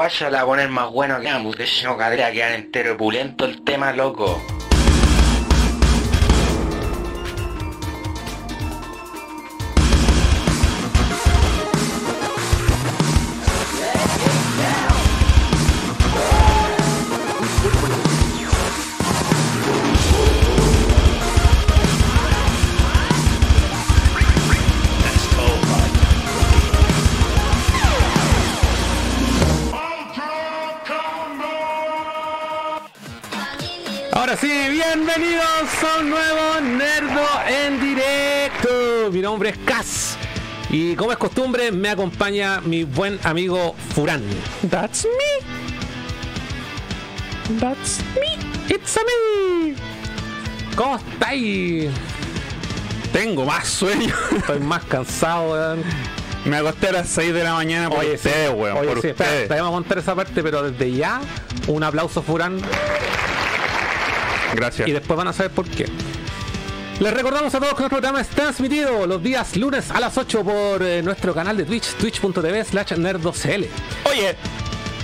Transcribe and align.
guaya 0.00 0.30
la 0.30 0.38
va 0.38 0.42
a 0.44 0.46
poner 0.46 0.70
más 0.70 0.90
bueno 0.90 1.20
que 1.20 1.26
nada, 1.26 1.40
no 1.84 1.96
cadera 1.98 2.32
quedar 2.32 2.52
entero 2.52 2.96
pulento 2.96 3.44
el 3.44 3.62
tema, 3.62 3.92
loco. 3.92 4.59
Nombre 39.30 39.50
es 39.50 39.58
Cas. 39.58 40.16
Y 40.70 40.94
como 40.96 41.12
es 41.12 41.18
costumbre, 41.18 41.70
me 41.72 41.88
acompaña 41.88 42.60
mi 42.60 42.82
buen 42.84 43.18
amigo 43.24 43.74
Furán. 43.94 44.22
That's 44.68 45.04
me. 45.06 45.46
That's 47.60 48.00
me. 48.14 48.74
It's 48.74 48.96
a 48.96 49.00
me. 49.00 49.74
¿Cómo 50.76 50.96
estáis? 50.96 51.90
Tengo 53.12 53.44
más 53.44 53.66
sueño. 53.68 54.14
Estoy 54.36 54.58
más 54.60 54.82
cansado, 54.84 55.52
weón. 55.52 55.82
Me 56.44 56.56
acosté 56.56 56.88
a 56.88 56.92
las 56.92 57.08
6 57.10 57.34
de 57.34 57.44
la 57.44 57.54
mañana 57.54 57.88
por 57.90 57.98
Oye, 58.00 58.16
sí, 58.18 58.30
weón. 58.54 58.78
oye, 58.78 58.88
por 58.88 59.02
sí, 59.02 59.08
espera, 59.08 59.30
ustedes. 59.30 59.48
te 59.48 59.54
vamos 59.54 59.70
a 59.70 59.74
contar 59.74 59.98
esa 59.98 60.14
parte, 60.14 60.42
pero 60.42 60.62
desde 60.70 60.90
ya, 60.96 61.20
un 61.66 61.82
aplauso 61.84 62.22
Furán 62.22 62.60
Gracias. 64.54 64.88
y 64.88 64.92
después 64.92 65.16
van 65.16 65.28
a 65.28 65.32
saber 65.32 65.50
por 65.52 65.68
qué. 65.68 65.86
Les 67.00 67.14
recordamos 67.14 67.54
a 67.54 67.58
todos 67.58 67.72
que 67.72 67.80
nuestro 67.80 67.98
programa 67.98 68.20
es 68.20 68.28
transmitido 68.28 69.06
los 69.06 69.22
días 69.22 69.56
lunes 69.56 69.90
a 69.90 70.00
las 70.00 70.18
8 70.18 70.44
por 70.44 70.82
eh, 70.82 71.02
nuestro 71.02 71.32
canal 71.32 71.56
de 71.56 71.64
Twitch, 71.64 71.94
twitch.tv 71.94 72.62
slash 72.62 72.92
nerdocl. 72.98 73.64
Oye, 74.04 74.36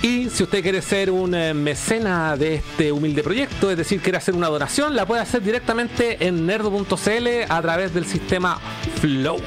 Y 0.03 0.29
si 0.29 0.43
usted 0.43 0.61
quiere 0.61 0.83
ser 0.83 1.09
un 1.09 1.33
eh, 1.33 1.55
mecena 1.55 2.37
de 2.37 2.55
este 2.55 2.91
humilde 2.91 3.23
proyecto, 3.23 3.71
es 3.71 3.77
decir, 3.77 3.99
quiere 3.99 4.19
hacer 4.19 4.35
una 4.35 4.47
donación, 4.47 4.95
la 4.95 5.07
puede 5.07 5.23
hacer 5.23 5.41
directamente 5.41 6.27
en 6.27 6.45
nerdo.cl 6.45 7.27
a 7.49 7.61
través 7.63 7.95
del 7.95 8.05
sistema 8.05 8.59
Flow. 9.01 9.41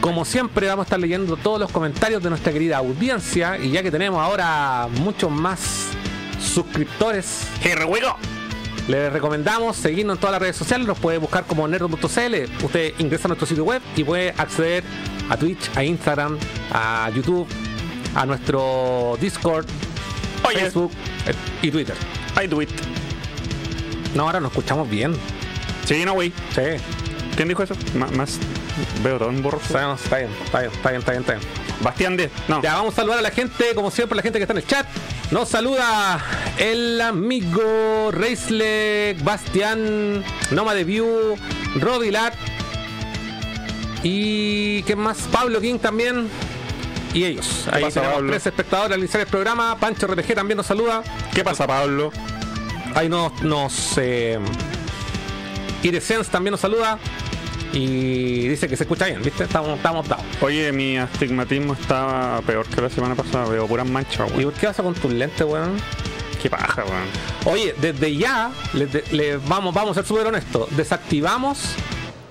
Como 0.00 0.24
siempre, 0.24 0.68
vamos 0.68 0.84
a 0.84 0.86
estar 0.86 1.00
leyendo 1.00 1.36
todos 1.36 1.58
los 1.58 1.72
comentarios 1.72 2.22
de 2.22 2.30
nuestra 2.30 2.52
querida 2.52 2.76
audiencia 2.76 3.58
y 3.58 3.72
ya 3.72 3.82
que 3.82 3.90
tenemos 3.90 4.20
ahora 4.20 4.86
muchos 5.00 5.30
más 5.30 5.88
suscriptores 6.40 7.46
here 7.64 7.84
we 7.84 8.00
go. 8.00 8.16
Les 8.88 9.12
recomendamos 9.12 9.76
seguirnos 9.76 10.16
en 10.16 10.20
todas 10.20 10.32
las 10.32 10.42
redes 10.42 10.56
sociales, 10.56 10.86
nos 10.86 10.98
puede 10.98 11.18
buscar 11.18 11.44
como 11.44 11.66
nerd.cl. 11.68 12.64
Usted 12.64 12.94
ingresa 12.98 13.24
a 13.26 13.28
nuestro 13.28 13.46
sitio 13.46 13.64
web 13.64 13.80
y 13.96 14.04
puede 14.04 14.30
acceder 14.36 14.82
a 15.28 15.36
Twitch, 15.36 15.70
a 15.76 15.84
Instagram, 15.84 16.36
a 16.72 17.10
YouTube, 17.14 17.46
a 18.14 18.26
nuestro 18.26 19.16
Discord, 19.20 19.66
Oye, 20.44 20.58
Facebook 20.58 20.90
eh, 21.26 21.34
y 21.62 21.70
Twitter. 21.70 21.94
Do 22.48 22.60
it. 22.60 22.70
No, 24.14 24.24
ahora 24.24 24.40
nos 24.40 24.50
escuchamos 24.50 24.90
bien. 24.90 25.14
Sí, 25.84 26.04
no, 26.04 26.14
güey. 26.14 26.32
Sí, 26.54 26.62
¿Quién 27.36 27.48
dijo 27.48 27.62
eso? 27.62 27.74
M- 27.94 28.06
más. 28.16 28.38
Veo 29.02 29.18
todo 29.18 29.30
en 29.30 29.42
borroso. 29.42 29.64
está 29.94 30.18
bien, 30.18 30.30
está 30.44 30.60
bien, 30.60 30.72
está 30.72 30.90
bien, 30.90 30.98
está 31.00 31.10
bien, 31.12 31.20
está 31.22 31.32
bien. 31.34 31.48
Bastián 31.82 32.16
D. 32.16 32.30
No. 32.48 32.62
Ya 32.62 32.74
vamos 32.74 32.94
a 32.94 32.96
saludar 32.96 33.18
a 33.18 33.22
la 33.22 33.30
gente, 33.30 33.74
como 33.74 33.90
siempre, 33.90 34.16
la 34.16 34.22
gente 34.22 34.38
que 34.38 34.42
está 34.44 34.52
en 34.52 34.58
el 34.58 34.66
chat. 34.66 34.86
Nos 35.32 35.48
saluda 35.48 36.22
el 36.58 37.00
amigo 37.00 38.10
Reisle, 38.12 39.16
Bastián, 39.24 40.22
Noma 40.50 40.74
de 40.74 40.84
View, 40.84 41.36
Rodilat 41.76 42.34
y 44.02 44.82
¿qué 44.82 44.94
más? 44.94 45.22
Pablo 45.32 45.58
King 45.62 45.78
también. 45.78 46.28
Y 47.14 47.24
ellos. 47.24 47.66
Ahí 47.72 47.84
pasa, 47.84 48.00
tenemos 48.00 48.16
Pablo? 48.16 48.30
tres 48.30 48.46
espectadores 48.46 48.92
al 48.92 48.98
iniciar 49.00 49.22
el 49.22 49.26
programa. 49.26 49.74
Pancho 49.80 50.06
RPG 50.06 50.34
también 50.34 50.58
nos 50.58 50.66
saluda. 50.66 51.02
¿Qué 51.34 51.42
pasa, 51.42 51.66
Pablo? 51.66 52.12
Ahí 52.94 53.08
nos. 53.08 53.42
nos 53.42 53.96
eh, 53.96 54.38
Irescence 55.82 56.30
también 56.30 56.52
nos 56.52 56.60
saluda. 56.60 56.98
Y 57.72 58.48
dice 58.48 58.68
que 58.68 58.76
se 58.76 58.84
escucha 58.84 59.06
bien, 59.06 59.22
¿viste? 59.22 59.44
Estamos, 59.44 59.76
estamos 59.76 60.06
dados. 60.08 60.24
Oye, 60.40 60.72
mi 60.72 60.98
astigmatismo 60.98 61.72
estaba 61.74 62.40
peor 62.42 62.66
que 62.66 62.80
la 62.80 62.90
semana 62.90 63.14
pasada. 63.14 63.46
Veo 63.48 63.66
puras 63.66 63.88
manchas, 63.88 64.28
¿Y 64.30 64.38
weón. 64.38 64.50
por 64.50 64.60
qué 64.60 64.66
vas 64.66 64.76
con 64.76 64.94
tus 64.94 65.12
lentes, 65.12 65.46
weón? 65.46 65.76
Qué 66.42 66.50
paja, 66.50 66.84
weón. 66.84 67.54
Oye, 67.54 67.74
desde 67.80 68.14
ya, 68.16 68.50
les 68.74 68.92
de- 68.92 69.04
les 69.12 69.48
vamos, 69.48 69.72
vamos 69.74 69.92
a 69.92 69.94
ser 69.94 70.04
súper 70.04 70.26
honestos. 70.26 70.68
Desactivamos 70.76 71.74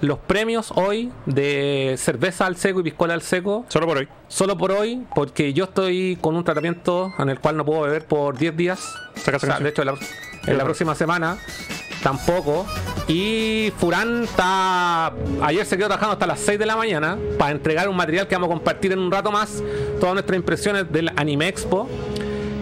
los 0.01 0.17
premios 0.19 0.71
hoy 0.75 1.11
de 1.25 1.95
cerveza 1.97 2.45
al 2.45 2.55
seco 2.57 2.79
y 2.79 2.83
piscola 2.83 3.13
al 3.13 3.21
seco. 3.21 3.65
Solo 3.69 3.87
por 3.87 3.97
hoy. 3.97 4.07
Solo 4.27 4.57
por 4.57 4.71
hoy, 4.71 5.03
porque 5.15 5.53
yo 5.53 5.65
estoy 5.65 6.17
con 6.21 6.35
un 6.35 6.43
tratamiento 6.43 7.13
en 7.19 7.29
el 7.29 7.39
cual 7.39 7.57
no 7.57 7.65
puedo 7.65 7.81
beber 7.81 8.05
por 8.05 8.37
10 8.37 8.55
días. 8.57 8.79
Saca, 9.15 9.37
O 9.37 9.39
sea, 9.39 9.49
saca. 9.53 9.63
de 9.63 9.69
hecho, 9.69 9.81
en 9.81 9.87
la, 9.87 9.95
en 10.47 10.57
la 10.57 10.63
próxima 10.63 10.93
semana 10.95 11.37
tampoco. 12.01 12.65
Y 13.07 13.71
Furán 13.77 14.23
está. 14.23 15.13
Ayer 15.41 15.65
se 15.65 15.77
quedó 15.77 15.87
trabajando 15.87 16.13
hasta 16.13 16.27
las 16.27 16.39
6 16.39 16.59
de 16.59 16.65
la 16.65 16.75
mañana 16.75 17.17
para 17.37 17.51
entregar 17.51 17.89
un 17.89 17.95
material 17.95 18.27
que 18.27 18.35
vamos 18.35 18.47
a 18.47 18.53
compartir 18.53 18.91
en 18.91 18.99
un 18.99 19.11
rato 19.11 19.31
más. 19.31 19.61
Todas 19.99 20.13
nuestras 20.13 20.37
impresiones 20.37 20.91
del 20.91 21.09
Anime 21.15 21.47
Expo. 21.47 21.89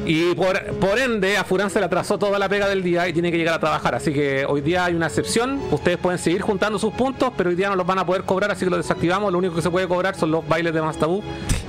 Y 0.10 0.34
por, 0.34 0.60
por 0.80 0.98
ende, 0.98 1.38
a 1.38 1.44
Furán 1.44 1.70
se 1.70 1.78
le 1.80 1.86
atrasó 1.86 2.18
toda 2.18 2.40
la 2.40 2.50
pega 2.50 2.68
del 2.68 2.82
día 2.82 3.08
y 3.08 3.14
tiene 3.14 3.32
que 3.32 3.38
llegar 3.38 3.54
a 3.54 3.60
trabajar. 3.60 3.94
Así 3.94 4.12
que 4.12 4.44
hoy 4.44 4.60
día 4.62 4.86
hay 4.86 4.96
una 4.96 5.06
excepción. 5.06 5.62
Ustedes 5.70 6.00
pueden 6.00 6.18
seguir 6.18 6.42
juntando 6.42 6.80
sus 6.80 6.92
puntos, 6.96 7.32
pero 7.38 7.52
hoy 7.52 7.56
día 7.56 7.70
no 7.70 7.76
los 7.76 7.86
van 7.86 8.00
a 8.00 8.06
poder 8.08 8.24
cobrar, 8.24 8.50
así 8.50 8.66
que 8.66 8.72
los 8.72 8.80
desactivamos. 8.80 9.32
Lo 9.32 9.38
único 9.38 9.54
que 9.54 9.62
se 9.62 9.70
puede 9.70 9.88
cobrar 9.88 10.16
son 10.16 10.32
los 10.32 10.48
bailes 10.48 10.74
de 10.74 10.82
Mastabú. 10.82 11.22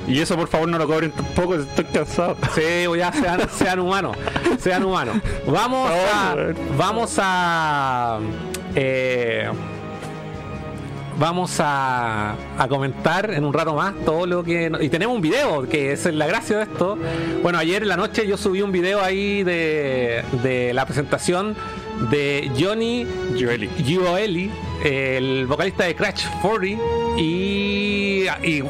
Y 0.08 0.20
eso, 0.20 0.36
por 0.36 0.48
favor, 0.48 0.70
no 0.70 0.78
lo 0.78 0.86
cobren 0.86 1.10
tampoco. 1.12 1.54
Estoy 1.56 1.84
cansado. 1.84 2.34
Sí, 2.54 2.62
ya 2.96 3.12
sean, 3.12 3.42
sean 3.50 3.78
humanos. 3.78 4.16
Sean 4.58 4.84
humanos. 4.84 5.16
Vamos 5.46 5.90
a. 5.90 6.34
Vamos 6.78 7.16
a. 7.18 8.20
eh, 8.74 9.50
vamos 11.20 11.58
a, 11.60 12.34
comentar 12.68 13.30
en 13.30 13.44
un 13.44 13.52
rato 13.52 13.74
más 13.74 13.94
todo 14.06 14.26
lo 14.26 14.42
que. 14.42 14.72
Y 14.80 14.88
tenemos 14.88 15.14
un 15.14 15.20
video, 15.20 15.68
que 15.68 15.92
es 15.92 16.06
la 16.06 16.26
gracia 16.26 16.56
de 16.56 16.62
esto. 16.64 16.98
Bueno, 17.42 17.58
ayer 17.58 17.82
en 17.82 17.88
la 17.88 17.96
noche 17.96 18.26
yo 18.26 18.36
subí 18.36 18.62
un 18.62 18.72
video 18.72 19.02
ahí 19.02 19.44
de 19.44 20.72
la 20.74 20.86
presentación 20.86 21.54
de 22.10 22.50
Johnny. 22.58 23.06
Gioeli, 23.36 24.50
el 24.84 25.46
vocalista 25.46 25.84
de 25.84 25.94
Crash 25.94 26.26
40, 26.40 26.82
y, 27.16 28.26
y 28.42 28.62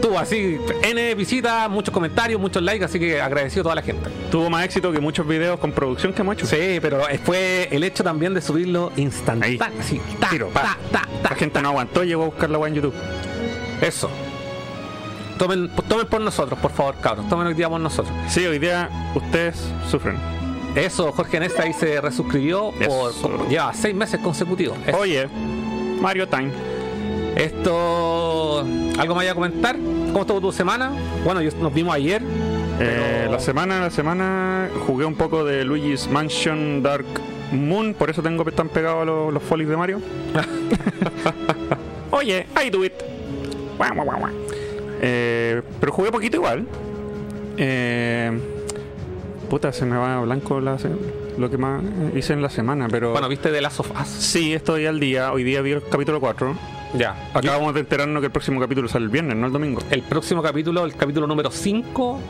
tuvo 0.00 0.18
así 0.18 0.58
N 0.82 1.14
visitas, 1.14 1.68
muchos 1.68 1.92
comentarios, 1.92 2.40
muchos 2.40 2.62
likes, 2.62 2.84
así 2.84 2.98
que 2.98 3.20
agradecido 3.20 3.62
a 3.62 3.64
toda 3.64 3.74
la 3.76 3.82
gente. 3.82 4.08
Tuvo 4.30 4.48
más 4.48 4.64
éxito 4.64 4.92
que 4.92 5.00
muchos 5.00 5.26
videos 5.26 5.58
con 5.60 5.72
producción 5.72 6.12
que 6.12 6.22
hemos 6.22 6.34
hecho. 6.34 6.46
Sí, 6.46 6.78
pero 6.80 7.02
fue 7.24 7.68
el 7.70 7.84
hecho 7.84 8.02
también 8.02 8.34
de 8.34 8.40
subirlo 8.40 8.92
instantáneo. 8.96 9.58
Así, 9.78 10.00
ta, 10.18 10.30
Tiro, 10.30 10.48
ta, 10.52 10.78
ta. 10.90 11.08
La 11.22 11.36
gente 11.36 11.60
no 11.60 11.68
aguantó 11.68 12.04
y 12.04 12.08
llegó 12.08 12.24
a 12.24 12.26
buscar 12.26 12.50
la 12.50 12.58
en 12.66 12.74
YouTube. 12.74 12.94
Eso. 13.80 14.10
Tomen, 15.38 15.70
tomen 15.88 16.06
por 16.06 16.20
nosotros, 16.20 16.58
por 16.58 16.72
favor, 16.72 16.96
cabros. 17.00 17.28
Tomen 17.28 17.46
hoy 17.46 17.54
día 17.54 17.68
por 17.68 17.80
nosotros. 17.80 18.14
Sí, 18.28 18.44
hoy 18.44 18.58
día 18.58 18.90
ustedes 19.14 19.56
sufren. 19.88 20.37
Eso, 20.74 21.10
Jorge 21.12 21.40
Nesta 21.40 21.62
ahí 21.64 21.72
se 21.72 22.00
resuscribió 22.00 22.72
por, 22.86 23.48
lleva 23.48 23.72
seis 23.74 23.94
meses 23.94 24.20
consecutivos. 24.20 24.78
Eso. 24.86 24.96
Oye, 24.98 25.28
Mario 26.00 26.28
Time. 26.28 26.50
Esto, 27.36 28.64
¿algo 28.98 29.14
más 29.14 29.26
a 29.28 29.34
comentar? 29.34 29.76
¿Cómo 29.76 30.20
estuvo 30.22 30.40
tu 30.40 30.52
semana? 30.52 30.90
Bueno, 31.24 31.40
yo- 31.40 31.50
nos 31.60 31.72
vimos 31.72 31.94
ayer. 31.94 32.22
Eh, 32.80 33.20
Pero- 33.22 33.32
la 33.32 33.40
semana, 33.40 33.80
la 33.80 33.90
semana 33.90 34.68
jugué 34.86 35.04
un 35.04 35.14
poco 35.14 35.44
de 35.44 35.64
Luigi's 35.64 36.08
Mansion 36.08 36.82
Dark 36.82 37.06
Moon, 37.52 37.94
por 37.94 38.10
eso 38.10 38.22
tengo 38.22 38.44
tan 38.46 38.68
pegados 38.68 39.06
los, 39.06 39.32
los 39.32 39.42
folies 39.42 39.68
de 39.68 39.76
Mario. 39.76 40.00
Oye, 42.10 42.46
I 42.64 42.70
do 42.70 42.84
it. 42.84 42.92
Eh, 45.00 45.62
pero 45.80 45.92
jugué 45.92 46.10
poquito 46.10 46.36
igual. 46.36 46.66
Eh, 47.56 48.32
puta, 49.48 49.72
se 49.72 49.84
me 49.86 49.96
va 49.96 50.18
a 50.18 50.20
blanco 50.20 50.60
la 50.60 50.76
lo 51.38 51.50
que 51.50 51.58
más 51.58 51.82
hice 52.14 52.32
en 52.32 52.42
la 52.42 52.50
semana, 52.50 52.88
pero... 52.90 53.12
Bueno, 53.12 53.28
viste 53.28 53.50
de 53.50 53.60
Last 53.60 53.80
of 53.80 53.90
Us. 54.00 54.08
sí, 54.08 54.52
estoy 54.54 54.86
al 54.86 54.98
día. 55.00 55.32
Hoy 55.32 55.44
día 55.44 55.60
vi 55.62 55.72
el 55.72 55.82
capítulo 55.88 56.20
4. 56.20 56.54
Ya. 56.94 57.30
Acabamos 57.34 57.74
de 57.74 57.80
enterarnos 57.80 58.20
que 58.20 58.26
el 58.26 58.32
próximo 58.32 58.60
capítulo 58.60 58.88
sale 58.88 59.04
el 59.04 59.10
viernes, 59.10 59.36
no 59.36 59.46
el 59.46 59.52
domingo. 59.52 59.80
El 59.90 60.02
próximo 60.02 60.42
capítulo, 60.42 60.84
el 60.84 60.94
capítulo 60.94 61.26
número 61.26 61.50
5, 61.50 62.20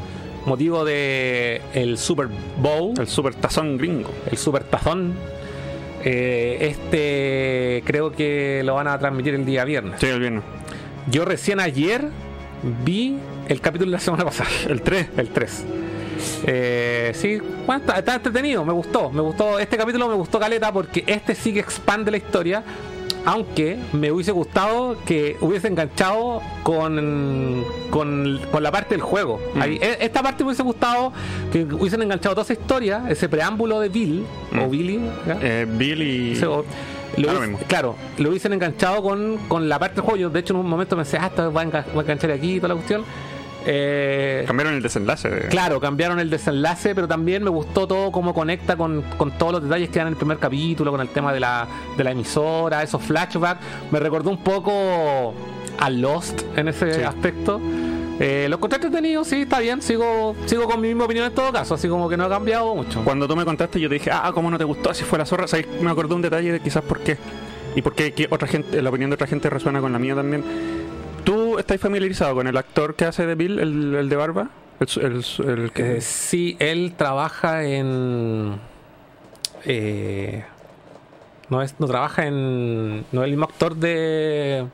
motivo 0.47 0.85
de 0.85 1.63
el 1.75 1.97
Super 1.97 2.29
Bowl, 2.61 2.93
El 2.99 3.07
super 3.09 3.35
tazón 3.35 3.79
gringo. 3.79 4.11
el 4.31 4.37
Super 4.37 4.65
Tazón. 4.65 5.15
eh, 6.05 6.59
este 6.71 7.83
creo 7.87 8.13
que 8.13 8.63
lo 8.65 8.75
van 8.75 8.89
a 8.89 8.99
transmitir 8.99 9.35
el 9.35 9.45
día 9.47 9.65
viernes. 9.65 10.01
Sí, 10.01 10.07
el 10.07 10.21
viernes. 10.21 10.43
Yo 11.11 11.25
recién 11.25 11.61
ayer 11.61 12.09
vi 12.85 13.17
el 13.49 13.61
capítulo 13.61 13.91
de 13.91 13.97
la 13.97 14.01
semana 14.01 14.25
pasada, 14.25 14.51
El 14.69 14.83
3. 14.83 15.09
el 15.17 15.29
3. 15.29 15.65
Eh, 16.47 17.13
sí, 17.15 17.39
bueno, 17.67 17.81
está, 17.81 17.99
está 17.99 18.15
entretenido, 18.15 18.65
me 18.65 18.73
gustó, 18.73 19.11
me 19.11 19.21
gustó. 19.21 19.59
Este 19.59 19.77
capítulo 19.77 20.09
me 20.09 20.15
gustó 20.15 20.39
Caleta 20.39 20.73
porque 20.73 21.05
este 21.07 21.35
sí 21.35 21.53
que 21.53 21.61
expande 21.61 22.11
la 22.11 22.17
historia. 22.17 22.63
Aunque 23.25 23.77
me 23.93 24.11
hubiese 24.11 24.33
gustado 24.33 24.97
que 25.05 25.37
hubiese 25.41 25.69
enganchado 25.69 26.41
con, 26.63 27.63
con, 27.91 28.41
con 28.51 28.63
la 28.63 28.71
parte 28.71 28.95
del 28.95 29.03
juego. 29.03 29.39
Mm. 29.55 29.61
Ahí- 29.63 29.79
e- 29.83 29.99
esta 30.01 30.23
parte 30.23 30.45
me 30.45 30.49
hubiese 30.49 30.63
gustado 30.63 31.13
que 31.53 31.65
hubiesen 31.65 32.01
enganchado 32.01 32.35
toda 32.37 32.45
esa 32.45 32.55
historia, 32.55 33.05
ese 33.09 33.29
preámbulo 33.29 33.81
de 33.81 33.89
Bill, 33.91 34.25
o 34.53 34.67
Mm. 34.67 34.71
Billy, 34.71 35.01
¿ya? 35.27 35.39
Eh, 35.43 35.67
Bill 35.69 36.03
y. 36.03 36.37
Sí, 36.37 36.45
o- 36.45 36.65
lo 37.17 37.23
lo 37.23 37.29
hubiese- 37.33 37.41
mismo. 37.41 37.59
claro, 37.67 37.97
lo 38.17 38.31
hubiesen 38.31 38.53
enganchado 38.55 39.03
con, 39.03 39.37
con 39.49 39.69
la 39.69 39.79
parte 39.79 39.97
del 39.97 40.05
juego. 40.05 40.17
Yo, 40.17 40.31
de 40.31 40.41
hecho, 40.41 40.55
en 40.55 40.61
un 40.61 40.69
momento 40.69 40.97
pensé, 40.97 41.19
ah, 41.21 41.27
esto 41.27 41.53
va 41.53 41.63
a, 41.63 41.65
enga- 41.65 41.85
va 41.95 41.99
a 41.99 42.03
enganchar 42.03 42.31
aquí 42.31 42.55
y 42.55 42.57
toda 42.61 42.69
la 42.69 42.75
cuestión. 42.77 43.05
Eh, 43.71 44.45
Cambiaron 44.47 44.73
el 44.75 44.83
desenlace. 44.83 45.29
de- 45.29 45.49
Claro, 45.49 45.79
cambiaron 45.79 46.19
el 46.21 46.31
desenlace, 46.31 46.95
pero 46.95 47.07
también 47.07 47.45
me 47.45 47.51
gustó 47.51 47.87
todo 47.87 48.11
cómo 48.11 48.33
conecta 48.33 48.77
con, 48.77 49.03
con 49.19 49.33
todos 49.33 49.53
los 49.53 49.63
detalles 49.65 49.91
que 49.91 49.99
dan 49.99 50.07
en 50.09 50.13
el 50.15 50.17
primer 50.17 50.39
capítulo, 50.39 50.91
con 50.91 51.03
el 51.03 51.09
tema 51.11 51.35
de 51.35 51.41
la, 51.41 51.67
de 51.97 52.03
la 52.03 52.13
emisora, 52.13 52.83
esos 52.83 53.03
flashbacks. 53.03 53.61
Me 53.91 54.01
recordó 54.01 54.31
un 54.31 54.39
poco 54.43 55.35
a 55.79 55.91
Lost 55.91 56.41
en 56.57 56.69
ese 56.69 56.95
Sí. 56.95 57.03
aspecto. 57.03 57.61
Eh, 58.21 58.47
lo 58.49 58.57
encontré 58.57 58.77
entretenido, 58.77 59.23
sí, 59.23 59.43
está 59.43 59.61
bien. 59.61 59.83
Sigo, 59.83 60.35
sigo 60.47 60.65
con 60.65 60.81
mi 60.81 60.89
misma 60.89 61.05
opinión 61.05 61.27
en 61.27 61.35
todo 61.35 61.53
caso, 61.53 61.75
así 61.75 61.89
como 61.89 62.09
que 62.09 62.17
no 62.17 62.25
ha 62.25 62.29
cambiado 62.31 62.75
mucho. 62.75 63.03
Cuando 63.05 63.29
tú 63.29 63.37
me 63.37 63.45
contaste, 63.45 63.79
yo 63.79 63.89
te 63.91 63.97
dije, 63.97 64.11
ah, 64.11 64.31
¿cómo 64.33 64.51
no 64.51 64.57
te 64.57 64.65
gustó? 64.65 64.95
Si 64.95 65.05
fue 65.05 65.19
la 65.19 65.27
zorra. 65.27 65.45
Me 65.83 65.91
acordé 65.91 66.15
un 66.15 66.23
detalle 66.23 66.53
de 66.53 66.61
quizás 66.61 66.83
por 66.83 67.01
qué. 67.01 67.19
Y 67.77 67.83
por 67.83 67.95
qué 67.95 68.27
otra 68.31 68.49
gente, 68.49 68.81
la 68.83 68.89
opinión 68.89 69.11
de 69.11 69.15
otra 69.15 69.27
gente 69.27 69.51
resuena 69.51 69.81
con 69.83 69.93
la 69.93 69.99
mía 69.99 70.15
también. 70.17 70.43
¿Tú 71.29 71.59
estás 71.59 71.79
familiarizado 71.79 72.35
con 72.37 72.47
el 72.47 72.57
actor 72.57 72.95
que 72.95 73.05
hace 73.05 73.27
de 73.27 73.35
Bill, 73.35 73.59
el, 73.59 73.95
el 73.97 74.09
de 74.09 74.17
barba? 74.17 74.49
El, 74.81 75.23
el- 75.47 75.73
que. 75.73 75.97
Eh, 75.97 76.01
sí, 76.01 76.57
él 76.59 76.95
trabaja 76.97 77.65
en. 77.65 78.59
eh, 79.67 80.43
no, 81.51 81.61
es, 81.61 81.75
no 81.79 81.87
trabaja 81.87 82.25
en. 82.27 83.05
No 83.13 83.21
es 83.21 83.25
el 83.27 83.31
mismo 83.33 83.45
actor 83.45 83.77
de. 83.77 84.69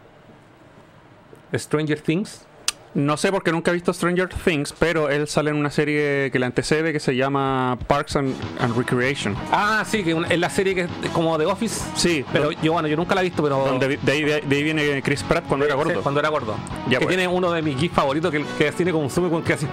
Stranger 1.55 2.01
Things. 2.01 2.47
No 2.95 3.17
sé 3.17 3.33
porque 3.33 3.51
nunca 3.51 3.73
he 3.73 3.75
visto 3.75 3.93
Stranger 3.93 4.29
Things, 4.29 4.73
pero 4.79 5.11
él 5.11 5.27
sale 5.27 5.51
en 5.51 5.57
una 5.57 5.71
serie 5.71 6.31
que 6.31 6.39
la 6.39 6.47
antecede 6.47 6.93
que 6.93 7.01
se 7.01 7.17
llama 7.17 7.77
Parks 7.89 8.15
and, 8.15 8.35
and 8.61 8.77
Recreation. 8.77 9.35
Ah, 9.51 9.85
sí, 9.85 10.05
que 10.05 10.17
es 10.31 10.39
la 10.39 10.49
serie 10.49 10.77
que 10.77 10.83
es 10.83 11.11
como 11.13 11.37
The 11.37 11.47
Office. 11.47 11.83
Sí, 11.97 12.25
Pero 12.33 12.53
yo, 12.53 12.73
bueno, 12.73 12.87
yo 12.87 12.97
nunca 12.97 13.17
la 13.17 13.23
he 13.23 13.25
visto, 13.25 13.43
pero. 13.43 13.65
donde, 13.67 13.97
de, 13.97 14.13
ahí, 14.13 14.23
de 14.23 14.35
ahí 14.57 14.63
viene 14.63 15.03
Chris 15.03 15.25
Pratt 15.25 15.45
cuando 15.49 15.67
era 15.67 15.75
Sí, 15.75 15.83
gordo. 15.83 16.03
cuando 16.03 16.21
era 16.21 16.29
gordo. 16.29 16.55
Ya, 16.87 16.99
que 17.01 17.05
bueno. 17.05 17.09
tiene 17.09 17.27
uno 17.27 17.51
de 17.51 17.63
mis 17.63 17.77
gifs 17.77 17.95
favoritos 17.97 18.31
que, 18.31 18.45
que 18.59 18.71
tiene 18.71 18.93
como 18.93 19.05
un 19.05 19.11
zoom 19.11 19.29
con 19.29 19.43
que 19.43 19.55
así. 19.55 19.67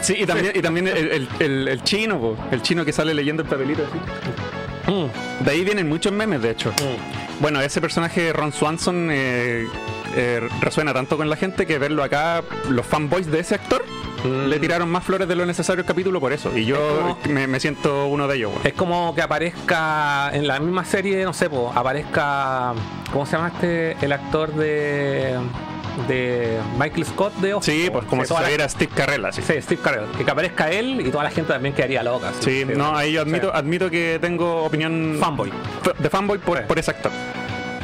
Sí, 0.00 0.14
y 0.18 0.24
también, 0.24 0.52
y 0.56 0.62
también 0.62 0.88
el, 0.88 0.96
el- 1.10 1.28
el- 1.38 1.68
el 1.68 1.82
chino, 1.82 2.18
po, 2.18 2.36
el 2.50 2.62
chino 2.62 2.82
que 2.82 2.92
sale 2.94 3.12
leyendo 3.12 3.42
el 3.42 3.48
papelito 3.48 3.82
así. 3.82 4.90
Mm, 4.90 5.44
De 5.44 5.50
ahí 5.50 5.64
vienen 5.64 5.86
muchos 5.86 6.12
memes, 6.12 6.40
de 6.40 6.50
hecho. 6.50 6.70
mm. 6.70 7.42
Bueno, 7.42 7.60
ese 7.60 7.80
personaje 7.80 8.32
Ron 8.32 8.52
Swanson 8.52 9.08
eh, 9.10 9.66
eh, 10.14 10.48
resuena 10.60 10.92
tanto 10.92 11.16
con 11.16 11.28
la 11.30 11.36
gente 11.36 11.66
que 11.66 11.78
verlo 11.78 12.02
acá, 12.02 12.42
los 12.68 12.84
fanboys 12.86 13.30
de 13.30 13.40
ese 13.40 13.54
actor 13.54 13.82
Mm. 14.24 14.46
le 14.48 14.60
tiraron 14.60 14.88
más 14.88 15.02
flores 15.02 15.26
de 15.26 15.34
lo 15.34 15.44
necesario 15.44 15.80
al 15.82 15.86
capítulo 15.86 16.20
por 16.20 16.32
eso. 16.32 16.56
Y 16.56 16.64
yo 16.64 16.76
como- 17.00 17.34
me, 17.34 17.48
me 17.48 17.58
siento 17.58 18.06
uno 18.06 18.28
de 18.28 18.36
ellos. 18.36 18.52
Es 18.62 18.72
como 18.74 19.14
que 19.16 19.22
aparezca 19.22 20.30
en 20.32 20.46
la 20.46 20.60
misma 20.60 20.84
serie, 20.84 21.24
no 21.24 21.32
sé, 21.32 21.50
po, 21.50 21.72
aparezca. 21.74 22.72
¿Cómo 23.12 23.26
se 23.26 23.32
llama 23.32 23.48
este? 23.48 23.96
El 24.00 24.12
actor 24.12 24.52
de. 24.54 25.36
de 26.08 26.56
Michael 26.78 27.04
Scott 27.04 27.34
de 27.34 27.52
Office, 27.54 27.70
Sí, 27.84 27.90
pues 27.90 28.06
como 28.06 28.22
si 28.22 28.28
toda 28.28 28.40
la- 28.40 28.46
saliera 28.46 28.66
Steve 28.68 28.90
Carrell, 28.94 29.26
sí. 29.32 29.42
Sí, 29.42 29.60
Steve 29.60 29.82
Carell. 29.82 30.06
Que 30.24 30.30
aparezca 30.30 30.70
él 30.70 31.02
y 31.06 31.10
toda 31.10 31.24
la 31.24 31.30
gente 31.30 31.52
también 31.52 31.74
quedaría 31.74 32.02
loca. 32.02 32.32
Sí, 32.40 32.64
no, 32.64 32.96
ahí 32.96 33.12
yo 33.12 33.20
admito, 33.22 33.48
Sí. 33.48 33.52
admito 33.54 33.90
que 33.90 34.18
tengo 34.20 34.64
opinión 34.64 35.16
Fanboy. 35.20 35.52
de 35.98 36.08
fanboy 36.10 36.38
por, 36.38 36.62
por 36.66 36.78
ese 36.78 36.92
actor. 36.92 37.12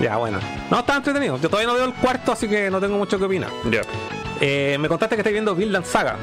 Ya, 0.01 0.17
bueno. 0.17 0.39
No, 0.71 0.81
está 0.81 0.97
entretenido. 0.97 1.39
Yo 1.39 1.49
todavía 1.49 1.69
no 1.69 1.75
veo 1.75 1.87
el 1.87 1.95
cuarto, 1.95 2.33
así 2.33 2.49
que 2.49 2.71
no 2.71 2.81
tengo 2.81 2.97
mucho 2.99 3.19
que 3.19 3.25
opinar. 3.25 3.51
Ya. 3.71 3.83
Eh, 4.41 4.77
me 4.79 4.89
contaste 4.89 5.17
que 5.17 5.21
estáis 5.21 5.35
viendo 5.35 5.55
Vinland 5.55 5.85
Saga. 5.85 6.17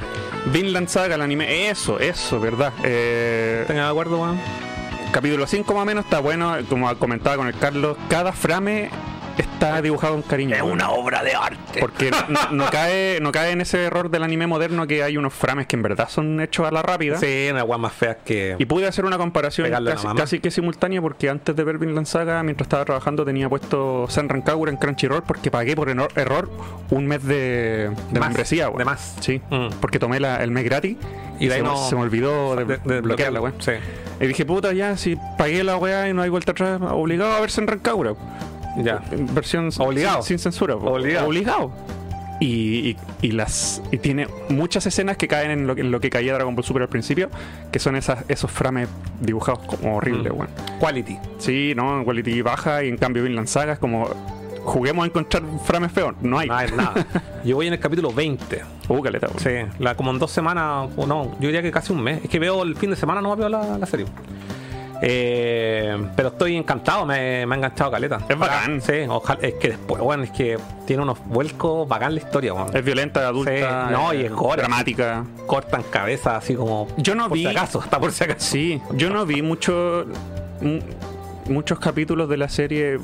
Vinland 0.52 0.88
Saga, 0.88 1.16
el 1.16 1.22
anime, 1.22 1.70
eso, 1.70 2.00
eso, 2.00 2.40
verdad. 2.40 2.72
Eh, 2.84 3.66
¿Tengan 3.68 3.86
de 3.86 3.90
acuerdo, 3.92 4.22
weón? 4.22 4.40
capítulo 5.16 5.48
5 5.48 5.74
más 5.74 5.84
o 5.84 5.86
menos 5.86 6.04
está 6.04 6.20
bueno, 6.20 6.58
como 6.68 6.94
comentaba 6.98 7.38
con 7.38 7.48
el 7.48 7.58
Carlos, 7.58 7.96
cada 8.10 8.34
frame 8.34 8.90
está 9.42 9.82
dibujado 9.82 10.14
con 10.14 10.22
cariño. 10.24 10.56
weón. 10.64 10.82
obra 10.82 11.24
de 11.24 11.34
arte. 11.34 11.80
Porque 11.80 12.12
no, 12.30 12.52
no 12.52 12.66
cae, 12.72 13.20
no 13.22 13.32
cae 13.32 13.52
en 13.52 13.62
ese 13.62 13.84
error 13.84 14.10
del 14.10 14.24
anime 14.24 14.48
moderno 14.48 14.88
que 14.88 15.04
hay 15.04 15.18
unos 15.18 15.34
frames 15.34 15.68
que 15.68 15.76
en 15.76 15.82
verdad 15.84 16.08
son 16.10 16.40
hechos 16.42 16.68
a 16.68 16.72
la 16.72 16.82
rápida. 16.82 17.18
Sí, 17.18 17.48
una 17.52 17.64
weá 17.64 17.78
más 17.78 17.94
fea 17.94 18.18
que. 18.24 18.56
Y 18.60 18.66
pude 18.66 18.88
hacer 18.88 19.06
una 19.06 19.18
comparación 19.18 19.70
la 19.70 19.96
casi, 20.16 20.40
que 20.40 20.52
simultánea 20.52 21.02
porque 21.02 21.30
antes 21.30 21.56
de 21.56 21.64
ver 21.64 21.78
Vinland 21.78 22.08
Saga, 22.08 22.42
mientras 22.44 22.66
estaba 22.66 22.86
trabajando, 22.86 23.26
tenía 23.26 23.50
puesto 23.50 24.06
Senran 24.10 24.42
Kagura 24.42 24.72
en 24.72 24.78
Crunchyroll 24.78 25.24
porque 25.24 25.52
pagué 25.52 25.76
por 25.76 25.90
error 25.90 26.50
un 26.92 27.08
mes 27.08 27.24
de, 27.24 27.90
de 28.12 28.20
Más, 28.20 28.30
membresía. 28.30 28.70
de 28.70 28.86
más. 28.86 29.16
Sí, 29.20 29.42
Mm. 29.50 29.68
porque 29.82 30.00
tomé 30.00 30.20
la- 30.20 30.42
el 30.44 30.52
mes 30.52 30.64
gratis 30.64 30.98
y, 31.40 31.48
Y 31.48 31.50
se, 31.50 31.62
no- 31.62 31.76
se 31.90 31.96
me 31.96 32.02
olvidó 32.02 32.56
de, 32.56 32.66
de, 32.66 33.02
weón. 33.40 33.54
Sí. 33.60 33.72
Y 34.20 34.28
dije, 34.28 34.46
puta, 34.46 34.72
ya, 34.74 34.96
si 34.98 35.18
pagué 35.38 35.64
la 35.64 35.76
weá 35.78 36.08
y 36.10 36.14
no 36.14 36.22
hay 36.22 36.30
vuelta 36.30 36.52
atrás, 36.54 36.80
obligado 36.90 37.34
a 37.34 37.42
ver 37.42 37.52
Senran 37.52 37.80
Kagura. 37.80 38.14
Ya. 38.78 39.02
Versión 39.34 39.72
sin- 39.72 39.82
Obligado. 39.86 40.22
Sin, 40.22 40.40
censura. 40.40 40.76
po. 40.78 40.92
Obligado. 40.92 41.28
Obligado. 41.28 41.72
Y, 42.42 42.90
y- 42.90 42.98
y 43.22 43.32
las 43.32 43.82
y 43.94 43.98
tiene 43.98 44.28
muchas 44.50 44.86
escenas 44.86 45.16
que 45.16 45.28
caen 45.28 45.52
en 45.52 45.68
lo, 45.68 45.76
que- 45.76 45.82
en 45.82 45.92
lo 45.92 46.02
que 46.02 46.10
caía 46.10 46.34
Dragon 46.34 46.54
Ball 46.54 46.66
Super 46.66 46.82
al 46.82 46.90
principio, 46.90 47.30
que 47.72 47.80
son 47.80 47.96
esas, 47.96 48.26
esos 48.28 48.52
frames 48.52 48.90
dibujados 49.22 49.60
como 49.66 49.96
horribles, 49.96 50.34
Mm. 50.34 50.38
weón. 50.38 50.50
Quality. 50.80 51.18
Sí, 51.38 51.74
no, 51.76 52.04
quality 52.04 52.42
baja 52.42 52.84
y 52.84 52.90
en 52.90 52.98
cambio 52.98 53.24
Vinland 53.24 53.48
Saga 53.48 53.74
es 53.74 53.80
como 53.80 54.10
juguemos 54.66 55.04
a 55.04 55.08
encontrar 55.08 55.44
frames 55.64 55.92
feos. 55.94 56.14
No 56.22 56.38
hay. 56.40 56.50
No 56.50 56.56
hay 56.58 56.72
nada. 56.72 56.94
Yo 57.46 57.56
voy 57.56 57.68
en 57.68 57.74
el 57.74 57.80
capítulo 57.80 58.12
20. 58.12 58.62
Uh, 58.90 59.02
caleta. 59.02 59.28
Sí, 59.38 59.50
la, 59.80 59.96
como 59.96 60.12
en 60.12 60.20
dos 60.20 60.32
semanas, 60.32 60.90
o 60.98 61.06
no, 61.08 61.26
yo 61.40 61.48
diría 61.48 61.62
que 61.62 61.72
casi 61.72 61.94
un 61.94 62.02
mes. 62.04 62.24
Es 62.24 62.30
que 62.30 62.38
veo 62.40 62.64
el 62.64 62.76
fin 62.76 62.90
de 62.90 62.96
semana, 62.96 63.22
no 63.22 63.36
veo 63.36 63.48
la, 63.48 63.78
la 63.78 63.86
serie. 63.86 64.08
Eh, 65.02 65.96
pero 66.16 66.30
estoy 66.30 66.56
encantado, 66.56 67.06
me, 67.06 67.46
me 67.46 67.56
ha 67.56 67.58
enganchado 67.58 67.92
caleta. 67.92 68.20
Es 68.28 68.38
bacán. 68.38 68.82
Sí, 68.82 68.94
ojalá, 69.08 69.40
es 69.42 69.54
que 69.56 69.70
después, 69.70 70.02
bueno, 70.02 70.24
es 70.24 70.32
que 70.32 70.58
tiene 70.86 71.04
unos 71.04 71.18
vuelcos 71.26 71.88
bacán 71.88 72.14
la 72.16 72.22
historia, 72.22 72.54
weón. 72.54 72.76
Es 72.76 72.84
violenta, 72.84 73.28
adulta, 73.28 73.88
Sí, 73.88 73.94
no, 73.94 74.14
y 74.14 74.22
es 74.22 74.32
gore. 74.32 74.62
dramática. 74.62 75.24
Cortan 75.46 75.84
cabezas 75.84 76.44
así 76.44 76.56
como. 76.56 76.88
Yo 76.98 77.16
no 77.16 77.28
por 77.28 77.38
vi- 77.38 77.44
si 77.44 77.50
acaso, 77.50 77.80
hasta 77.84 78.00
por 78.00 78.12
si 78.12 78.24
acaso. 78.24 78.40
Sí, 78.40 78.82
yo 78.94 79.10
no 79.10 79.26
vi 79.26 79.42
mucho, 79.42 80.06
mu- 80.62 80.80
muchos 81.50 81.80
capítulos 81.80 82.30
de 82.30 82.38
la 82.38 82.50
serie 82.50 83.00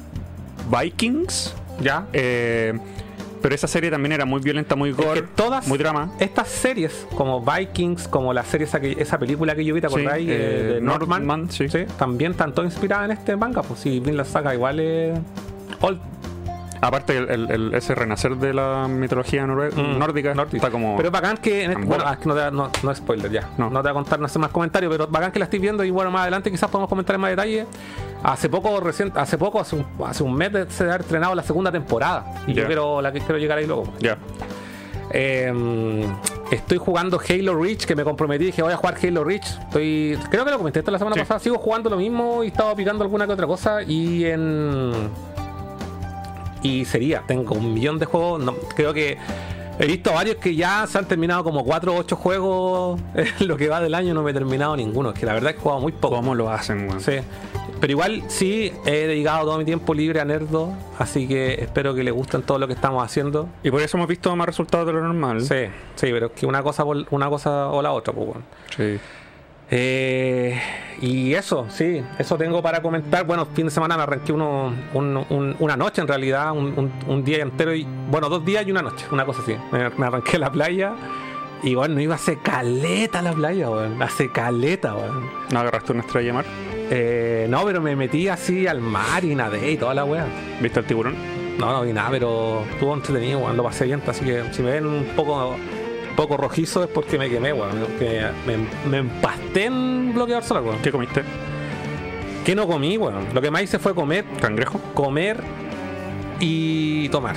Vikings. 0.69 1.53
Ya. 1.81 2.05
Eh, 2.13 2.77
pero 3.41 3.55
esa 3.55 3.67
serie 3.67 3.89
también 3.89 4.11
era 4.13 4.25
muy 4.25 4.39
violenta, 4.41 4.75
muy 4.75 4.91
gore, 4.91 5.21
que 5.21 5.27
todas- 5.35 5.67
muy 5.67 5.77
drama. 5.77 6.11
Estas 6.19 6.47
series, 6.47 7.07
como 7.15 7.41
Vikings, 7.43 8.07
como 8.07 8.33
la 8.33 8.43
serie 8.43 8.65
esa, 8.67 8.79
que- 8.79 8.95
esa 8.99 9.17
película 9.19 9.55
que 9.55 9.65
yo 9.65 9.73
vi, 9.73 9.81
¿te 9.81 9.87
Sí, 9.89 9.95
acordáis? 9.95 10.29
eh, 10.29 10.33
Eh, 10.33 10.63
de 10.75 10.81
Northman. 10.81 11.25
Northman, 11.25 11.51
sí. 11.51 11.67
también 11.97 12.31
están 12.31 12.53
todas 12.53 12.71
inspiradas 12.71 13.05
en 13.05 13.11
este 13.17 13.35
manga. 13.35 13.61
Pues 13.63 13.79
sí, 13.79 13.99
Vinland 13.99 14.29
Saga 14.29 14.53
igual 14.53 14.79
es. 14.79 15.19
old. 15.81 15.99
Aparte, 16.83 17.15
el, 17.15 17.29
el- 17.29 17.51
el- 17.51 17.73
ese 17.75 17.93
renacer 17.93 18.35
de 18.37 18.53
la 18.55 18.87
mitología 18.89 19.45
Mm, 19.45 19.99
nórdica 19.99 20.33
nórdica. 20.33 20.57
está 20.57 20.71
como. 20.71 20.97
Pero 20.97 21.11
bacán 21.11 21.37
que. 21.37 21.63
en 21.65 21.87
bueno, 21.87 22.09
es 22.11 22.17
que 22.17 22.27
no, 22.27 22.33
te, 22.35 22.51
no, 22.51 22.71
no 22.81 22.91
es 22.91 22.97
spoiler 22.97 23.31
ya. 23.31 23.49
No. 23.57 23.69
No. 23.69 23.81
te 23.81 23.83
voy 23.83 23.91
a 23.91 23.93
contar, 23.93 24.19
no 24.19 24.27
sé 24.27 24.39
más 24.39 24.49
comentarios, 24.49 24.91
pero 24.91 25.07
bacán 25.07 25.31
que 25.31 25.37
la 25.39 25.45
estoy 25.45 25.59
viendo 25.59 25.83
y 25.83 25.91
bueno, 25.91 26.09
más 26.09 26.23
adelante 26.23 26.49
quizás 26.49 26.69
podemos 26.71 26.89
comentar 26.89 27.13
en 27.15 27.21
más 27.21 27.29
detalle. 27.29 27.67
Hace 28.23 28.49
poco, 28.49 28.79
recién, 28.79 29.11
hace 29.15 29.37
poco, 29.37 29.59
hace 29.59 29.75
un, 29.75 29.85
hace 30.05 30.23
un 30.23 30.33
mes 30.33 30.51
de 30.53 30.69
se 30.71 30.83
haber 30.85 31.01
estrenado 31.01 31.35
la 31.35 31.43
segunda 31.43 31.71
temporada. 31.71 32.25
Y 32.47 32.53
Ya. 32.53 32.61
yo 32.61 32.67
quiero, 32.67 33.01
la 33.01 33.11
que 33.11 33.19
quiero 33.19 33.37
llegar 33.37 33.59
ahí 33.59 33.67
luego. 33.67 33.83
ya. 33.99 34.17
Eh, 35.13 36.05
estoy 36.51 36.77
jugando 36.77 37.19
Halo 37.29 37.61
Reach, 37.61 37.85
que 37.85 37.95
me 37.95 38.03
comprometí, 38.03 38.45
dije 38.45 38.61
voy 38.61 38.71
a 38.73 38.77
jugar 38.77 38.95
Halo 39.03 39.23
Reach. 39.23 39.45
Estoy, 39.59 40.17
creo 40.29 40.45
que 40.45 40.51
lo 40.51 40.57
comenté 40.57 40.79
esto 40.79 40.89
la 40.91 40.97
semana 40.97 41.15
Sí. 41.15 41.19
pasada. 41.21 41.39
Sigo 41.41 41.57
jugando 41.57 41.89
lo 41.89 41.97
mismo 41.97 42.43
y 42.43 42.47
estaba 42.47 42.73
picando 42.75 43.03
alguna 43.03 43.27
que 43.27 43.33
otra 43.33 43.45
cosa. 43.47 43.83
Y 43.83 44.25
en. 44.25 44.91
Y 46.63 46.85
sería, 46.85 47.23
tengo 47.27 47.55
un 47.55 47.73
millón 47.73 47.97
de 47.99 48.05
juegos. 48.05 48.41
no- 48.43 48.55
creo 48.75 48.93
que 48.93 49.17
he 49.79 49.85
visto 49.87 50.13
varios 50.13 50.35
que 50.37 50.55
ya 50.55 50.85
se 50.87 50.97
han 50.99 51.07
terminado 51.07 51.43
como 51.43 51.63
4 51.63 51.93
o 51.93 51.97
8 51.97 52.15
juegos 52.15 52.99
en 53.15 53.47
lo 53.47 53.57
que 53.57 53.67
va 53.67 53.81
del 53.81 53.95
año. 53.95 54.13
No 54.13 54.21
me 54.23 54.31
he 54.31 54.33
terminado 54.33 54.75
ninguno. 54.77 55.09
Es 55.11 55.19
que 55.19 55.25
la 55.25 55.33
verdad 55.33 55.49
es 55.51 55.55
que 55.55 55.59
he 55.59 55.63
jugado 55.63 55.81
muy 55.81 55.91
poco. 55.91 56.15
¿Cómo 56.15 56.35
lo 56.35 56.49
hacen, 56.51 56.87
weón? 56.87 57.01
Sí. 57.01 57.13
Pero 57.79 57.93
igual 57.93 58.21
sí 58.27 58.71
he 58.85 59.07
dedicado 59.07 59.45
todo 59.45 59.57
mi 59.57 59.65
tiempo 59.65 59.95
libre 59.95 60.19
a 60.21 60.25
Nerdo. 60.25 60.71
Así 60.99 61.27
que 61.27 61.55
espero 61.55 61.95
que 61.95 62.03
les 62.03 62.13
gusten 62.13 62.43
todo 62.43 62.59
lo 62.59 62.67
que 62.67 62.73
estamos 62.73 63.03
haciendo. 63.03 63.49
Y 63.63 63.71
por 63.71 63.81
eso 63.81 63.97
hemos 63.97 64.07
visto 64.07 64.35
más 64.35 64.45
resultados 64.45 64.85
de 64.85 64.93
lo 64.93 65.01
normal. 65.01 65.41
Sí, 65.41 65.55
sí, 65.95 66.07
pero 66.11 66.27
es 66.27 66.31
que 66.33 66.45
una 66.45 66.61
cosa, 66.61 66.83
por- 66.85 67.07
una 67.09 67.27
cosa 67.29 67.69
o 67.69 67.81
la 67.81 67.91
otra, 67.91 68.13
pues 68.13 68.27
bueno. 68.27 68.43
Sí. 68.77 68.99
Eh, 69.73 70.59
y 71.01 71.33
eso, 71.33 71.65
sí, 71.69 72.03
eso 72.19 72.37
tengo 72.37 72.61
para 72.61 72.81
comentar. 72.81 73.25
Bueno, 73.25 73.45
fin 73.45 73.65
de 73.65 73.71
semana 73.71 73.95
me 73.97 74.03
arranqué 74.03 74.33
uno, 74.33 74.73
un- 74.93 75.25
un- 75.29 75.55
una 75.59 75.77
noche 75.77 76.01
en 76.01 76.07
realidad, 76.07 76.51
un, 76.51 77.23
día 77.23 77.41
entero 77.41 77.73
y, 77.73 77.87
bueno, 78.09 78.27
dos 78.29 78.43
días 78.45 78.67
y 78.67 78.71
una 78.71 78.81
noche, 78.81 79.05
una 79.11 79.25
cosa 79.25 79.41
así. 79.41 79.55
Me, 79.71 79.89
me 79.91 80.05
arranqué 80.05 80.35
a 80.35 80.39
la 80.39 80.51
playa 80.51 80.93
Y 81.63 81.75
bueno, 81.75 82.01
iba 82.01 82.13
a 82.13 82.17
hacer 82.17 82.39
caleta 82.39 83.19
a 83.19 83.21
la 83.21 83.33
playa, 83.33 83.69
weón. 83.69 84.01
Hace 84.01 84.31
caleta, 84.31 84.95
weón. 84.95 85.29
¿No 85.51 85.59
agarraste 85.59 85.91
una 85.91 86.01
estrella 86.01 86.27
de 86.27 86.33
mar? 86.33 86.45
Eh, 86.89 87.45
no, 87.49 87.63
pero 87.65 87.79
me 87.81 87.95
metí 87.95 88.27
así 88.27 88.65
al 88.67 88.81
mar 88.81 89.23
y 89.23 89.35
nadé 89.35 89.71
y 89.71 89.77
toda 89.77 89.93
la 89.93 90.03
weá. 90.03 90.25
¿Viste 90.59 90.79
el 90.79 90.85
tiburón? 90.87 91.15
No, 91.59 91.71
no 91.71 91.81
vi 91.83 91.93
nada, 91.93 92.09
pero 92.09 92.63
estuvo 92.71 92.95
entretenido, 92.95 93.39
weón. 93.39 93.55
Lo 93.57 93.63
pasé 93.63 93.85
bien, 93.85 94.01
así 94.07 94.25
que 94.25 94.43
si 94.51 94.63
me 94.63 94.71
ven 94.71 94.87
un 94.87 95.03
poco, 95.15 95.55
poco 96.15 96.37
rojizo 96.37 96.83
es 96.83 96.89
porque 96.89 97.17
me 97.17 97.29
quemé, 97.29 97.53
weón. 97.53 97.85
Que 97.99 98.23
me, 98.45 98.57
me 98.89 98.97
empasté 98.97 99.65
en 99.65 100.13
bloqueador 100.13 100.43
solar, 100.43 100.63
weón. 100.63 100.79
¿Qué 100.81 100.91
comiste? 100.91 101.23
¿Qué 102.45 102.55
no 102.55 102.67
comí, 102.67 102.97
weón? 102.97 103.25
Lo 103.33 103.41
que 103.41 103.51
más 103.51 103.63
hice 103.63 103.79
fue 103.79 103.93
comer, 103.95 104.25
¿Cangrejo? 104.41 104.79
comer 104.93 105.37
y 106.39 107.07
tomar. 107.09 107.35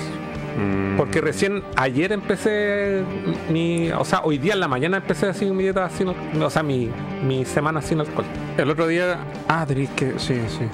Mm, 0.57 0.97
Porque 0.97 1.21
recién 1.21 1.63
ayer 1.77 2.13
empecé 2.13 3.03
mi. 3.51 3.91
O 3.91 4.05
sea, 4.05 4.21
hoy 4.23 4.39
día 4.39 4.55
en 4.55 4.61
la 4.61 4.69
mañana 4.69 4.99
empecé 4.99 5.27
así 5.27 5.45
mi 5.47 5.65
dieta 5.65 5.91
sin 5.91 6.09
O 6.09 6.51
sea, 6.51 6.63
mi, 6.63 6.91
mi 7.27 7.45
semana 7.45 7.83
sin 7.83 8.01
alcohol. 8.01 8.25
El 8.57 8.71
otro 8.71 8.87
día. 8.87 9.19
Ah, 9.49 9.65
tenéis 9.67 9.91
que. 9.91 10.13
Sí, 10.19 10.41
sí. 10.49 10.65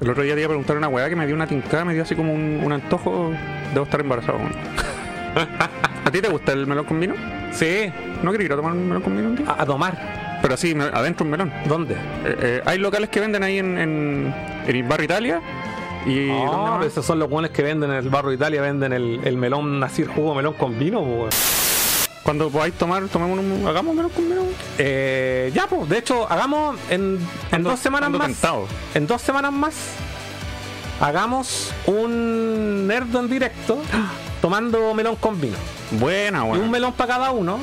El 0.00 0.10
otro 0.10 0.22
día 0.22 0.34
te 0.34 0.40
iba 0.40 0.46
a 0.46 0.50
preguntar 0.50 0.76
una 0.76 0.88
weá 0.88 1.08
que 1.08 1.16
me 1.16 1.26
dio 1.26 1.34
una 1.34 1.46
tincada, 1.46 1.84
me 1.84 1.94
dio 1.94 2.02
así 2.02 2.14
como 2.14 2.34
un, 2.34 2.60
un 2.62 2.72
antojo. 2.72 3.32
Debo 3.72 3.84
estar 3.84 4.00
embarazado. 4.00 4.38
¿A 6.04 6.10
ti 6.10 6.20
te 6.20 6.28
gusta 6.28 6.52
el 6.52 6.66
melón 6.66 6.84
con 6.84 7.00
vino? 7.00 7.14
Sí, 7.52 7.90
¿No 8.22 8.30
quería 8.32 8.46
ir 8.46 8.52
a 8.52 8.56
tomar 8.56 8.72
un 8.72 8.86
melón 8.88 9.02
con 9.02 9.16
vino 9.16 9.28
un 9.30 9.36
día? 9.36 9.46
a, 9.50 9.62
a 9.62 9.66
tomar. 9.66 10.38
Pero 10.42 10.56
sí, 10.56 10.74
me- 10.74 10.84
adentro 10.84 11.24
un 11.24 11.30
melón. 11.30 11.52
¿Dónde? 11.66 11.94
Eh, 11.94 11.98
eh, 12.24 12.62
hay 12.66 12.78
locales 12.78 13.08
que 13.08 13.20
venden 13.20 13.42
ahí 13.42 13.58
en, 13.58 13.78
en, 13.78 14.34
en 14.66 14.76
el 14.76 14.82
barrio 14.82 15.04
Italia. 15.06 15.40
Y. 16.06 16.26
¿dónde 16.28 16.44
Ah, 16.52 16.74
pero 16.78 16.88
esos 16.90 17.06
son 17.06 17.18
los 17.18 17.30
buenos 17.30 17.50
que 17.50 17.62
venden 17.62 17.90
en 17.90 17.96
el 17.96 18.10
barrio 18.10 18.32
Italia, 18.32 18.60
venden 18.60 18.92
el, 18.92 19.20
el 19.24 19.36
melón 19.38 19.82
así, 19.82 20.02
el 20.02 20.08
jugo 20.08 20.30
de 20.30 20.36
melón 20.36 20.54
con 20.54 20.78
vino, 20.78 21.00
weón. 21.00 21.30
Cuando 22.22 22.50
podáis 22.50 22.74
tomar, 22.74 23.02
tomemos 23.08 23.38
un, 23.38 23.66
hagamos 23.66 23.94
melón 23.94 24.10
con 24.10 24.28
vino. 24.28 24.42
Eh, 24.78 25.50
ya, 25.54 25.66
pues, 25.66 25.88
de 25.88 25.98
hecho, 25.98 26.30
hagamos 26.30 26.76
en, 26.90 27.18
en 27.52 27.58
Ando- 27.62 27.70
dos 27.70 27.80
semanas 27.80 28.10
más. 28.10 28.26
tentado. 28.26 28.66
En 28.94 29.06
dos 29.06 29.22
semanas 29.22 29.52
más, 29.52 29.74
hagamos 31.00 31.72
un 31.86 32.86
nerdo 32.86 33.20
en 33.20 33.28
directo 33.28 33.78
tomando 34.44 34.92
melón 34.92 35.16
con 35.16 35.40
vino. 35.40 35.56
Buena, 35.92 36.40
Y 36.48 36.58
un 36.58 36.70
melón 36.70 36.92
para 36.92 37.14
cada 37.14 37.30
uno. 37.30 37.56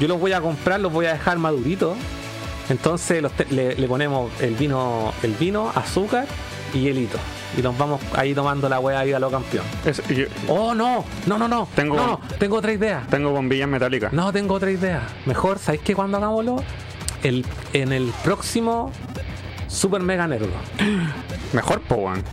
Yo 0.00 0.08
los 0.08 0.18
voy 0.18 0.32
a 0.32 0.40
comprar, 0.40 0.80
los 0.80 0.92
voy 0.92 1.06
a 1.06 1.12
dejar 1.12 1.38
maduritos. 1.38 1.96
Entonces 2.68 3.22
los 3.22 3.30
le, 3.50 3.76
le 3.76 3.86
ponemos 3.86 4.28
el 4.40 4.56
vino, 4.56 5.12
el 5.22 5.34
vino, 5.34 5.70
azúcar 5.76 6.26
y 6.74 6.80
hielito. 6.80 7.18
Y 7.56 7.62
nos 7.62 7.78
vamos 7.78 8.00
ahí 8.16 8.34
tomando 8.34 8.68
la 8.68 8.80
weá 8.80 8.98
ahí 8.98 9.12
a 9.12 9.20
lo 9.20 9.30
campeón. 9.30 9.64
Es- 9.84 10.02
yo- 10.08 10.26
Oh, 10.48 10.74
no, 10.74 11.04
no, 11.26 11.38
no, 11.38 11.46
no. 11.46 11.68
Tengo- 11.76 11.94
No, 11.94 12.06
no, 12.08 12.20
tengo 12.36 12.56
otra 12.56 12.72
idea. 12.72 13.06
tengo 13.08 13.30
bombillas 13.30 13.68
metálicas. 13.68 14.12
No, 14.12 14.32
tengo 14.32 14.54
otra 14.54 14.72
idea. 14.72 15.02
Mejor, 15.24 15.60
¿sabéis 15.60 15.82
qué? 15.84 15.94
Cuando 15.94 16.16
hagámoslo, 16.16 16.64
el, 17.22 17.46
en 17.74 17.92
el 17.92 18.12
próximo 18.24 18.90
Super 19.68 20.02
Mega 20.02 20.26
Nerdo. 20.26 20.48
Mejor, 21.52 21.80
po, 21.82 21.94
weón. 21.94 22.24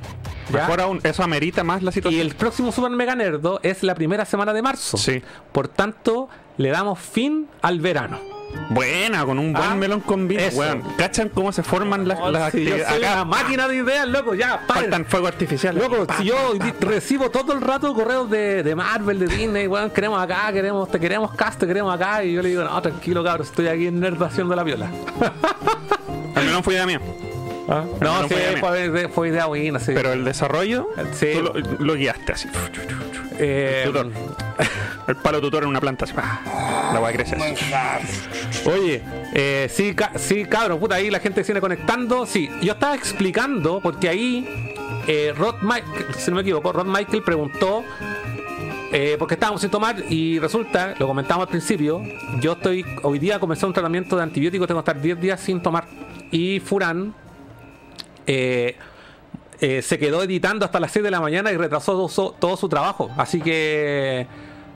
¿Ya? 0.52 0.60
Mejor 0.62 0.82
aún, 0.82 1.00
eso 1.04 1.24
amerita 1.24 1.64
más 1.64 1.82
la 1.84 1.90
Y 1.90 1.94
situación. 1.94 2.22
el 2.22 2.36
próximo 2.36 2.72
Super 2.72 2.92
Mega 2.92 3.16
Nerdo 3.16 3.60
es 3.64 3.84
la 3.84 3.96
primera 3.96 4.26
semana 4.26 4.54
de 4.54 4.62
marzo. 4.62 4.98
Sí. 4.98 5.22
Por 5.52 5.68
tanto, 5.68 6.30
le 6.58 6.70
damos 6.70 7.00
fin 7.00 7.48
al 7.62 7.80
verano. 7.80 8.20
Buena, 8.70 9.26
con 9.26 9.38
un 9.38 9.52
buen 9.52 9.66
Ah, 9.72 9.76
melón 9.76 10.00
con 10.00 10.30
vino. 10.30 10.42
Weón, 10.54 10.82
¿cachan 10.98 11.28
cómo 11.28 11.52
se 11.52 11.62
forman 11.62 12.08
las, 12.08 12.20
las 12.32 12.52
Sí, 12.54 12.64
yo 12.64 12.74
actividades? 12.76 12.88
Acá 13.04 13.14
una 13.14 13.26
máquina 13.26 13.68
de 13.68 13.76
ideas, 13.76 14.08
loco, 14.08 14.34
ya, 14.34 14.62
paren. 14.66 14.84
faltan 14.84 15.06
fuego 15.06 15.28
artificial. 15.28 15.76
Loco, 15.76 16.06
Pa, 16.06 16.18
si 16.20 16.26
yo 16.26 16.36
pa, 16.58 16.66
pa. 16.66 16.74
recibo 16.80 17.30
todo 17.32 17.52
el 17.52 17.60
rato 17.60 17.94
correos 17.94 18.30
de, 18.30 18.64
de 18.64 18.76
Marvel, 18.76 19.20
de 19.20 19.28
Disney, 19.28 19.68
weón, 19.68 19.90
queremos 19.90 20.22
acá, 20.22 20.54
queremos, 20.54 20.90
te 20.90 21.00
queremos 21.02 21.34
cast, 21.36 21.60
te 21.60 21.68
queremos 21.68 21.94
acá, 21.94 22.24
y 22.24 22.32
yo 22.34 22.42
le 22.42 22.48
digo, 22.50 22.64
no, 22.64 22.82
tranquilo, 22.82 23.24
cabrón, 23.26 23.46
estoy 23.46 23.68
aquí 23.68 23.88
en 23.88 24.00
Nerd 24.00 24.22
haciendo 24.24 24.56
la 24.56 24.64
viola. 24.64 24.90
El 26.36 26.46
melón 26.46 26.64
fue 26.64 26.76
idea 26.76 26.86
mía. 26.86 27.02
No, 27.68 27.86
no 28.00 28.28
sí, 28.28 28.36
fue 28.60 28.90
fue, 28.90 29.10
fue- 29.10 29.30
idea 29.30 29.46
buena, 29.48 29.80
sí. 29.80 29.92
Pero 29.96 30.14
el 30.14 30.24
desarrollo, 30.24 30.90
Sí. 31.14 31.28
tú 31.34 31.42
lo, 31.42 31.54
lo 31.80 31.94
guiaste 31.96 32.32
así. 32.34 32.48
Eh, 33.38 33.84
Tutor. 33.86 34.12
El 35.08 35.16
palo 35.18 35.40
tutor 35.42 35.64
en 35.64 35.70
una 35.70 35.82
planta. 35.82 36.06
Así. 36.06 36.14
¡ah! 36.18 36.92
La 36.94 37.00
weá 37.00 37.12
crece 37.14 37.36
así. 37.36 38.70
Oye, 38.70 39.02
eh, 39.34 39.68
sí, 39.72 39.94
ca- 39.94 40.14
sí, 40.16 40.46
cabrón, 40.46 40.80
puta, 40.80 40.96
ahí 40.96 41.10
la 41.12 41.20
gente 41.20 41.44
se 41.44 41.48
viene 41.52 41.62
conectando. 41.62 42.26
Sí, 42.26 42.50
yo 42.62 42.74
estaba 42.74 42.96
explicando, 42.96 43.80
porque 43.82 44.10
ahí 44.10 44.74
eh, 45.08 45.34
Rod 45.38 45.56
Michael, 45.62 46.06
si 46.18 46.32
no 46.32 46.36
me 46.36 46.42
equivoco, 46.42 46.72
Rod 46.72 46.86
Michael 46.88 47.22
preguntó, 47.24 47.84
eh, 48.92 49.16
porque 49.20 49.34
estábamos 49.36 49.62
sin 49.62 49.70
tomar, 49.70 49.98
y 50.10 50.40
resulta, 50.40 50.96
lo 50.98 51.06
comentamos 51.08 51.44
al 51.46 51.50
principio, 51.50 52.02
yo 52.40 52.54
estoy, 52.54 52.86
hoy 53.04 53.20
día 53.20 53.40
comencé 53.40 53.66
un 53.66 53.74
tratamiento 53.74 54.16
de 54.16 54.24
antibióticos, 54.24 54.68
tengo 54.68 54.84
que 54.84 54.90
estar 54.92 55.02
10 55.02 55.20
días 55.20 55.40
sin 55.40 55.62
tomar. 55.62 55.86
Y 56.32 56.60
Furán 56.62 57.14
eh, 58.28 58.76
eh, 59.62 59.82
se 59.82 59.98
quedó 59.98 60.24
editando 60.24 60.66
hasta 60.66 60.80
las 60.80 60.92
6 60.92 61.04
de 61.04 61.12
la 61.12 61.22
mañana 61.22 61.52
y 61.52 61.58
retrasó 61.58 61.94
todo 61.94 62.10
su, 62.10 62.34
todo 62.40 62.58
su 62.58 62.68
trabajo. 62.70 63.10
Así 63.18 63.42
que 63.42 64.28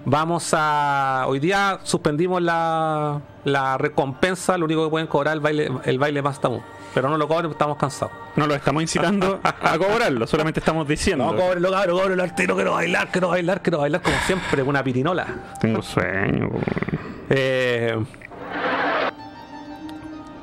vamos 0.06 0.54
a. 0.54 1.26
Hoy 1.28 1.40
día 1.40 1.80
suspendimos 1.84 2.42
la, 2.42 3.22
la 3.44 3.78
recompensa. 3.78 4.58
Lo 4.58 4.66
único 4.66 4.86
que 4.86 4.90
pueden 4.90 5.08
cobrar 5.08 5.34
el 5.34 5.42
baile, 5.42 5.70
el 5.84 6.00
baile 6.00 6.22
más 6.22 6.40
tabú. 6.40 6.62
Pero 6.94 7.08
no 7.10 7.18
lo 7.18 7.28
cobren, 7.28 7.44
porque 7.44 7.56
estamos 7.56 7.78
cansados. 7.78 8.14
No 8.36 8.48
lo 8.48 8.56
estamos 8.56 8.82
incitando 8.82 9.40
a 9.44 9.78
cobrarlo, 9.78 10.26
solamente 10.26 10.60
estamos 10.60 10.88
diciendo. 10.88 11.26
No, 11.26 11.36
cóbrelo, 11.36 11.72
cabrón, 11.72 12.00
cóbrelo 12.00 12.24
al 12.24 12.34
tiro, 12.34 12.56
quiero 12.56 12.74
bailar, 12.74 13.10
quiero 13.12 13.30
bailar, 13.30 13.62
quiero 13.62 13.80
bailar 13.80 14.02
como 14.02 14.16
siempre, 14.26 14.64
una 14.64 14.84
pirinola. 14.84 15.28
Tengo 15.62 15.82
sueño. 15.84 16.50
Eh, 17.30 17.96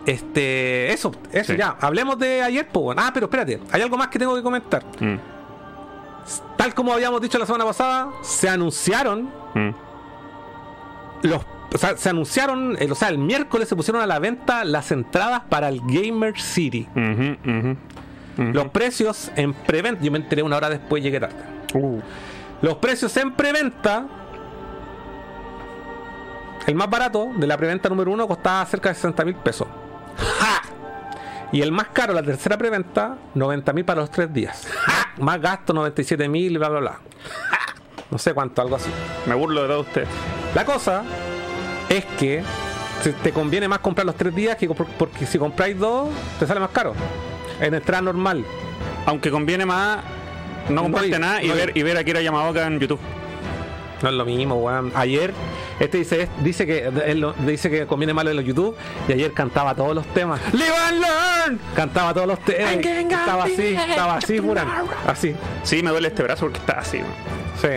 este, 0.07 0.93
eso, 0.93 1.13
eso 1.33 1.53
Sí. 1.53 1.59
ya. 1.59 1.77
Hablemos 1.81 2.19
de 2.19 2.43
ayer, 2.43 2.67
pues. 2.69 2.97
Ah, 3.01 3.11
pero 3.13 3.27
espérate, 3.27 3.61
hay 3.73 3.83
algo 3.83 3.97
más 3.97 4.09
que 4.09 4.19
tengo 4.19 4.35
que 4.35 4.43
comentar. 4.43 4.83
Mm, 5.01 5.17
Tal 6.57 6.75
como 6.75 6.93
habíamos 6.93 7.21
dicho 7.21 7.39
la 7.39 7.47
semana 7.47 7.65
pasada, 7.65 8.09
se 8.23 8.49
anunciaron 8.49 9.31
mm. 9.55 9.71
los. 11.23 11.43
O 11.75 11.79
sea, 11.79 11.97
se 11.97 12.09
anunciaron, 12.09 12.77
el, 12.81 12.91
o 12.93 12.95
sea, 12.95 13.09
el 13.09 13.19
miércoles 13.19 13.69
se 13.69 13.77
pusieron 13.77 14.01
a 14.01 14.07
la 14.07 14.19
venta 14.19 14.65
las 14.65 14.91
entradas 14.93 15.43
para 15.49 15.69
el 15.69 15.81
Gamer 15.85 16.39
City. 16.41 16.89
Los 18.37 18.69
precios 18.69 19.31
en 19.37 19.53
preventa, 19.53 20.03
yo 20.03 20.11
me 20.13 20.19
enteré 20.19 20.43
una 20.43 20.57
hora 20.57 20.69
después, 20.71 21.03
llegué 21.03 21.19
tarde. 21.21 21.37
Uh, 21.75 22.01
Los 22.63 22.77
precios 22.77 23.17
en 23.17 23.33
preventa, 23.35 24.07
el 26.67 26.75
más 26.75 26.89
barato 26.89 27.31
de 27.37 27.47
la 27.47 27.57
preventa 27.57 27.89
número 27.89 28.11
uno 28.13 28.27
costaba 28.29 28.65
cerca 28.67 28.89
de 28.89 28.95
60 28.95 29.25
mil 29.25 29.35
pesos. 29.37 29.67
¡Ja! 30.17 30.63
Y 31.53 31.63
el 31.63 31.73
más 31.73 31.89
caro, 31.89 32.13
la 32.13 32.23
tercera 32.23 32.59
preventa, 32.59 33.17
90 33.35 33.73
mil 33.73 33.85
para 33.85 34.01
los 34.01 34.11
tres 34.11 34.33
días. 34.33 34.67
Más 35.19 35.41
gasto, 35.41 35.73
97 35.73 36.29
mil, 36.29 36.59
bla, 36.59 36.69
bla, 36.69 36.81
bla. 36.81 37.01
No 38.11 38.19
sé 38.19 38.35
cuánto, 38.35 38.63
algo 38.63 38.77
así. 38.77 38.91
me 39.27 39.35
burlo 39.35 39.63
de 39.63 39.69
todos 39.69 39.87
ustedes. 39.87 40.09
La 40.55 40.65
cosa 40.65 41.03
es 41.89 42.05
que 42.19 42.43
te 43.23 43.33
conviene 43.33 43.69
más 43.69 43.81
comprar 43.81 44.07
los 44.07 44.17
tres 44.17 44.35
días 44.35 44.57
que 44.57 44.69
porque 44.69 45.27
si 45.27 45.39
compráis 45.39 45.79
dos, 45.79 46.09
te 46.39 46.47
sale 46.47 46.61
más 46.61 46.71
caro. 46.71 46.95
En 47.61 47.75
entrada 47.75 48.03
normal. 48.03 48.45
Aunque 49.07 49.31
conviene 49.31 49.65
más 49.67 49.99
no 50.69 50.83
comprarte 50.83 51.19
nada 51.19 51.43
y 51.43 51.49
ver, 51.49 51.77
y 51.77 51.83
ver 51.83 51.97
a 51.97 52.05
Kira 52.05 52.21
Yamaoka 52.21 52.67
en 52.67 52.81
YouTube. 52.81 53.01
No 54.03 54.09
es 54.09 54.15
lo 54.15 54.25
mismo, 54.25 54.57
weón. 54.57 54.93
Ayer, 54.95 55.33
este 55.79 55.99
dice, 55.99 56.29
dice 56.43 56.67
que 56.67 56.91
él 57.07 57.27
dice 57.47 57.71
que 57.71 57.87
conviene 57.87 58.15
más 58.15 58.27
en 58.27 58.37
los 58.37 58.45
YouTube 58.45 58.77
y 59.09 59.13
ayer 59.13 59.33
cantaba 59.33 59.75
todos 59.75 59.95
los 59.95 60.07
temas. 60.09 60.41
¡Live 60.53 60.77
and 60.89 61.01
learn! 61.01 61.61
Cantaba 61.75 62.15
todos 62.15 62.27
los 62.27 62.41
temas. 62.41 62.73
Estaba 62.75 63.45
así, 63.45 63.77
estaba 63.77 64.17
así, 64.17 64.41
Furán. 64.41 64.69
Así. 65.07 65.35
Sí, 65.63 65.83
me 65.83 65.91
duele 65.91 66.09
este 66.09 66.23
brazo 66.23 66.47
porque 66.47 66.59
está 66.59 66.79
así. 66.79 67.01
Sí. 67.61 67.69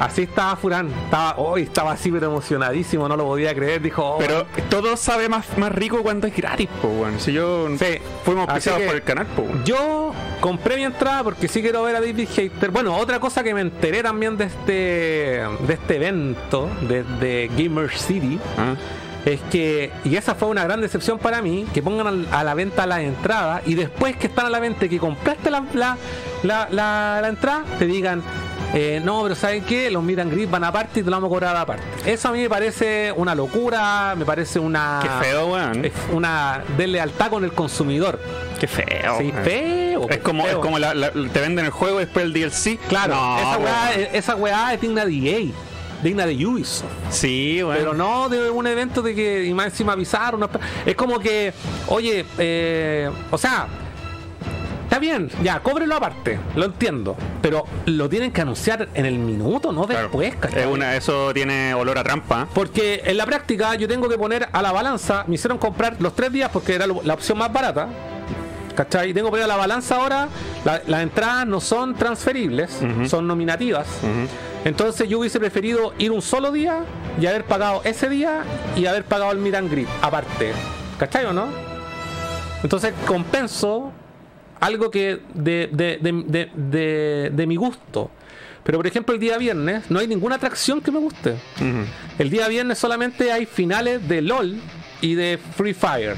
Así 0.00 0.22
estaba 0.22 0.56
Furán. 0.56 0.88
Estaba, 1.04 1.36
hoy 1.38 1.62
estaba 1.62 1.92
así, 1.92 2.10
pero 2.10 2.26
emocionadísimo, 2.26 3.08
no 3.08 3.16
lo 3.16 3.24
podía 3.24 3.54
creer. 3.54 3.80
Dijo, 3.82 4.02
oh, 4.16 4.18
Pero 4.18 4.46
todo 4.68 4.96
sabe 4.96 5.28
más, 5.28 5.46
más 5.58 5.72
rico 5.72 6.02
cuando 6.02 6.26
es 6.26 6.36
gratis, 6.36 6.68
po, 6.80 6.88
weón. 6.88 7.20
Si 7.20 7.32
yo 7.32 7.68
Sí. 7.78 7.98
fuimos 8.24 8.52
pisados 8.52 8.82
por 8.82 8.94
el 8.94 9.02
canal, 9.02 9.26
po, 9.26 9.42
weón. 9.42 9.64
Yo 9.64 10.12
compré 10.40 10.76
mi 10.76 10.84
entrada 10.84 11.22
porque 11.24 11.48
sí 11.48 11.62
quiero 11.62 11.82
ver 11.84 11.96
a 11.96 12.00
David 12.00 12.28
Hater. 12.34 12.70
Bueno, 12.70 12.96
otra 12.96 13.20
cosa 13.20 13.42
que 13.42 13.54
me 13.54 13.60
enteré 13.60 14.02
también 14.02 14.36
de 14.36 14.44
este 14.44 14.72
de 14.72 15.74
este 15.74 15.96
evento 15.96 16.68
de, 16.88 17.04
de 17.20 17.50
Gamer 17.56 17.90
City 17.90 18.38
Ah, 18.58 18.74
es 19.24 19.40
que, 19.52 19.92
y 20.04 20.16
esa 20.16 20.34
fue 20.34 20.48
una 20.48 20.64
gran 20.64 20.80
decepción 20.80 21.18
para 21.18 21.40
mí, 21.42 21.64
que 21.72 21.80
pongan 21.80 22.26
a 22.32 22.42
la 22.42 22.54
venta 22.54 22.86
las 22.86 23.00
entradas 23.00 23.62
y 23.66 23.74
después 23.74 24.16
que 24.16 24.26
están 24.26 24.46
a 24.46 24.50
la 24.50 24.58
venta 24.58 24.86
y 24.86 24.88
que 24.88 24.98
compraste 24.98 25.48
la, 25.50 25.62
la, 25.74 25.96
la- 26.70 27.18
la 27.22 27.28
entrada, 27.28 27.62
te 27.78 27.86
digan, 27.86 28.20
eh, 28.74 29.00
no, 29.04 29.22
pero 29.22 29.34
¿saben 29.34 29.62
qué? 29.64 29.90
Los 29.90 30.02
miran 30.02 30.30
gris 30.30 30.50
van 30.50 30.64
aparte 30.64 31.00
y 31.00 31.02
te 31.02 31.10
lo 31.10 31.16
vamos 31.16 31.28
a 31.28 31.30
cobrar 31.30 31.56
aparte. 31.56 31.82
Eso 32.10 32.28
a 32.28 32.32
mí 32.32 32.40
me 32.40 32.48
parece 32.48 33.12
una 33.14 33.34
locura, 33.34 34.14
me 34.16 34.24
parece 34.24 34.58
una... 34.58 35.00
Qué 35.02 35.08
feo, 35.26 35.48
weón. 35.52 35.90
una 36.12 36.62
deslealtad 36.76 37.30
con 37.30 37.44
el 37.44 37.52
consumidor. 37.52 38.18
Qué 38.58 38.66
feo. 38.66 39.18
Sí, 39.18 39.32
feo. 39.44 40.08
Es 40.08 40.18
como, 40.18 40.44
feo. 40.44 40.52
es 40.52 40.58
como 40.58 40.78
la- 40.78 40.94
la- 40.94 41.10
te 41.12 41.40
venden 41.40 41.64
el 41.66 41.70
juego 41.70 42.00
y 42.00 42.04
después 42.04 42.24
el 42.24 42.32
DLC. 42.32 42.78
Claro, 42.88 43.14
No, 43.14 43.38
esa, 43.38 43.58
weá, 43.58 43.92
esa 44.12 44.36
weá 44.36 44.74
es 44.74 44.80
digna 44.80 45.04
de 45.04 45.12
EA. 45.14 45.52
digna 46.02 46.26
de 46.26 46.46
Ubisoft. 46.46 46.90
Sí, 47.10 47.62
bueno. 47.62 47.78
Pero 47.78 47.94
no 47.94 48.28
de 48.28 48.50
un 48.50 48.66
evento 48.66 49.02
de 49.02 49.14
que 49.14 49.44
y 49.44 49.54
más 49.54 49.66
encima 49.66 49.92
avisar. 49.92 50.34
una- 50.34 50.48
Es 50.86 50.96
como 50.96 51.18
que, 51.18 51.52
oye, 51.88 52.24
eh, 52.38 53.10
o 53.30 53.38
sea, 53.38 53.66
está 54.92 55.00
bien, 55.00 55.30
ya, 55.42 55.58
cóbrelo 55.60 55.96
aparte, 55.96 56.38
lo 56.54 56.66
entiendo. 56.66 57.16
Pero 57.40 57.64
lo 57.86 58.10
tienen 58.10 58.30
que 58.30 58.42
anunciar 58.42 58.88
en 58.92 59.06
el 59.06 59.18
minuto, 59.18 59.72
no 59.72 59.86
Claro. 59.86 60.02
después, 60.02 60.36
¿cachai? 60.36 60.60
Es 60.60 60.66
una, 60.66 60.94
eso 60.96 61.32
tiene 61.32 61.72
olor 61.72 61.96
a 61.96 62.04
trampa. 62.04 62.46
Porque 62.52 63.00
en 63.06 63.16
la 63.16 63.24
práctica 63.24 63.74
yo 63.76 63.88
tengo 63.88 64.06
que 64.06 64.18
poner 64.18 64.48
a 64.52 64.60
la 64.60 64.70
balanza, 64.70 65.24
me 65.28 65.36
hicieron 65.36 65.56
comprar 65.56 65.96
los 65.98 66.14
tres 66.14 66.30
días 66.30 66.50
porque 66.52 66.74
era 66.74 66.86
la 66.86 67.14
opción 67.14 67.38
más 67.38 67.50
barata. 67.50 67.88
¿Cachai? 68.74 69.12
Tengo 69.14 69.28
que 69.28 69.32
poner 69.32 69.44
a 69.44 69.48
la 69.48 69.56
balanza 69.56 69.96
ahora, 69.96 70.28
la- 70.64 70.82
las 70.86 71.02
entradas 71.02 71.46
no 71.46 71.60
son 71.60 71.94
transferibles, 71.94 72.70
son 73.06 73.26
nominativas. 73.26 73.86
Entonces 74.66 75.08
yo 75.08 75.18
hubiese 75.20 75.40
preferido 75.40 75.94
ir 75.98 76.10
un 76.12 76.20
solo 76.22 76.52
día 76.52 76.80
y 77.20 77.24
haber 77.26 77.44
pagado 77.44 77.80
ese 77.84 78.08
día 78.10 78.42
y 78.76 78.84
haber 78.86 79.04
pagado 79.04 79.32
el 79.32 79.38
meet 79.38 79.54
and 79.54 79.70
greet 79.70 79.88
aparte. 80.02 80.52
¿Cachai 80.98 81.24
o 81.24 81.32
no? 81.32 81.46
Entonces 82.62 82.92
compenso 83.06 83.90
algo 84.62 84.90
que 84.90 85.20
de, 85.34 85.68
de, 85.72 85.98
de, 86.56 87.30
de- 87.32 87.46
mi 87.46 87.56
gusto. 87.56 88.10
Pero 88.64 88.78
por 88.78 88.86
ejemplo 88.86 89.12
el 89.14 89.20
día 89.20 89.36
viernes 89.38 89.90
no 89.90 89.98
hay 89.98 90.06
ninguna 90.06 90.36
atracción 90.36 90.80
que 90.80 90.90
me 90.92 91.00
guste. 91.00 91.34
El 92.18 92.30
día 92.30 92.46
viernes 92.48 92.78
solamente 92.78 93.32
hay 93.32 93.44
finales 93.44 94.08
de 94.08 94.22
LOL 94.22 94.56
y 95.00 95.14
de 95.14 95.38
Free 95.56 95.74
Fire. 95.74 96.16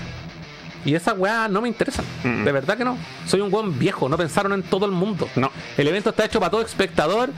Y 0.85 0.95
esas 0.95 1.17
weas 1.17 1.51
no 1.51 1.63
me 1.63 1.69
interesan. 1.69 2.05
De 2.45 2.53
verdad 2.53 2.77
que 2.77 2.85
no. 2.85 2.99
Soy 3.27 3.41
un 3.41 3.51
buen 3.51 3.79
viejo. 3.79 4.11
No 4.11 4.19
pensaron 4.19 4.53
en 4.53 4.63
todo 4.63 4.85
el 4.85 4.93
mundo. 4.93 5.27
No. 5.37 5.51
El 5.79 5.89
evento 5.89 6.11
está 6.11 6.27
hecho 6.27 6.39
para 6.39 6.51
todo 6.51 6.61
espectador. 6.61 7.31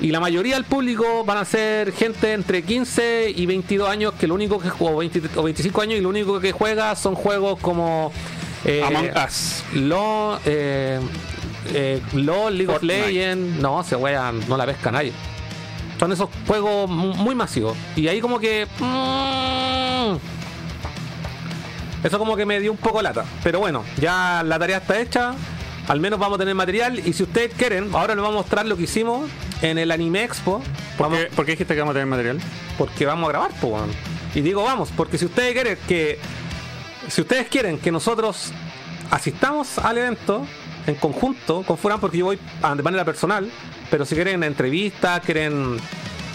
Y 0.00 0.12
la 0.12 0.20
mayoría 0.20 0.54
del 0.54 0.64
público 0.64 1.24
van 1.24 1.38
a 1.38 1.44
ser 1.44 1.90
gente 1.90 2.32
entre 2.34 2.62
15 2.62 3.32
y 3.34 3.46
22 3.46 3.88
años 3.88 4.12
que 4.12 4.28
lo 4.28 4.34
único 4.34 4.60
que 4.60 4.68
juega, 4.70 4.94
o, 4.94 4.98
20 4.98 5.22
o 5.34 5.42
25 5.42 5.80
años 5.80 5.98
y 5.98 6.02
lo 6.02 6.10
único 6.10 6.38
que 6.38 6.52
juega 6.52 6.94
son 6.94 7.14
juegos 7.16 7.58
como 7.60 8.12
eh, 8.66 8.82
Among 8.84 9.10
Us. 9.26 9.64
LOL, 9.74 10.38
eh, 10.44 11.00
eh, 11.72 12.02
LOL, 12.12 12.56
League 12.56 12.70
Fortnite. 12.72 13.00
of 13.00 13.06
Legends. 13.06 13.60
No, 13.62 13.82
se 13.84 13.96
wea 13.96 14.32
no 14.32 14.56
la 14.56 14.66
pesca 14.66 14.90
nadie. 14.90 15.12
Son 15.98 16.12
esos 16.12 16.28
juegos 16.46 16.90
mu- 16.90 17.14
muy 17.14 17.34
masivos. 17.34 17.76
Y 17.96 18.08
ahí 18.08 18.20
como 18.20 18.38
que... 18.38 18.66
mm, 18.78 20.16
eso 22.06 22.18
como 22.18 22.36
que 22.36 22.44
me 22.46 22.60
dio 22.60 22.70
un 22.72 22.76
poco 22.78 23.00
lata. 23.02 23.24
Pero 23.42 23.58
bueno, 23.60 23.82
ya 24.00 24.42
la 24.44 24.58
tarea 24.58 24.78
está 24.78 25.00
hecha. 25.00 25.34
Al 25.88 26.00
menos 26.00 26.18
vamos 26.18 26.36
a 26.36 26.38
tener 26.40 26.54
material. 26.54 27.00
Y 27.06 27.12
si 27.12 27.22
ustedes 27.22 27.52
quieren, 27.54 27.90
ahora 27.94 28.14
les 28.14 28.22
vamos 28.22 28.36
a 28.38 28.42
mostrar 28.42 28.66
lo 28.66 28.76
que 28.76 28.82
hicimos 28.84 29.30
en 29.62 29.78
el 29.78 29.90
Anime 29.90 30.24
Expo. 30.24 30.62
¿Por 30.98 31.06
Vamos- 31.08 31.18
qué, 31.24 31.30
por 31.34 31.44
qué 31.46 31.52
dijiste 31.52 31.74
que 31.74 31.80
vamos 31.80 31.92
a 31.92 31.94
tener 31.94 32.06
material? 32.06 32.38
porque 32.78 33.06
vamos 33.06 33.28
a 33.28 33.32
grabar, 33.32 33.50
pues. 33.60 33.82
Y 34.34 34.42
digo 34.42 34.62
vamos, 34.62 34.90
porque 34.96 35.16
si 35.18 35.24
ustedes 35.24 35.54
quieren 35.54 35.78
que. 35.88 36.18
Si 37.08 37.20
ustedes 37.20 37.48
quieren 37.48 37.78
que 37.78 37.92
nosotros 37.92 38.52
asistamos 39.10 39.78
al 39.78 39.98
evento 39.98 40.46
en 40.86 40.94
conjunto 40.96 41.62
con 41.62 41.78
Furán, 41.78 42.00
porque 42.00 42.18
yo 42.18 42.26
voy 42.26 42.38
de 42.76 42.82
manera 42.82 43.04
personal, 43.04 43.50
pero 43.90 44.04
si 44.04 44.14
quieren 44.14 44.42
entrevistas, 44.42 45.20
quieren. 45.20 45.78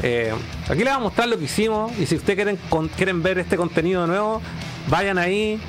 eh, 0.04 0.34
aquí 0.66 0.80
les 0.80 0.86
vamos 0.86 0.98
a 0.98 1.04
mostrar 1.04 1.28
lo 1.28 1.38
que 1.38 1.46
hicimos. 1.46 1.92
Y 2.00 2.06
si 2.06 2.16
ustedes 2.16 2.36
quieren, 2.36 2.60
quieren 2.96 3.22
ver 3.22 3.40
este 3.40 3.58
contenido 3.58 4.02
de 4.02 4.08
nuevo, 4.08 4.42
vayan 4.88 5.18
ahí 5.18 5.60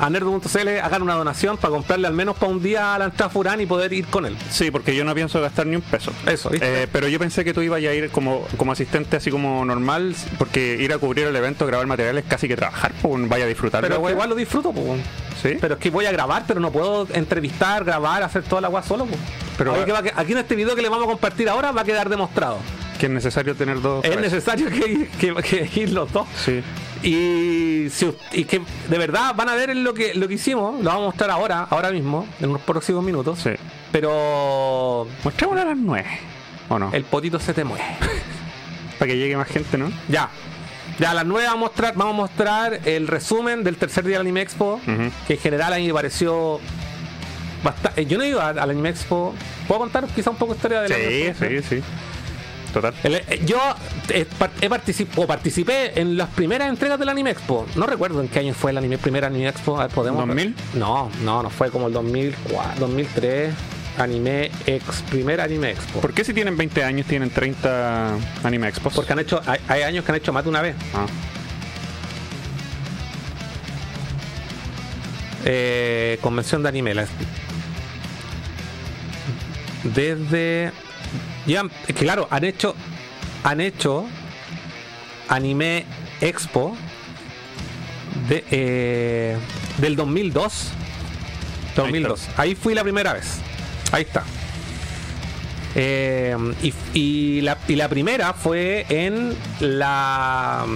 a 0.00 0.08
nerd.cl, 0.10 0.68
hagan 0.82 1.02
una 1.02 1.14
donación 1.14 1.56
para 1.58 1.72
comprarle 1.72 2.06
al 2.06 2.14
menos 2.14 2.36
para 2.36 2.50
un 2.50 2.62
día 2.62 2.94
a 2.94 2.98
la 2.98 3.04
entrada 3.06 3.30
Furán 3.30 3.60
y 3.60 3.66
poder 3.66 3.92
ir 3.92 4.06
con 4.06 4.24
él. 4.26 4.36
Sí, 4.50 4.70
porque 4.70 4.94
yo 4.96 5.04
no 5.04 5.14
pienso 5.14 5.40
gastar 5.40 5.66
ni 5.66 5.76
un 5.76 5.82
peso. 5.82 6.12
Eso, 6.26 6.48
¿viste? 6.50 6.82
Eh, 6.84 6.88
pero 6.90 7.06
yo 7.08 7.18
pensé 7.18 7.44
que 7.44 7.52
tú 7.52 7.60
ibas 7.62 7.78
a 7.78 7.92
ir 7.92 8.10
como, 8.10 8.46
como 8.56 8.72
asistente 8.72 9.16
así 9.16 9.30
como 9.30 9.64
normal, 9.64 10.14
porque 10.38 10.76
ir 10.80 10.92
a 10.92 10.98
cubrir 10.98 11.26
el 11.26 11.36
evento, 11.36 11.66
grabar 11.66 11.86
material 11.86 12.16
es 12.18 12.24
casi 12.24 12.48
que 12.48 12.56
trabajar, 12.56 12.92
pues 13.02 13.28
vaya 13.28 13.44
a 13.44 13.48
disfrutar. 13.48 13.82
pero 13.82 14.08
igual 14.10 14.28
lo 14.30 14.34
disfruto, 14.34 14.72
pues. 14.72 15.00
¿Sí? 15.42 15.56
Pero 15.60 15.74
es 15.74 15.80
que 15.80 15.90
voy 15.90 16.04
a 16.06 16.12
grabar, 16.12 16.44
pero 16.46 16.60
no 16.60 16.70
puedo 16.70 17.06
entrevistar, 17.14 17.84
grabar, 17.84 18.22
hacer 18.22 18.42
toda 18.42 18.60
la 18.62 18.66
agua 18.68 18.82
solo. 18.82 19.06
po. 19.06 19.16
Pero 19.56 19.72
Ahí 19.74 19.80
va- 19.80 19.84
que 19.86 19.92
va 19.92 20.02
que- 20.02 20.12
aquí 20.14 20.32
en 20.32 20.38
este 20.38 20.54
video 20.54 20.74
que 20.76 20.82
le 20.82 20.88
vamos 20.88 21.04
a 21.04 21.08
compartir 21.08 21.48
ahora 21.48 21.72
va 21.72 21.82
a 21.82 21.84
quedar 21.84 22.08
demostrado. 22.08 22.58
que 22.98 23.06
es 23.06 23.12
necesario 23.12 23.54
tener 23.54 23.80
dos. 23.80 24.04
Es 24.04 24.10
cabezas. 24.10 24.32
necesario 24.34 24.68
que, 24.68 25.08
que- 25.18 25.34
que 25.68 25.80
ir 25.80 25.90
los 25.92 26.12
dos. 26.12 26.26
Sí. 26.44 26.62
Y, 27.02 27.88
si, 27.90 28.12
y 28.32 28.44
que 28.44 28.60
de 28.88 28.98
verdad 28.98 29.34
van 29.34 29.48
a 29.48 29.54
ver 29.54 29.74
lo 29.76 29.94
que, 29.94 30.14
lo 30.14 30.28
que 30.28 30.34
hicimos, 30.34 30.74
lo 30.82 30.90
vamos 30.90 31.02
a 31.02 31.06
mostrar 31.06 31.30
ahora, 31.30 31.66
ahora 31.70 31.90
mismo, 31.90 32.26
en 32.40 32.50
unos 32.50 32.62
próximos 32.62 33.02
minutos. 33.02 33.38
Sí. 33.38 33.50
Pero 33.90 35.06
Mostrémoslo 35.24 35.62
a 35.62 35.64
las 35.64 35.76
nueve. 35.78 36.08
¿O 36.68 36.78
no? 36.78 36.90
el 36.92 37.04
potito 37.04 37.40
se 37.40 37.54
te 37.54 37.64
mueve. 37.64 37.84
Para 38.98 39.10
que 39.10 39.16
llegue 39.16 39.36
más 39.36 39.48
gente, 39.48 39.78
¿no? 39.78 39.90
ya. 40.08 40.28
Ya 40.98 41.12
a 41.12 41.14
las 41.14 41.24
9 41.24 41.46
vamos 41.46 41.56
a 41.56 41.60
mostrar, 41.70 41.94
vamos 41.96 42.12
a 42.12 42.16
mostrar 42.16 42.80
el 42.84 43.06
resumen 43.08 43.64
del 43.64 43.76
tercer 43.78 44.04
día 44.04 44.18
del 44.18 44.26
Anime 44.26 44.42
Expo, 44.42 44.78
que 45.26 45.32
en 45.32 45.40
general 45.40 45.72
a 45.72 45.76
mí 45.78 45.86
me 45.86 45.94
pareció 45.94 46.60
bastante. 47.64 48.04
Yo 48.04 48.18
no 48.18 48.24
iba 48.26 48.46
al 48.50 48.58
Anime 48.58 48.90
Expo. 48.90 49.34
¿Puedo 49.66 49.80
contar 49.80 50.06
quizá 50.08 50.28
un 50.28 50.36
poco 50.36 50.52
de 50.52 50.58
historia 50.58 50.82
del 50.82 50.92
Anime 50.92 51.10
Sí, 51.10 51.22
Expo? 51.22 51.46
sí, 51.46 51.62
sí. 51.76 51.82
Total. 52.72 52.94
El- 53.02 53.14
eh, 53.16 53.42
yo 53.44 53.58
eh, 54.10 54.26
he 54.60 54.68
particip- 54.70 55.08
o 55.16 55.26
participé 55.26 56.00
en 56.00 56.16
las 56.16 56.28
primeras 56.28 56.68
entregas 56.68 56.98
del 56.98 57.08
Anime 57.08 57.30
Expo. 57.30 57.66
No 57.74 57.86
recuerdo 57.86 58.20
en 58.20 58.28
qué 58.28 58.38
año 58.40 58.54
fue 58.54 58.70
el 58.70 58.78
anime, 58.78 58.96
primer 58.98 59.24
Anime 59.24 59.48
Expo. 59.48 59.78
A 59.80 59.86
ver, 59.86 59.94
¿podemos? 59.94 60.24
¿2000? 60.26 60.54
No, 60.74 61.10
no, 61.24 61.42
no 61.42 61.50
fue 61.50 61.70
como 61.70 61.88
el 61.88 61.92
2004, 61.92 62.72
2003. 62.78 63.52
Anime 63.98 64.50
Ex, 64.66 65.02
primer 65.10 65.40
Anime 65.40 65.70
Expo. 65.72 66.00
¿Por 66.00 66.14
qué 66.14 66.22
si 66.24 66.32
tienen 66.32 66.56
20 66.56 66.84
años 66.84 67.06
tienen 67.06 67.28
30 67.28 68.14
anime 68.44 68.68
expos? 68.68 68.94
Porque 68.94 69.12
han 69.12 69.18
hecho, 69.18 69.42
hay, 69.46 69.58
hay 69.68 69.82
años 69.82 70.04
que 70.04 70.12
han 70.12 70.16
hecho 70.16 70.32
más 70.32 70.44
de 70.44 70.50
una 70.50 70.62
vez. 70.62 70.74
Ah, 70.94 71.06
Eh, 75.44 76.18
convención 76.20 76.62
de 76.62 76.68
anime. 76.68 76.94
la- 76.94 77.06
Desde. 79.84 80.70
Ya, 81.50 81.64
es 81.88 81.94
que 81.96 82.04
claro, 82.04 82.28
han 82.30 82.44
hecho. 82.44 82.76
Han 83.42 83.60
hecho. 83.60 84.06
Anime 85.28 85.84
Expo. 86.20 86.76
De, 88.28 88.44
eh, 88.50 89.36
del 89.78 89.96
2002. 89.96 90.70
2002. 91.74 92.28
Ahí 92.36 92.54
fui 92.54 92.74
la 92.74 92.82
primera 92.84 93.12
vez. 93.14 93.38
Ahí 93.90 94.02
está. 94.02 94.22
Eh, 95.74 96.36
y, 96.62 96.72
y 96.94 97.40
la, 97.40 97.58
y 97.66 97.74
la 97.76 97.88
primera 97.88 98.32
fue 98.32 98.86
en 98.88 99.34
la 99.60 100.66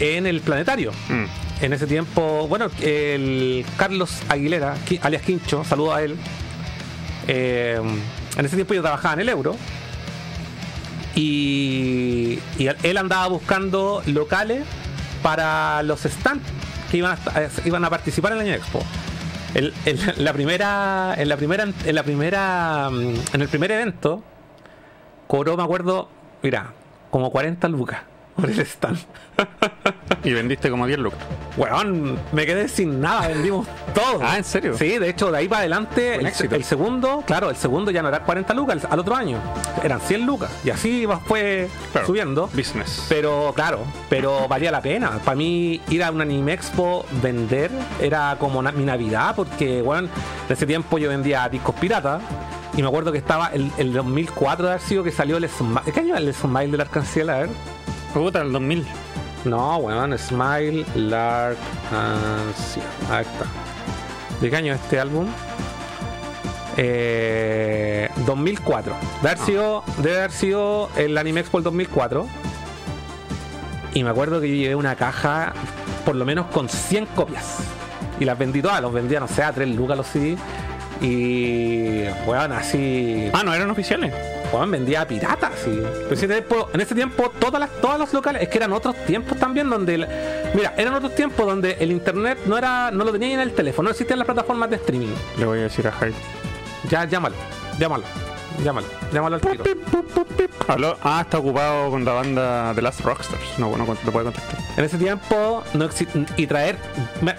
en 0.00 0.26
el 0.26 0.40
planetario. 0.40 0.92
mm. 1.08 1.24
En 1.62 1.72
ese 1.72 1.86
tiempo, 1.86 2.46
bueno, 2.48 2.66
el 2.82 3.64
Carlos 3.78 4.18
Aguilera, 4.28 4.76
alias 5.02 5.22
Quincho, 5.22 5.64
saludo 5.64 5.94
a 5.94 6.02
él. 6.02 6.16
Eh, 7.28 7.80
en 8.36 8.44
ese 8.44 8.56
tiempo 8.56 8.74
yo 8.74 8.82
trabajaba 8.82 9.14
en 9.14 9.20
el 9.20 9.28
Euro. 9.30 9.56
Y, 11.16 12.38
él 12.82 12.96
andaba 12.98 13.26
buscando 13.28 14.02
locales 14.06 14.64
para 15.22 15.82
los 15.82 16.00
stands 16.02 16.44
que 16.90 16.98
iban 16.98 17.18
a, 17.34 17.40
eh, 17.42 17.48
iban 17.64 17.84
a 17.84 17.90
participar 17.90 18.32
en 18.32 18.38
el 18.38 18.46
Año 18.46 18.54
Expo. 18.54 18.80
El- 19.54 19.72
la 20.18 20.32
primera, 20.34 21.14
en 21.16 21.28
la 21.28 21.36
primera, 21.36 21.64
en 21.84 21.94
la 21.94 22.02
primera, 22.02 22.90
mm, 22.92 23.14
en 23.32 23.40
el 23.40 23.48
primer 23.48 23.72
evento, 23.72 24.22
cobró, 25.26 25.56
me 25.56 25.62
acuerdo, 25.62 26.08
mira, 26.42 26.74
como 27.10 27.30
40 27.30 27.66
lucas 27.68 28.02
por 28.36 28.50
el 28.50 28.60
stand. 28.60 28.98
Y 30.24 30.32
vendiste 30.32 30.70
como 30.70 30.86
10 30.86 30.98
lucas. 30.98 31.20
Weón, 31.56 32.18
me 32.32 32.46
quedé 32.46 32.68
sin 32.68 33.00
nada, 33.00 33.28
vendimos 33.28 33.66
todo. 33.94 34.20
Ah, 34.22 34.36
¿en 34.36 34.44
serio? 34.44 34.76
Sí, 34.76 34.98
de 34.98 35.08
hecho, 35.08 35.30
de 35.30 35.38
ahí 35.38 35.48
para 35.48 35.60
adelante, 35.60 36.16
el, 36.16 36.64
segundo, 36.64 37.22
claro, 37.26 37.48
el 37.50 37.56
segundo 37.56 37.90
ya 37.90 38.02
no 38.02 38.08
era 38.08 38.20
40 38.24 38.52
lucas, 38.54 38.86
al 38.90 38.98
otro 38.98 39.14
año 39.14 39.38
eran 39.84 40.00
100 40.00 40.26
lucas. 40.26 40.50
Y 40.64 40.70
así 40.70 41.06
fue 41.26 41.68
Claro. 41.92 42.06
subiendo. 42.06 42.48
Business. 42.54 43.06
Pero 43.08 43.52
claro, 43.54 43.80
pero 44.08 44.48
valía 44.48 44.70
la 44.70 44.80
pena. 44.80 45.10
Para 45.24 45.36
mí 45.36 45.80
ir 45.88 46.02
a 46.02 46.10
un 46.10 46.20
anime 46.20 46.52
expo, 46.54 47.06
vender, 47.22 47.70
era 48.00 48.36
como 48.40 48.62
mi 48.62 48.84
Navidad, 48.84 49.34
porque 49.36 49.80
bueno, 49.82 50.08
en 50.48 50.52
ese 50.52 50.66
tiempo 50.66 50.98
yo 50.98 51.08
vendía 51.08 51.48
discos 51.48 51.74
piratas. 51.76 52.20
Y 52.76 52.82
me 52.82 52.88
acuerdo 52.88 53.12
que 53.12 53.18
estaba 53.18 53.48
el, 53.54 53.70
el 53.78 53.92
2004 53.92 54.66
de 54.66 54.72
haber 54.72 54.82
sido 54.82 55.02
que 55.04 55.10
salió 55.12 55.38
el 55.38 55.48
Smile. 55.48 55.80
¿Qué 55.94 56.00
año 56.00 56.14
es 56.14 56.20
el 56.20 56.34
Smile 56.34 56.68
del 56.72 56.80
Arcanciel? 56.82 57.30
A 57.30 57.38
ver. 57.38 57.48
Puta, 58.16 58.40
el 58.40 58.50
2000. 58.50 58.86
No, 59.44 59.76
weón, 59.76 60.16
Smile, 60.16 60.86
Lark, 60.94 61.58
Ansia. 61.92 62.82
Ahí 63.10 63.26
está. 63.26 63.44
¿De 64.40 64.48
qué 64.48 64.56
año 64.56 64.72
es 64.72 64.80
este 64.80 64.98
álbum? 64.98 65.26
Eh, 66.78 68.08
2004. 68.24 68.94
Debe 69.20 69.28
haber, 69.28 69.38
sido, 69.44 69.84
debe 69.98 70.16
haber 70.16 70.30
sido 70.30 70.88
el 70.96 71.18
Anime 71.18 71.40
Expo 71.40 71.58
el 71.58 71.64
2004. 71.64 72.26
Y 73.92 74.02
me 74.02 74.08
acuerdo 74.08 74.40
que 74.40 74.48
yo 74.48 74.54
llevé 74.54 74.76
una 74.76 74.96
caja, 74.96 75.52
por 76.06 76.16
lo 76.16 76.24
menos 76.24 76.46
con 76.46 76.70
100 76.70 77.04
copias. 77.14 77.58
Y 78.18 78.24
las 78.24 78.38
vendí 78.38 78.62
todas, 78.62 78.80
los 78.80 78.94
vendía, 78.94 79.20
no 79.20 79.28
sé, 79.28 79.42
a 79.42 79.52
3 79.52 79.76
lucas 79.76 79.94
los 79.94 80.06
CD. 80.06 80.38
Y, 81.00 82.04
weón, 82.26 82.52
así. 82.52 83.30
Ah, 83.32 83.42
no 83.44 83.52
eran 83.54 83.70
oficiales. 83.70 84.12
Juan 84.50 84.70
vendía 84.70 85.06
piratas, 85.06 85.52
sí. 85.64 85.82
Pero 86.02 86.14
ese 86.14 86.28
tiempo- 86.28 86.68
en 86.72 86.80
ese 86.80 86.94
tiempo, 86.94 87.32
todas 87.38 87.60
las, 87.60 87.70
todos 87.80 87.98
los 87.98 88.12
locales, 88.12 88.42
es 88.42 88.48
que 88.48 88.58
eran 88.58 88.72
otros 88.72 88.94
tiempos 89.06 89.38
también 89.38 89.68
donde. 89.68 89.98
mira, 90.54 90.72
eran 90.76 90.94
otros 90.94 91.14
tiempos 91.14 91.46
donde 91.46 91.76
el 91.80 91.90
internet 91.90 92.38
no 92.46 92.56
era 92.56 92.90
no 92.92 93.04
lo 93.04 93.12
tenía 93.12 93.34
en 93.34 93.40
el 93.40 93.52
teléfono, 93.52 93.88
no 93.88 93.90
existían 93.90 94.18
las 94.18 94.26
plataformas 94.26 94.70
de 94.70 94.76
streaming. 94.76 95.14
Le 95.38 95.44
voy 95.46 95.58
a 95.58 95.62
decir 95.62 95.86
a 95.88 95.92
Hyde. 95.92 96.14
Ya, 96.88 97.04
llámalo, 97.04 97.34
llámalo, 97.78 98.04
llámalo, 98.62 98.86
llámalo 99.12 99.36
al 99.36 99.40
tiro. 99.40 99.64
Aló. 100.68 100.96
Ah, 101.02 101.20
está 101.22 101.38
ocupado 101.38 101.90
con 101.90 102.04
la 102.04 102.12
banda 102.12 102.72
The 102.74 102.82
Last 102.82 103.00
Rockstars. 103.02 103.58
No, 103.58 103.76
no 103.76 103.84
te 103.94 104.10
puede 104.10 104.24
contestar. 104.24 104.56
En 104.76 104.84
ese 104.84 104.98
tiempo, 104.98 105.62
no 105.74 105.88
exi- 105.88 106.26
y 106.36 106.46
traer. 106.46 106.76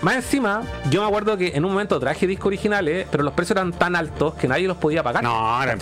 Más 0.02 0.16
encima, 0.16 0.62
yo 0.90 1.02
me 1.02 1.08
acuerdo 1.08 1.38
que 1.38 1.50
en 1.56 1.66
un 1.66 1.72
momento 1.72 2.00
traje 2.00 2.26
discos 2.26 2.48
originales, 2.48 3.06
pero 3.12 3.24
los 3.24 3.34
precios 3.34 3.58
eran 3.58 3.74
tan 3.74 3.96
altos 3.96 4.34
que 4.36 4.48
nadie 4.48 4.68
los 4.68 4.78
podía 4.78 5.04
pagar. 5.04 5.24
No, 5.24 5.62
era-. 5.62 5.74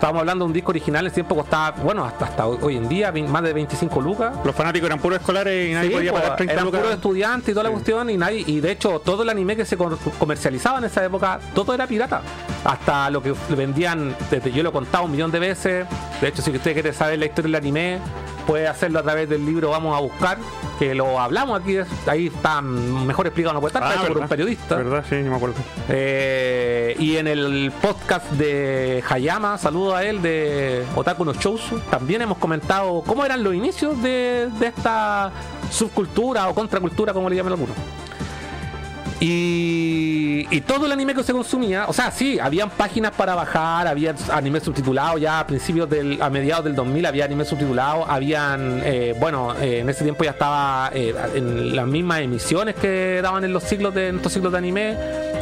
Estábamos 0.00 0.20
hablando 0.20 0.46
de 0.46 0.46
un 0.46 0.52
disco 0.54 0.70
original, 0.70 1.02
en 1.04 1.08
ese 1.08 1.16
tiempo 1.16 1.36
costaba, 1.36 1.72
bueno, 1.72 2.06
hasta, 2.06 2.24
hasta 2.24 2.46
hoy 2.46 2.74
en 2.78 2.88
día, 2.88 3.12
más 3.12 3.42
de 3.42 3.52
25 3.52 4.00
lucas. 4.00 4.34
Los 4.46 4.56
fanáticos 4.56 4.86
eran 4.86 4.98
puros 4.98 5.20
escolares 5.20 5.68
y 5.68 5.74
nadie 5.74 5.88
Sí, 5.90 5.94
podía 5.94 6.10
po, 6.12 6.18
pagar 6.20 6.36
30 6.36 6.52
eran 6.54 6.64
lucas. 6.64 6.80
puros 6.80 6.94
estudiantes 6.94 7.48
y 7.50 7.52
toda 7.52 7.64
la 7.64 7.70
cuestión 7.70 8.08
y 8.08 8.16
nadie 8.16 8.42
y 8.46 8.60
de 8.60 8.70
hecho 8.72 9.00
todo 9.00 9.22
el 9.24 9.28
anime 9.28 9.56
que 9.56 9.66
se 9.66 9.76
co- 9.76 9.98
comercializaba 10.18 10.78
en 10.78 10.84
esa 10.84 11.04
época 11.04 11.38
todo 11.54 11.74
era 11.74 11.86
pirata 11.86 12.22
hasta 12.64 13.10
lo 13.10 13.22
que 13.22 13.34
vendían 13.54 14.16
desde 14.30 14.50
yo 14.50 14.62
lo 14.62 14.70
he 14.70 14.72
contado 14.72 15.04
un 15.04 15.12
millón 15.12 15.30
de 15.30 15.38
veces 15.38 15.86
de 16.22 16.28
hecho 16.28 16.40
si 16.40 16.50
usted 16.50 16.72
quiere 16.72 16.94
saber 16.94 17.18
la 17.18 17.26
historia 17.26 17.48
del 17.48 17.54
anime 17.56 17.98
puede 18.46 18.66
hacerlo 18.68 18.98
a 18.98 19.02
través 19.02 19.28
del 19.28 19.44
libro 19.44 19.70
Vamos 19.70 19.96
a 19.96 20.00
buscar 20.00 20.38
que 20.78 20.94
lo 20.94 21.20
hablamos 21.20 21.60
aquí 21.60 21.76
ahí 22.06 22.28
está 22.28 22.60
mejor 22.62 23.26
explicado 23.26 23.54
no 23.54 23.60
puede 23.60 23.74
estar 23.76 23.82
Ah, 23.96 24.06
por 24.06 24.18
un 24.18 24.28
periodista 24.28 24.76
¿Verdad? 24.76 25.04
Sí, 25.08 25.16
me 25.16 25.34
acuerdo. 25.34 25.56
Eh, 25.88 26.96
y 26.98 27.16
en 27.16 27.26
el 27.26 27.72
podcast 27.82 28.30
de 28.32 29.02
Hayama, 29.08 29.58
saludo 29.58 29.94
a 29.94 30.04
él, 30.04 30.22
de 30.22 30.84
Otaku 30.94 31.24
no 31.24 31.32
Shousu, 31.34 31.80
también 31.90 32.22
hemos 32.22 32.38
comentado 32.38 33.02
cómo 33.06 33.24
eran 33.24 33.42
los 33.42 33.54
inicios 33.54 34.00
de, 34.02 34.48
de 34.58 34.66
esta 34.66 35.30
subcultura 35.70 36.48
o 36.48 36.54
contracultura, 36.54 37.12
como 37.12 37.28
le 37.28 37.36
llaman 37.36 37.52
algunos. 37.52 37.76
Y, 39.20 40.60
todo 40.62 40.86
el 40.86 40.92
anime 40.92 41.14
que 41.14 41.22
se 41.22 41.32
consumía, 41.32 41.86
o 41.88 41.92
sea, 41.92 42.10
sí, 42.10 42.38
habían 42.38 42.70
páginas 42.70 43.12
para 43.12 43.34
bajar, 43.34 43.86
había 43.86 44.14
anime 44.32 44.60
subtitulado 44.60 45.18
ya 45.18 45.40
a 45.40 45.46
principios 45.46 45.90
del, 45.90 46.20
a 46.22 46.30
mediados 46.30 46.64
del 46.64 46.74
2000 46.74 47.06
había 47.06 47.24
anime 47.24 47.44
subtitulado, 47.44 48.08
habían, 48.08 48.80
eh, 48.84 49.14
bueno, 49.18 49.54
eh, 49.60 49.80
en 49.80 49.88
ese 49.88 50.04
tiempo 50.04 50.24
ya 50.24 50.30
estaba 50.30 50.90
eh, 50.94 51.14
en 51.34 51.74
las 51.74 51.86
mismas 51.86 52.20
emisiones 52.20 52.76
que 52.76 53.20
daban 53.22 53.44
en 53.44 53.52
los 53.52 53.64
ciclos 53.64 53.94
de 53.94 54.08
en 54.08 54.16
estos 54.16 54.32
ciclos 54.32 54.52
de 54.52 54.58
anime, 54.58 54.96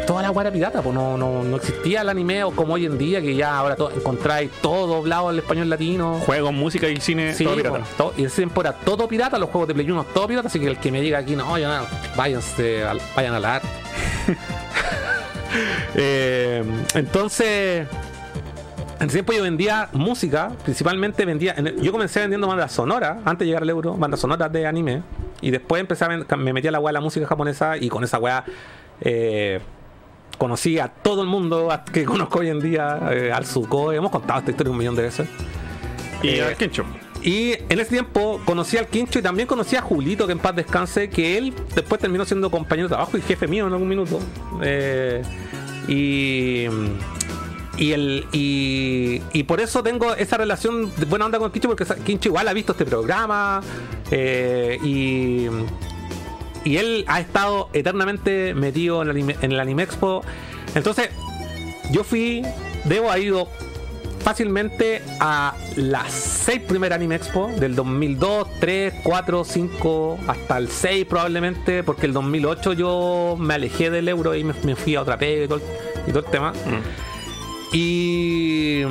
toda 0.09 0.23
la 0.23 0.31
guara 0.31 0.51
pirata, 0.51 0.83
pues 0.83 0.95
no, 0.95 1.17
no, 1.17 1.45
no 1.45 1.57
existía 1.57 2.01
el 2.01 2.09
anime 2.09 2.43
o 2.43 2.51
como 2.51 2.73
hoy 2.75 2.87
en 2.87 2.97
día 2.99 3.21
que 3.21 3.35
ya 3.37 3.57
ahora 3.59 3.77
to- 3.77 3.91
encontráis 3.95 4.51
todo 4.63 4.87
doblado 4.87 5.29
al 5.29 5.39
español 5.39 5.69
latino. 5.69 6.15
Juegos, 6.25 6.53
música 6.53 6.89
y 6.89 6.97
cine, 6.97 7.35
Sí, 7.35 7.45
todo 7.45 7.55
pirata. 7.57 7.79
pues, 7.79 7.91
todo- 7.97 8.15
y 8.17 8.25
ese 8.25 8.37
tiempo 8.37 8.61
era 8.63 8.73
todo 8.73 9.07
pirata, 9.07 9.39
los 9.39 9.51
juegos 9.51 9.69
de 9.69 9.75
Play 9.75 9.89
1 9.91 10.05
todo 10.15 10.27
pirata, 10.27 10.49
así 10.49 10.59
que 10.59 10.67
el 10.67 10.79
que 10.79 10.91
me 10.91 11.01
diga 11.03 11.19
aquí, 11.19 11.37
no, 11.37 11.57
ya, 11.59 11.83
váyanse, 12.17 12.83
al- 12.85 13.01
vayan 13.15 13.35
a 13.35 13.41
la 13.41 13.55
arte. 13.57 13.69
Eh, 15.95 16.63
entonces, 16.95 17.87
en 19.01 19.07
ese 19.07 19.13
tiempo 19.17 19.33
yo 19.33 19.43
vendía 19.43 19.89
música, 19.93 20.51
principalmente 20.63 21.25
vendía, 21.25 21.57
yo 21.81 21.91
comencé 21.93 22.21
vendiendo 22.21 22.47
bandas 22.47 22.73
sonoras, 22.73 23.19
antes 23.25 23.41
de 23.41 23.47
llegar 23.47 23.63
al 23.63 23.71
euro, 23.71 23.95
bandas 23.95 24.21
sonoras 24.21 24.53
de 24.53 24.67
anime, 24.67 25.03
y 25.41 25.51
después 25.51 25.81
empecé 25.81 26.05
a 26.05 26.09
me 26.37 26.53
metí 26.53 26.69
a 26.69 26.71
la 26.71 26.81
weá 26.81 26.91
de 26.91 26.95
la 26.95 27.01
música 27.01 27.27
japonesa 27.27 27.77
y 27.79 27.89
con 27.89 28.05
esa 28.05 28.19
weá 28.19 28.45
eh, 29.01 29.61
conocí 30.39 30.79
a 30.79 30.89
todo 30.89 31.23
el 31.23 31.29
mundo 31.29 31.69
que 31.93 32.05
conozco 32.05 32.39
hoy 32.39 32.49
en 32.49 32.61
día, 32.61 33.01
eh, 33.13 33.33
al 33.33 33.45
Suko, 33.45 33.93
hemos 33.93 34.11
contado 34.11 34.39
esta 34.39 34.51
historia 34.53 34.71
un 34.71 34.79
millón 34.79 34.95
de 34.97 35.03
veces. 35.03 35.29
Y 36.23 36.29
Eh, 36.29 36.43
al 36.45 36.57
Kencho. 36.57 36.85
Y 37.21 37.53
en 37.69 37.81
ese 37.81 37.91
tiempo 37.91 38.41
conocí 38.45 38.77
al 38.77 38.87
Quincho 38.87 39.19
y 39.19 39.23
también 39.23 39.49
conocí 39.49 39.75
a 39.75 39.83
Julito, 39.83 40.27
que 40.27 40.33
en 40.33 40.39
paz 40.39 40.55
descanse, 40.55 41.11
que 41.11 41.37
él 41.37 41.53
después 41.75 42.01
terminó 42.01 42.25
siendo 42.25 42.49
compañero 42.51 42.87
de 42.89 42.95
trabajo 42.95 43.17
y 43.19 43.23
jefe 43.23 43.49
mío 43.49 43.67
en 43.67 43.73
algún 43.73 43.89
minuto. 43.89 44.21
Eh, 44.63 45.23
y. 45.89 46.67
Y, 47.77 47.93
el, 47.93 48.27
y, 48.33 49.23
y 49.33 49.45
por 49.45 49.61
eso 49.61 49.85
tengo 49.85 50.13
esa 50.15 50.37
relación 50.37 50.93
de 50.97 51.05
buena 51.05 51.27
onda 51.27 51.39
con 51.39 51.53
Quincho, 51.53 51.69
porque 51.69 51.85
Quincho 52.05 52.29
igual 52.29 52.49
ha 52.49 52.53
visto 52.53 52.73
este 52.73 52.85
programa. 52.85 53.61
eh, 54.11 54.79
y, 54.83 55.47
y 56.65 56.77
él 56.77 57.05
ha 57.09 57.21
estado 57.21 57.71
eternamente 57.73 58.55
metido 58.55 59.03
en 59.03 59.09
el 59.09 59.17
anime, 59.17 59.37
en 59.43 59.53
el 59.53 59.61
anime 59.61 59.83
Expo. 59.85 60.23
Entonces, 60.75 61.11
yo 61.91 62.05
fui, 62.05 62.43
debo 62.85 63.11
haber 63.11 63.25
ido 63.25 63.49
fácilmente 64.21 65.03
a 65.21 65.55
las 65.77 66.13
6 66.13 66.61
primeras 66.69 66.97
Anime 66.97 67.17
Expo 67.17 67.51
del 67.59 67.75
2002, 67.75 68.49
3, 68.61 68.95
4, 69.03 69.45
5, 69.45 70.19
hasta 70.27 70.59
el 70.59 70.69
6 70.69 71.07
probablemente, 71.07 71.83
porque 71.83 72.07
el 72.07 72.13
2008 72.13 72.73
yo 72.75 73.37
me 73.39 73.55
alejé 73.55 73.91
del 73.91 74.09
euro 74.09 74.35
y 74.35 74.45
me, 74.45 74.53
me 74.65 74.77
fui 74.77 74.97
a 74.97 75.03
otra 75.03 75.17
pega 75.17 75.45
y 75.45 75.49
todo, 75.49 75.61
y 76.07 76.11
todo 76.11 76.21
el 76.21 76.31
tema. 76.31 76.53
Y. 77.73 78.83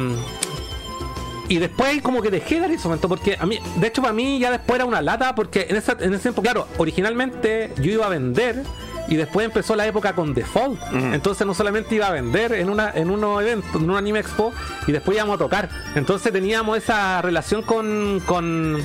Y 1.50 1.60
después 1.60 2.02
como 2.02 2.22
que 2.22 2.30
dejé 2.30 2.56
de 2.56 2.62
dar 2.62 2.80
momento 2.84 3.08
porque 3.08 3.38
a 3.40 3.46
mí, 3.46 3.60
de 3.78 3.88
hecho 3.88 4.02
para 4.02 4.14
mí 4.14 4.40
ya 4.40 4.52
después 4.52 4.76
era 4.78 4.86
una 4.86 5.02
lata 5.02 5.34
porque 5.34 5.68
en, 5.70 5.78
esa, 5.78 5.94
en 6.00 6.14
ese 6.14 6.24
tiempo, 6.24 6.42
claro, 6.42 6.68
originalmente 6.78 7.74
yo 7.78 7.92
iba 7.92 8.06
a 8.06 8.10
vender 8.10 8.64
y 9.08 9.16
después 9.16 9.46
empezó 9.46 9.76
la 9.76 9.86
época 9.88 10.14
con 10.14 10.34
Default. 10.34 10.80
Entonces 10.92 11.48
no 11.48 11.54
solamente 11.54 11.96
iba 11.96 12.08
a 12.08 12.12
vender 12.12 12.54
en 12.54 12.70
una 12.70 12.92
en 12.94 13.10
unos 13.10 13.42
eventos, 13.42 13.82
en 13.82 13.90
un 13.90 13.96
anime 13.96 14.20
expo 14.20 14.52
y 14.86 14.92
después 14.92 15.16
íbamos 15.16 15.36
a 15.36 15.38
tocar. 15.38 15.70
Entonces 15.96 16.32
teníamos 16.34 16.78
esa 16.78 17.22
relación 17.22 17.62
con 17.62 18.22
con 18.26 18.84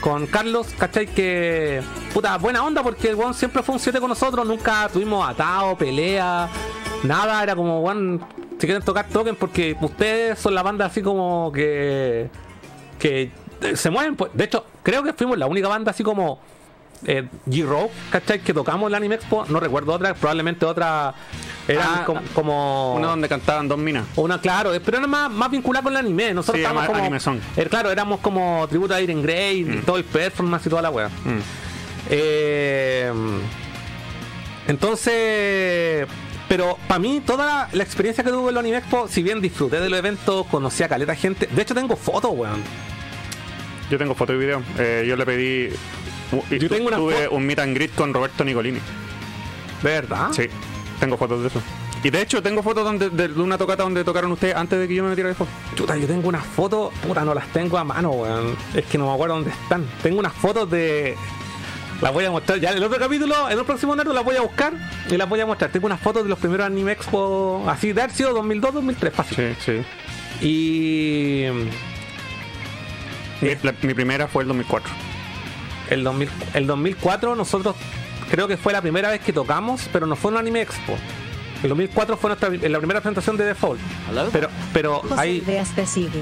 con 0.00 0.26
Carlos, 0.26 0.68
¿cachai? 0.78 1.06
Que 1.06 1.82
puta 2.12 2.36
buena 2.36 2.62
onda 2.62 2.82
porque 2.82 3.08
el 3.08 3.14
weón 3.14 3.34
siempre 3.34 3.62
fue 3.62 3.74
un 3.74 3.80
7 3.80 4.00
con 4.00 4.10
nosotros, 4.10 4.46
nunca 4.46 4.88
tuvimos 4.92 5.26
atado, 5.26 5.76
pelea, 5.78 6.48
nada, 7.02 7.42
era 7.42 7.56
como 7.56 7.80
weón, 7.80 8.22
si 8.64 8.66
quieren 8.66 8.82
tocar 8.82 9.06
toquen 9.08 9.36
porque 9.36 9.76
ustedes 9.78 10.38
son 10.38 10.54
la 10.54 10.62
banda 10.62 10.86
así 10.86 11.02
como 11.02 11.52
que 11.52 12.30
que 12.98 13.30
eh, 13.60 13.76
se 13.76 13.90
mueven, 13.90 14.16
pues. 14.16 14.30
De 14.32 14.44
hecho, 14.44 14.64
creo 14.82 15.02
que 15.02 15.12
fuimos 15.12 15.36
la 15.36 15.46
única 15.46 15.68
banda 15.68 15.90
así 15.90 16.02
como 16.02 16.38
eh, 17.06 17.28
G-Rock, 17.46 17.90
¿cachai? 18.10 18.40
Que 18.40 18.54
tocamos 18.54 18.90
la 18.90 18.96
Anime 18.96 19.16
Expo. 19.16 19.44
No 19.50 19.60
recuerdo 19.60 19.92
otra, 19.92 20.14
probablemente 20.14 20.64
otra. 20.64 21.12
Eran 21.68 21.86
Ah, 21.86 22.02
com- 22.06 22.18
como. 22.34 22.94
Una 22.94 23.08
donde 23.08 23.28
cantaban 23.28 23.68
dos 23.68 23.76
minas. 23.78 24.06
Una, 24.16 24.40
claro, 24.40 24.72
eh, 24.72 24.80
pero 24.80 24.96
era 24.96 25.06
más, 25.06 25.30
más 25.30 25.50
vinculada 25.50 25.82
con 25.82 25.92
el 25.92 25.98
anime. 25.98 26.32
Nosotros 26.32 26.56
Sí, 26.56 26.62
estábamos 26.62 26.86
como. 26.86 26.98
anime 27.00 27.20
song. 27.20 27.38
eh, 27.56 27.66
claro, 27.68 27.90
éramos 27.90 28.20
como 28.20 28.66
tributo 28.68 28.94
a 28.94 29.00
Iron 29.02 29.20
Grey, 29.22 29.60
y 29.60 29.82
todo 29.84 29.98
el 29.98 30.04
performance 30.04 30.64
y 30.66 30.70
toda 30.70 30.80
la 30.80 30.88
wea. 30.90 31.08
Mm. 31.08 31.40
Eh, 32.08 33.12
entonces, 34.68 36.06
pero 36.56 36.78
para 36.86 37.00
mí 37.00 37.20
toda 37.20 37.44
la, 37.46 37.68
la 37.72 37.82
experiencia 37.82 38.22
que 38.22 38.30
tuve 38.30 38.50
en 38.50 38.54
la 38.54 38.60
Anime 38.60 38.76
Expo, 38.78 39.08
si 39.08 39.24
bien 39.24 39.40
disfruté 39.40 39.80
de 39.80 39.90
los 39.90 39.98
eventos, 39.98 40.46
conocí 40.46 40.84
a 40.84 40.88
caleta 40.88 41.16
gente. 41.16 41.48
De 41.48 41.62
hecho, 41.62 41.74
tengo 41.74 41.96
fotos, 41.96 42.30
weón. 42.32 42.62
Yo 43.90 43.98
tengo 43.98 44.14
foto 44.14 44.34
y 44.34 44.38
video. 44.38 44.62
Eh, 44.78 45.04
yo 45.04 45.16
le 45.16 45.26
pedí. 45.26 45.68
y 46.52 46.58
Yo 46.60 46.68
tengo 46.68 46.86
una 46.86 46.96
tuve 46.98 47.26
un 47.26 47.44
meet 47.44 47.58
and 47.58 47.74
greet 47.74 47.92
con 47.96 48.14
Roberto 48.14 48.44
Nicolini. 48.44 48.78
¿De 49.82 49.90
verdad? 49.90 50.28
Sí, 50.30 50.44
tengo 51.00 51.16
fotos 51.16 51.40
de 51.42 51.48
eso. 51.48 51.60
Y 52.04 52.10
de 52.10 52.22
hecho, 52.22 52.40
tengo 52.40 52.62
fotos 52.62 52.84
donde, 52.84 53.10
de, 53.10 53.26
de 53.26 53.40
una 53.42 53.58
tocata 53.58 53.82
donde 53.82 54.04
tocaron 54.04 54.30
ustedes 54.30 54.54
antes 54.54 54.78
de 54.78 54.86
que 54.86 54.94
yo 54.94 55.02
me 55.02 55.08
metiera 55.08 55.30
de 55.30 55.34
foto. 55.34 55.50
Chuta, 55.74 55.96
yo 55.96 56.06
tengo 56.06 56.28
unas 56.28 56.46
fotos, 56.46 56.94
puta, 57.04 57.24
no 57.24 57.34
las 57.34 57.48
tengo 57.48 57.78
a 57.78 57.82
mano, 57.82 58.10
weón. 58.10 58.54
Es 58.76 58.84
que 58.86 58.96
no 58.96 59.08
me 59.08 59.14
acuerdo 59.14 59.34
dónde 59.34 59.50
están. 59.50 59.84
Tengo 60.04 60.20
unas 60.20 60.34
fotos 60.34 60.70
de. 60.70 61.16
Las 62.04 62.12
voy 62.12 62.26
a 62.26 62.30
mostrar 62.30 62.60
ya 62.60 62.70
en 62.70 62.76
el 62.76 62.84
otro 62.84 62.98
capítulo, 62.98 63.48
en 63.48 63.58
el 63.58 63.64
próximo 63.64 63.96
Naruto 63.96 64.14
las 64.14 64.22
voy 64.24 64.36
a 64.36 64.42
buscar 64.42 64.74
y 65.10 65.16
las 65.16 65.26
voy 65.26 65.40
a 65.40 65.46
mostrar. 65.46 65.70
Tengo 65.70 65.86
unas 65.86 65.98
fotos 65.98 66.22
de 66.22 66.28
los 66.28 66.38
primeros 66.38 66.66
Anime 66.66 66.92
Expo, 66.92 67.64
así 67.66 67.94
de 67.94 68.02
haber 68.02 68.14
sido 68.14 68.34
2002, 68.34 68.74
2003, 68.74 69.14
fácil. 69.14 69.56
Sí, 69.58 69.82
sí. 70.38 70.46
Y. 70.46 71.46
Mi, 73.40 73.54
la- 73.62 73.74
mi 73.80 73.94
primera 73.94 74.28
fue 74.28 74.42
el 74.42 74.48
2004. 74.48 74.92
El, 75.88 76.04
2000 76.04 76.28
el 76.52 76.66
2004 76.66 77.36
nosotros 77.36 77.74
creo 78.30 78.48
que 78.48 78.58
fue 78.58 78.74
la 78.74 78.82
primera 78.82 79.08
vez 79.10 79.22
que 79.22 79.32
tocamos, 79.32 79.88
pero 79.90 80.06
no 80.06 80.14
fue 80.14 80.30
un 80.30 80.36
anime 80.36 80.60
expo. 80.60 80.98
El 81.62 81.70
2004 81.70 82.18
fue 82.18 82.28
nuestra, 82.28 82.50
la 82.50 82.78
primera 82.78 83.00
presentación 83.00 83.38
de 83.38 83.46
Default. 83.46 83.80
Pero, 84.30 84.48
pero 84.74 85.00
José 85.00 85.22
sigue. 85.32 86.20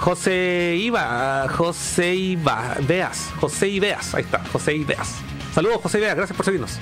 José 0.00 0.76
Iba, 0.78 1.46
José 1.48 2.14
Iba, 2.14 2.76
Veas, 2.88 3.30
José 3.38 3.68
Ibeas, 3.68 4.14
ahí 4.14 4.22
está, 4.22 4.40
José 4.52 4.74
Ibeas. 4.74 5.16
Saludos 5.54 5.80
José 5.82 5.98
Ibeas, 5.98 6.16
gracias 6.16 6.36
por 6.36 6.44
seguirnos. 6.46 6.78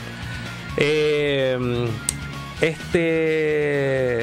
Eh, 0.77 1.89
este, 2.61 4.23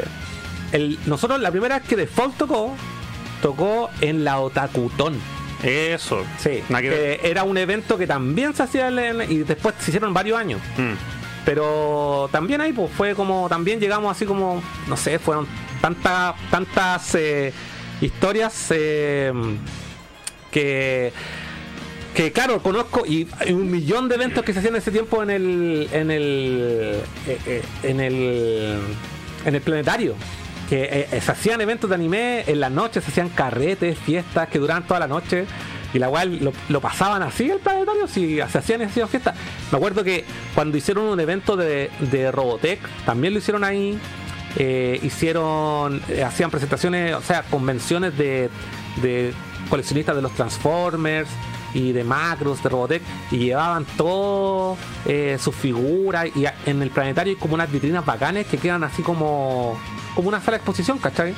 el, 0.72 0.98
nosotros 1.06 1.40
la 1.42 1.52
primera 1.52 1.80
vez 1.80 1.88
que 1.88 1.96
Default 1.96 2.38
tocó, 2.38 2.76
tocó 3.42 3.90
en 4.02 4.24
la 4.24 4.40
Otakutón. 4.40 5.20
Eso. 5.64 6.24
Sí, 6.38 6.64
que 6.80 7.20
era 7.24 7.44
un 7.44 7.58
evento 7.58 7.98
que 7.98 8.08
también 8.08 8.54
se 8.54 8.64
hacía 8.64 8.88
en- 8.90 9.30
y 9.32 9.40
después 9.40 9.76
se 9.80 9.92
hicieron 9.92 10.14
varios 10.14 10.38
años. 10.40 10.62
Mm. 10.78 10.94
Pero 11.44 12.30
también 12.32 12.62
ahí 12.62 12.74
pues 12.74 12.92
fue 12.92 13.14
como, 13.16 13.48
también 13.50 13.80
llegamos 13.80 14.12
así 14.16 14.26
como, 14.26 14.62
no 14.88 14.98
sé, 14.98 15.20
fueron 15.20 15.48
tantas, 15.82 16.36
tantas, 16.50 17.16
eh, 17.16 17.54
historias 18.02 18.68
eh, 18.72 19.32
que 20.52 21.12
que 22.16 22.32
claro, 22.32 22.64
conozco 22.64 23.06
y 23.06 23.28
hay 23.40 23.52
un 23.52 23.70
millón 23.70 24.08
de 24.08 24.16
eventos 24.16 24.44
que 24.46 24.54
se 24.54 24.60
hacían 24.60 24.76
en 24.76 24.82
ese 24.82 24.92
tiempo 24.92 25.22
en 25.22 25.30
el 25.30 25.90
en 25.92 26.10
el 26.10 27.02
eh, 27.28 27.38
eh, 27.46 27.62
en 27.84 28.00
el 28.00 28.80
en 29.46 29.56
el 29.56 29.62
planetario 29.62 30.16
que 30.70 31.08
eh, 31.12 31.22
se 31.22 31.32
hacían 31.32 31.62
eventos 31.62 31.90
de 31.90 31.96
anime 31.96 32.44
en 32.48 32.60
las 32.60 32.72
noches, 32.72 33.04
se 33.04 33.12
hacían 33.12 33.30
carretes, 33.30 33.98
fiestas 34.00 34.48
que 34.48 34.58
duraban 34.60 34.88
toda 34.88 35.00
la 35.02 35.08
noche 35.08 35.46
y 35.94 36.00
la 36.00 36.08
cual 36.10 36.40
lo, 36.42 36.54
lo 36.70 36.82
pasaban 36.82 37.22
así 37.22 37.50
el 37.50 37.60
planetario, 37.60 38.08
si 38.08 38.38
se 38.38 38.58
hacían 38.58 38.82
esas 38.82 39.10
fiestas. 39.10 39.36
Me 39.72 39.78
acuerdo 39.78 40.04
que 40.04 40.26
cuando 40.56 40.78
hicieron 40.78 41.06
un 41.06 41.20
evento 41.20 41.56
de, 41.56 41.92
de 42.00 42.32
Robotech, 42.32 42.80
también 43.06 43.34
lo 43.34 43.40
hicieron 43.40 43.64
ahí. 43.64 44.00
Eh, 44.58 45.00
hicieron, 45.04 46.02
eh, 46.10 46.24
hacían 46.24 46.50
presentaciones, 46.52 47.16
o 47.16 47.22
sea, 47.22 47.44
convenciones 47.44 48.18
de, 48.18 48.50
de 49.02 49.34
coleccionistas 49.70 50.16
de 50.16 50.22
los 50.22 50.32
Transformers 50.34 51.30
y 51.74 51.92
de 51.92 52.04
Macros, 52.04 52.64
de 52.64 52.70
Robotech, 52.70 53.02
y 53.32 53.38
llevaban 53.38 53.86
todo 53.98 54.78
eh, 55.06 55.38
sus 55.40 55.54
figuras. 55.56 56.28
Y 56.36 56.46
en 56.66 56.82
el 56.82 56.90
planetario 56.90 57.34
hay 57.34 57.40
como 57.40 57.56
unas 57.56 57.72
vitrinas 57.72 58.06
bacanes 58.06 58.48
que 58.48 58.58
quedan 58.58 58.84
así 58.84 59.04
como, 59.04 59.78
como 60.16 60.30
una 60.30 60.40
sala 60.40 60.52
de 60.52 60.58
exposición, 60.58 60.98
¿cachai? 61.00 61.34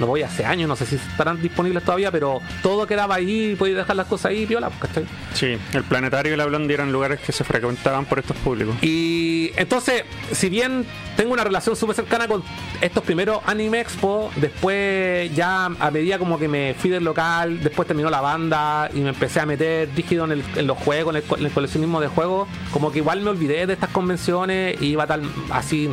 No 0.00 0.06
voy 0.06 0.22
hace 0.22 0.44
años, 0.44 0.68
no 0.68 0.74
sé 0.76 0.86
si 0.86 0.96
estarán 0.96 1.40
disponibles 1.40 1.84
todavía, 1.84 2.10
pero 2.10 2.40
todo 2.62 2.86
quedaba 2.86 3.14
ahí, 3.16 3.52
y 3.52 3.54
podías 3.56 3.76
dejar 3.76 3.94
las 3.96 4.06
cosas 4.06 4.26
ahí, 4.32 4.46
piola, 4.46 4.70
¿cachai? 4.80 5.04
Sí, 5.34 5.56
el 5.74 5.84
planetario 5.84 6.32
y 6.34 6.36
la 6.36 6.46
Blondie 6.46 6.74
eran 6.74 6.90
lugares 6.92 7.20
que 7.20 7.30
se 7.32 7.44
frecuentaban 7.44 8.04
por 8.06 8.18
estos 8.18 8.36
públicos. 8.38 8.74
Y 8.82 9.50
entonces, 9.56 10.04
si 10.32 10.48
bien 10.48 10.86
tengo 11.16 11.32
una 11.34 11.44
relación 11.44 11.76
súper 11.76 11.94
cercana 11.94 12.26
con 12.26 12.42
estos 12.80 13.02
primeros 13.04 13.40
Anime 13.46 13.80
Expo, 13.80 14.30
después 14.36 15.34
ya 15.34 15.66
a 15.66 15.90
medida 15.90 16.18
como 16.18 16.38
que 16.38 16.48
me 16.48 16.74
fui 16.78 16.90
del 16.90 17.04
local, 17.04 17.62
después 17.62 17.86
terminó 17.86 18.08
la 18.10 18.20
banda 18.20 18.88
y 18.94 19.00
me 19.00 19.10
empecé 19.10 19.40
a 19.40 19.46
meter 19.46 19.88
rígido 19.94 20.24
en, 20.24 20.32
el- 20.32 20.44
en 20.56 20.66
los 20.66 20.78
juegos, 20.78 21.14
en 21.14 21.22
el, 21.22 21.38
en 21.40 21.46
el 21.46 21.52
coleccionismo 21.52 22.00
de 22.00 22.08
juegos, 22.08 22.48
como 22.72 22.90
que 22.90 22.98
igual 22.98 23.20
me 23.20 23.30
olvidé 23.30 23.66
de 23.66 23.74
estas 23.74 23.90
convenciones 23.90 24.80
y 24.80 24.86
iba 24.86 25.06
tal 25.06 25.22
así, 25.50 25.88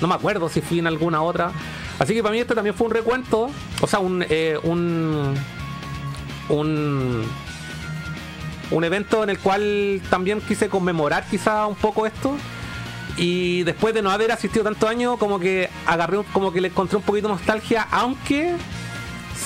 no 0.00 0.06
me 0.06 0.14
acuerdo 0.14 0.48
si 0.48 0.60
fui 0.60 0.78
en 0.78 0.86
alguna 0.86 1.22
otra. 1.22 1.50
Así 1.98 2.14
que 2.14 2.22
para 2.22 2.32
mí 2.32 2.40
este 2.40 2.54
también 2.54 2.74
fue 2.76 2.86
un 2.86 2.92
recuento, 2.94 3.50
o 3.80 3.86
sea, 3.86 3.98
un... 3.98 4.24
eh, 4.28 4.58
un 4.62 5.34
un 6.48 7.24
un 8.70 8.84
evento 8.84 9.22
en 9.24 9.30
el 9.30 9.38
cual 9.38 10.00
también 10.10 10.40
quise 10.42 10.68
conmemorar 10.68 11.24
quizá 11.30 11.66
un 11.66 11.74
poco 11.74 12.06
esto 12.06 12.36
y 13.16 13.62
después 13.64 13.94
de 13.94 14.02
no 14.02 14.10
haber 14.10 14.30
asistido 14.30 14.62
tantos 14.64 14.88
años 14.90 15.16
como 15.18 15.40
que 15.40 15.70
agarré 15.86 16.18
un- 16.18 16.24
como 16.24 16.52
que 16.52 16.60
le 16.60 16.68
encontré 16.68 16.96
un 16.98 17.02
poquito 17.02 17.28
de 17.28 17.34
nostalgia 17.34 17.88
aunque 17.90 18.54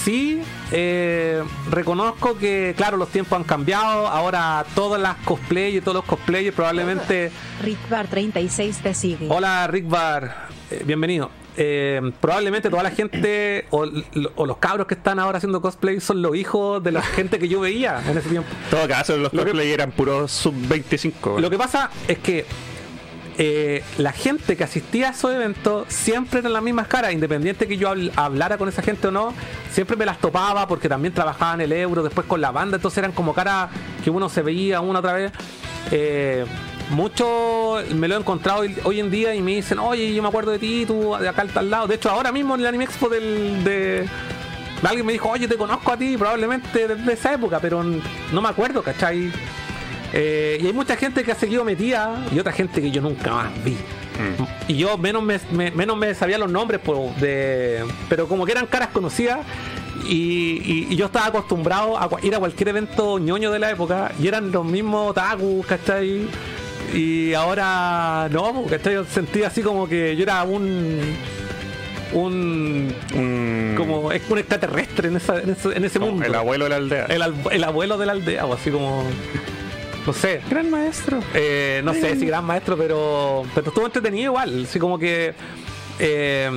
sí 0.05 0.43
eh, 0.73 1.41
reconozco 1.71 2.37
que 2.37 2.75
claro 2.77 2.97
los 2.97 3.11
tiempos 3.11 3.37
han 3.39 3.45
cambiado 3.45 4.09
ahora 4.09 4.65
todas 4.75 5.01
las 5.01 5.17
cosplayers 5.19 5.77
y 5.77 5.81
todos 5.81 5.95
los 5.97 6.05
cosplayers 6.05 6.55
probablemente 6.55 7.31
Rickbar 7.63 8.09
36 8.09 8.79
te 8.79 8.93
sigue. 8.95 9.27
Hola 9.31 9.67
Rick 9.69 9.89
Bar, 9.89 10.49
Eh, 10.71 10.83
bienvenido. 10.85 11.31
Eh, 11.57 12.01
probablemente 12.21 12.71
toda 12.71 12.83
la 12.83 12.91
gente 12.91 13.67
o, 13.71 13.85
o 14.37 14.47
los 14.47 14.57
cabros 14.57 14.87
que 14.87 14.95
están 14.95 15.19
ahora 15.19 15.37
haciendo 15.37 15.61
cosplay 15.61 16.01
son 16.01 16.23
los 16.23 16.35
hijos 16.35 16.83
de 16.83 16.93
la 16.93 17.03
gente 17.17 17.39
que 17.39 17.47
yo 17.49 17.61
veía 17.61 18.01
en 18.09 18.17
ese 18.17 18.29
tiempo. 18.31 18.49
En 18.65 18.71
todo 18.71 18.89
caso, 18.89 19.17
los 19.19 19.33
Lo 19.35 19.41
que- 19.45 19.51
cosplay 19.51 19.71
eran 19.73 19.91
puros 19.91 20.31
sub-25. 20.33 21.39
Lo 21.41 21.51
que 21.51 21.59
pasa 21.59 21.91
es 22.09 22.19
que 22.19 22.47
eh, 23.39 23.83
la 23.99 24.13
gente 24.13 24.57
que 24.57 24.65
asistía 24.65 25.09
a 25.09 25.11
esos 25.13 25.33
eventos 25.33 25.87
siempre 25.89 26.41
eran 26.41 26.53
las 26.53 26.63
mismas 26.63 26.87
caras, 26.87 27.13
independiente 27.13 27.67
que 27.67 27.77
yo 27.79 27.91
habl- 27.91 28.13
hablara 28.17 28.59
con 28.59 28.69
esa 28.69 28.83
gente 28.83 29.09
o 29.09 29.11
no, 29.11 29.33
siempre 29.71 29.97
me 29.97 30.05
las 30.07 30.19
topaba 30.19 30.69
porque 30.69 30.89
también 30.89 31.15
trabajaba 31.15 31.55
en 31.55 31.63
el 31.63 31.73
euro, 31.73 32.03
después 32.03 32.27
con 32.27 32.41
la 32.43 32.51
banda, 32.51 32.77
entonces 32.77 32.99
eran 32.99 33.13
como 33.13 33.33
caras 33.35 33.71
que 34.05 34.11
uno 34.11 34.29
se 34.29 34.43
veía 34.43 34.81
una 34.81 34.99
otra 34.99 35.15
vez. 35.15 35.33
Eh, 35.91 36.45
mucho 36.93 37.77
me 37.95 38.09
lo 38.09 38.17
he 38.17 38.19
encontrado 38.19 38.65
hoy, 38.85 39.01
en 39.01 39.11
día 39.11 39.35
y 39.35 39.43
me 39.43 39.57
dicen, 39.57 39.79
oye, 39.79 40.15
yo 40.15 40.23
me 40.23 40.29
acuerdo 40.29 40.51
de 40.53 40.59
ti, 40.59 40.85
tú 40.87 41.15
de 41.21 41.29
acá 41.29 41.43
al 41.43 41.49
tal 41.51 41.71
lado. 41.71 41.87
De 41.87 41.95
hecho, 41.97 42.11
ahora 42.11 42.33
mismo 42.33 42.55
en 42.55 42.61
el 42.61 42.67
Anime 42.67 42.85
Expo 42.85 43.09
del, 43.09 43.65
de, 43.65 44.07
alguien 44.85 45.07
me 45.07 45.13
dijo, 45.13 45.29
oye, 45.31 45.49
te 45.49 45.57
conozco 45.57 45.93
a 45.93 45.97
ti, 45.97 46.17
probablemente 46.17 46.87
desde 46.89 47.13
esa 47.13 47.35
época, 47.35 47.59
pero 47.61 47.83
no 47.83 48.41
me 48.43 48.49
acuerdo, 48.49 48.83
¿cachai? 48.83 49.31
Eh, 50.13 50.59
y 50.63 50.67
hay 50.67 50.73
mucha 50.73 50.95
gente 50.97 51.23
que 51.25 51.33
ha 51.33 51.35
seguido 51.35 51.65
metida 51.65 52.23
y 52.35 52.39
otra 52.39 52.53
gente 52.53 52.83
que 52.83 52.91
yo 52.91 53.01
nunca 53.01 53.31
más 53.33 53.65
vi. 53.65 53.77
Y 54.69 54.77
yo 54.77 54.99
menos 54.99 55.23
me, 55.23 55.41
me- 55.51 55.71
menos 55.71 55.97
me 55.97 56.15
sabía 56.15 56.37
los 56.39 56.51
nombres, 56.51 56.81
po, 56.81 57.13
de, 57.19 57.83
pero 58.11 58.29
como 58.29 58.45
que 58.45 58.53
eran 58.53 58.67
caras 58.67 58.89
conocidas. 58.89 59.41
Y, 60.07 60.61
y- 60.65 60.87
y 60.91 60.97
yo 60.97 61.07
estaba 61.07 61.27
acostumbrado 61.27 61.97
a 61.97 62.09
ir 62.23 62.35
a 62.35 62.39
cualquier 62.39 62.69
evento 62.71 63.19
ñoño 63.19 63.51
de 63.53 63.59
la 63.59 63.71
época 63.71 64.11
y 64.21 64.27
eran 64.27 64.51
los 64.53 64.65
mismos 64.65 65.11
otakus, 65.11 65.65
¿cachai? 65.67 66.27
Y 66.93 67.33
ahora 67.35 68.29
no, 68.31 68.53
po, 68.53 68.67
¿cachai? 68.67 68.95
Yo 68.95 69.05
sentía 69.05 69.47
así 69.49 69.63
como 69.63 69.89
que 69.89 70.15
yo 70.17 70.23
era 70.25 70.43
un. 70.45 71.01
un. 72.13 72.95
Un- 73.15 73.75
como 73.77 74.13
es 74.13 74.23
un 74.29 74.39
extraterrestre 74.39 75.09
en, 75.09 75.17
esa- 75.17 75.41
en 75.41 75.51
ese, 75.51 75.77
en 75.77 75.85
ese 75.85 75.99
mundo 75.99 76.25
el 76.27 76.35
abuelo 76.35 76.65
de 76.65 76.71
la 76.71 76.77
aldea. 76.77 77.07
el, 77.07 77.23
al- 77.23 77.35
el 77.51 77.65
abuelo 77.65 77.97
de 77.99 78.07
la 78.07 78.13
aldea, 78.13 78.45
o 78.47 78.53
así 78.55 78.71
como. 78.71 79.05
No 80.07 80.13
sé. 80.13 80.41
gran 80.51 80.69
maestro. 80.71 81.21
Eh, 81.33 81.81
no 81.85 81.95
sé 81.95 82.17
si 82.19 82.27
gran 82.27 82.45
maestro, 82.45 82.77
pero, 82.77 83.45
pero 83.55 83.69
estuvo 83.69 83.87
entretenido 83.87 84.25
igual. 84.33 84.65
Así 84.69 84.79
como 84.79 84.99
que. 84.99 85.33
eh, 85.99 86.51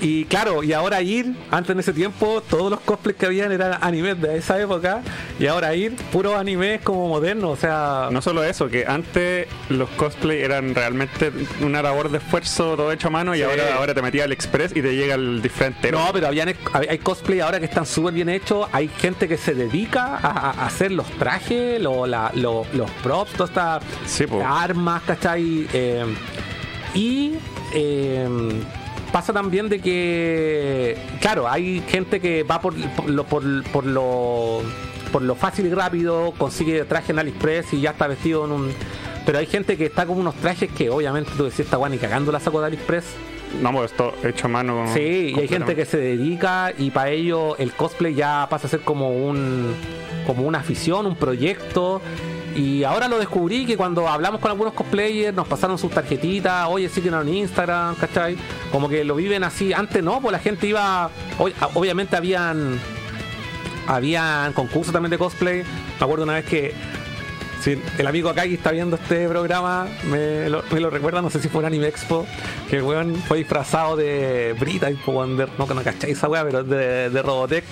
y 0.00 0.24
claro, 0.24 0.62
y 0.62 0.72
ahora 0.72 1.02
ir, 1.02 1.34
antes 1.50 1.70
en 1.70 1.80
ese 1.80 1.92
tiempo, 1.92 2.42
todos 2.48 2.70
los 2.70 2.80
cosplays 2.80 3.16
que 3.18 3.26
habían 3.26 3.52
eran 3.52 3.78
animes 3.82 4.20
de 4.20 4.38
esa 4.38 4.60
época. 4.60 5.02
Y 5.38 5.46
ahora 5.46 5.74
ir, 5.74 5.94
puros 6.12 6.34
animes 6.34 6.80
como 6.82 7.08
modernos. 7.08 7.50
O 7.52 7.56
sea. 7.60 8.08
No 8.10 8.22
solo 8.22 8.42
eso, 8.44 8.68
que 8.68 8.86
antes 8.86 9.46
los 9.68 9.88
cosplay 9.90 10.40
eran 10.42 10.74
realmente 10.74 11.32
una 11.62 11.82
labor 11.82 12.10
de 12.10 12.18
esfuerzo 12.18 12.76
todo 12.76 12.92
hecho 12.92 13.08
a 13.08 13.10
mano 13.10 13.34
y 13.34 13.42
ahora, 13.42 13.74
ahora 13.76 13.94
te 13.94 14.02
metía 14.02 14.24
al 14.24 14.32
express 14.32 14.72
y 14.74 14.82
te 14.82 14.94
llega 14.96 15.14
el 15.16 15.42
disfraz 15.42 15.68
entero. 15.68 15.98
No, 15.98 16.12
pero 16.12 16.26
habían, 16.28 16.54
hay 16.88 16.98
cosplay 16.98 17.40
ahora 17.40 17.58
que 17.58 17.66
están 17.66 17.86
súper 17.86 18.14
bien 18.14 18.28
hechos. 18.28 18.68
Hay 18.72 18.88
gente 18.88 19.28
que 19.28 19.36
se 19.36 19.54
dedica 19.54 20.16
a, 20.16 20.66
hacer 20.66 20.92
los 20.92 21.06
trajes, 21.18 21.80
lo- 21.80 22.06
la- 22.06 22.30
lo- 22.34 22.66
los 22.72 22.90
props, 23.02 23.32
todas 23.32 23.50
estas 23.50 23.82
Sí, 24.06 24.24
armas, 24.44 25.02
¿cachai? 25.06 25.66
Eh, 25.72 26.04
y 26.94 27.34
eh, 27.74 28.28
pasa 29.12 29.32
también 29.32 29.68
de 29.68 29.80
que, 29.80 30.96
claro, 31.20 31.48
hay 31.48 31.82
gente 31.88 32.20
que 32.20 32.42
va 32.42 32.60
por, 32.60 32.74
por 32.92 33.08
lo, 33.08 33.24
por, 33.24 33.64
por 33.64 33.86
lo 33.86 34.62
por 35.10 35.22
lo 35.22 35.34
fácil 35.34 35.66
y 35.66 35.74
rápido, 35.74 36.32
consigue 36.38 36.84
traje 36.84 37.12
en 37.12 37.18
AliExpress 37.18 37.72
y 37.72 37.80
ya 37.80 37.90
está 37.90 38.06
vestido 38.06 38.44
en 38.44 38.52
un... 38.52 38.72
Pero 39.26 39.38
hay 39.38 39.46
gente 39.46 39.76
que 39.76 39.86
está 39.86 40.06
con 40.06 40.18
unos 40.18 40.34
trajes 40.36 40.70
que 40.70 40.88
obviamente 40.88 41.32
tú 41.36 41.44
decís, 41.44 41.60
esta 41.60 41.76
guay, 41.76 41.92
ni 41.92 41.98
cagando 41.98 42.32
la 42.32 42.40
saco 42.40 42.60
de 42.60 42.68
AliExpress. 42.68 43.04
No, 43.60 43.72
pues 43.72 43.90
esto 43.90 44.14
hecho 44.22 44.46
a 44.46 44.48
mano. 44.48 44.84
Sí, 44.94 45.34
y 45.36 45.40
hay 45.40 45.48
gente 45.48 45.74
que 45.74 45.84
se 45.84 45.98
dedica 45.98 46.72
y 46.76 46.90
para 46.90 47.10
ello 47.10 47.56
el 47.56 47.72
cosplay 47.72 48.14
ya 48.14 48.46
pasa 48.48 48.68
a 48.68 48.70
ser 48.70 48.80
como 48.80 49.10
un 49.10 49.74
como 50.26 50.44
una 50.44 50.60
afición, 50.60 51.06
un 51.06 51.16
proyecto. 51.16 52.00
Y 52.56 52.82
ahora 52.84 53.06
lo 53.08 53.18
descubrí 53.18 53.64
que 53.64 53.76
cuando 53.76 54.08
hablamos 54.08 54.40
con 54.40 54.50
algunos 54.50 54.72
cosplayers 54.74 55.34
nos 55.34 55.46
pasaron 55.46 55.78
sus 55.78 55.90
tarjetitas, 55.92 56.66
oye, 56.68 56.88
síguenos 56.88 57.26
en 57.26 57.34
Instagram, 57.34 57.94
¿cachai? 57.94 58.36
Como 58.72 58.88
que 58.88 59.04
lo 59.04 59.14
viven 59.14 59.44
así. 59.44 59.72
Antes 59.72 60.02
no, 60.02 60.20
pues 60.20 60.32
la 60.32 60.38
gente 60.40 60.66
iba. 60.66 61.10
ob- 61.38 61.52
Obviamente 61.74 62.16
habían. 62.16 62.78
Habían 63.86 64.52
concursos 64.52 64.92
también 64.92 65.10
de 65.10 65.18
cosplay. 65.18 65.62
Me 65.62 66.04
acuerdo 66.04 66.24
una 66.24 66.34
vez 66.34 66.44
que 66.44 66.72
si 67.60 67.76
el 67.98 68.06
amigo 68.06 68.32
que 68.34 68.54
está 68.54 68.70
viendo 68.70 68.96
este 68.96 69.28
programa 69.28 69.86
me 70.04 70.48
lo, 70.48 70.62
recuerda, 70.90 71.20
no 71.22 71.28
sé 71.30 71.40
si 71.40 71.48
fue 71.48 71.60
en 71.62 71.66
Anime 71.66 71.88
Expo, 71.88 72.24
que 72.68 72.76
el 72.76 72.82
weón 72.82 73.16
fue 73.16 73.38
disfrazado 73.38 73.96
de 73.96 74.54
Brita, 74.58 74.88
no 74.90 75.66
que 75.66 75.74
no 75.74 75.82
cacháis 75.82 76.16
esa 76.16 76.28
weá, 76.28 76.44
pero 76.44 76.62
de, 76.64 77.10
de 77.10 77.22
Robotech. 77.22 77.64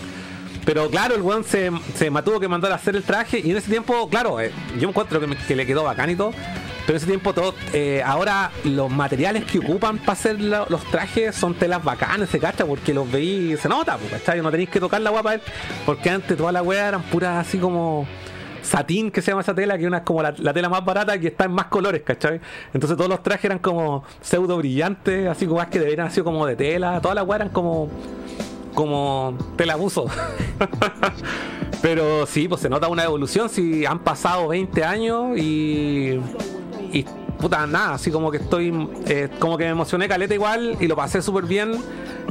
Pero 0.68 0.90
claro, 0.90 1.14
el 1.14 1.22
weón 1.22 1.44
se, 1.44 1.70
se 1.94 2.10
tuvo 2.10 2.38
que 2.38 2.46
mandar 2.46 2.72
a 2.72 2.74
hacer 2.74 2.94
el 2.94 3.02
traje 3.02 3.40
y 3.42 3.52
en 3.52 3.56
ese 3.56 3.70
tiempo, 3.70 4.06
claro, 4.10 4.38
eh, 4.38 4.52
yo 4.78 4.90
encuentro 4.90 5.18
que, 5.18 5.56
le 5.56 5.64
quedó 5.64 5.82
bacán 5.82 6.10
y 6.10 6.14
todo. 6.14 6.32
Pero 6.32 6.90
en 6.90 6.96
ese 6.96 7.06
tiempo 7.06 7.32
todo, 7.32 7.54
eh, 7.72 8.02
ahora 8.04 8.50
los 8.64 8.90
materiales 8.90 9.46
que 9.46 9.60
ocupan 9.60 9.96
para 9.96 10.12
hacer 10.12 10.38
los 10.38 10.84
trajes 10.90 11.34
son 11.34 11.54
telas 11.54 11.82
bacanas, 11.82 12.28
se 12.28 12.38
cacha, 12.38 12.66
porque 12.66 12.92
los 12.92 13.10
veí 13.10 13.54
y 13.54 13.56
se 13.56 13.66
nota, 13.66 13.96
¿cachai? 14.10 14.42
No 14.42 14.50
tenéis 14.50 14.68
que 14.68 14.78
tocar 14.78 15.00
la 15.00 15.08
guapa 15.08 15.36
porque 15.86 16.10
antes 16.10 16.36
toda 16.36 16.52
la 16.52 16.62
weá 16.62 16.88
eran 16.88 17.02
puras 17.04 17.46
así 17.46 17.56
como 17.56 18.06
satín 18.60 19.10
que 19.10 19.22
se 19.22 19.30
llama 19.30 19.40
esa 19.40 19.54
tela, 19.54 19.78
que 19.78 19.86
una 19.86 19.98
es 19.98 20.02
como 20.02 20.22
la, 20.22 20.34
la 20.36 20.52
tela 20.52 20.68
más 20.68 20.84
barata 20.84 21.18
que 21.18 21.28
está 21.28 21.46
en 21.46 21.52
más 21.52 21.68
colores, 21.68 22.02
¿cachai? 22.02 22.42
Entonces 22.74 22.94
todos 22.94 23.08
los 23.08 23.22
trajes 23.22 23.46
eran 23.46 23.60
como 23.60 24.04
pseudo 24.20 24.58
brillantes, 24.58 25.28
así 25.28 25.46
como 25.46 25.60
más 25.60 25.68
que 25.68 25.78
deberían 25.78 26.00
haber 26.00 26.12
sido 26.12 26.24
como 26.24 26.44
de 26.44 26.56
tela, 26.56 27.00
todas 27.00 27.14
las 27.14 27.24
weas 27.24 27.40
eran 27.40 27.54
como 27.54 27.88
como 28.74 29.36
tela 29.56 29.76
buzo. 29.76 30.06
Pero 31.82 32.26
sí, 32.26 32.48
pues 32.48 32.60
se 32.60 32.68
nota 32.68 32.88
una 32.88 33.04
evolución, 33.04 33.48
si 33.48 33.86
han 33.86 34.00
pasado 34.00 34.48
20 34.48 34.84
años 34.84 35.38
y 35.38 36.20
y 36.90 37.04
puta 37.38 37.66
nada, 37.66 37.94
así 37.94 38.10
como 38.10 38.30
que 38.30 38.38
estoy 38.38 38.72
eh, 39.06 39.28
como 39.38 39.58
que 39.58 39.64
me 39.64 39.70
emocioné 39.70 40.08
caleta 40.08 40.34
igual 40.34 40.76
y 40.80 40.88
lo 40.88 40.96
pasé 40.96 41.20
súper 41.20 41.44
bien 41.44 41.78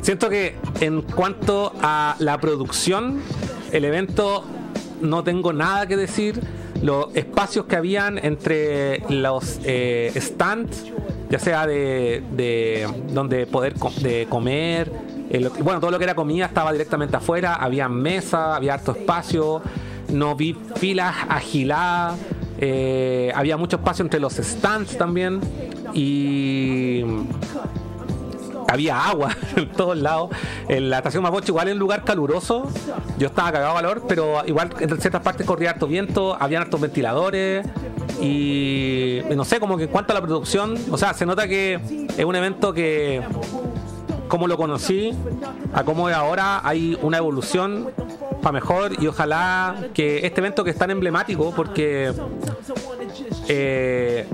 Siento 0.02 0.30
que 0.30 0.56
en 0.80 1.02
cuanto 1.02 1.74
a 1.82 2.16
la 2.20 2.40
producción, 2.40 3.20
el 3.72 3.84
evento 3.84 4.44
no 5.02 5.24
tengo 5.24 5.54
nada 5.54 5.88
que 5.88 5.98
decir. 5.98 6.40
Los 6.82 7.16
espacios 7.16 7.66
que 7.66 7.76
habían 7.76 8.24
entre 8.24 9.00
los 9.10 9.60
eh, 9.64 10.14
stands, 10.16 10.86
ya 11.30 11.40
sea 11.40 11.66
de, 11.66 12.24
de 12.34 12.88
donde 13.10 13.48
poder 13.48 13.74
de 13.74 14.28
comer, 14.30 14.92
el- 15.30 15.50
bueno, 15.50 15.80
todo 15.80 15.92
lo 15.92 15.98
que 15.98 16.04
era 16.06 16.16
comida 16.16 16.46
estaba 16.46 16.72
directamente 16.72 17.16
afuera, 17.18 17.56
había 17.56 17.88
mesa, 17.90 18.56
había 18.56 18.76
harto 18.76 18.92
espacio, 18.92 19.62
no 20.10 20.36
vi 20.36 20.56
filas 20.76 21.16
agiladas, 21.30 22.18
eh, 22.60 23.32
había 23.36 23.58
mucho 23.58 23.76
espacio 23.78 24.04
entre 24.04 24.20
los 24.20 24.34
stands 24.34 24.98
también 24.98 25.40
y 25.94 27.04
había 28.70 29.02
agua 29.06 29.36
en 29.56 29.70
todos 29.72 29.98
lados. 29.98 30.30
En 30.68 30.90
la 30.90 30.98
estación 30.98 31.24
Mapocho, 31.24 31.52
igual 31.52 31.68
en 31.70 31.74
un 31.76 31.80
lugar 31.80 32.04
caluroso, 32.04 32.70
yo 33.18 33.28
estaba 33.28 33.52
cagado 33.52 33.76
de 33.76 33.82
calor, 33.82 34.04
pero 34.08 34.46
igual 34.46 34.70
en 34.80 35.00
ciertas 35.00 35.22
partes 35.22 35.46
corría 35.46 35.72
harto 35.72 35.88
viento, 35.88 36.36
habían 36.40 36.64
hartos 36.64 36.82
ventiladores. 36.82 37.66
Y 38.22 39.22
no 39.36 39.46
sé, 39.46 39.60
como 39.60 39.78
que 39.78 39.84
en 39.84 39.90
cuanto 39.90 40.12
a 40.12 40.16
la 40.16 40.22
producción, 40.22 40.76
o 40.92 40.98
sea, 40.98 41.14
se 41.14 41.26
nota 41.26 41.48
que 41.48 41.76
es 42.18 42.26
un 42.26 42.36
evento 42.36 42.74
que, 42.74 43.22
como 44.28 44.48
lo 44.48 44.58
conocí, 44.58 45.14
a 45.74 45.84
cómo 45.84 46.10
es 46.10 46.16
ahora, 46.16 46.62
hay 46.64 46.98
una 47.02 47.18
evolución 47.18 47.90
para 48.42 48.54
mejor 48.54 48.92
y 49.02 49.08
ojalá 49.08 49.76
que 49.94 50.26
este 50.26 50.42
evento 50.42 50.64
que 50.64 50.72
es 50.72 50.78
tan 50.78 50.92
emblemático, 50.92 51.54
porque 51.56 52.14
eh, 53.48 54.28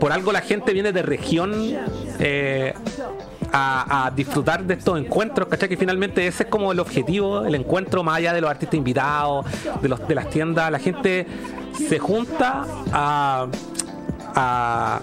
por 0.00 0.12
algo 0.12 0.32
la 0.32 0.40
gente 0.40 0.72
viene 0.72 0.92
de 0.92 1.02
región 1.02 1.52
eh, 2.18 2.74
a, 3.52 4.06
a 4.06 4.10
disfrutar 4.10 4.64
de 4.64 4.74
estos 4.74 4.98
encuentros, 4.98 5.48
¿cachai? 5.48 5.68
Que 5.68 5.76
finalmente 5.76 6.26
ese 6.26 6.44
es 6.44 6.48
como 6.48 6.72
el 6.72 6.80
objetivo, 6.80 7.44
el 7.44 7.54
encuentro 7.54 8.02
más 8.02 8.18
allá 8.18 8.32
de 8.32 8.40
los 8.40 8.50
artistas 8.50 8.76
invitados, 8.76 9.46
de, 9.80 9.88
los, 9.88 10.06
de 10.06 10.14
las 10.14 10.28
tiendas, 10.28 10.70
la 10.70 10.78
gente 10.78 11.26
se 11.88 11.98
junta 11.98 12.64
a, 12.92 13.46
a, 14.34 15.00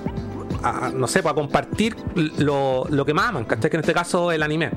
a, 0.64 0.92
no 0.94 1.08
sé, 1.08 1.24
para 1.24 1.36
compartir 1.36 1.96
lo, 2.38 2.86
lo 2.90 3.06
que 3.06 3.14
más 3.14 3.30
aman, 3.30 3.46
¿cachai? 3.46 3.70
Que 3.70 3.78
en 3.78 3.82
este 3.82 3.94
caso 3.94 4.32
el 4.32 4.44
anime. 4.44 4.72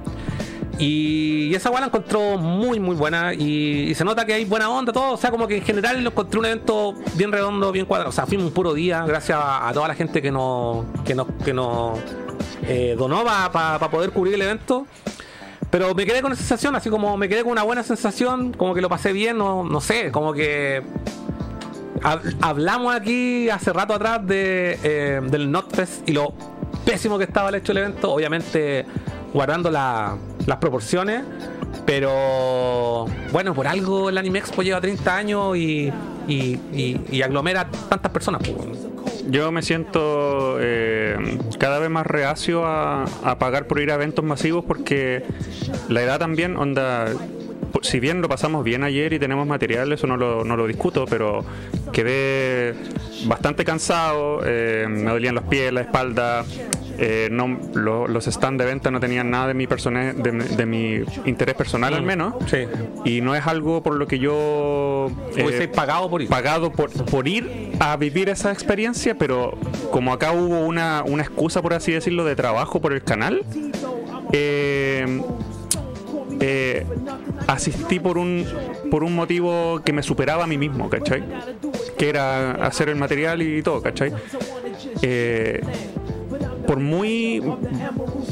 Y 0.78 1.54
esa 1.54 1.70
weá 1.70 1.80
la 1.80 1.86
encontró 1.86 2.36
muy, 2.36 2.80
muy 2.80 2.96
buena. 2.96 3.32
Y, 3.34 3.94
se 3.94 4.04
nota 4.04 4.24
que 4.26 4.34
hay 4.34 4.44
buena 4.44 4.70
onda, 4.70 4.92
todo. 4.92 5.12
O 5.12 5.16
sea, 5.16 5.30
como 5.30 5.46
que 5.46 5.58
en 5.58 5.62
general 5.62 6.02
lo 6.02 6.10
encontré 6.10 6.40
un 6.40 6.46
evento 6.46 6.94
bien 7.14 7.30
redondo, 7.30 7.70
bien 7.70 7.86
cuadrado. 7.86 8.10
O 8.10 8.12
sea, 8.12 8.26
fuimos 8.26 8.46
un 8.46 8.52
puro 8.52 8.74
día, 8.74 9.04
gracias 9.06 9.38
a, 9.38 9.68
a 9.68 9.72
toda 9.72 9.88
la 9.88 9.94
gente 9.94 10.20
que 10.20 10.32
nos, 10.32 10.84
que 11.04 11.14
nos, 11.14 11.28
que 11.44 11.52
nos 11.52 11.98
eh, 12.66 12.94
donó 12.98 13.24
para 13.24 13.78
poder 13.90 14.10
cubrir 14.10 14.34
el 14.34 14.42
evento. 14.42 14.86
Pero 15.70 15.94
me 15.94 16.06
quedé 16.06 16.22
con 16.22 16.32
esa 16.32 16.42
sensación, 16.42 16.76
así 16.76 16.88
como 16.88 17.16
me 17.16 17.28
quedé 17.28 17.42
con 17.42 17.52
una 17.52 17.64
buena 17.64 17.82
sensación, 17.82 18.52
como 18.52 18.74
que 18.74 18.80
lo 18.80 18.88
pasé 18.88 19.12
bien, 19.12 19.38
no, 19.38 19.64
no 19.64 19.80
sé, 19.80 20.12
como 20.12 20.32
que. 20.32 20.82
Hab- 22.04 22.36
Hablamos 22.40 22.94
aquí 22.94 23.48
hace 23.50 23.72
rato 23.72 23.94
atrás 23.94 24.24
de, 24.26 24.78
eh, 24.84 25.20
del 25.24 25.50
NotFest 25.50 26.08
y 26.08 26.12
lo 26.12 26.32
pésimo 26.84 27.18
que 27.18 27.24
estaba 27.24 27.48
el 27.48 27.56
hecho 27.56 27.72
del 27.72 27.84
evento, 27.84 28.12
obviamente 28.12 28.84
guardando 29.32 29.70
la- 29.70 30.16
las 30.46 30.58
proporciones, 30.58 31.22
pero 31.86 33.06
bueno, 33.32 33.54
por 33.54 33.66
algo 33.66 34.08
el 34.08 34.18
Anime 34.18 34.38
Expo 34.38 34.62
lleva 34.62 34.80
30 34.80 35.16
años 35.16 35.56
y, 35.56 35.92
y, 36.28 36.60
y- 37.10 37.22
aglomera 37.22 37.66
tantas 37.88 38.10
personas. 38.12 38.42
pues. 38.46 38.78
Yo 39.30 39.50
me 39.52 39.62
siento 39.62 40.58
eh, 40.60 41.38
cada 41.58 41.78
vez 41.78 41.88
más 41.88 42.06
reacio 42.06 42.66
a, 42.66 43.04
a 43.24 43.38
pagar 43.38 43.66
por 43.66 43.80
ir 43.80 43.90
a 43.90 43.94
eventos 43.94 44.22
masivos 44.24 44.64
porque 44.66 45.24
la 45.88 46.02
edad 46.02 46.18
también, 46.18 46.56
onda, 46.58 47.06
si 47.82 48.00
bien 48.00 48.20
lo 48.22 48.28
pasamos 48.28 48.64
bien 48.64 48.84
ayer 48.84 49.12
y 49.12 49.18
tenemos 49.18 49.46
material, 49.46 49.92
eso 49.92 50.06
no 50.06 50.16
lo, 50.16 50.44
no 50.44 50.56
lo 50.56 50.66
discuto, 50.66 51.04
pero 51.08 51.44
quedé 51.92 52.74
bastante 53.26 53.64
cansado, 53.64 54.40
eh, 54.44 54.86
me 54.88 55.10
dolían 55.10 55.34
los 55.34 55.44
pies, 55.44 55.72
la 55.72 55.82
espalda. 55.82 56.44
eh, 56.96 57.26
no, 57.28 57.58
lo- 57.74 58.06
los 58.06 58.26
stands 58.26 58.56
de 58.56 58.66
venta 58.66 58.88
no 58.92 59.00
tenían 59.00 59.28
nada 59.28 59.48
de 59.48 59.54
mi, 59.54 59.66
persona, 59.66 60.12
de, 60.12 60.30
de 60.30 60.64
mi 60.64 61.00
interés 61.24 61.56
personal 61.56 61.92
al 61.92 62.02
menos 62.04 62.34
Sí. 62.46 62.66
y 63.04 63.20
no 63.20 63.34
es 63.34 63.44
algo 63.48 63.82
por 63.82 63.96
lo 63.96 64.06
que 64.06 64.20
yo 64.20 65.10
eh, 65.34 65.42
Hubiese 65.42 65.66
pagado 65.66 66.08
por 66.08 66.22
ir. 66.22 66.28
pagado 66.28 66.70
por, 66.70 66.92
por 67.06 67.26
ir 67.26 67.72
a 67.80 67.96
vivir 67.96 68.28
esa 68.28 68.52
experiencia, 68.52 69.16
pero 69.18 69.58
como 69.90 70.12
acá 70.12 70.30
hubo 70.30 70.60
una, 70.60 71.02
una 71.04 71.24
excusa, 71.24 71.62
por 71.62 71.74
así 71.74 71.90
decirlo, 71.90 72.24
de 72.24 72.36
trabajo 72.36 72.80
por 72.80 72.92
el 72.92 73.02
canal, 73.02 73.42
eh, 74.32 75.20
eh, 76.40 76.86
asistí 77.46 78.00
por 78.00 78.18
un, 78.18 78.46
por 78.90 79.04
un 79.04 79.14
motivo 79.14 79.80
que 79.84 79.92
me 79.92 80.02
superaba 80.02 80.44
a 80.44 80.46
mí 80.46 80.58
mismo, 80.58 80.88
¿cachai? 80.88 81.22
Que 81.96 82.08
era 82.08 82.52
hacer 82.52 82.88
el 82.88 82.96
material 82.96 83.42
y 83.42 83.62
todo, 83.62 83.82
¿cachai? 83.82 84.12
Eh, 85.02 85.60
por 86.66 86.80
muy 86.80 87.42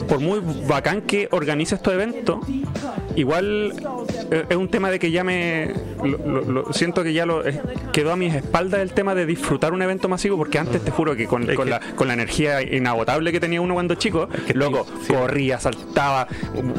por 0.09 0.21
muy 0.21 0.41
bacán 0.67 1.03
que 1.03 1.29
organice 1.31 1.75
estos 1.75 1.93
eventos, 1.93 2.39
igual 3.17 3.73
eh, 4.31 4.45
es 4.49 4.57
un 4.57 4.69
tema 4.69 4.91
de 4.91 4.99
que 4.99 5.11
ya 5.11 5.23
me 5.25 5.71
lo- 6.03 6.19
lo- 6.19 6.53
lo- 6.53 6.73
siento 6.73 7.03
que 7.03 7.13
ya 7.13 7.27
lo 7.27 7.47
eh, 7.47 7.61
quedó 7.93 8.13
a 8.13 8.17
mis 8.17 8.35
espaldas 8.35 8.81
el 8.81 8.93
tema 8.93 9.15
de 9.15 9.27
disfrutar 9.27 9.73
un 9.73 9.83
evento 9.83 10.09
masivo 10.09 10.37
porque 10.37 10.59
antes 10.59 10.83
te 10.83 10.91
juro 10.91 11.15
que 11.15 11.27
con, 11.27 11.47
con 11.55 11.65
que- 11.65 11.71
la, 11.71 11.81
con 11.95 12.09
la 12.09 12.15
energía 12.15 12.63
inagotable 12.63 13.31
que 13.33 13.41
tenía 13.41 13.61
uno 13.61 13.75
cuando 13.75 13.95
chico, 13.95 14.29
que 14.47 14.55
loco, 14.55 14.87
sí, 15.07 15.13
corría, 15.13 15.59
saltaba, 15.61 16.27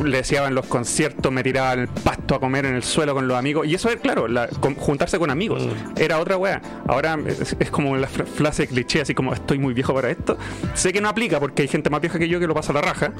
le 0.04 0.22
en 0.34 0.56
los 0.56 0.66
conciertos, 0.66 1.32
me 1.32 1.44
tiraba 1.44 1.74
en 1.74 1.80
el 1.82 1.88
pasto 1.88 2.34
a 2.36 2.40
comer 2.40 2.66
en 2.66 2.76
el 2.76 2.84
suelo 2.84 3.14
con 3.14 3.28
los 3.28 3.38
amigos 3.38 3.68
y 3.68 3.76
eso 3.76 3.90
es 3.90 3.98
claro, 3.98 4.28
la- 4.28 4.48
con- 4.48 4.76
juntarse 4.76 5.20
con 5.20 5.30
amigos, 5.30 5.64
Mm. 5.68 6.02
era 6.02 6.20
otra 6.20 6.38
wea. 6.38 6.62
Ahora 6.88 7.18
es, 7.28 7.56
es 7.60 7.70
como 7.70 7.96
la 7.98 8.08
fra- 8.08 8.26
frase 8.26 8.68
cliché 8.68 9.02
así 9.02 9.14
como 9.14 9.34
estoy 9.34 9.60
muy 9.60 9.74
viejo 9.74 9.94
para 9.94 10.10
esto. 10.10 10.38
Sé 10.74 10.92
que 10.92 11.02
no 11.02 11.10
aplica 11.10 11.40
porque 11.40 11.62
hay 11.62 11.68
gente 11.68 11.90
más 11.90 12.02
vieja 12.02 12.18
que 12.18 12.28
yo 12.28 12.40
que 12.40 12.48
lo 12.48 12.54
pasa 12.56 12.72
a 12.72 12.76
la 12.76 12.82
raja. 12.82 13.12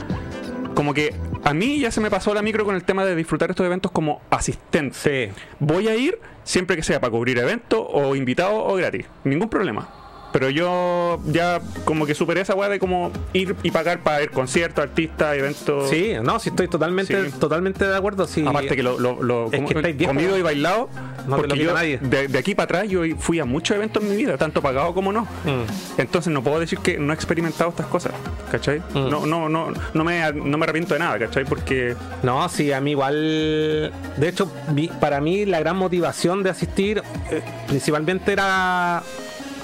Como 0.74 0.94
que 0.94 1.14
a 1.44 1.54
mí 1.54 1.80
ya 1.80 1.92
se 1.92 2.02
me 2.02 2.10
pasó 2.10 2.34
la 2.34 2.42
micro 2.42 2.66
con 2.66 2.76
el 2.76 2.84
tema 2.84 3.06
de 3.06 3.16
disfrutar 3.16 3.50
estos 3.50 3.66
eventos 3.66 3.92
como 3.92 4.22
asistente. 4.30 4.96
Sí. 4.96 5.42
Voy 5.60 5.88
a 5.88 5.96
ir 5.96 6.20
siempre 6.44 6.76
que 6.76 6.84
sea 6.84 7.00
para 7.00 7.12
cubrir 7.12 7.38
eventos 7.38 7.86
o 7.92 8.16
invitado 8.16 8.56
o 8.56 8.76
gratis. 8.76 9.06
Ningún 9.24 9.50
problema. 9.50 10.03
Pero 10.34 10.50
yo 10.50 11.20
ya 11.28 11.62
como 11.86 12.06
que 12.06 12.14
superé 12.16 12.42
esa 12.42 12.56
weá 12.56 12.68
de 12.68 12.80
como 12.80 13.12
ir 13.34 13.56
y 13.64 13.72
pagar 13.72 14.00
para 14.00 14.24
ir 14.24 14.32
conciertos, 14.32 14.84
artistas, 14.84 15.38
eventos. 15.38 15.90
Sí, 15.90 16.14
no, 16.22 16.40
sí 16.40 16.50
estoy 16.50 16.68
totalmente, 16.68 17.30
Sí. 17.30 17.38
totalmente 17.40 17.86
de 17.88 17.96
acuerdo. 17.96 18.28
Sí. 18.28 18.44
Aparte 18.46 18.76
que 18.76 18.84
lo, 18.84 19.00
lo, 19.00 19.22
lo 19.24 19.46
Es 19.52 19.62
como- 19.62 19.68
que 19.70 20.06
comido 20.06 20.36
y 20.38 20.42
bailado, 20.42 20.90
No 21.28 21.38
porque 21.38 21.58
yo 21.60 21.74
nadie. 21.74 22.00
de, 22.02 22.28
de 22.28 22.38
aquí 22.40 22.56
para 22.56 22.66
atrás 22.66 22.90
yo 22.90 23.02
fui 23.20 23.40
a 23.40 23.46
muchos 23.46 23.78
eventos 23.78 24.02
en 24.04 24.10
mi 24.10 24.16
vida, 24.18 24.36
tanto 24.38 24.62
pagado 24.62 24.94
como 24.94 25.14
no. 25.14 25.22
Mm. 25.46 26.00
Entonces 26.02 26.34
no 26.34 26.44
puedo 26.44 26.60
decir 26.60 26.80
que 26.80 26.98
no 26.98 27.14
he 27.14 27.16
experimentado 27.16 27.70
estas 27.70 27.86
cosas, 27.86 28.14
¿cachai? 28.52 28.80
Mm. 28.94 29.10
No, 29.10 29.26
no, 29.28 29.48
no, 29.50 29.72
no 29.94 30.04
me, 30.04 30.34
no 30.34 30.58
me 30.58 30.64
arrepiento 30.64 30.96
de 30.96 31.00
nada, 31.00 31.20
¿cachai? 31.20 31.46
Porque 31.46 31.96
No, 32.24 32.50
sí, 32.50 32.72
a 32.74 32.82
mí 32.82 32.92
igual. 32.92 33.94
De 34.18 34.28
hecho, 34.30 34.52
para 35.00 35.22
mí 35.22 35.46
la 35.46 35.60
gran 35.60 35.78
motivación 35.78 36.42
de 36.42 36.50
asistir 36.50 37.04
eh, 37.30 37.42
principalmente 37.68 38.32
era 38.32 39.04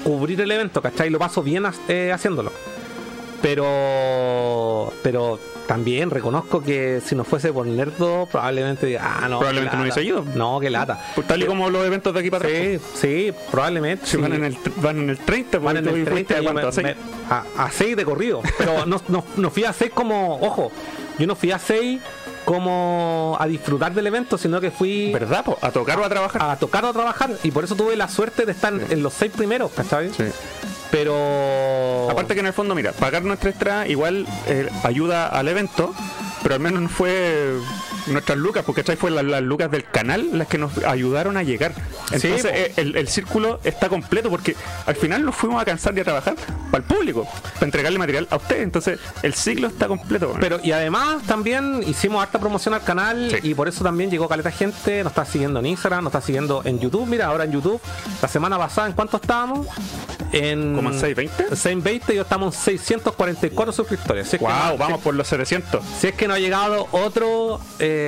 cubrir 0.04 0.40
el 0.40 0.50
evento, 0.50 0.80
¿cachai? 0.82 1.10
Lo 1.10 1.18
paso 1.18 1.42
bien 1.42 1.64
eh, 1.88 2.10
haciéndolo. 2.12 2.52
Pero. 3.42 4.92
Pero 5.02 5.38
también 5.66 6.10
reconozco 6.10 6.62
que 6.62 7.00
si 7.04 7.14
no 7.14 7.22
fuese 7.22 7.52
por 7.52 7.64
Nerdo, 7.66 8.26
probablemente. 8.30 8.86
diga, 8.86 9.02
Ah, 9.22 9.28
no. 9.28 9.38
Probablemente 9.38 9.76
no 9.76 9.84
lata". 9.84 9.94
hubiese 10.00 10.08
ido. 10.08 10.24
No, 10.34 10.58
qué 10.60 10.68
lata. 10.68 10.98
pues, 11.14 11.26
tal 11.26 11.42
y 11.42 11.46
como 11.46 11.70
los 11.70 11.86
eventos 11.86 12.12
de 12.12 12.20
aquí 12.20 12.30
para 12.30 12.44
atrás. 12.48 12.62
Sí, 12.62 12.80
sí, 12.94 13.32
probablemente. 13.50 14.04
Si 14.06 14.16
sí. 14.16 14.22
van, 14.22 14.32
en 14.32 14.44
el, 14.44 14.56
van 14.76 14.98
en 14.98 15.10
el 15.10 15.18
30, 15.18 15.58
Van 15.58 15.76
en 15.76 15.88
el 15.88 16.04
tú 16.04 16.10
fuiste 16.10 16.34
30 16.34 16.34
a 16.34 16.42
cuánto, 16.42 16.62
me- 16.62 16.68
a 16.68 16.72
seis. 16.72 16.86
me- 16.86 17.34
a, 17.34 17.64
a 17.66 17.70
6 17.70 17.96
de 17.96 18.04
corrido. 18.04 18.42
Pero 18.58 18.84
no, 18.86 19.00
no, 19.08 19.24
no 19.36 19.50
fui 19.50 19.64
a 19.64 19.72
6 19.72 19.92
como, 19.94 20.36
ojo, 20.40 20.72
yo 21.18 21.26
no 21.26 21.36
fui 21.36 21.52
a 21.52 21.58
6 21.58 22.00
como 22.50 23.36
a 23.38 23.46
disfrutar 23.46 23.94
del 23.94 24.08
evento, 24.08 24.36
sino 24.36 24.60
que 24.60 24.72
fui 24.72 25.12
¿Verdad? 25.12 25.44
po? 25.44 25.56
A 25.62 25.70
tocar 25.70 26.00
o 26.00 26.04
a 26.04 26.08
trabajar. 26.08 26.42
a 26.42 26.56
tocar 26.56 26.84
o 26.84 26.88
a 26.88 26.92
trabajar. 26.92 27.30
Y 27.44 27.52
por 27.52 27.62
eso 27.62 27.76
tuve 27.76 27.94
la 27.94 28.08
suerte 28.08 28.44
de 28.44 28.50
estar 28.50 28.72
en 28.72 29.02
los 29.04 29.14
6 29.14 29.30
primeros, 29.36 29.70
¿cachai? 29.70 30.10
Sí. 30.12 30.24
Pero... 30.90 32.08
Aparte 32.10 32.34
que 32.34 32.40
en 32.40 32.46
el 32.46 32.52
fondo, 32.52 32.74
mira, 32.74 32.90
pagar 32.90 33.22
nuestra 33.22 33.50
entrada 33.50 33.86
igual 33.86 34.26
eh, 34.48 34.68
ayuda 34.82 35.28
al 35.28 35.46
evento, 35.46 35.94
pero 36.42 36.56
al 36.56 36.60
menos 36.60 36.82
no 36.82 36.88
fue 36.88 37.54
nuestras 38.10 38.38
lucas, 38.38 38.64
porque 38.64 38.82
¿cachai? 38.82 38.96
fue 38.96 39.10
las, 39.10 39.24
las 39.24 39.42
lucas 39.42 39.70
del 39.70 39.84
canal 39.84 40.28
las 40.38 40.48
que 40.48 40.58
nos 40.58 40.76
ayudaron 40.84 41.36
a 41.36 41.42
llegar. 41.42 41.72
Entonces 42.12 42.44
eh, 42.44 42.72
el, 42.76 42.96
el 42.96 43.08
círculo 43.08 43.60
está 43.64 43.88
completo 43.88 44.30
porque 44.30 44.56
al 44.86 44.96
final 44.96 45.24
nos 45.24 45.34
fuimos 45.34 45.60
a 45.60 45.64
cansar 45.64 45.94
de 45.94 46.04
trabajar 46.04 46.34
para 46.70 46.82
el 46.82 46.88
público, 46.88 47.26
para 47.54 47.66
entregarle 47.66 47.98
material 47.98 48.26
a 48.30 48.36
ustedes. 48.36 48.62
Entonces 48.62 48.98
el 49.22 49.34
ciclo 49.34 49.68
está 49.68 49.88
completo. 49.88 50.34
Pero 50.40 50.60
y 50.62 50.72
además 50.72 51.22
también 51.26 51.82
hicimos 51.86 52.22
harta 52.22 52.38
promoción 52.38 52.74
al 52.74 52.82
canal 52.82 53.28
Sí. 53.30 53.50
y 53.50 53.54
por 53.54 53.68
eso 53.68 53.84
también 53.84 54.10
llegó 54.10 54.28
caleta 54.28 54.50
gente, 54.50 55.02
nos 55.02 55.12
está 55.12 55.24
siguiendo 55.24 55.60
en 55.60 55.66
Instagram, 55.66 56.04
nos 56.04 56.10
está 56.14 56.24
siguiendo 56.24 56.62
en 56.64 56.78
YouTube. 56.78 57.06
Mira, 57.06 57.26
ahora 57.26 57.44
en 57.44 57.52
YouTube, 57.52 57.80
la 58.22 58.28
semana 58.28 58.58
pasada, 58.58 58.86
¿en 58.88 58.92
cuánto 58.94 59.16
estábamos? 59.16 59.66
En 60.32 60.74
¿Como 60.74 60.90
en 60.90 60.98
620? 61.00 61.56
620 61.56 62.12
y 62.12 62.16
yo 62.16 62.22
estamos 62.22 62.54
en 62.56 62.62
644 62.62 63.72
suscriptores. 63.72 64.28
Si 64.28 64.36
es, 64.36 64.40
que 64.40 64.46
wow, 64.46 64.72
no, 64.72 64.78
vamos 64.78 65.00
por 65.00 65.14
los 65.14 65.26
700. 65.28 65.82
si 65.98 66.08
es 66.08 66.14
que 66.14 66.28
no 66.28 66.34
ha 66.34 66.38
llegado 66.38 66.86
otro 66.92 67.60
eh, 67.78 67.99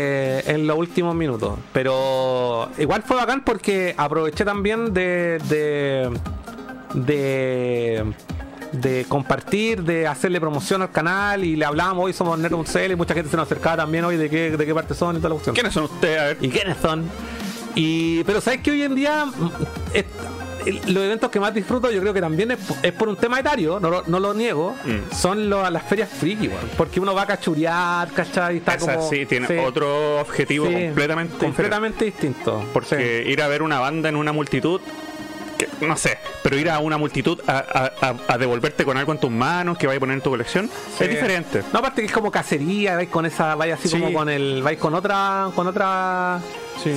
en 0.47 0.67
los 0.67 0.77
últimos 0.77 1.15
minutos. 1.15 1.59
Pero 1.73 2.69
igual 2.79 3.03
fue 3.03 3.17
bacán 3.17 3.43
porque 3.45 3.95
aproveché 3.97 4.45
también 4.45 4.93
de. 4.93 5.39
de. 5.49 6.11
de, 6.95 8.13
de 8.73 9.05
compartir, 9.07 9.83
de 9.83 10.07
hacerle 10.07 10.41
promoción 10.41 10.81
al 10.83 10.91
canal 10.91 11.45
y 11.45 11.57
le 11.57 11.65
hablábamos 11.65 12.07
hoy 12.07 12.13
somos 12.15 12.39
Nerd 12.39 12.55
CL 12.65 12.93
y 12.93 12.97
mucha 12.97 13.13
gente 13.13 13.31
se 13.31 13.37
nos 13.37 13.47
acercaba 13.47 13.77
también 13.77 14.05
hoy 14.05 14.17
de 14.17 14.31
qué, 14.31 14.57
de 14.57 14.67
qué 14.67 14.75
parte 14.75 14.95
son 14.95 15.17
y 15.17 15.19
toda 15.19 15.29
la 15.31 15.35
cuestión. 15.35 15.55
¿Quiénes 15.55 15.75
son 15.75 15.85
ustedes? 15.85 16.21
A 16.21 16.25
ver. 16.25 16.39
¿Y 16.41 16.49
quiénes 16.49 16.79
son? 16.79 17.05
Y, 17.75 18.25
pero 18.25 18.41
sabes 18.41 18.61
que 18.61 18.71
hoy 18.71 18.83
en 18.83 18.95
día 18.95 19.27
mm, 19.27 19.51
los 20.67 21.05
eventos 21.05 21.31
que 21.31 21.41
más 21.41 21.53
disfruto 21.55 21.91
yo 21.91 22.01
creo 22.01 22.13
que 22.15 22.21
también 22.21 22.51
es, 22.53 22.59
po- 22.59 22.77
es 22.83 22.93
por 22.93 23.09
un 23.09 23.17
tema 23.17 23.41
etario, 23.41 23.79
no 23.81 23.91
lo, 23.91 24.03
no 24.07 24.21
lo 24.21 24.35
niego, 24.35 24.75
Mm. 24.85 25.15
son 25.15 25.49
lo- 25.51 25.69
las 25.71 25.83
ferias 25.85 26.09
friki, 26.09 26.51
porque 26.77 27.01
uno 27.01 27.15
va 27.15 27.23
a 27.23 27.27
cachurear, 27.27 28.09
¿cachai? 28.13 28.59
Está 28.59 28.75
Esa 28.75 28.95
como, 28.97 29.11
sí, 29.11 29.27
tiene 29.27 29.47
sí, 29.47 29.55
otro 29.59 30.21
objetivo 30.21 30.67
sí, 30.67 30.73
completamente, 30.73 31.33
diferente. 31.35 31.45
completamente 31.47 32.05
distinto. 32.05 32.65
Porque 32.73 33.25
ir 33.27 33.43
a 33.43 33.49
ver 33.49 33.63
una 33.63 33.81
banda 33.81 34.09
en 34.09 34.17
una 34.17 34.33
multitud, 34.33 34.81
que, 35.67 35.87
no 35.87 35.97
sé, 35.97 36.19
pero 36.43 36.57
ir 36.59 36.69
a 36.71 36.79
una 36.79 36.99
multitud 36.99 37.41
a, 37.47 37.59
a- 38.01 38.07
a- 38.09 38.17
a 38.35 38.39
devolverte 38.39 38.85
con 38.85 38.97
algo 38.97 39.13
en 39.13 39.19
tus 39.19 39.31
manos 39.31 39.79
que 39.79 39.87
vaya 39.87 39.97
a 39.97 40.01
poner 40.01 40.15
en 40.17 40.23
tu 40.23 40.31
colección, 40.31 40.69
Sí. 40.99 41.05
es 41.05 41.11
diferente. 41.11 41.63
No, 41.73 41.79
aparte 41.81 42.03
que 42.03 42.07
es 42.07 42.13
como 42.13 42.31
cacería, 42.31 42.97
vais 42.97 43.09
con 43.09 43.27
esa, 43.27 43.55
vais 43.55 43.73
así 43.75 43.89
Sí. 43.89 43.99
como 43.99 44.13
con 44.13 44.29
el, 44.29 44.63
vais 44.63 44.79
con 44.79 44.95
otra, 44.95 45.49
con 45.55 45.67
otra, 45.67 46.41
sí. 46.83 46.91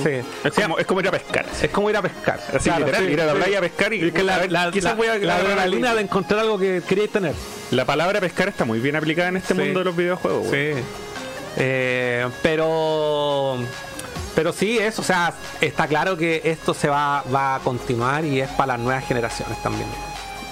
Es, 0.44 0.52
como, 0.54 0.78
es 0.78 0.86
como 0.86 1.00
ir 1.00 1.08
a 1.08 1.10
pescar. 1.12 1.46
Es 1.62 1.70
como 1.70 1.90
ir 1.90 1.96
a 1.96 2.02
pescar. 2.02 2.40
Así 2.54 2.70
literal, 2.70 3.06
sí, 3.06 3.12
ir 3.12 3.20
a 3.20 3.26
la 3.26 3.34
playa 3.34 3.58
a 3.58 3.60
pescar 3.62 3.92
y 3.92 4.06
Es 4.08 4.12
que 4.12 4.22
la, 4.22 4.46
la, 4.46 4.62
adrenalina 4.64 5.94
de 5.94 6.02
encontrar 6.02 6.40
algo 6.40 6.58
que 6.58 6.82
queríais 6.86 7.10
tener. 7.10 7.34
La 7.70 7.84
palabra 7.84 8.20
pescar 8.20 8.48
está 8.48 8.64
muy 8.64 8.80
bien 8.80 8.96
aplicada 8.96 9.28
en 9.28 9.36
este 9.38 9.54
mundo 9.54 9.80
de 9.80 9.84
los 9.84 9.96
videojuegos. 9.96 10.46
Sí. 10.50 10.72
Eh, 11.58 12.26
pero. 12.42 13.58
Pero 14.36 14.52
sí, 14.52 14.78
es, 14.78 14.98
o 14.98 15.02
sea, 15.02 15.32
está 15.62 15.88
claro 15.88 16.16
que 16.16 16.42
esto 16.44 16.74
se 16.74 16.88
va, 16.88 17.24
va 17.34 17.54
a 17.54 17.60
continuar 17.60 18.24
y 18.24 18.40
es 18.42 18.50
para 18.50 18.76
las 18.76 18.80
nuevas 18.80 19.04
generaciones 19.06 19.60
también. 19.62 19.88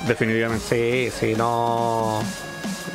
Definitivamente. 0.09 1.11
Sí, 1.11 1.13
sí, 1.21 1.35
no. 1.37 2.23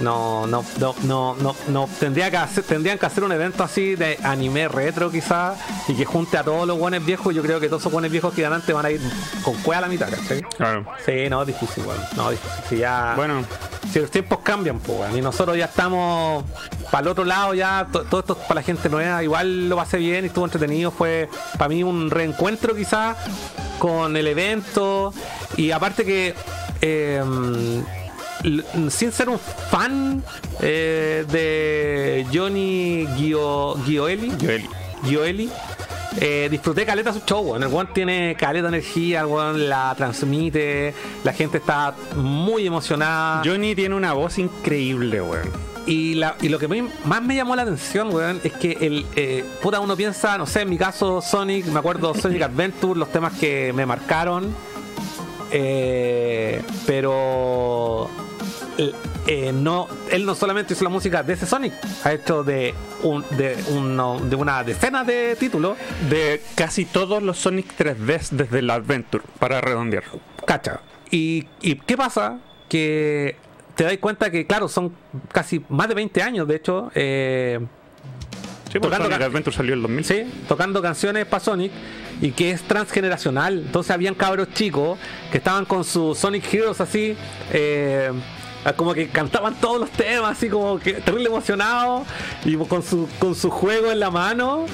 No, 0.01 0.47
no, 0.47 0.63
no, 0.79 0.95
no, 1.03 1.35
no, 1.35 1.55
no. 1.67 1.89
Tendría 1.99 2.31
que 2.31 2.37
hacer, 2.37 2.63
tendrían 2.63 2.97
que 2.97 3.05
hacer 3.05 3.23
un 3.23 3.31
evento 3.33 3.63
así 3.63 3.95
de 3.95 4.17
anime 4.23 4.67
retro 4.69 5.11
quizás 5.11 5.57
y 5.89 5.93
que 5.95 6.05
junte 6.05 6.37
a 6.37 6.43
todos 6.43 6.65
los 6.65 6.77
guanes 6.77 7.05
viejos. 7.05 7.35
Yo 7.35 7.41
creo 7.41 7.59
que 7.59 7.67
todos 7.67 7.81
esos 7.81 7.91
guanes 7.91 8.09
viejos 8.11 8.33
que 8.33 8.45
antes 8.45 8.73
van 8.73 8.85
a 8.85 8.91
ir 8.91 9.01
con 9.43 9.55
cueva 9.55 9.79
a 9.79 9.81
la 9.81 9.87
mitad, 9.87 10.09
¿cachai? 10.09 10.41
Claro. 10.41 10.85
Sí, 11.05 11.29
no, 11.29 11.43
difícil, 11.43 11.85
weón. 11.85 11.99
No, 12.15 12.31
difícil. 12.31 12.51
Si 12.69 12.77
ya, 12.77 13.13
Bueno, 13.17 13.43
si 13.91 13.99
los 13.99 14.09
tiempos 14.09 14.39
cambian, 14.41 14.79
pues, 14.79 14.97
weón, 14.99 15.17
y 15.17 15.21
nosotros 15.21 15.57
ya 15.57 15.65
estamos 15.65 16.45
para 16.91 17.01
el 17.01 17.07
otro 17.09 17.25
lado, 17.25 17.53
ya 17.53 17.87
to- 17.91 18.03
todo 18.05 18.21
esto 18.21 18.33
es 18.39 18.47
para 18.47 18.55
la 18.61 18.63
gente 18.63 18.87
nueva. 18.89 19.21
Igual 19.21 19.67
lo 19.67 19.75
pasé 19.75 19.97
bien 19.97 20.23
y 20.23 20.27
estuvo 20.27 20.45
entretenido. 20.45 20.91
Fue 20.91 21.29
para 21.57 21.67
mí 21.67 21.83
un 21.83 22.09
reencuentro, 22.09 22.73
quizás, 22.73 23.17
con 23.79 24.15
el 24.15 24.27
evento. 24.27 25.13
Y 25.57 25.71
aparte 25.71 26.05
que, 26.05 26.35
eh, 26.81 27.21
l- 27.21 27.83
sin 28.89 29.11
ser 29.11 29.29
un 29.29 29.39
fan 29.39 30.23
eh, 30.61 31.25
de 31.29 32.25
Johnny 32.33 33.07
Gio, 33.17 33.75
Gioeli, 33.85 34.31
Joel, 34.41 34.67
Gioeli. 35.03 35.49
Eh, 36.21 36.47
disfruté 36.49 36.85
caleta 36.85 37.13
su 37.13 37.19
show, 37.25 37.41
weón. 37.41 37.61
el 37.63 37.69
weón 37.69 37.93
tiene 37.93 38.35
caleta 38.37 38.67
energía, 38.67 39.21
el 39.21 39.69
la 39.69 39.93
transmite, 39.95 40.93
la 41.23 41.33
gente 41.33 41.59
está 41.59 41.95
muy 42.15 42.65
emocionada. 42.65 43.41
Johnny 43.45 43.75
tiene 43.75 43.95
una 43.95 44.13
voz 44.13 44.37
increíble, 44.39 45.21
weón. 45.21 45.49
Y, 45.85 46.15
la- 46.15 46.35
y 46.41 46.49
lo 46.49 46.59
que 46.59 46.67
me- 46.67 46.89
más 47.05 47.21
me 47.21 47.35
llamó 47.35 47.55
la 47.55 47.61
atención, 47.61 48.13
weón, 48.13 48.41
es 48.43 48.51
que 48.53 48.77
el 48.81 49.05
eh, 49.15 49.43
puta 49.61 49.79
uno 49.79 49.95
piensa, 49.95 50.37
no 50.37 50.45
sé, 50.45 50.61
en 50.61 50.69
mi 50.69 50.77
caso 50.77 51.21
Sonic, 51.21 51.65
me 51.67 51.79
acuerdo 51.79 52.13
Sonic 52.19 52.41
Adventure, 52.41 52.99
los 52.99 53.11
temas 53.11 53.33
que 53.33 53.71
me 53.73 53.85
marcaron. 53.85 54.53
eh, 55.51 56.61
pero 56.85 58.09
eh, 58.79 58.93
eh, 59.27 59.51
no, 59.53 59.87
él 60.11 60.25
no 60.25 60.33
solamente 60.35 60.73
hizo 60.73 60.83
la 60.83 60.89
música 60.89 61.21
de 61.23 61.33
ese 61.33 61.45
Sonic, 61.45 61.73
ha 62.03 62.13
hecho 62.13 62.43
de 62.43 62.73
un, 63.03 63.23
de, 63.31 63.55
uno- 63.71 64.19
de 64.19 64.35
una 64.35 64.63
decena 64.63 65.03
de 65.03 65.35
títulos. 65.37 65.77
De 66.09 66.41
casi 66.55 66.85
todos 66.85 67.21
los 67.21 67.37
Sonic 67.37 67.77
3D 67.77 68.29
desde 68.31 68.61
la 68.61 68.75
Adventure, 68.75 69.23
para 69.39 69.61
redondear. 69.61 70.03
Cacha. 70.45 70.79
¿Y, 71.11 71.47
y 71.61 71.75
qué 71.75 71.97
pasa? 71.97 72.39
Que 72.69 73.35
te 73.75 73.83
das 73.83 73.97
cuenta 73.97 74.29
que, 74.31 74.45
claro, 74.47 74.67
son 74.67 74.93
casi 75.31 75.63
más 75.69 75.87
de 75.89 75.95
20 75.95 76.21
años, 76.21 76.47
de 76.47 76.55
hecho. 76.55 76.91
eh, 76.95 77.59
Sí, 78.71 78.77
porque 78.79 78.97
Tocando 78.97 79.05
Sonic 79.15 79.21
Adventure 79.27 79.55
salió 79.55 79.73
en 79.73 79.79
el 79.79 79.81
2000. 79.83 80.05
Sí, 80.05 80.23
tocando 80.47 80.79
canciones 80.81 81.25
para 81.25 81.43
Sonic 81.43 81.71
y 82.21 82.31
que 82.31 82.51
es 82.51 82.61
transgeneracional. 82.61 83.57
Entonces 83.65 83.89
habían 83.89 84.13
cabros 84.13 84.49
chicos 84.53 84.99
que 85.31 85.39
estaban 85.39 85.65
con 85.65 85.83
sus 85.83 86.19
Sonic 86.19 86.53
Heroes 86.53 86.79
así, 86.79 87.15
eh, 87.51 88.11
como 88.75 88.93
que 88.93 89.07
cantaban 89.07 89.55
todos 89.55 89.79
los 89.79 89.89
temas, 89.91 90.37
así 90.37 90.49
como 90.49 90.79
que 90.79 90.93
terrible 90.93 91.27
emocionados 91.27 92.07
y 92.45 92.55
con 92.55 92.83
su, 92.83 93.07
con 93.19 93.35
su 93.35 93.49
juego 93.49 93.91
en 93.91 93.99
la 93.99 94.11
mano. 94.11 94.65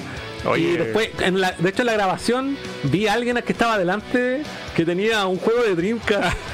Oye. 0.45 0.63
Y 0.63 0.77
después, 0.77 1.09
en 1.19 1.39
la, 1.39 1.53
de 1.53 1.69
hecho 1.69 1.81
en 1.81 1.88
la 1.88 1.93
grabación, 1.93 2.57
vi 2.83 3.07
a 3.07 3.13
alguien 3.13 3.41
que 3.41 3.51
estaba 3.51 3.77
delante 3.77 4.43
que 4.75 4.86
tenía 4.86 5.25
un 5.25 5.38
juego 5.38 5.63
de 5.63 5.75
Dreamcast. 5.75 6.38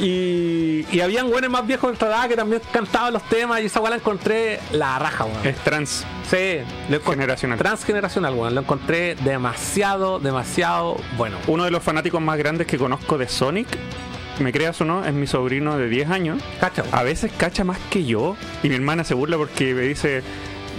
Y, 0.00 0.86
y 0.90 1.00
habían 1.00 1.30
buenos 1.30 1.50
más 1.50 1.66
viejos 1.66 1.82
de 1.82 1.88
nuestra 1.88 2.08
edad 2.08 2.28
que 2.28 2.34
también 2.34 2.62
cantaban 2.72 3.12
los 3.12 3.22
temas 3.28 3.60
y 3.60 3.66
esa 3.66 3.78
weá 3.78 3.90
la 3.90 3.96
encontré 3.96 4.58
la 4.72 4.98
raja, 4.98 5.26
weón. 5.26 5.46
Es 5.46 5.56
trans. 5.58 6.04
Sí, 6.28 6.60
lo 6.88 7.00
Generacional. 7.00 7.58
Transgeneracional, 7.58 8.34
weón. 8.34 8.54
Lo 8.54 8.62
encontré 8.62 9.16
demasiado, 9.16 10.18
demasiado 10.18 10.96
bueno. 11.16 11.36
Uno 11.46 11.64
de 11.64 11.70
los 11.70 11.82
fanáticos 11.82 12.22
más 12.22 12.38
grandes 12.38 12.66
que 12.66 12.78
conozco 12.78 13.18
de 13.18 13.28
Sonic, 13.28 13.68
me 14.40 14.52
creas 14.52 14.80
o 14.80 14.84
no, 14.84 15.04
es 15.04 15.12
mi 15.12 15.26
sobrino 15.26 15.78
de 15.78 15.88
10 15.88 16.10
años. 16.10 16.42
Cacha. 16.60 16.84
A 16.92 17.02
veces 17.02 17.32
cacha 17.36 17.64
más 17.64 17.78
que 17.90 18.04
yo. 18.04 18.36
Y 18.62 18.68
mi 18.68 18.74
hermana 18.74 19.04
se 19.04 19.14
burla 19.14 19.36
porque 19.36 19.74
me 19.74 19.82
dice. 19.82 20.22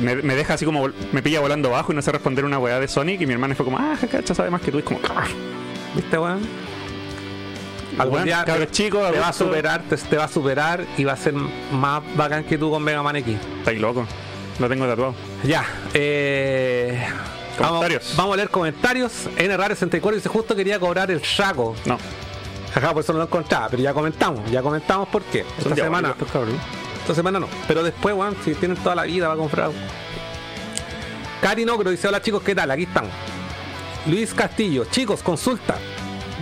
Me, 0.01 0.15
me 0.15 0.35
deja 0.35 0.55
así 0.55 0.65
como. 0.65 0.89
Me 1.11 1.21
pilla 1.21 1.39
volando 1.39 1.69
abajo 1.69 1.91
y 1.91 1.95
no 1.95 2.01
sé 2.01 2.11
responder 2.11 2.45
una 2.45 2.59
weá 2.59 2.79
de 2.79 2.87
Sonic. 2.87 3.21
Y 3.21 3.25
mi 3.27 3.33
hermana 3.33 3.55
fue 3.55 3.65
como, 3.65 3.77
ah, 3.77 3.95
cacha, 4.11 4.33
sabe 4.33 4.49
más 4.49 4.61
que 4.61 4.71
tú. 4.71 4.77
Y 4.77 4.79
es 4.81 4.85
como, 4.85 4.99
ah, 5.09 5.25
¿Viste, 5.95 6.17
weón? 6.17 6.41
Algún 7.97 8.11
Bueno, 8.11 8.25
día 8.25 8.43
te, 8.43 8.71
chicos, 8.71 9.11
te 9.11 9.19
va 9.19 9.27
a 9.27 9.33
superar, 9.33 9.83
te, 9.87 9.95
te 9.97 10.17
va 10.17 10.23
a 10.23 10.27
superar 10.27 10.83
y 10.97 11.03
va 11.03 11.13
a 11.13 11.17
ser 11.17 11.35
más 11.35 12.01
bacán 12.15 12.43
que 12.43 12.57
tú 12.57 12.71
con 12.71 12.81
Mega 12.81 13.03
Man 13.03 13.17
X. 13.17 13.37
estáis 13.59 13.79
loco. 13.79 14.07
Lo 14.59 14.67
tengo 14.67 14.87
tatuado. 14.87 15.13
Ya, 15.43 15.63
eh. 15.93 17.05
Comentarios. 17.57 18.03
Vamos, 18.03 18.17
vamos 18.17 18.33
a 18.33 18.37
leer 18.37 18.49
comentarios. 18.49 19.11
NRAR64 19.37 20.15
dice: 20.15 20.27
Justo 20.29 20.55
quería 20.55 20.79
cobrar 20.79 21.11
el 21.11 21.19
Shaco. 21.21 21.75
No. 21.85 21.99
Jaja, 22.73 22.93
por 22.93 23.03
eso 23.03 23.13
no 23.13 23.19
lo 23.19 23.25
encontraba, 23.25 23.69
pero 23.69 23.83
ya 23.83 23.93
comentamos, 23.93 24.49
ya 24.49 24.61
comentamos 24.61 25.07
por 25.09 25.21
qué. 25.23 25.39
Esta 25.39 25.63
Son 25.63 25.75
semana, 25.75 26.13
diabólicos 26.15 26.73
esta 27.03 27.15
semana 27.15 27.37
no. 27.37 27.47
Pero 27.67 27.83
después, 27.83 28.15
weón, 28.15 28.35
si 28.45 28.55
tienen 28.55 28.77
toda 28.77 28.95
la 28.95 29.03
vida, 29.03 29.27
va 29.27 29.33
a 29.33 29.37
comprar. 29.37 29.71
Cari 31.41 31.65
Nogro 31.65 31.91
dice: 31.91 32.07
Hola 32.07 32.21
chicos, 32.21 32.41
¿qué 32.43 32.55
tal? 32.55 32.71
Aquí 32.71 32.83
estamos. 32.83 33.11
Luis 34.07 34.33
Castillo, 34.33 34.85
chicos, 34.89 35.21
consulta. 35.21 35.75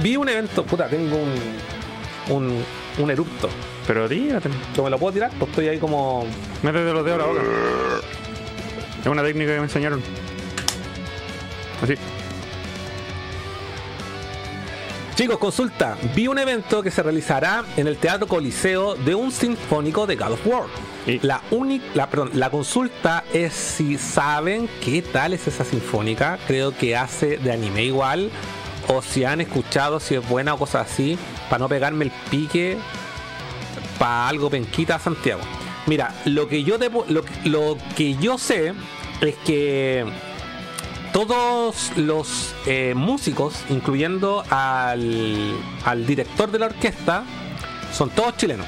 Vi 0.02 0.16
un 0.16 0.30
evento, 0.30 0.64
puta, 0.64 0.88
tengo 0.88 1.18
un. 1.18 1.34
un, 2.30 2.64
un 3.00 3.12
erupto. 3.12 3.50
Pero 3.88 4.08
dígate. 4.08 4.50
¿Yo 4.76 4.84
me 4.84 4.92
lo 4.92 5.00
puedo 5.00 5.14
tirar? 5.14 5.32
Pues 5.40 5.50
estoy 5.50 5.68
ahí 5.68 5.80
como. 5.80 6.26
Métete 6.62 6.94
los 6.94 7.04
dedos 7.04 7.20
a 7.20 7.24
la 7.24 7.28
boca. 7.28 7.42
Es 9.02 9.08
una 9.08 9.24
técnica 9.24 9.54
que 9.54 9.58
me 9.58 9.64
enseñaron. 9.66 10.02
Así. 11.82 11.96
Chicos, 15.16 15.38
consulta. 15.38 15.98
Vi 16.16 16.28
un 16.28 16.40
evento 16.40 16.82
que 16.82 16.90
se 16.90 17.04
realizará 17.04 17.64
en 17.78 17.88
el 17.88 17.98
Teatro 17.98 18.28
Coliseo 18.28 18.96
de 18.96 19.14
un 19.14 19.32
sinfónico 19.32 20.08
de 20.08 20.16
God 20.16 20.32
of 20.32 20.48
War. 20.48 20.64
Y- 21.06 21.20
La 21.20 21.42
única, 21.52 21.86
la, 21.94 22.10
perdón, 22.10 22.32
la 22.34 22.50
consulta 22.50 23.24
es 23.34 23.54
si 23.54 23.98
saben 23.98 24.70
qué 24.84 25.02
tal 25.02 25.34
es 25.34 25.48
esa 25.48 25.64
sinfónica. 25.64 26.40
Creo 26.48 26.76
que 26.76 26.96
hace 26.96 27.38
de 27.38 27.52
anime 27.52 27.84
igual. 27.84 28.32
O 28.88 29.02
si 29.02 29.24
han 29.26 29.42
escuchado 29.42 30.00
si 30.00 30.16
es 30.16 30.28
buena 30.28 30.54
o 30.56 30.58
cosas 30.58 30.90
así. 30.92 31.18
Para 31.50 31.60
no 31.60 31.70
pegarme 31.70 32.06
el 32.06 32.12
pique 32.30 32.78
para 34.00 34.28
algo 34.30 34.50
penquita 34.50 34.96
a 34.96 35.00
Santiago. 35.00 35.42
Mira, 35.86 36.16
lo 36.26 36.48
que 36.48 36.64
yo 36.64 36.80
pu- 36.80 37.06
lo, 37.08 37.24
lo 37.46 37.78
que 37.96 38.16
yo 38.16 38.38
sé 38.40 38.74
es 39.22 39.36
que 39.46 40.06
todos 41.14 41.92
los 41.98 42.54
eh, 42.66 42.94
músicos, 42.96 43.56
incluyendo 43.70 44.44
al, 44.50 45.54
al 45.86 46.06
director 46.06 46.52
de 46.52 46.60
la 46.60 46.68
orquesta, 46.68 47.24
son 47.94 48.10
todos 48.10 48.38
chilenos. 48.38 48.66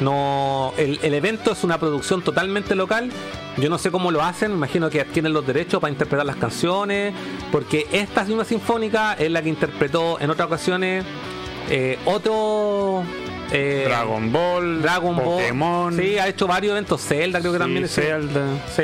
No, 0.00 0.74
el, 0.76 1.00
el 1.02 1.14
evento 1.14 1.52
es 1.52 1.64
una 1.64 1.78
producción 1.78 2.22
totalmente 2.22 2.74
local. 2.74 3.10
Yo 3.56 3.68
no 3.68 3.78
sé 3.78 3.90
cómo 3.90 4.12
lo 4.12 4.22
hacen, 4.22 4.52
me 4.52 4.56
imagino 4.58 4.88
que 4.90 5.00
adquieren 5.00 5.32
los 5.32 5.44
derechos 5.44 5.80
para 5.80 5.90
interpretar 5.90 6.24
las 6.24 6.36
canciones, 6.36 7.12
porque 7.50 7.88
esta 7.90 8.22
una 8.28 8.44
sinfónica 8.44 9.14
es 9.14 9.30
la 9.30 9.42
que 9.42 9.48
interpretó 9.48 10.20
en 10.20 10.30
otras 10.30 10.46
ocasiones 10.46 11.04
eh, 11.68 11.98
otro 12.04 13.02
eh, 13.50 13.84
Dragon 13.88 14.30
Ball, 14.30 14.82
Dragon 14.82 15.16
Pokémon, 15.16 15.96
Ball. 15.96 16.04
Sí, 16.04 16.18
ha 16.18 16.28
hecho 16.28 16.46
varios 16.46 16.70
eventos. 16.72 17.00
Zelda 17.02 17.40
creo 17.40 17.52
que 17.52 17.58
sí, 17.58 17.62
también. 17.64 17.88
sí. 17.88 18.00
Zelda. 18.00 18.44
Sí. 18.76 18.82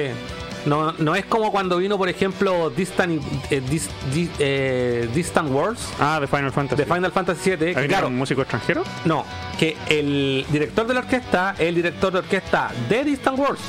No, 0.66 0.92
no 0.92 1.14
es 1.14 1.26
como 1.26 1.52
cuando 1.52 1.76
vino, 1.76 1.98
por 1.98 2.08
ejemplo, 2.08 2.70
Distant, 2.70 3.20
eh, 3.50 3.60
Dis- 3.68 3.90
Di- 4.12 4.30
eh, 4.38 5.08
Distant 5.14 5.50
Worlds 5.50 5.88
Ah, 6.00 6.18
de 6.20 6.26
Final 6.26 6.52
Fantasy. 6.52 6.82
de 6.82 6.86
Final 6.94 7.12
Fantasy 7.12 7.50
VII. 7.56 7.68
¿Hay 7.68 7.74
Que, 7.74 7.86
claro, 7.88 8.08
un 8.08 8.16
músico 8.16 8.40
extranjero? 8.40 8.82
no, 9.04 9.24
que 9.58 9.76
el 9.88 10.46
director 10.50 10.86
de 10.86 10.94
la 10.94 11.00
orquesta 11.00 11.54
es 11.58 11.68
el 11.68 11.74
director 11.74 12.12
de 12.12 12.18
orquesta 12.20 12.70
de 12.88 13.04
Distant 13.04 13.38
Worlds, 13.38 13.60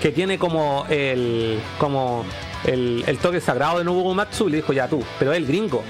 que 0.00 0.10
tiene 0.10 0.36
como 0.38 0.84
el 0.88 1.60
como 1.78 2.24
el, 2.64 3.04
el 3.06 3.18
toque 3.18 3.40
sagrado 3.40 3.78
de 3.78 3.84
Nobuo 3.84 4.12
Matsu 4.14 4.48
y 4.48 4.50
le 4.52 4.56
dijo 4.58 4.72
ya 4.72 4.88
tú, 4.88 5.02
pero 5.18 5.32
es 5.32 5.38
el 5.38 5.46
gringo. 5.46 5.84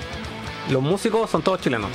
Los 0.70 0.82
músicos 0.82 1.30
son 1.30 1.42
todos 1.42 1.60
chilenos. 1.60 1.90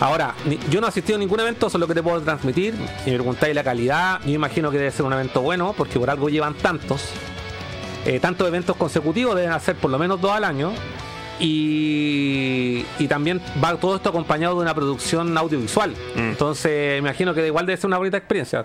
Ahora, 0.00 0.34
yo 0.70 0.80
no 0.82 0.86
he 0.86 0.90
asistido 0.90 1.16
a 1.16 1.18
ningún 1.18 1.40
evento, 1.40 1.70
solo 1.70 1.86
que 1.88 1.94
te 1.94 2.02
puedo 2.02 2.20
transmitir. 2.20 2.74
Si 3.04 3.10
me 3.10 3.16
preguntáis 3.16 3.54
la 3.54 3.64
calidad, 3.64 4.20
yo 4.26 4.32
imagino 4.32 4.70
que 4.70 4.76
debe 4.76 4.90
ser 4.90 5.06
un 5.06 5.14
evento 5.14 5.40
bueno, 5.40 5.74
porque 5.74 5.98
por 5.98 6.10
algo 6.10 6.28
llevan 6.28 6.52
tantos. 6.54 7.02
Eh, 8.06 8.20
tantos 8.20 8.46
eventos 8.46 8.76
consecutivos 8.76 9.34
deben 9.34 9.50
hacer 9.50 9.76
por 9.76 9.90
lo 9.90 9.98
menos 9.98 10.20
dos 10.20 10.30
al 10.30 10.44
año. 10.44 10.72
Y, 11.38 12.86
y 12.98 13.08
también 13.08 13.42
va 13.62 13.76
todo 13.76 13.96
esto 13.96 14.08
acompañado 14.08 14.54
de 14.54 14.62
una 14.62 14.74
producción 14.74 15.36
audiovisual. 15.36 15.90
Mm. 16.14 16.18
Entonces, 16.20 17.02
me 17.02 17.08
imagino 17.08 17.34
que 17.34 17.46
igual 17.46 17.66
debe 17.66 17.76
ser 17.76 17.88
una 17.88 17.98
bonita 17.98 18.16
experiencia. 18.16 18.64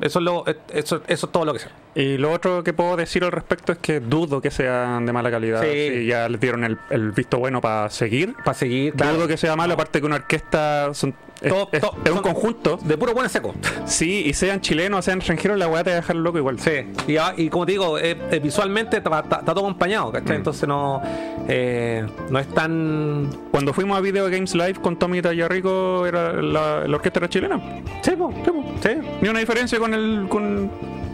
Eso 0.00 0.18
es, 0.18 0.24
lo, 0.24 0.44
eso, 0.72 1.02
eso 1.06 1.26
es 1.26 1.32
todo 1.32 1.44
lo 1.44 1.52
que 1.54 1.60
sé. 1.60 1.68
Y 1.94 2.16
lo 2.16 2.32
otro 2.32 2.64
que 2.64 2.72
puedo 2.72 2.96
decir 2.96 3.22
al 3.24 3.32
respecto 3.32 3.72
es 3.72 3.78
que 3.78 4.00
dudo 4.00 4.40
que 4.40 4.50
sean 4.50 5.04
de 5.04 5.12
mala 5.12 5.30
calidad. 5.30 5.62
Sí. 5.62 5.88
Si 5.90 6.06
ya 6.06 6.28
les 6.28 6.40
dieron 6.40 6.64
el, 6.64 6.78
el 6.90 7.10
visto 7.12 7.38
bueno 7.38 7.60
para 7.60 7.90
seguir. 7.90 8.34
Para 8.44 8.54
seguir, 8.54 8.94
claro. 8.94 9.14
Dudo 9.16 9.28
que 9.28 9.36
sea 9.36 9.54
malo, 9.56 9.74
aparte 9.74 10.00
que 10.00 10.06
una 10.06 10.16
orquesta 10.16 10.94
son- 10.94 11.14
es, 11.42 11.48
Todo- 11.52 11.68
es- 11.72 11.80
todo- 11.80 11.96
es 12.04 12.10
un 12.12 12.20
conjunto. 12.20 12.78
De 12.82 12.96
puro 12.96 13.12
buen 13.12 13.28
seco. 13.28 13.52
Sí, 13.84 14.22
y 14.26 14.32
sean 14.32 14.60
chilenos 14.62 15.04
sean 15.04 15.18
extranjeros, 15.18 15.58
la 15.58 15.66
weá 15.68 15.82
te 15.84 15.90
va 15.90 15.96
a 15.96 16.00
dejar 16.00 16.16
loco 16.16 16.38
igual. 16.38 16.58
Sí, 16.60 16.70
y, 17.08 17.16
ah, 17.18 17.34
y 17.36 17.48
como 17.50 17.66
te 17.66 17.72
digo, 17.72 17.98
eh, 17.98 18.16
eh, 18.30 18.40
visualmente 18.42 18.98
está, 18.98 19.22
todo 19.22 19.60
acompañado, 19.60 20.12
¿cachai? 20.12 20.34
Mm. 20.36 20.38
Entonces 20.38 20.66
no, 20.68 21.02
eh, 21.48 22.06
no 22.30 22.38
es 22.38 22.46
tan. 22.54 23.28
Cuando 23.50 23.72
fuimos 23.74 23.98
a 23.98 24.00
Video 24.00 24.30
Games 24.30 24.54
Live 24.54 24.74
con 24.80 24.96
Tommy 24.98 25.20
Tallarrico, 25.20 26.06
era 26.06 26.32
la, 26.40 26.86
la 26.86 26.96
orquesta 26.96 27.18
era 27.18 27.28
chilena. 27.28 27.60
Sí, 28.02 28.12
po, 28.12 28.32
sí, 28.44 28.50
po, 28.50 28.64
sí. 28.82 28.90
Ni 29.20 29.28
una 29.28 29.40
diferencia 29.40 29.78
con 29.80 29.92
el 29.94 30.26
con, 30.28 30.70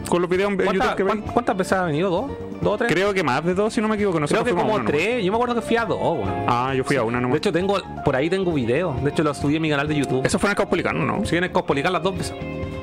con 0.09 0.23
los 0.23 0.31
videos 0.31 0.51
en 0.51 0.57
¿Cuántas, 0.57 0.97
YouTube 0.97 0.97
que 0.97 1.53
veces 1.55 1.73
ha 1.73 1.85
venido? 1.85 2.11
¿Dos? 2.11 2.31
¿Dos 2.61 2.75
o 2.75 2.79
tres? 2.79 2.93
Creo 2.93 3.15
que 3.15 3.23
más 3.23 3.45
de 3.45 3.55
dos, 3.55 3.73
si 3.73 3.81
no 3.81 3.89
me 3.89 3.95
equivoco. 3.95 4.17
Creo 4.17 4.23
Nosotros 4.23 4.45
que 4.45 4.51
fuimos 4.51 4.65
a 4.65 4.67
como 4.67 4.79
nomás. 4.79 4.93
tres. 4.93 5.25
Yo 5.25 5.33
me 5.33 5.37
acuerdo 5.37 5.55
que 5.55 5.63
fui 5.63 5.77
a 5.77 5.85
dos, 5.85 6.01
weón. 6.01 6.45
Ah, 6.47 6.75
yo 6.75 6.85
fui 6.85 6.97
a 6.97 7.03
una 7.03 7.21
nomás. 7.21 7.35
De 7.35 7.39
hecho, 7.39 7.53
tengo, 7.53 7.77
por 8.05 8.17
ahí 8.17 8.29
tengo 8.29 8.53
videos. 8.53 9.03
De 9.03 9.11
hecho, 9.11 9.23
lo 9.23 9.33
subí 9.35 9.57
en 9.57 9.63
mi 9.63 9.71
canal 9.71 9.87
de 9.87 9.95
YouTube. 9.95 10.27
Eso 10.27 10.39
fue 10.39 10.49
en 10.49 10.53
el 10.53 10.57
Caupolicano, 10.57 11.05
¿no? 11.05 11.25
Si 11.25 11.33
vienes 11.33 11.51
Cospolicar 11.51 11.93
las 11.93 12.03
dos 12.03 12.17
veces. 12.17 12.35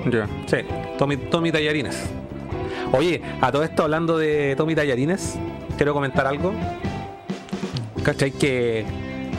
Ya. 0.09 0.27
Sí, 0.45 0.57
Tommy, 0.97 1.17
Tommy 1.17 1.51
Tallarines. 1.51 2.09
Oye, 2.91 3.21
a 3.41 3.51
todo 3.51 3.63
esto 3.63 3.83
hablando 3.83 4.17
de 4.17 4.55
Tommy 4.55 4.75
Tallarines, 4.75 5.37
quiero 5.77 5.93
comentar 5.93 6.27
algo. 6.27 6.53
¿Cachai? 8.03 8.31
Que 8.31 8.85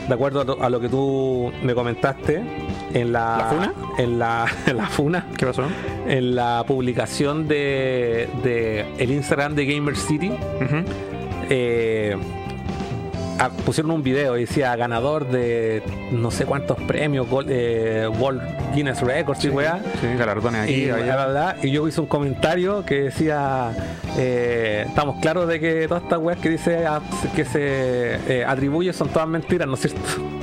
de 0.07 0.13
acuerdo 0.13 0.57
a 0.61 0.69
lo 0.69 0.79
que 0.79 0.89
tú 0.89 1.51
me 1.63 1.73
comentaste 1.73 2.66
en 2.93 3.11
la, 3.13 3.37
¿La 3.37 3.45
funa? 3.49 3.73
En 3.97 4.19
la, 4.19 4.45
en 4.65 4.77
la 4.77 4.85
funa, 4.87 5.25
¿Qué 5.37 5.45
pasó? 5.45 5.63
en 6.07 6.35
la 6.35 6.63
publicación 6.67 7.47
de, 7.47 8.29
de 8.43 8.85
el 8.97 9.11
Instagram 9.11 9.55
de 9.55 9.65
Gamer 9.65 9.95
City, 9.95 10.31
eh, 11.49 12.15
pusieron 13.65 13.91
un 13.91 14.01
video 14.03 14.37
y 14.37 14.41
decía 14.41 14.75
ganador 14.75 15.27
de 15.29 15.83
no 16.11 16.31
sé 16.31 16.45
cuántos 16.45 16.77
premios, 16.81 17.27
Gol- 17.29 17.45
eh, 17.49 18.07
World 18.19 18.41
Guinness 18.73 19.01
Records 19.01 19.43
y 19.45 19.49
weá. 19.49 19.79
Sí, 20.01 20.07
galardones 20.17 20.61
aquí, 20.63 20.85
Y, 20.85 20.89
allá. 20.89 21.27
bla, 21.27 21.55
y 21.61 21.69
yo 21.71 21.87
hice 21.87 22.01
un 22.01 22.07
comentario 22.07 22.83
que 22.85 23.03
decía 23.03 23.71
eh, 24.17 24.85
estamos 24.87 25.19
claros 25.21 25.47
de 25.47 25.59
que 25.59 25.87
todas 25.87 26.03
estas 26.03 26.19
weas 26.19 26.39
que 26.39 26.49
dice 26.49 26.85
ah, 26.87 27.01
que 27.35 27.45
se 27.45 27.59
eh, 28.39 28.45
atribuye 28.47 28.91
son 28.93 29.09
todas 29.09 29.27
mentiras, 29.27 29.67
¿no 29.67 29.75
es 29.75 29.81
cierto? 29.81 29.99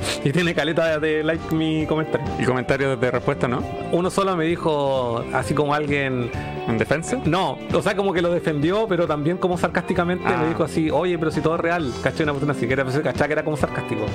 Y 0.25 0.33
tiene 0.33 0.55
caleta 0.55 0.99
de 0.99 1.23
like 1.23 1.55
mi 1.55 1.87
comentario. 1.87 2.27
Y 2.39 2.45
comentarios 2.45 2.99
de 3.01 3.11
respuesta, 3.11 3.47
¿no? 3.47 3.63
Uno 3.93 4.11
solo 4.11 4.35
me 4.37 4.45
dijo, 4.47 5.25
así 5.33 5.55
como 5.55 5.75
alguien, 5.75 6.31
¿En 6.67 6.79
defensa? 6.79 7.19
no, 7.25 7.59
o 7.73 7.83
sea, 7.83 7.95
como 7.95 8.13
que 8.13 8.23
lo 8.23 8.33
defendió, 8.33 8.87
pero 8.89 9.07
también 9.07 9.37
como 9.37 9.59
sarcásticamente 9.59 10.25
Ah. 10.27 10.39
me 10.41 10.49
dijo 10.49 10.65
así, 10.65 10.91
oye, 10.91 11.19
pero 11.19 11.31
si 11.31 11.41
todo 11.41 11.57
es 11.57 11.61
real, 11.61 11.93
caché 12.03 12.23
una 12.23 12.33
persona 12.33 12.53
así, 12.53 12.67
que 12.67 12.73
era, 12.73 12.85
que 12.85 13.33
era 13.33 13.45
como 13.45 13.57
sarcástico. 13.57 14.07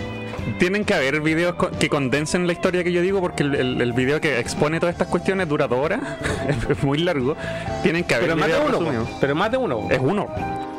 Tienen 0.57 0.85
que 0.85 0.93
haber 0.93 1.21
videos 1.21 1.55
co- 1.55 1.69
que 1.71 1.89
condensen 1.89 2.47
la 2.47 2.53
historia 2.53 2.83
que 2.83 2.91
yo 2.91 3.01
digo, 3.01 3.19
porque 3.21 3.43
el, 3.43 3.55
el- 3.55 3.81
el 3.81 3.93
video 3.93 4.19
que 4.21 4.39
expone 4.39 4.79
todas 4.79 4.93
estas 4.93 5.07
cuestiones 5.07 5.47
dura 5.47 5.67
dos 5.67 5.79
horas, 5.79 6.01
es 6.69 6.83
muy 6.83 6.99
largo. 6.99 7.35
Tienen 7.83 8.03
que 8.03 8.15
haber 8.15 8.27
Pero 8.29 8.37
más 8.39 8.47
de 8.49 8.77
uno, 8.77 9.07
pero 9.21 9.35
más 9.35 9.51
de 9.51 9.57
uno. 9.57 9.87
Es 9.89 9.99
uno. 10.01 10.27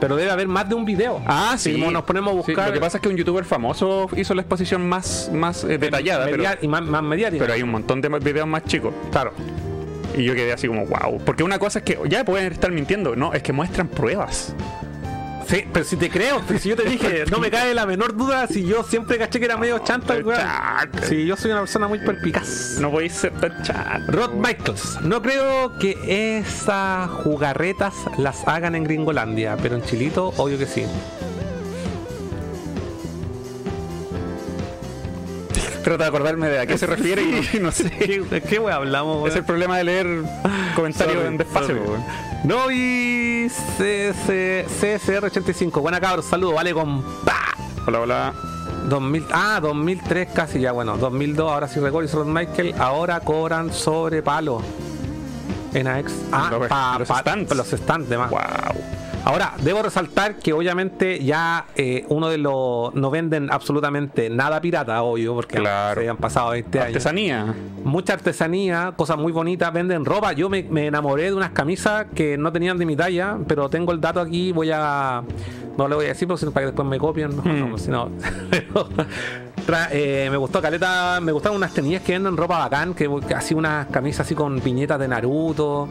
Pero 0.00 0.16
debe 0.16 0.30
haber 0.30 0.48
más 0.48 0.66
de 0.68 0.74
un 0.74 0.84
video. 0.86 1.20
Ah, 1.26 1.56
Si 1.58 1.74
sí. 1.74 1.80
nos 1.80 2.02
ponemos 2.04 2.30
a 2.30 2.32
Sí, 2.42 2.52
buscar. 2.52 2.68
lo 2.68 2.72
que 2.74 2.80
pasa 2.80 2.96
es 2.96 3.02
que 3.02 3.08
un 3.10 3.16
youtuber 3.16 3.44
famoso 3.44 4.08
hizo 4.16 4.34
la 4.34 4.40
exposición 4.40 4.88
más, 4.88 5.30
más 5.32 5.62
eh, 5.64 5.76
detallada, 5.76 6.24
pero, 6.24 6.42
y 6.62 6.68
más, 6.68 6.82
más 6.82 7.02
mediática. 7.02 7.42
pero 7.44 7.52
hay 7.52 7.62
un 7.62 7.70
montón 7.70 8.00
de 8.00 8.08
videos 8.08 8.46
más 8.46 8.64
chicos. 8.64 8.94
Claro. 9.12 9.32
Y 10.16 10.24
yo 10.24 10.34
quedé 10.34 10.52
así 10.54 10.66
como, 10.68 10.86
wow. 10.86 11.18
Porque 11.24 11.42
una 11.44 11.58
cosa 11.58 11.80
es 11.80 11.84
que 11.84 11.98
ya 12.08 12.24
pueden 12.24 12.50
estar 12.50 12.72
mintiendo, 12.72 13.14
no, 13.14 13.32
es 13.34 13.42
que 13.42 13.52
muestran 13.52 13.88
pruebas. 13.88 14.54
Sí, 15.50 15.64
pero 15.72 15.84
si 15.84 15.96
te 15.96 16.08
creo, 16.08 16.40
si 16.60 16.68
yo 16.68 16.76
te 16.76 16.84
dije, 16.84 17.24
no 17.28 17.40
me 17.40 17.50
cae 17.50 17.74
la 17.74 17.84
menor 17.84 18.16
duda 18.16 18.46
si 18.46 18.64
yo 18.64 18.84
siempre 18.84 19.18
caché 19.18 19.40
que 19.40 19.46
era 19.46 19.56
medio 19.56 19.80
chanta, 19.80 20.14
el 20.14 20.24
weón. 20.24 20.40
Chanta. 20.40 21.02
Sí, 21.08 21.26
yo 21.26 21.36
soy 21.36 21.50
una 21.50 21.62
persona 21.62 21.88
muy 21.88 21.98
perpicaz. 21.98 22.78
No 22.78 22.92
podéis 22.92 23.14
ser 23.14 23.32
tan 23.32 23.60
chat. 23.64 24.00
Rod 24.06 24.34
Michaels, 24.34 25.00
no 25.02 25.20
creo 25.20 25.76
que 25.80 26.38
esas 26.38 27.10
jugarretas 27.10 27.94
las 28.16 28.46
hagan 28.46 28.76
en 28.76 28.84
Gringolandia, 28.84 29.56
pero 29.60 29.74
en 29.74 29.82
Chilito, 29.82 30.28
obvio 30.36 30.56
que 30.56 30.66
sí. 30.66 30.84
Trato 35.82 36.02
de 36.02 36.08
acordarme 36.08 36.48
de 36.48 36.58
a 36.60 36.66
qué 36.66 36.76
se 36.76 36.86
refiere 36.86 37.22
y 37.22 37.58
no 37.60 37.72
sé. 37.72 37.90
¿Qué, 37.90 38.20
de 38.20 38.42
qué 38.42 38.58
hablamos, 38.70 39.28
Es 39.28 39.36
el 39.36 39.44
problema 39.44 39.78
de 39.78 39.84
leer 39.84 40.06
comentarios 40.76 41.16
Sorry, 41.52 41.72
en 41.78 41.78
weón. 41.88 42.04
No, 42.44 42.70
y 42.70 43.48
CS 43.48 44.28
CSR85. 44.80 45.80
Buena 45.80 46.00
cabros, 46.00 46.26
saludos, 46.26 46.54
vale 46.54 46.72
con 46.74 47.02
pa. 47.24 47.54
Hola, 47.86 48.00
hola. 48.00 48.34
2000, 48.88 49.26
ah, 49.32 49.58
2003 49.62 50.28
casi 50.34 50.60
ya, 50.60 50.72
bueno, 50.72 50.96
2002, 50.96 51.50
ahora 51.52 51.68
sí 51.68 51.80
recuerdo, 51.80 52.08
y 52.08 52.12
Rod 52.12 52.26
Michael, 52.26 52.74
ahora 52.78 53.20
cobran 53.20 53.72
sobre 53.72 54.22
palo. 54.22 54.62
En 55.72 55.86
AX. 55.86 56.12
Ah, 56.32 56.48
Los- 56.50 56.68
pa- 56.68 56.98
los 56.98 57.08
pa- 57.08 57.20
stands. 57.20 57.54
los 57.54 57.66
stands 57.68 58.08
de 58.08 58.18
más. 58.18 58.30
Wow. 58.30 58.40
Ahora, 59.24 59.52
debo 59.62 59.82
resaltar 59.82 60.36
que 60.36 60.52
obviamente 60.54 61.22
ya 61.22 61.66
eh, 61.76 62.04
uno 62.08 62.28
de 62.28 62.38
los. 62.38 62.94
No 62.94 63.10
venden 63.10 63.52
absolutamente 63.52 64.30
nada 64.30 64.60
pirata, 64.60 65.02
obvio, 65.02 65.34
porque 65.34 65.58
Claro. 65.58 66.00
se 66.00 66.08
han 66.08 66.16
pasado 66.16 66.50
20 66.50 66.78
años. 66.78 66.88
Artesanía. 66.88 67.54
Mucha 67.84 68.14
artesanía, 68.14 68.94
cosas 68.96 69.18
muy 69.18 69.30
bonitas, 69.32 69.70
venden 69.72 70.04
ropa. 70.04 70.32
Yo 70.32 70.48
me, 70.48 70.62
me 70.64 70.86
enamoré 70.86 71.24
de 71.24 71.34
unas 71.34 71.50
camisas 71.50 72.06
que 72.14 72.38
no 72.38 72.50
tenían 72.50 72.78
de 72.78 72.86
mi 72.86 72.96
talla, 72.96 73.36
pero 73.46 73.68
tengo 73.68 73.92
el 73.92 74.00
dato 74.00 74.20
aquí, 74.20 74.52
voy 74.52 74.70
a. 74.72 75.22
No 75.76 75.86
le 75.86 75.94
voy 75.94 76.04
a 76.06 76.08
decir 76.08 76.26
porque 76.26 76.40
si 76.40 76.46
no, 76.46 76.52
para 76.52 76.64
que 76.64 76.66
después 76.72 76.88
me 76.88 76.98
copien. 76.98 77.36
No, 77.36 77.42
Mm. 77.42 77.70
no, 77.70 77.78
si 77.78 77.90
no. 77.90 78.08
Pero, 78.50 78.88
tra- 79.66 79.88
eh, 79.92 80.28
me 80.30 80.36
gustó 80.38 80.60
Caleta, 80.60 81.20
me 81.22 81.32
gustaron 81.32 81.56
unas 81.58 81.72
tenillas 81.72 82.02
que 82.02 82.12
venden 82.12 82.36
ropa 82.36 82.58
bacán, 82.58 82.94
que, 82.94 83.08
que 83.28 83.34
así 83.34 83.54
unas 83.54 83.86
camisas 83.88 84.26
así 84.26 84.34
con 84.34 84.60
piñetas 84.60 84.98
de 84.98 85.08
Naruto 85.08 85.88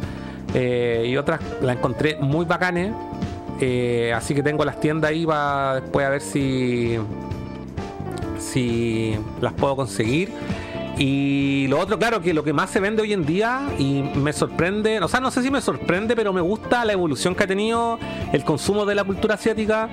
eh, 0.53 1.05
y 1.07 1.17
otras 1.17 1.39
las 1.61 1.77
encontré 1.77 2.17
muy 2.19 2.45
bacanes. 2.45 2.93
Eh, 3.61 4.13
así 4.15 4.33
que 4.33 4.41
tengo 4.41 4.63
las 4.63 4.79
tiendas 4.79 5.11
ahí 5.11 5.25
para 5.25 5.81
después 5.81 6.05
a 6.05 6.09
ver 6.09 6.21
si 6.21 6.97
si 8.37 9.15
las 9.41 9.53
puedo 9.53 9.75
conseguir. 9.75 10.31
Y 10.97 11.67
lo 11.69 11.79
otro, 11.79 11.97
claro, 11.97 12.21
que 12.21 12.33
lo 12.33 12.43
que 12.43 12.51
más 12.51 12.69
se 12.69 12.81
vende 12.81 13.01
hoy 13.01 13.13
en 13.13 13.25
día 13.25 13.69
y 13.77 14.01
me 14.01 14.33
sorprende, 14.33 14.99
o 14.99 15.07
sea, 15.07 15.21
no 15.21 15.31
sé 15.31 15.41
si 15.41 15.49
me 15.49 15.61
sorprende, 15.61 16.13
pero 16.13 16.33
me 16.33 16.41
gusta 16.41 16.83
la 16.83 16.91
evolución 16.91 17.35
que 17.35 17.45
ha 17.45 17.47
tenido 17.47 17.97
el 18.33 18.43
consumo 18.43 18.85
de 18.85 18.95
la 18.95 19.05
cultura 19.05 19.35
asiática, 19.35 19.87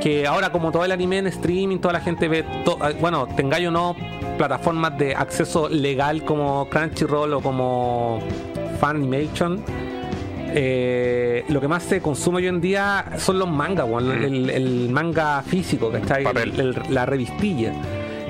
que 0.00 0.24
ahora 0.24 0.52
como 0.52 0.70
todo 0.70 0.84
el 0.84 0.92
anime 0.92 1.18
en 1.18 1.26
streaming, 1.26 1.78
toda 1.78 1.94
la 1.94 2.00
gente 2.00 2.28
ve, 2.28 2.38
eh, 2.40 2.96
bueno, 3.00 3.26
tengáis 3.34 3.66
o 3.66 3.70
no 3.72 3.96
plataformas 4.38 4.96
de 4.98 5.16
acceso 5.16 5.68
legal 5.68 6.24
como 6.24 6.68
Crunchyroll 6.68 7.34
o 7.34 7.40
como 7.40 8.20
Funimation, 8.78 9.64
eh, 10.54 11.44
lo 11.48 11.60
que 11.60 11.68
más 11.68 11.82
se 11.82 12.00
consume 12.00 12.38
hoy 12.38 12.46
en 12.46 12.60
día 12.60 13.04
son 13.18 13.38
los 13.38 13.48
mangas, 13.50 13.86
weón, 13.88 14.10
el, 14.10 14.50
el 14.50 14.88
manga 14.90 15.42
físico, 15.42 15.90
¿cachai? 15.90 16.24
Papel. 16.24 16.52
El- 16.54 16.60
el- 16.60 16.94
la 16.94 17.06
revistilla. 17.06 17.72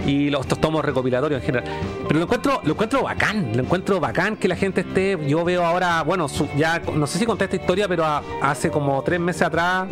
Y 0.06 0.30
los 0.30 0.40
estos 0.40 0.60
tomos 0.60 0.84
recopilatorios 0.84 1.40
en 1.40 1.46
general. 1.46 1.68
Pero 2.08 2.18
lo 2.18 2.24
encuentro, 2.24 2.60
lo 2.64 2.72
encuentro 2.72 3.02
bacán, 3.04 3.52
lo 3.54 3.62
encuentro 3.62 4.00
bacán 4.00 4.36
que 4.36 4.48
la 4.48 4.56
gente 4.56 4.80
esté. 4.80 5.16
Yo 5.28 5.44
veo 5.44 5.64
ahora, 5.64 6.02
bueno, 6.02 6.28
su- 6.28 6.48
ya 6.56 6.80
no 6.94 7.06
sé 7.06 7.18
si 7.20 7.24
conté 7.26 7.44
esta 7.44 7.56
historia, 7.56 7.86
pero 7.86 8.04
a- 8.04 8.22
hace 8.40 8.68
como 8.70 9.00
tres 9.02 9.20
meses 9.20 9.42
atrás, 9.42 9.86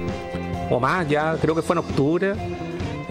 o 0.69 0.81
más, 0.81 1.09
ya 1.09 1.37
creo 1.41 1.55
que 1.55 1.63
fue 1.63 1.75
en 1.75 1.79
octubre. 1.79 2.33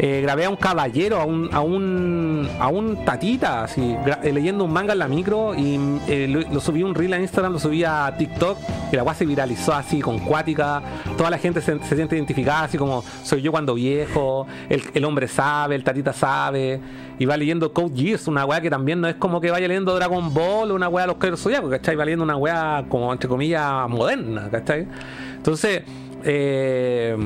Eh, 0.01 0.21
grabé 0.21 0.45
a 0.45 0.49
un 0.49 0.55
caballero, 0.55 1.17
a 1.17 1.25
un, 1.25 1.49
a 1.51 1.59
un, 1.59 2.47
a 2.57 2.69
un 2.69 3.03
tatita, 3.03 3.65
así, 3.65 3.97
eh, 4.23 4.31
leyendo 4.31 4.63
un 4.63 4.71
manga 4.71 4.93
en 4.93 4.99
la 4.99 5.09
micro 5.09 5.53
y 5.53 5.77
eh, 6.07 6.25
lo, 6.29 6.39
lo 6.39 6.61
subí 6.61 6.83
un 6.83 6.95
reel 6.95 7.11
a 7.11 7.19
Instagram, 7.19 7.51
lo 7.51 7.59
subí 7.59 7.83
a 7.83 8.15
TikTok 8.17 8.57
y 8.93 8.95
la 8.95 9.03
weá 9.03 9.13
se 9.13 9.25
viralizó 9.25 9.73
así 9.73 9.99
con 9.99 10.19
cuática. 10.19 10.81
Toda 11.17 11.29
la 11.29 11.37
gente 11.37 11.59
se, 11.59 11.77
siente 11.83 12.15
identificada, 12.15 12.63
así 12.63 12.77
como 12.77 13.03
soy 13.23 13.41
yo 13.41 13.51
cuando 13.51 13.73
viejo, 13.73 14.47
el, 14.69 14.81
el 14.93 15.03
hombre 15.03 15.27
sabe, 15.27 15.75
el 15.75 15.83
tatita 15.83 16.13
sabe. 16.13 16.79
Y 17.19 17.25
va 17.25 17.35
leyendo 17.35 17.73
Code 17.73 17.93
Geass, 17.93 18.29
una 18.29 18.45
weá 18.45 18.61
que 18.61 18.69
también 18.69 19.01
no 19.01 19.09
es 19.09 19.15
como 19.15 19.41
que 19.41 19.51
vaya 19.51 19.67
leyendo 19.67 19.93
Dragon 19.93 20.33
Ball 20.33 20.71
o 20.71 20.75
una 20.75 20.87
weá 20.87 21.03
de 21.03 21.07
los 21.07 21.17
Caballeros 21.17 21.41
Zodiacos, 21.41 21.69
¿cachai? 21.69 21.97
Va 21.97 22.05
leyendo 22.05 22.23
una 22.23 22.37
weá 22.37 22.85
como 22.87 23.11
entre 23.11 23.27
comillas 23.27 23.89
moderna, 23.89 24.49
¿cachai? 24.49 24.87
Entonces, 25.35 25.83
eh, 26.23 27.17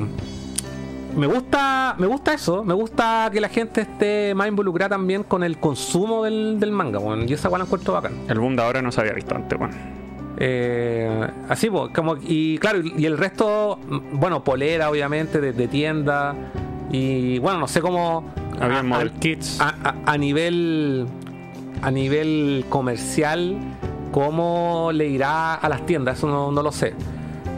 me 1.16 1.26
gusta, 1.26 1.94
me 1.98 2.06
gusta 2.06 2.34
eso, 2.34 2.64
me 2.64 2.74
gusta 2.74 3.28
que 3.32 3.40
la 3.40 3.48
gente 3.48 3.82
esté 3.82 4.34
más 4.34 4.48
involucrada 4.48 4.90
también 4.90 5.22
con 5.22 5.42
el 5.44 5.58
consumo 5.58 6.24
del, 6.24 6.58
del 6.60 6.72
manga, 6.72 6.98
weón. 6.98 7.28
Y 7.28 7.32
esa 7.32 7.48
weá 7.48 7.58
la 7.58 7.64
encuentro 7.64 7.92
bacán. 7.94 8.12
El 8.28 8.38
boom 8.40 8.56
de 8.56 8.62
ahora 8.62 8.82
no 8.82 8.90
se 8.92 9.00
había 9.00 9.12
visto 9.12 9.34
antes, 9.34 9.58
bueno. 9.58 9.74
Eh, 10.36 11.28
así, 11.48 11.70
pues, 11.70 11.90
como, 11.94 12.16
y 12.20 12.58
claro, 12.58 12.80
y 12.82 13.04
el 13.06 13.16
resto, 13.16 13.78
mm, 13.88 13.98
bueno, 14.18 14.42
polera, 14.42 14.90
obviamente, 14.90 15.40
de, 15.40 15.52
de 15.52 15.68
tienda. 15.68 16.34
Y 16.90 17.38
bueno, 17.38 17.60
no 17.60 17.68
sé 17.68 17.80
cómo. 17.80 18.24
Había 18.60 18.80
a- 18.80 18.82
model 18.82 19.12
a- 19.14 19.20
kits. 19.20 19.60
A, 19.60 19.68
a- 19.82 20.12
a 20.12 20.18
nivel. 20.18 21.06
A 21.82 21.90
nivel 21.90 22.64
comercial, 22.70 23.56
cómo 24.10 24.90
le 24.92 25.06
irá 25.08 25.54
a 25.54 25.68
las 25.68 25.84
tiendas, 25.84 26.18
eso 26.18 26.28
no, 26.28 26.50
no 26.50 26.62
lo 26.62 26.72
sé. 26.72 26.94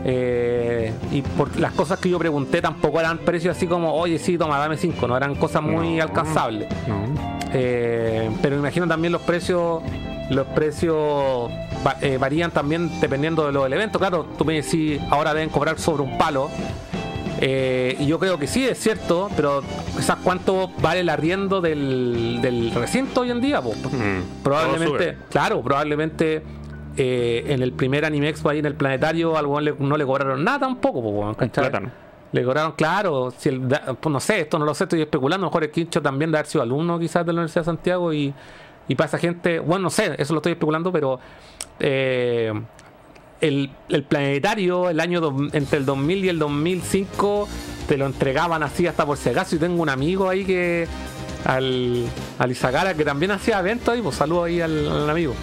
Eh, 0.05 0.93
y 1.11 1.21
por 1.21 1.57
las 1.59 1.73
cosas 1.73 1.99
que 1.99 2.09
yo 2.09 2.17
pregunté 2.19 2.61
tampoco 2.61 2.99
eran 2.99 3.17
precios 3.19 3.57
así 3.57 3.67
como, 3.67 3.93
oye, 3.93 4.19
sí, 4.19 4.37
toma, 4.37 4.57
dame 4.59 4.77
5, 4.77 5.07
no 5.07 5.17
eran 5.17 5.35
cosas 5.35 5.61
muy 5.61 5.97
No. 5.97 6.03
alcanzables. 6.03 6.67
No. 6.87 7.05
Eh, 7.53 8.29
pero 8.41 8.55
me 8.55 8.61
imagino 8.61 8.87
también 8.87 9.11
los 9.13 9.21
precios 9.21 9.81
los 10.29 10.45
precios 10.47 11.49
eh, 12.01 12.17
varían 12.19 12.51
también 12.51 12.99
dependiendo 12.99 13.45
de 13.45 13.53
lo 13.53 13.63
del 13.63 13.71
evento 13.71 13.97
claro 13.97 14.25
tú 14.37 14.43
me 14.43 14.55
decís 14.55 14.99
ahora 15.09 15.33
deben 15.33 15.47
cobrar 15.47 15.79
sobre 15.79 16.03
un 16.03 16.17
palo 16.17 16.49
y 17.39 18.05
yo 18.05 18.19
creo 18.19 18.37
que 18.37 18.45
sí 18.47 18.65
es 18.67 18.77
cierto 18.77 19.29
pero 19.37 19.61
quizás 19.95 20.17
cuánto 20.21 20.69
vale 20.81 20.99
el 20.99 21.07
arriendo 21.09 21.61
del, 21.61 22.39
del 22.41 22.71
recinto 22.71 23.21
hoy 23.21 23.31
en 23.31 23.39
día? 23.39 23.61
Mm. 23.61 24.43
Probablemente 24.43 25.17
claro 25.29 25.61
probablemente 25.61 26.43
eh, 26.97 27.45
en 27.47 27.61
el 27.61 27.71
primer 27.73 28.03
Anime 28.05 28.29
Expo 28.29 28.49
ahí 28.49 28.59
en 28.59 28.65
el 28.65 28.75
planetario 28.75 29.37
al 29.37 29.63
le- 29.63 29.75
no 29.77 29.95
le 29.97 30.05
cobraron 30.05 30.43
nada 30.43 30.59
tampoco 30.59 31.01
po. 31.01 31.33
Plátano. 31.69 31.91
Le 32.33 32.43
cobraron, 32.43 32.73
claro, 32.73 33.31
si 33.37 33.49
el, 33.49 33.61
pues 33.61 34.11
no 34.11 34.19
sé, 34.19 34.41
esto 34.41 34.59
no 34.59 34.65
lo 34.65 34.73
sé, 34.75 34.83
estoy 34.83 35.01
especulando, 35.01 35.45
a 35.45 35.47
lo 35.47 35.51
mejor 35.51 35.63
el 35.63 35.71
Quincho 35.71 36.01
también 36.01 36.29
de 36.31 36.37
haber 36.39 36.47
sido 36.47 36.61
alumno 36.61 36.99
quizás 36.99 37.25
de 37.25 37.31
la 37.31 37.39
Universidad 37.39 37.61
de 37.61 37.65
Santiago 37.65 38.11
y, 38.13 38.33
y 38.89 38.95
para 38.95 39.07
esa 39.07 39.17
gente, 39.17 39.59
bueno, 39.59 39.83
no 39.83 39.89
sé, 39.89 40.13
eso 40.17 40.33
lo 40.33 40.39
estoy 40.39 40.51
especulando, 40.53 40.91
pero 40.91 41.19
eh, 41.79 42.51
el, 43.39 43.69
el 43.89 44.03
planetario, 44.03 44.89
el 44.89 44.99
año 44.99 45.21
dos- 45.21 45.53
entre 45.53 45.77
el 45.79 45.85
2000 45.85 46.25
y 46.25 46.29
el 46.29 46.39
2005, 46.39 47.47
te 47.87 47.95
lo 47.97 48.05
entregaban 48.05 48.61
así 48.63 48.87
hasta 48.87 49.05
por 49.05 49.15
si 49.17 49.29
acaso 49.29 49.55
y 49.55 49.59
tengo 49.59 49.81
un 49.81 49.89
amigo 49.89 50.27
ahí 50.27 50.43
que, 50.43 50.85
al, 51.45 52.05
al 52.39 52.51
Izagara, 52.51 52.93
que 52.93 53.05
también 53.05 53.31
hacía 53.31 53.59
eventos 53.59 53.93
ahí, 53.93 54.01
pues 54.01 54.15
saludo 54.15 54.43
ahí 54.45 54.59
al, 54.59 54.87
al 54.91 55.09
amigo. 55.09 55.33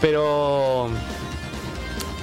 Pero... 0.00 0.88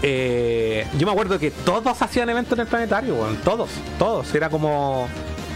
Eh, 0.04 0.86
yo 0.98 1.08
me 1.08 1.12
acuerdo 1.12 1.40
que 1.40 1.50
todos 1.52 2.02
hacían 2.02 2.30
eventos 2.30 2.54
en 2.54 2.62
el 2.62 2.68
planetario, 2.68 3.16
todos, 3.44 3.70
todos. 3.98 4.34
Era 4.36 4.50
como. 4.50 5.08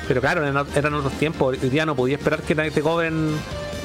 Pero 0.07 0.19
claro, 0.19 0.41
eran, 0.45 0.93
otros 0.95 1.13
tiempos. 1.13 1.57
Hoy 1.61 1.69
día 1.69 1.85
no 1.85 1.95
podía 1.95 2.15
esperar 2.17 2.41
que 2.41 2.55
te 2.55 2.81
cobren, 2.81 3.35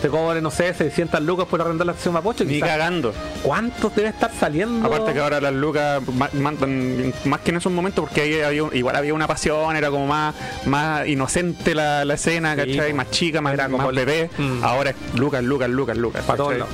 te 0.01 0.09
cobren, 0.09 0.43
no 0.43 0.51
sé, 0.51 0.73
600 0.73 1.21
lucas 1.23 1.47
por 1.47 1.61
arrendar 1.61 1.85
la 1.87 1.93
acción 1.93 2.15
Mapocho. 2.15 2.45
Ni 2.45 2.55
Quizás, 2.55 2.71
cagando. 2.71 3.13
¿Cuántos 3.43 3.95
debe 3.95 4.09
estar 4.09 4.33
saliendo? 4.33 4.87
Aparte 4.89 5.13
que 5.13 5.21
ahora 5.21 5.43
las 5.43 5.53
lucas 5.53 6.01
ma- 6.15 6.31
mandan 6.33 7.13
más 7.27 7.41
que 7.41 7.51
en 7.51 7.59
esos 7.59 7.71
momentos 7.71 8.03
porque 8.07 8.23
ahí 8.23 8.41
había, 8.41 8.65
un- 8.65 8.75
igual 8.75 8.97
había 8.97 9.13
una 9.13 9.29
pasión, 9.29 9.77
era 9.77 9.91
como 9.91 10.07
más, 10.07 10.35
más 10.65 11.07
inocente 11.07 11.75
la, 11.75 12.05
la 12.07 12.15
escena, 12.15 12.57
Sí. 12.65 12.81
Más 12.95 13.11
chica, 13.11 13.43
más, 13.43 13.53
Era 13.55 13.67
como 13.67 13.77
más 13.79 13.89
el- 13.91 13.95
bebé. 13.95 14.31
Mm. 14.39 14.65
Ahora 14.65 14.91
es 14.91 14.97
lucas, 15.15 15.45
lucas, 15.45 15.69
lucas, 15.69 15.97
lucas. 15.99 16.25
Para 16.25 16.37
todos. 16.39 16.67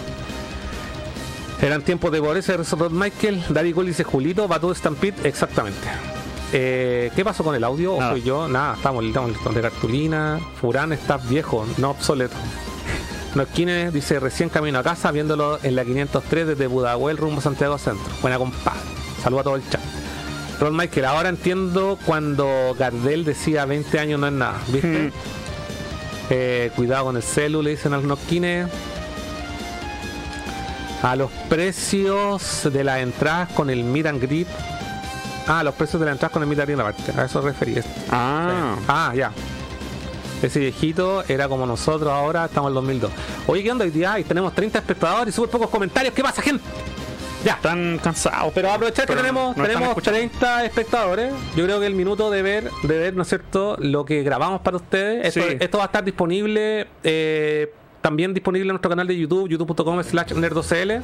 Eran 1.62 1.82
tiempos 1.82 2.10
de 2.10 2.20
pobreza, 2.20 2.56
Rod 2.56 2.90
Michael. 2.90 3.44
David 3.48 3.74
Cole 3.76 3.88
dice 3.88 4.02
Julito, 4.02 4.48
va 4.48 4.58
todo 4.58 4.74
Stampede. 4.74 5.28
Exactamente. 5.28 5.78
Eh, 6.52 7.12
¿Qué 7.14 7.24
pasó 7.24 7.44
con 7.44 7.54
el 7.54 7.62
audio? 7.62 7.94
¿O 7.94 8.00
Nada. 8.00 8.10
fui 8.10 8.22
yo? 8.22 8.48
Nada, 8.48 8.74
estamos, 8.74 9.04
estamos 9.04 9.30
listos. 9.30 9.54
De 9.54 9.62
cartulina. 9.62 10.40
Furán 10.60 10.92
está 10.92 11.16
viejo, 11.18 11.64
no 11.78 11.90
obsoleto. 11.90 12.36
No 13.34 13.44
Esquines 13.44 13.94
dice 13.94 14.20
recién 14.20 14.50
camino 14.50 14.78
a 14.78 14.82
casa 14.82 15.10
viéndolo 15.10 15.58
en 15.62 15.74
la 15.74 15.86
503 15.86 16.48
desde 16.48 16.66
Budahuel 16.66 17.16
rumbo 17.16 17.38
a 17.38 17.42
Santiago 17.42 17.78
Centro. 17.78 18.12
Buena 18.20 18.36
compadre. 18.36 18.80
Saludo 19.22 19.40
a 19.40 19.42
todo 19.44 19.56
el 19.56 19.66
chat. 19.70 19.80
Rod 20.60 20.72
Michael, 20.72 21.06
ahora 21.06 21.28
entiendo 21.30 21.98
cuando 22.04 22.76
Gardel 22.78 23.24
decía 23.24 23.64
20 23.64 23.98
años 23.98 24.20
no 24.20 24.26
es 24.26 24.34
nada. 24.34 24.60
¿Viste? 24.68 24.86
Mm. 24.86 25.12
Eh, 26.28 26.70
cuidado 26.76 27.06
con 27.06 27.16
el 27.16 27.22
celu, 27.22 27.62
le 27.62 27.70
dicen 27.70 27.94
a 27.94 27.96
los 27.96 28.04
Noquines. 28.04 28.68
A 31.02 31.16
los 31.16 31.30
precios 31.48 32.68
de 32.72 32.84
las 32.84 33.00
entradas 33.00 33.48
con 33.52 33.70
el 33.70 33.82
Meet 33.82 34.06
and 34.06 34.20
Greet. 34.22 34.46
Ah, 35.48 35.64
los 35.64 35.74
precios 35.74 35.98
de 35.98 36.06
las 36.06 36.12
entradas 36.14 36.32
con 36.32 36.42
el 36.42 36.48
Meet 36.48 36.60
and 36.60 36.68
Greet 36.68 36.80
aparte. 36.80 37.20
A 37.20 37.24
eso 37.24 37.40
referí. 37.40 37.76
Ah, 38.10 38.76
Ah, 38.86 39.12
ya. 39.14 39.32
Ese 40.42 40.58
viejito 40.60 41.22
era 41.28 41.48
como 41.48 41.66
nosotros 41.66 42.10
ahora, 42.12 42.44
estamos 42.46 42.68
en 42.68 42.72
el 42.72 42.74
2002. 42.74 43.10
Oye, 43.46 43.62
¿qué 43.62 43.70
onda 43.70 43.84
hoy 43.84 43.90
día? 43.92 44.18
Y 44.18 44.24
tenemos 44.24 44.52
30 44.54 44.78
espectadores 44.78 45.32
y 45.32 45.36
súper 45.36 45.50
pocos 45.50 45.70
comentarios. 45.70 46.12
¿Qué 46.14 46.22
pasa, 46.22 46.42
gente? 46.42 46.64
Ya. 47.44 47.54
están 47.54 47.98
cansados. 48.02 48.52
Pero 48.54 48.70
aprovechar 48.70 49.04
que 49.06 49.16
tenemos, 49.16 49.56
no 49.56 49.62
tenemos 49.64 49.88
escuchando. 49.88 50.18
30 50.20 50.64
espectadores. 50.64 51.32
Yo 51.56 51.64
creo 51.64 51.80
que 51.80 51.86
el 51.86 51.94
minuto 51.94 52.30
de 52.30 52.42
ver, 52.42 52.70
de 52.84 52.98
ver, 52.98 53.14
¿no 53.16 53.22
es 53.22 53.28
cierto?, 53.28 53.76
lo 53.80 54.04
que 54.04 54.22
grabamos 54.22 54.60
para 54.60 54.76
ustedes. 54.76 55.26
Esto, 55.26 55.48
Sí. 55.48 55.56
esto 55.58 55.78
va 55.78 55.84
a 55.84 55.86
estar 55.86 56.04
disponible, 56.04 56.86
eh, 57.02 57.72
también 58.02 58.34
disponible 58.34 58.64
en 58.64 58.74
nuestro 58.74 58.90
canal 58.90 59.06
de 59.06 59.16
YouTube, 59.16 59.48
youtube.com 59.48 60.02
slash 60.02 60.34
nerdocl. 60.34 61.02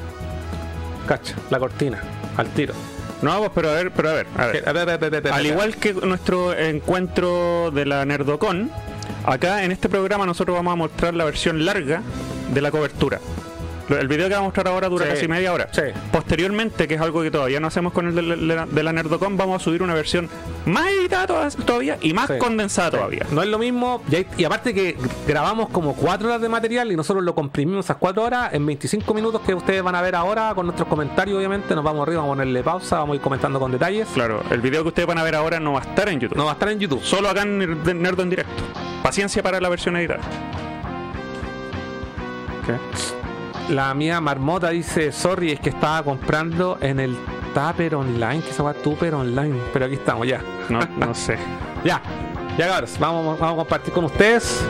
Cacha, 1.06 1.34
la 1.48 1.58
cortina, 1.58 2.02
al 2.36 2.48
tiro. 2.48 2.74
No, 3.22 3.38
pues, 3.38 3.50
pero 3.54 3.70
a 3.70 3.72
ver, 3.72 3.90
pero 3.90 4.10
a 4.10 4.12
ver, 4.12 4.26
a 4.36 4.46
ver. 4.46 4.68
A 4.68 4.72
ver, 4.72 4.90
a 4.90 4.96
ver, 4.96 5.32
Al 5.32 5.46
igual 5.46 5.76
que 5.76 5.92
nuestro 5.92 6.56
encuentro 6.56 7.70
de 7.72 7.84
la 7.84 8.04
Nerdocon, 8.04 8.70
acá 9.26 9.64
en 9.64 9.72
este 9.72 9.88
programa 9.88 10.24
nosotros 10.24 10.56
vamos 10.56 10.72
a 10.72 10.76
mostrar 10.76 11.14
la 11.14 11.24
versión 11.24 11.64
larga 11.64 12.02
de 12.52 12.60
la 12.60 12.70
cobertura. 12.70 13.20
El 13.88 14.06
video 14.08 14.28
que 14.28 14.34
vamos 14.34 14.46
a 14.46 14.48
mostrar 14.48 14.68
ahora 14.68 14.88
dura 14.88 15.06
Sí. 15.06 15.10
casi 15.12 15.28
media 15.28 15.52
hora. 15.52 15.68
Sí. 15.72 15.80
Posteriormente, 16.12 16.86
que 16.86 16.94
es 16.96 17.00
algo 17.00 17.22
que 17.22 17.30
todavía 17.30 17.58
no 17.60 17.68
hacemos 17.68 17.92
con 17.92 18.06
el 18.08 18.14
de 18.14 18.22
la, 18.22 18.66
de 18.66 18.82
la 18.82 18.92
Nerdocon, 18.92 19.36
vamos 19.36 19.62
a 19.62 19.64
subir 19.64 19.82
una 19.82 19.94
versión 19.94 20.28
más 20.66 20.88
editada 20.90 21.48
todavía 21.50 21.96
y 22.02 22.12
más 22.12 22.26
Sí. 22.28 22.34
condensada 22.38 22.90
todavía. 22.90 23.26
No 23.30 23.42
es 23.42 23.48
lo 23.48 23.58
mismo, 23.58 24.02
y, 24.10 24.16
hay- 24.16 24.26
y 24.36 24.44
aparte 24.44 24.74
que 24.74 24.96
grabamos 25.26 25.70
como 25.70 25.94
4 25.94 26.28
horas 26.28 26.40
de 26.42 26.48
material 26.48 26.92
y 26.92 26.96
nosotros 26.96 27.24
lo 27.24 27.34
comprimimos 27.34 27.86
esas 27.86 27.96
4 27.96 28.22
horas 28.24 28.52
en 28.52 28.66
25 28.66 29.14
minutos 29.14 29.40
que 29.40 29.54
ustedes 29.54 29.82
van 29.82 29.94
a 29.94 30.02
ver 30.02 30.14
ahora 30.14 30.52
con 30.54 30.66
nuestros 30.66 30.86
comentarios, 30.88 31.38
obviamente. 31.38 31.74
Nos 31.74 31.84
vamos 31.84 32.02
arriba, 32.06 32.20
vamos 32.20 32.34
a 32.34 32.36
ponerle 32.38 32.62
pausa, 32.62 32.98
vamos 32.98 33.14
a 33.14 33.16
ir 33.16 33.22
comentando 33.22 33.58
con 33.58 33.72
detalles. 33.72 34.06
Claro, 34.12 34.42
el 34.50 34.60
video 34.60 34.82
que 34.82 34.88
ustedes 34.88 35.06
van 35.08 35.18
a 35.18 35.22
ver 35.22 35.34
ahora 35.34 35.60
no 35.60 35.72
va 35.72 35.80
a 35.80 35.82
estar 35.84 36.08
en 36.08 36.20
YouTube. 36.20 36.36
No 36.36 36.44
va 36.44 36.50
a 36.50 36.54
estar 36.54 36.68
en 36.68 36.78
YouTube. 36.78 37.02
Solo 37.02 37.28
acá 37.30 37.42
en 37.42 37.58
Nerd- 37.60 37.94
Nerdo 37.94 38.22
en 38.22 38.30
directo. 38.30 38.52
Paciencia 39.02 39.42
para 39.42 39.60
la 39.60 39.68
versión 39.68 39.96
editada. 39.96 40.20
La 43.68 43.92
mía 43.94 44.20
marmota 44.20 44.70
dice, 44.70 45.12
sorry, 45.12 45.52
es 45.52 45.60
que 45.60 45.68
estaba 45.70 46.02
comprando 46.02 46.78
en 46.80 47.00
el 47.00 47.16
Tupper 47.54 47.96
Online, 47.96 48.40
que 48.40 48.50
se 48.52 48.58
llama 48.58 48.72
Tupper 48.74 49.14
Online. 49.14 49.54
Pero 49.72 49.84
aquí 49.84 49.94
estamos, 49.94 50.26
ya. 50.26 50.40
No, 50.68 50.80
no 50.98 51.14
sé. 51.14 51.36
Ya, 51.84 52.02
ya 52.58 52.66
cabros, 52.66 52.98
vamos, 52.98 53.38
vamos 53.38 53.54
a 53.54 53.56
compartir 53.58 53.94
con 53.94 54.04
ustedes 54.06 54.64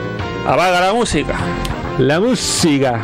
Apaga 0.47 0.79
la 0.79 0.93
música. 0.93 1.37
la 1.99 2.21
música. 2.21 3.01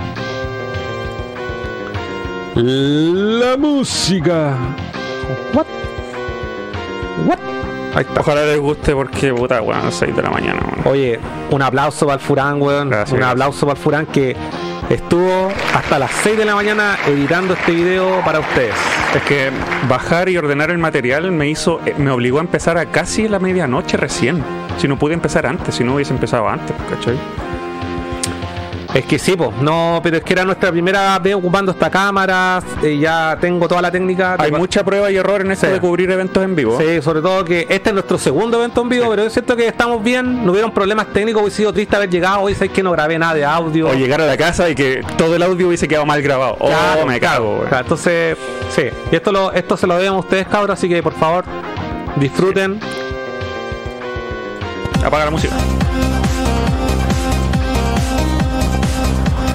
La 2.55 3.57
música. 3.57 4.55
What? 5.55 5.67
What? 7.27 7.39
Ahí 7.97 8.05
está. 8.07 8.21
Ojalá 8.21 8.45
les 8.45 8.61
guste 8.61 8.95
porque 8.95 9.33
puta, 9.33 9.63
weón, 9.63 9.91
6 9.91 10.15
de 10.15 10.23
la 10.23 10.31
mañana, 10.31 10.61
weón. 10.71 10.87
Oye, 10.87 11.19
un 11.51 11.63
aplauso 11.63 12.05
para 12.05 12.17
el 12.21 12.21
Furán, 12.21 12.61
weón. 12.61 12.91
Gracias, 12.91 13.13
un 13.13 13.19
gracias. 13.21 13.33
aplauso 13.33 13.67
para 13.67 13.79
el 13.79 13.83
Furán 13.83 14.07
que 14.07 14.37
estuvo 14.91 15.51
hasta 15.75 15.99
las 15.99 16.11
6 16.23 16.39
de 16.39 16.45
la 16.45 16.55
mañana 16.55 16.99
editando 17.07 17.55
este 17.55 17.73
video 17.73 18.21
para 18.25 18.41
ustedes. 18.41 18.75
Es 19.15 19.23
que 19.23 19.51
bajar 19.89 20.29
y 20.29 20.37
ordenar 20.37 20.71
el 20.71 20.79
material 20.79 21.31
me 21.33 21.49
hizo, 21.49 21.81
eh, 21.87 21.95
me 21.99 22.11
obligó 22.11 22.39
a 22.39 22.43
empezar 22.43 22.79
a 22.79 22.87
casi 22.87 23.29
la 23.29 23.39
medianoche 23.39 23.97
recién. 23.97 24.43
Si 24.79 24.89
no 24.89 24.99
pude 24.99 25.15
empezar 25.15 25.47
antes, 25.47 25.77
si 25.77 25.85
no 25.85 25.95
hubiese 25.95 26.13
empezado 26.13 26.49
antes, 26.49 26.75
¿cachai? 26.91 27.17
Es 28.95 29.05
que 29.07 29.19
sí, 29.19 29.35
pues, 29.37 29.51
no, 29.61 29.99
pero 30.05 30.19
es 30.19 30.23
que 30.23 30.35
era 30.35 30.45
nuestra 30.45 30.71
primera 30.71 31.19
vez 31.19 31.35
ocupando 31.35 31.73
esta 31.73 31.91
cámara, 31.91 32.63
eh, 32.81 32.97
ya 32.97 33.37
tengo 33.41 33.67
toda 33.67 33.83
la 33.83 33.91
técnica. 33.91 34.37
Hay 34.39 34.53
mucha 34.53 34.85
prueba 34.85 35.11
y 35.11 35.17
error 35.17 35.41
en 35.41 35.51
esto 35.51 35.67
Sí. 35.67 35.73
de 35.73 35.81
cubrir 35.81 36.09
eventos 36.13 36.41
en 36.45 36.55
vivo. 36.55 36.79
Sí, 36.81 37.03
sobre 37.03 37.21
todo 37.21 37.45
que 37.45 37.67
este 37.69 37.89
es 37.91 37.93
nuestro 37.93 38.19
segundo 38.19 38.57
evento 38.59 38.83
en 38.83 38.89
vivo, 38.91 39.07
pero 39.11 39.25
es 39.25 39.33
cierto 39.33 39.57
que 39.57 39.67
estamos 39.67 40.01
bien, 40.05 40.47
no 40.47 40.53
hubieron 40.53 40.71
problemas 40.71 41.09
técnicos, 41.13 41.43
hubiese 41.43 41.57
sido 41.57 41.73
triste 41.73 41.97
haber 41.97 42.09
llegado, 42.09 42.43
hoy 42.43 42.55
sabéis 42.55 42.71
que 42.71 42.85
no 42.85 42.93
grabé 42.93 43.19
nada 43.19 43.35
de 43.35 43.45
audio. 43.45 43.89
O 43.89 43.95
llegar 43.95 44.21
a 44.21 44.27
la 44.27 44.37
casa 44.37 44.71
y 44.71 44.77
que 44.77 45.03
todo 45.19 45.35
el 45.35 45.43
audio 45.43 45.67
hubiese 45.67 45.89
quedado 45.89 46.07
mal 46.07 46.23
grabado. 46.23 46.57
Oh, 46.61 46.69
Claro, 46.69 47.05
me 47.07 47.19
cago. 47.19 47.65
Claro, 47.69 47.83
entonces, 47.83 48.39
sí, 48.71 48.83
y 49.11 49.17
esto, 49.17 49.33
lo, 49.33 49.51
esto 49.53 49.77
se 49.77 49.89
lo 49.89 49.97
debemos 49.97 50.19
a 50.19 50.21
ustedes, 50.21 50.47
cabros, 50.47 50.79
así 50.79 50.89
que 50.89 51.03
por 51.03 51.15
favor, 51.15 51.45
disfruten. 52.15 52.79
Apaga 55.05 55.25
la 55.25 55.31
música. 55.33 55.55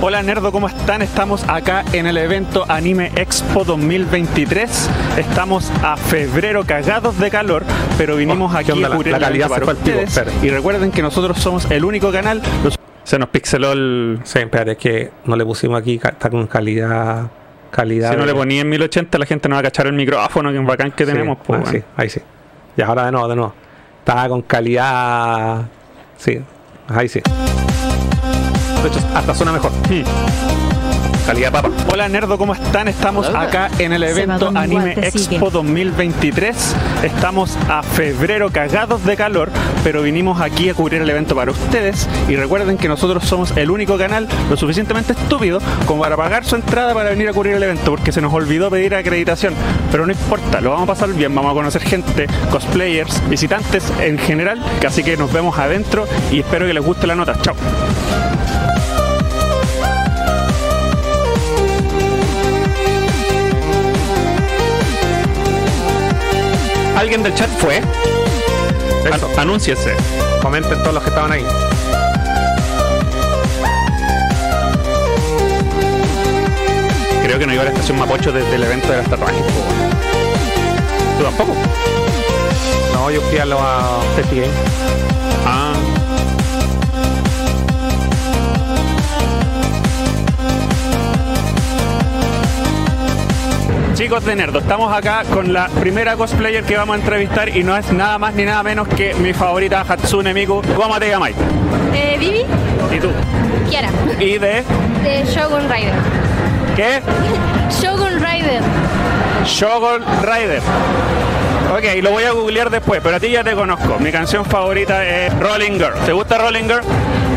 Hola 0.02 0.24
Nerdo, 0.24 0.52
¿cómo 0.54 0.68
están? 0.70 1.02
Estamos 1.02 1.43
acá 1.50 1.84
en 1.91 2.08
el 2.08 2.18
evento 2.18 2.64
Anime 2.70 3.12
Expo 3.16 3.66
2023. 3.66 4.89
Estamos 5.18 5.70
a 5.84 5.97
febrero 5.97 6.64
cagados 6.66 7.20
de 7.20 7.30
calor, 7.30 7.64
pero 7.97 8.16
vinimos 8.16 8.50
Oh, 8.52 8.56
¿qué 8.56 8.62
aquí 8.62 8.72
onda? 8.72 8.88
a 8.88 8.91
cubrir 8.95 9.12
la 9.12 9.20
calidad 9.20 9.50
para 9.50 9.62
pico, 9.62 9.72
ustedes. 9.74 10.22
Y 10.41 10.50
recuerden 10.50 10.91
que 10.91 11.02
nosotros 11.02 11.38
somos 11.39 11.70
el 11.70 11.84
único 11.84 12.12
canal. 12.14 12.41
los- 12.64 12.76
Se 13.04 13.20
nos 13.20 13.28
pixeló 13.30 13.74
el... 13.74 14.20
Sí, 14.24 14.39
espérate, 14.39 14.72
es 14.74 14.78
que 14.78 15.12
no 15.26 15.36
le 15.36 15.43
pusimos 15.45 15.82
aquí, 15.82 15.95
está 16.02 16.30
con 16.30 16.47
calidad. 16.47 17.30
calidad 17.72 18.12
Si 18.12 18.18
no 18.18 18.26
le 18.26 18.34
ponía 18.34 18.62
en 18.62 18.70
1080, 18.70 19.18
la 19.18 19.26
gente 19.26 19.50
no 19.50 19.56
va 19.56 19.60
a 19.60 19.64
cachar 19.64 19.88
el 19.88 19.93
micrófono, 19.93 20.52
que 20.52 20.58
es 20.60 20.66
bacán 20.66 20.91
que 20.91 21.06
Sí, 21.06 21.12
tenemos. 21.12 21.38
ah, 21.39 21.43
pues, 21.45 21.60
sí, 21.66 21.72
bueno. 21.72 21.86
ahí 21.97 22.10
sí. 22.10 22.22
Y 22.78 22.82
ahora 22.82 23.06
de 23.06 23.12
nuevo, 23.12 23.28
de 23.28 23.36
nuevo. 23.36 23.54
Está 24.00 24.30
con 24.30 24.43
calidad. 24.43 25.64
Sí, 26.18 26.39
ahí 26.88 27.10
sí. 27.10 27.22
De 28.82 28.88
hecho, 28.88 29.00
hasta 29.14 29.36
suena 29.36 29.52
mejor. 29.52 29.72
Hmm. 29.90 30.04
Calidad 31.26 31.52
papa. 31.52 31.70
Hola 31.92 32.10
Nerdo, 32.10 32.40
¿cómo 32.40 32.54
están? 32.54 32.88
Estamos 32.88 33.28
acá 33.28 33.70
en 33.78 33.94
el 33.94 34.02
evento 34.02 34.52
Anime. 34.56 34.94
Expo 34.94 35.52
2023. 35.52 36.76
Estamos 37.04 37.56
a 37.70 37.84
febrero 37.84 38.50
cagados 38.50 39.06
de 39.06 39.16
calor, 39.16 39.52
pero 39.84 40.02
vinimos 40.02 40.42
aquí 40.42 40.70
a 40.70 40.74
cubrir 40.74 41.04
el 41.04 41.10
evento 41.10 41.36
para 41.36 41.52
ustedes. 41.52 42.08
Y 42.30 42.36
recuerden 42.36 42.78
que 42.78 42.88
nosotros 42.88 43.26
somos 43.26 43.56
el 43.58 43.70
único 43.70 43.96
canal 43.98 44.28
lo 44.50 44.58
suficientemente 44.58 45.14
estúpido 45.14 45.60
como 45.86 46.02
para 46.02 46.18
pagar 46.18 46.46
su 46.46 46.56
entrada 46.56 46.96
para 46.96 47.12
venir 47.12 47.30
a 47.30 47.34
cubrir 47.34 47.54
el 47.54 47.64
evento, 47.64 47.92
porque 47.92 48.12
se 48.12 48.22
nos 48.22 48.34
olvidó 48.34 48.72
pedir 48.72 48.96
acreditación. 48.96 49.54
Pero 49.92 50.08
no 50.08 50.12
importa, 50.12 50.62
lo 50.62 50.72
vamos 50.72 50.86
a 50.86 50.94
pasar 50.94 51.14
bien, 51.14 51.36
vamos 51.36 51.52
a 51.52 51.54
conocer 51.54 51.84
gente, 51.84 52.26
cosplayers, 52.50 53.30
visitantes 53.30 53.84
en 54.00 54.18
general. 54.18 54.64
Así 54.88 55.04
que 55.04 55.16
nos 55.16 55.32
vemos 55.32 55.60
adentro 55.60 56.08
y 56.32 56.40
espero 56.40 56.66
que 56.66 56.74
les 56.74 56.84
guste 56.84 57.06
la 57.06 57.16
nota. 57.16 57.36
Chao. 57.40 57.56
¿Alguien 67.00 67.24
del 67.24 67.34
chat 67.34 67.50
fue? 67.60 67.78
Eso. 67.78 69.26
An- 69.34 69.39
anúnciese. 69.39 69.95
Comenten 70.41 70.78
todos 70.80 70.95
los 70.95 71.02
que 71.04 71.08
estaban 71.10 71.32
ahí. 71.32 71.45
Creo 77.24 77.39
que 77.39 77.45
no 77.47 77.54
iba 77.54 77.62
a 77.62 77.66
la 77.66 77.72
estación 77.72 77.97
Mapocho 78.00 78.34
desde 78.34 78.54
el 78.56 78.64
evento 78.64 78.89
de 78.91 78.97
las 78.97 79.08
tatuajes. 79.10 79.41
¿Tú 81.18 81.24
tampoco? 81.24 81.54
No, 82.93 83.10
yo 83.12 83.22
fui 83.22 83.38
a 83.38 83.45
los 83.45 83.60
Festi 84.18 84.41
Game. 84.41 84.54
Ah. 85.45 85.74
Chicos 94.00 94.24
de 94.24 94.34
Nerdo, 94.34 94.60
estamos 94.60 94.93
acá 94.93 95.26
con 95.34 95.52
la 95.52 95.68
primera 95.68 96.16
cosplayer 96.16 96.64
que 96.64 96.78
vamos 96.78 96.95
a 96.95 97.00
entrevistar 97.00 97.50
y 97.50 97.66
no 97.66 97.76
es 97.76 97.91
nada 97.91 98.18
más 98.18 98.34
ni 98.34 98.45
nada 98.45 98.64
menos 98.64 98.88
que 98.88 99.14
mi 99.16 99.34
favorita 99.34 99.82
Hatsune 99.82 100.34
Miku. 100.34 100.62
¿Cómo 100.74 100.97
te 100.97 101.10
llamáis? 101.10 101.36
Eh, 101.93 102.16
Vivi, 102.18 102.45
¿Y 102.95 103.00
tú? 103.02 103.12
Kiara, 103.70 103.89
¿Y 104.18 104.38
de 104.38 104.64
de 105.04 105.26
Shogun 105.26 105.64
Rider. 105.70 105.93
qué? 106.78 107.02
Shogun 107.82 108.22
Rider. 108.22 108.62
Shogun 109.43 110.02
Rider. 110.22 110.62
Ok, 111.74 112.02
lo 112.02 112.12
voy 112.12 112.24
a 112.24 112.32
googlear 112.32 112.70
después, 112.70 113.02
pero 113.04 113.18
a 113.18 113.20
ti 113.20 113.32
ya 113.32 113.43
te 113.43 113.52
conozco. 113.52 114.00
Mi 114.00 114.14
canción 114.14 114.45
favorita 114.45 115.06
es 115.06 115.38
Rolling 115.39 115.74
Girl. 115.74 115.95
¿Te 116.06 116.14
gusta 116.14 116.38
Rolling 116.38 116.64
Girl? 116.70 116.84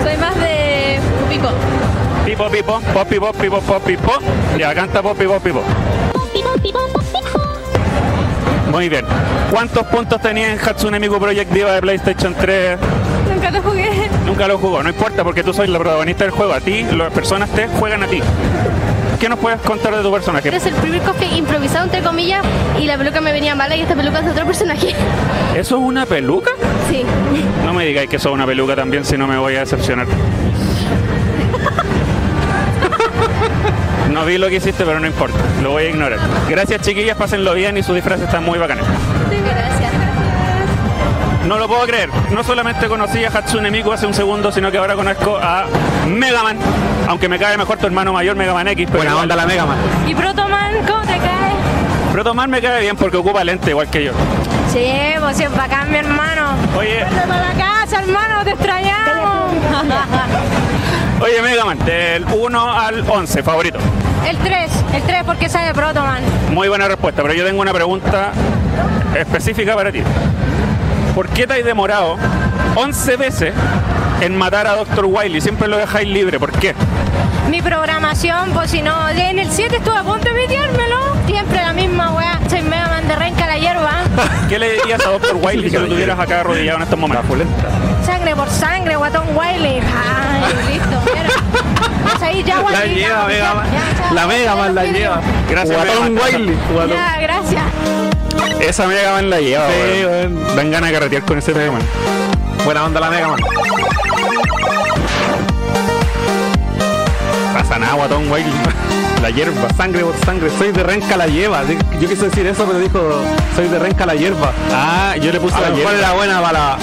Soy 0.04 0.16
más 0.16 0.36
de 0.36 1.00
Pico. 1.28 1.48
Pipo, 2.24 2.48
pipo, 2.48 2.80
pop, 2.94 3.08
pipo, 3.08 3.32
pipo, 3.32 3.60
pop, 3.62 3.82
pipo. 3.84 4.12
Ya, 4.56 4.72
canta 4.76 5.02
pop, 5.02 5.18
pipo, 5.18 5.40
pipo. 5.40 5.64
Muy 8.72 8.88
bien. 8.88 9.04
¿Cuántos 9.50 9.86
puntos 9.88 10.18
tenía 10.22 10.50
en 10.50 10.58
Hatsune 10.58 10.98
Miku 10.98 11.20
Project 11.20 11.52
Diva 11.52 11.72
de 11.72 11.82
PlayStation 11.82 12.34
3? 12.34 12.78
Nunca 13.34 13.50
lo 13.50 13.62
jugué. 13.62 13.90
Nunca 14.24 14.48
lo 14.48 14.56
jugó, 14.56 14.82
no 14.82 14.88
importa 14.88 15.22
porque 15.22 15.44
tú 15.44 15.52
soy 15.52 15.68
la 15.68 15.78
protagonista 15.78 16.24
del 16.24 16.32
juego. 16.32 16.54
A 16.54 16.60
ti, 16.60 16.82
las 16.84 17.12
personas 17.12 17.50
te 17.50 17.68
juegan 17.68 18.02
a 18.02 18.06
ti. 18.06 18.22
¿Qué 19.20 19.28
nos 19.28 19.38
puedes 19.38 19.60
contar 19.60 19.94
de 19.94 20.02
tu 20.02 20.10
personaje? 20.10 20.48
Eres 20.48 20.64
el 20.64 20.74
primer 20.76 21.02
cosplay 21.02 21.36
improvisado, 21.36 21.84
entre 21.84 22.00
comillas, 22.00 22.42
y 22.80 22.86
la 22.86 22.96
peluca 22.96 23.20
me 23.20 23.32
venía 23.32 23.54
mala 23.54 23.76
y 23.76 23.82
esta 23.82 23.94
peluca 23.94 24.20
es 24.20 24.24
de 24.24 24.30
otro 24.30 24.46
personaje. 24.46 24.94
¿Eso 25.54 25.76
es 25.76 25.82
una 25.82 26.06
peluca? 26.06 26.52
Sí. 26.90 27.04
No 27.66 27.74
me 27.74 27.84
digáis 27.84 28.08
que 28.08 28.16
eso 28.16 28.30
es 28.30 28.34
una 28.34 28.46
peluca 28.46 28.74
también, 28.74 29.04
si 29.04 29.18
no 29.18 29.26
me 29.26 29.36
voy 29.36 29.54
a 29.54 29.60
decepcionar. 29.60 30.06
No 34.12 34.24
vi 34.24 34.36
lo 34.38 34.48
que 34.48 34.56
hiciste, 34.56 34.84
pero 34.84 35.00
no 35.00 35.06
importa. 35.06 35.38
Lo 35.62 35.70
voy 35.70 35.84
a 35.84 35.88
ignorar. 35.90 36.18
Gracias, 36.48 36.82
chiquillas. 36.82 37.16
Pásenlo 37.16 37.54
bien 37.54 37.76
y 37.76 37.82
su 37.82 37.94
disfraz 37.94 38.20
está 38.20 38.40
muy 38.40 38.58
bacana. 38.58 38.82
Gracias. 39.30 39.92
No 41.46 41.58
lo 41.58 41.66
puedo 41.66 41.82
creer. 41.86 42.08
No 42.30 42.44
solamente 42.44 42.86
conocí 42.88 43.24
a 43.24 43.28
Hatsune 43.28 43.70
Miku 43.70 43.90
hace 43.92 44.06
un 44.06 44.14
segundo, 44.14 44.52
sino 44.52 44.70
que 44.70 44.78
ahora 44.78 44.94
conozco 44.94 45.38
a 45.42 45.64
Mega 46.06 46.42
Man. 46.42 46.56
Aunque 47.08 47.28
me 47.28 47.38
cae 47.38 47.56
mejor 47.56 47.78
tu 47.78 47.86
hermano 47.86 48.12
mayor, 48.12 48.36
Mega 48.36 48.54
Man 48.54 48.68
X. 48.68 48.86
Pero 48.86 48.98
Buena 48.98 49.10
igual. 49.12 49.22
onda 49.24 49.36
la 49.36 49.46
Mega 49.46 49.66
Man. 49.66 49.76
¿Y 50.06 50.14
Protoman, 50.14 50.74
cómo 50.86 51.00
te 51.02 51.18
cae? 51.18 51.52
Protoman 52.12 52.50
me 52.50 52.60
cae 52.60 52.82
bien 52.82 52.96
porque 52.96 53.16
ocupa 53.16 53.42
lente 53.42 53.70
igual 53.70 53.88
que 53.88 54.04
yo. 54.04 54.12
Sí, 54.72 54.92
pues 55.20 55.36
sí, 55.36 55.42
es 55.44 55.56
bacán, 55.56 55.90
mi 55.90 55.96
hermano. 55.98 56.52
Oye, 56.78 57.04
Vuelve 57.04 57.26
para 57.26 57.48
la 57.48 57.54
casa, 57.54 58.00
hermano, 58.02 58.44
te 58.44 58.50
extrañamos. 58.50 59.52
oye 61.20 61.42
Mega 61.42 61.64
Man, 61.64 61.78
del 61.84 62.24
1 62.24 62.72
al 62.78 63.04
11, 63.08 63.42
favorito. 63.42 63.78
El 64.28 64.36
3, 64.38 64.70
el 64.94 65.02
3 65.02 65.24
porque 65.24 65.48
sabe 65.48 65.72
Protoman. 65.74 66.22
Muy 66.52 66.68
buena 66.68 66.88
respuesta, 66.88 67.22
pero 67.22 67.34
yo 67.34 67.44
tengo 67.44 67.60
una 67.60 67.72
pregunta 67.72 68.32
específica 69.18 69.74
para 69.74 69.92
ti. 69.92 70.02
¿Por 71.14 71.28
qué 71.28 71.46
te 71.46 71.54
has 71.54 71.64
demorado 71.64 72.16
11 72.76 73.16
veces 73.16 73.52
en 74.20 74.36
matar 74.36 74.66
a 74.66 74.76
Dr. 74.76 75.04
Wily? 75.06 75.40
Siempre 75.40 75.68
lo 75.68 75.76
dejáis 75.76 76.08
libre, 76.08 76.38
¿por 76.38 76.52
qué? 76.52 76.74
Mi 77.50 77.60
programación, 77.60 78.50
pues 78.52 78.70
si 78.70 78.80
no, 78.80 79.08
en 79.10 79.38
el 79.38 79.50
7 79.50 79.76
estuve 79.76 79.96
a 79.96 80.02
punto 80.02 80.28
de 80.28 80.40
piteármelo. 80.40 80.96
Siempre 81.26 81.56
la 81.56 81.72
misma 81.72 82.12
weá. 82.12 82.40
Soy 82.48 82.62
Mega 82.62 82.88
Man 82.88 83.06
de 83.08 83.16
renca 83.16 83.46
la 83.46 83.58
hierba. 83.58 83.92
¿Qué 84.48 84.58
le 84.58 84.72
dirías 84.74 85.04
a 85.04 85.10
Dr. 85.10 85.36
Wily 85.36 85.70
si 85.70 85.76
lo 85.76 85.86
tuvieras 85.86 86.18
acá 86.18 86.40
arrodillado 86.40 86.78
en 86.78 86.82
estos 86.84 86.98
momentos? 86.98 87.26
Sangre 88.04 88.34
por 88.34 88.48
sangre, 88.48 88.96
guatón 88.96 89.26
Wiley. 89.36 89.80
Ay, 89.80 90.74
listo, 90.74 91.21
ahí 92.22 92.42
ya, 92.44 92.62
La 92.62 92.84
lleva, 92.84 93.28
ya, 93.32 94.12
La 94.12 94.26
Mega 94.26 94.54
Man 94.56 94.74
la 94.74 94.84
lleva. 94.84 95.20
Gracias, 95.50 95.76
Guatón. 95.76 96.18
Wiley. 96.18 96.56
Ya, 96.88 97.18
gracias. 97.20 97.62
Esa 98.60 98.86
Mega 98.86 99.12
Man 99.12 99.30
la 99.30 99.40
lleva, 99.40 99.66
Sí, 99.68 100.04
weón. 100.04 100.36
weón. 100.36 100.56
Dan 100.56 100.70
ganas 100.70 100.90
de 100.90 100.94
carretear 100.94 101.22
con 101.24 101.38
ese 101.38 101.52
Mega 101.54 101.72
Man. 101.72 101.82
Buena 102.64 102.84
onda 102.84 103.00
la 103.00 103.10
Mega 103.10 103.28
Man. 103.28 103.40
Pasa 107.54 107.78
nada, 107.78 107.94
guatón 107.94 108.30
Wily. 108.30 108.50
La 109.20 109.30
hierba. 109.30 109.68
Sangre 109.76 110.02
por 110.02 110.14
sangre, 110.24 110.50
soy 110.58 110.72
de 110.72 110.82
Renca 110.82 111.16
la 111.16 111.26
lleva. 111.26 111.62
Yo 112.00 112.08
quise 112.08 112.24
decir 112.28 112.46
eso, 112.46 112.64
pero 112.64 112.78
dijo, 112.78 113.22
soy 113.54 113.68
de 113.68 113.78
Renca 113.78 114.06
la 114.06 114.14
hierba. 114.14 114.52
Ah, 114.72 115.14
yo 115.20 115.30
le 115.32 115.38
puse 115.38 115.54
A 115.56 115.60
la 115.60 115.70
hierba. 115.70 115.92
era 115.92 116.12
buena 116.12 116.40
para 116.40 116.52
la... 116.52 116.78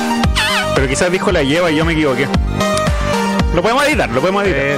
Pero 0.75 0.87
quizás 0.87 1.11
dijo 1.11 1.31
la 1.31 1.43
lleva 1.43 1.69
y 1.71 1.75
yo 1.75 1.83
me 1.83 1.93
equivoqué. 1.93 2.27
Lo 3.53 3.61
podemos 3.61 3.83
editar, 3.85 4.09
lo 4.09 4.21
podemos 4.21 4.43
editar. 4.43 4.61
Eh, 4.61 4.77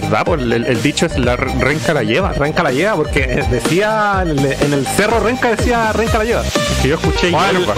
¿Verdad? 0.00 0.22
Pues 0.24 0.40
el, 0.42 0.52
el 0.52 0.82
dicho 0.82 1.06
es 1.06 1.18
la 1.18 1.36
renca 1.36 1.92
la 1.94 2.02
lleva. 2.02 2.32
Renca 2.32 2.62
la 2.62 2.70
lleva, 2.72 2.94
porque 2.94 3.26
decía, 3.50 4.20
en 4.22 4.30
el, 4.38 4.52
en 4.60 4.72
el 4.72 4.86
cerro 4.86 5.20
Renca 5.20 5.50
decía 5.54 5.92
Renca 5.92 6.18
la 6.18 6.24
lleva. 6.24 6.42
Que 6.82 6.88
yo 6.88 6.94
escuché 6.96 7.34
O 7.34 7.44
el- 7.44 7.58
hierba. 7.58 7.74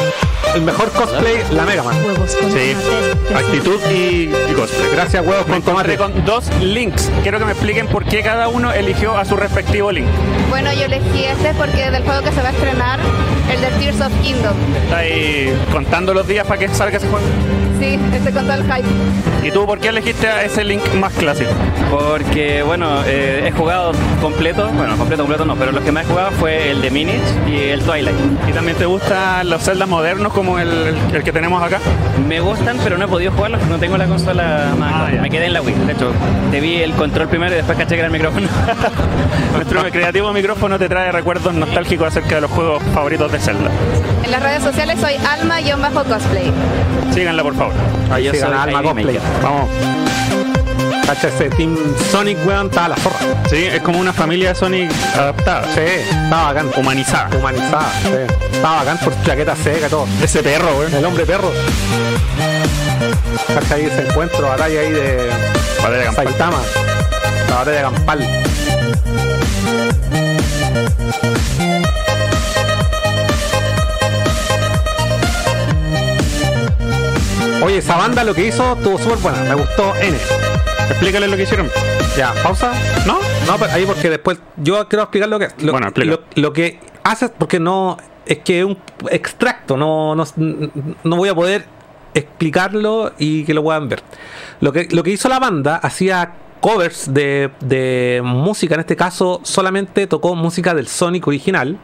El 0.54 0.62
mejor 0.62 0.90
cosplay, 0.92 1.36
la 1.52 1.64
Mega 1.64 1.82
Man. 1.82 1.96
Huevos 2.04 2.34
con 2.36 2.50
Sí, 2.52 2.74
tomate 2.74 3.44
actitud 3.44 3.80
y, 3.90 4.30
y 4.50 4.54
cosplay. 4.54 4.90
Gracias, 4.92 5.24
huevos 5.24 5.46
Me 5.46 5.54
con 5.54 5.62
tomate. 5.62 5.96
con 5.96 6.24
dos 6.24 6.44
links. 6.60 7.10
Quiero 7.22 7.38
que 7.38 7.44
me 7.44 7.52
expliquen 7.52 7.86
por 7.86 8.04
qué 8.04 8.22
cada 8.22 8.48
uno 8.48 8.72
eligió 8.72 9.16
a 9.16 9.24
su 9.24 9.36
respectivo 9.36 9.92
link. 9.92 10.06
Bueno, 10.48 10.72
yo 10.72 10.84
elegí 10.86 11.24
este 11.24 11.54
porque 11.54 11.86
es 11.86 11.92
del 11.92 12.02
juego 12.02 12.22
que 12.22 12.32
se 12.32 12.42
va 12.42 12.48
a 12.48 12.52
estrenar, 12.52 12.98
el 13.52 13.60
de 13.60 13.68
Tears 13.78 14.00
of 14.00 14.12
Kingdom. 14.22 14.54
Está 14.84 14.98
ahí 14.98 15.54
contando 15.72 16.12
los 16.14 16.26
días 16.26 16.46
para 16.46 16.58
que 16.58 16.68
salga 16.68 16.96
ese 16.96 17.06
juego. 17.08 17.24
Sí, 17.78 17.98
este 18.14 18.30
con 18.32 18.44
todo 18.46 18.54
el 18.54 18.64
hype. 18.64 18.88
¿Y 19.46 19.50
tú 19.52 19.64
por 19.64 19.78
qué 19.78 19.88
elegiste 19.88 20.26
a 20.28 20.44
ese 20.44 20.64
link 20.64 20.82
más 20.96 21.12
clásico? 21.14 21.50
Porque, 21.90 22.62
bueno, 22.62 23.02
eh, 23.06 23.44
he 23.46 23.52
jugado 23.52 23.92
completo, 24.20 24.68
bueno, 24.76 24.96
completo, 24.98 25.22
completo 25.22 25.44
no, 25.46 25.56
pero 25.56 25.72
los 25.72 25.82
que 25.82 25.90
más 25.90 26.04
he 26.04 26.08
jugado 26.08 26.30
fue 26.32 26.70
el 26.72 26.82
de 26.82 26.90
Minich 26.90 27.22
y 27.48 27.70
el 27.70 27.80
Twilight. 27.82 28.16
¿Y 28.48 28.52
también 28.52 28.76
te 28.76 28.84
gustan 28.84 29.48
los 29.48 29.62
Zelda 29.62 29.86
modernos 29.86 30.32
como 30.40 30.58
el, 30.58 30.68
el- 30.70 30.96
el 31.16 31.22
que 31.22 31.32
tenemos 31.32 31.62
acá? 31.62 31.78
Me 32.26 32.40
gustan, 32.40 32.78
pero 32.82 32.96
no 32.96 33.04
he 33.04 33.08
podido 33.08 33.30
jugarlos, 33.32 33.60
no 33.68 33.76
tengo 33.78 33.98
la 33.98 34.06
consola 34.06 34.72
más. 34.78 34.92
Ah, 34.94 35.08
me 35.20 35.28
quedé 35.28 35.46
en 35.46 35.52
la 35.52 35.60
Wii, 35.60 35.74
de 35.86 35.92
hecho, 35.92 36.12
te 36.50 36.60
vi 36.60 36.76
el 36.76 36.92
control 36.94 37.28
primero 37.28 37.52
y 37.52 37.56
después 37.56 37.76
caché 37.76 37.90
que 37.90 37.98
era 38.00 38.06
el 38.06 38.12
micrófono. 38.12 38.48
Nuestro 39.54 39.82
creativo 39.92 40.32
micrófono 40.32 40.78
te 40.78 40.88
trae 40.88 41.12
recuerdos 41.12 41.52
nostálgicos 41.52 42.08
acerca 42.08 42.36
de 42.36 42.40
los 42.40 42.50
juegos 42.50 42.82
favoritos 42.94 43.30
de 43.30 43.38
Zelda. 43.38 43.70
En 44.24 44.30
las 44.30 44.42
redes 44.42 44.62
sociales 44.62 44.98
soy 44.98 45.14
alma-cosplay. 45.16 46.50
Síganla, 47.12 47.42
por 47.42 47.54
favor. 47.54 47.74
Ah, 48.10 48.18
yo 48.18 48.32
Sí, 48.32 48.38
soy 48.38 48.48
gana 48.48 48.62
Alma 48.62 48.78
Ivy 48.80 48.88
Cosplay. 48.88 49.04
Maker. 49.16 49.20
Vamos. 49.42 49.68
Cacha 51.10 51.26
ese 51.26 51.50
Team 51.50 51.76
Sonic, 52.12 52.38
weón, 52.46 52.68
estaba 52.68 52.90
la 52.90 52.96
zorra. 52.96 53.16
Sí, 53.48 53.64
es 53.66 53.80
como 53.82 53.98
una 53.98 54.12
familia 54.12 54.54
Sonic 54.54 54.92
adaptada, 55.12 55.64
Sí, 55.74 55.80
estaba 55.80 56.52
bacán. 56.52 56.70
humanizada. 56.76 57.36
Humanizada, 57.36 57.90
sí. 58.04 58.10
Estaba 58.52 58.76
bacán 58.76 58.98
por 58.98 59.12
su 59.14 59.22
chaqueta 59.24 59.56
seca 59.56 59.88
y 59.88 59.90
todo. 59.90 60.06
Ese 60.22 60.40
perro, 60.40 60.72
güey. 60.76 60.94
El 60.94 61.04
hombre 61.04 61.26
perro. 61.26 61.50
Cacha 63.52 63.74
ahí 63.74 63.86
ese 63.86 64.06
encuentro, 64.06 64.46
batalla 64.50 64.80
ahí 64.82 64.92
de 64.92 65.30
Batalla 65.82 66.04
campal. 66.04 66.26
Saitama. 66.26 66.58
La 67.48 67.54
batalla 67.56 67.82
campal. 67.82 68.28
Oye, 77.62 77.78
esa 77.78 77.96
banda 77.96 78.24
lo 78.24 78.34
que 78.34 78.46
hizo 78.46 78.72
estuvo 78.72 78.98
súper 78.98 79.18
buena, 79.18 79.40
me 79.42 79.54
gustó 79.54 79.94
N. 79.96 80.16
Explícale 80.90 81.28
lo 81.28 81.36
que 81.36 81.44
hicieron. 81.44 81.70
Ya, 82.16 82.34
pausa. 82.42 82.72
¿No? 83.06 83.18
No, 83.46 83.56
pero 83.58 83.72
ahí 83.72 83.86
porque 83.86 84.10
después 84.10 84.38
yo 84.56 84.88
quiero 84.88 85.04
explicar 85.04 85.28
lo 85.28 85.38
que. 85.38 85.48
Lo, 85.60 85.72
Bueno, 85.72 85.90
lo, 85.94 86.20
lo 86.34 86.52
que 86.52 86.80
hace, 87.04 87.28
porque 87.28 87.60
no. 87.60 87.96
Es 88.26 88.38
que 88.38 88.60
es 88.60 88.64
un 88.64 88.76
extracto, 89.10 89.76
no, 89.76 90.14
no, 90.14 90.24
no 90.36 91.16
voy 91.16 91.28
a 91.28 91.34
poder 91.34 91.64
explicarlo 92.14 93.12
y 93.18 93.44
que 93.44 93.54
lo 93.54 93.62
puedan 93.62 93.88
ver. 93.88 94.02
Lo 94.60 94.72
que, 94.72 94.88
lo 94.90 95.02
que 95.02 95.10
hizo 95.10 95.28
la 95.28 95.38
banda 95.38 95.76
hacía 95.76 96.34
covers 96.60 97.12
de, 97.12 97.50
de 97.60 98.20
música, 98.22 98.74
en 98.74 98.80
este 98.80 98.96
caso 98.96 99.40
solamente 99.42 100.06
tocó 100.06 100.34
música 100.36 100.74
del 100.74 100.86
Sonic 100.86 101.26
original. 101.26 101.78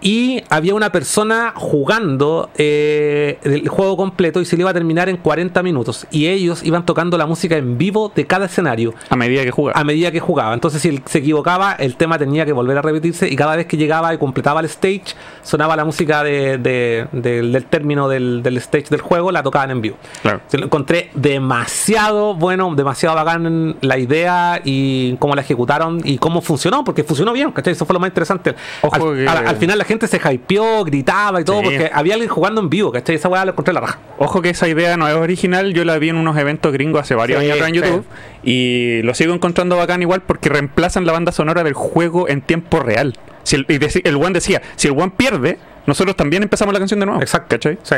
Y 0.00 0.42
había 0.48 0.74
una 0.74 0.90
persona 0.92 1.52
jugando 1.56 2.50
eh, 2.56 3.38
el 3.42 3.68
juego 3.68 3.96
completo 3.96 4.40
y 4.40 4.44
se 4.44 4.56
le 4.56 4.62
iba 4.62 4.70
a 4.70 4.74
terminar 4.74 5.08
en 5.08 5.16
40 5.16 5.62
minutos. 5.62 6.06
Y 6.10 6.26
ellos 6.28 6.62
iban 6.62 6.86
tocando 6.86 7.18
la 7.18 7.26
música 7.26 7.56
en 7.56 7.78
vivo 7.78 8.12
de 8.14 8.26
cada 8.26 8.46
escenario 8.46 8.94
A 9.10 9.16
medida 9.16 9.42
que 9.42 9.50
juega. 9.50 9.78
a 9.78 9.84
medida 9.84 10.10
que 10.12 10.20
jugaba. 10.20 10.54
Entonces, 10.54 10.82
si 10.82 10.88
él 10.88 11.02
se 11.06 11.18
equivocaba, 11.18 11.72
el 11.72 11.96
tema 11.96 12.18
tenía 12.18 12.44
que 12.46 12.52
volver 12.52 12.78
a 12.78 12.82
repetirse 12.82 13.28
y 13.28 13.36
cada 13.36 13.56
vez 13.56 13.66
que 13.66 13.76
llegaba 13.76 14.14
y 14.14 14.18
completaba 14.18 14.60
el 14.60 14.66
stage, 14.66 15.02
sonaba 15.42 15.74
la 15.76 15.84
música 15.84 16.22
de- 16.22 16.58
de- 16.58 17.06
del- 17.12 17.52
del 17.52 17.64
término 17.66 18.08
del, 18.08 18.42
del 18.42 18.56
stage 18.58 18.86
del 18.90 19.00
juego, 19.00 19.32
la 19.32 19.42
tocaban 19.42 19.70
en 19.70 19.80
vivo. 19.80 19.96
Claro. 20.22 20.40
Se 20.48 20.58
lo 20.58 20.66
encontré 20.66 21.10
demasiado 21.14 22.34
bueno, 22.34 22.72
demasiado 22.74 23.16
bacán 23.16 23.76
la 23.80 23.98
idea 23.98 24.60
y 24.64 25.16
cómo 25.16 25.34
la 25.34 25.40
ejecutaron 25.42 26.00
y 26.04 26.18
cómo 26.18 26.40
funcionó, 26.40 26.84
porque 26.84 27.02
funcionó 27.04 27.32
bien, 27.32 27.50
¿cachai? 27.52 27.72
Eso 27.72 27.84
fue 27.84 27.94
lo 27.94 28.00
más 28.00 28.08
interesante. 28.08 28.54
Ojo 28.82 28.94
Al, 28.94 29.16
que- 29.16 29.28
al- 29.28 29.46
al 29.48 29.56
final 29.56 29.78
la 29.78 29.84
gente 29.88 30.06
se 30.06 30.20
hypeó, 30.32 30.84
gritaba 30.84 31.40
y 31.40 31.44
todo, 31.44 31.58
Sí. 31.60 31.64
porque 31.64 31.90
había 31.92 32.14
alguien 32.14 32.30
jugando 32.30 32.60
en 32.60 32.70
vivo, 32.70 32.92
¿cachai? 32.92 33.16
Esa 33.16 33.28
weá 33.28 33.44
la 33.44 33.50
encontré 33.50 33.72
en 33.72 33.74
la 33.76 33.80
raja. 33.80 33.98
Ojo 34.18 34.40
que 34.40 34.50
esa 34.50 34.68
idea 34.68 34.96
no 34.96 35.08
es 35.08 35.14
original, 35.16 35.72
yo 35.74 35.84
la 35.84 35.98
vi 35.98 36.10
en 36.10 36.16
unos 36.16 36.36
eventos 36.36 36.72
gringos 36.72 37.00
hace 37.02 37.14
varios 37.16 37.40
Sí, 37.40 37.46
años 37.46 37.56
atrás 37.56 37.68
en 37.70 37.74
sí. 37.74 37.80
YouTube 37.80 38.04
y 38.44 39.02
lo 39.02 39.14
sigo 39.14 39.34
encontrando 39.34 39.76
bacán 39.76 40.00
igual 40.02 40.20
porque 40.22 40.48
reemplazan 40.48 41.04
la 41.06 41.12
banda 41.12 41.32
sonora 41.32 41.64
del 41.64 41.74
juego 41.74 42.28
en 42.28 42.40
tiempo 42.42 42.78
real. 42.80 43.14
Si 43.42 43.56
el, 43.56 43.66
y 43.68 44.08
el 44.08 44.16
one 44.16 44.30
decía, 44.32 44.62
si 44.76 44.88
el 44.88 44.94
one 44.98 45.12
pierde, 45.16 45.58
nosotros 45.86 46.14
también 46.16 46.42
empezamos 46.42 46.72
la 46.74 46.78
canción 46.80 47.00
de 47.00 47.06
nuevo. 47.06 47.20
Exacto. 47.20 47.56
¿Cachai? 47.56 47.78
Sí. 47.82 47.96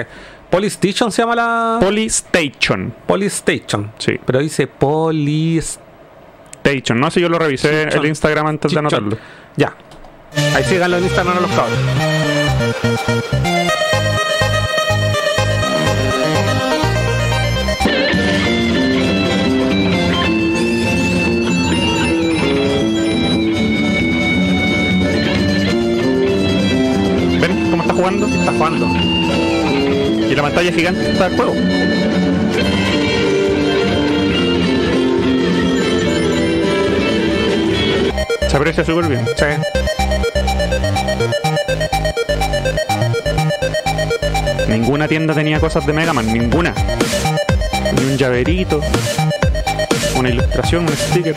Polystation 0.49 1.11
se 1.11 1.22
llama 1.22 1.34
la. 1.34 1.78
Polystation. 1.80 2.95
Polystation. 3.07 3.91
Sí. 3.99 4.18
Pero 4.24 4.38
dice 4.38 4.66
Polystation. 4.68 5.91
Station, 6.62 7.01
no 7.01 7.11
sé, 7.11 7.20
yo 7.22 7.28
lo 7.30 7.38
revisé 7.38 7.84
en 7.84 7.88
el 7.93 8.05
Instagram 8.05 8.47
antes 8.47 8.70
de 8.72 8.78
anotarlo. 8.78 9.16
Ya. 9.57 9.74
Ahí 10.55 10.64
síganlo 10.64 10.99
en 10.99 11.05
Instagram 11.05 11.39
a 11.39 11.41
los 11.41 11.51
cabros. 11.51 11.78
¿Ven 27.41 27.70
cómo 27.70 27.83
está 27.83 27.95
jugando? 27.95 28.26
Está 28.26 28.53
jugando. 28.53 28.89
Y 30.28 30.35
la 30.35 30.43
pantalla 30.43 30.72
gigante 30.72 31.11
está 31.11 31.26
el 31.26 31.37
juego. 31.37 31.55
Se 38.51 38.57
aprecia 38.57 38.84
súper 38.84 39.07
bien. 39.07 39.24
Sí. 39.36 39.44
Ninguna 44.66 45.07
tienda 45.07 45.34
tenía 45.34 45.61
cosas 45.61 45.86
de 45.86 45.92
Mega 45.92 46.12
Man, 46.12 46.26
ninguna. 46.32 46.74
Ni 47.94 48.05
un 48.07 48.18
llaverito, 48.18 48.80
una 50.16 50.30
ilustración, 50.30 50.82
un 50.88 50.96
sticker. 50.96 51.34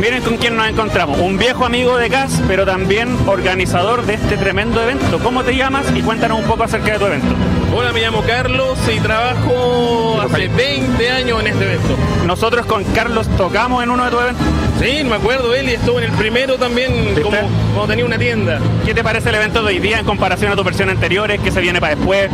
Miren 0.00 0.22
con 0.22 0.38
quién 0.38 0.56
nos 0.56 0.68
encontramos. 0.68 1.18
Un 1.18 1.36
viejo 1.36 1.66
amigo 1.66 1.98
de 1.98 2.08
Gas, 2.08 2.40
pero 2.48 2.64
también 2.64 3.14
organizador 3.26 4.06
de 4.06 4.14
este 4.14 4.38
tremendo 4.38 4.82
evento. 4.82 5.18
¿Cómo 5.18 5.44
te 5.44 5.54
llamas? 5.54 5.84
Y 5.94 6.00
cuéntanos 6.00 6.40
un 6.40 6.46
poco 6.46 6.64
acerca 6.64 6.94
de 6.94 6.98
tu 6.98 7.04
evento. 7.04 7.34
Hola, 7.76 7.92
me 7.92 8.00
llamo 8.00 8.22
Carlos 8.22 8.78
y 8.90 9.00
trabajo 9.00 10.18
hace 10.22 10.48
20 10.48 11.10
años 11.10 11.40
en 11.40 11.46
este 11.46 11.64
evento. 11.64 11.96
Nosotros 12.26 12.66
con 12.66 12.84
Carlos 12.84 13.28
tocamos 13.36 13.82
en 13.82 13.90
uno 13.90 14.04
de 14.04 14.10
tus 14.10 14.20
eventos. 14.20 14.46
Sí, 14.80 15.04
me 15.04 15.16
acuerdo, 15.16 15.54
él 15.54 15.68
y 15.68 15.74
estuvo 15.74 15.98
en 15.98 16.04
el 16.04 16.12
primero 16.12 16.56
también, 16.56 17.14
como, 17.22 17.36
como 17.74 17.86
tenía 17.86 18.04
una 18.04 18.18
tienda. 18.18 18.58
¿Qué 18.84 18.94
te 18.94 19.02
parece 19.02 19.28
el 19.28 19.34
evento 19.36 19.60
de 19.62 19.68
hoy 19.68 19.78
día 19.78 19.98
en 19.98 20.04
comparación 20.04 20.52
a 20.52 20.56
tu 20.56 20.64
versión 20.64 20.88
anteriores? 20.88 21.40
¿Qué 21.40 21.50
se 21.50 21.60
viene 21.60 21.80
para 21.80 21.94
después? 21.94 22.30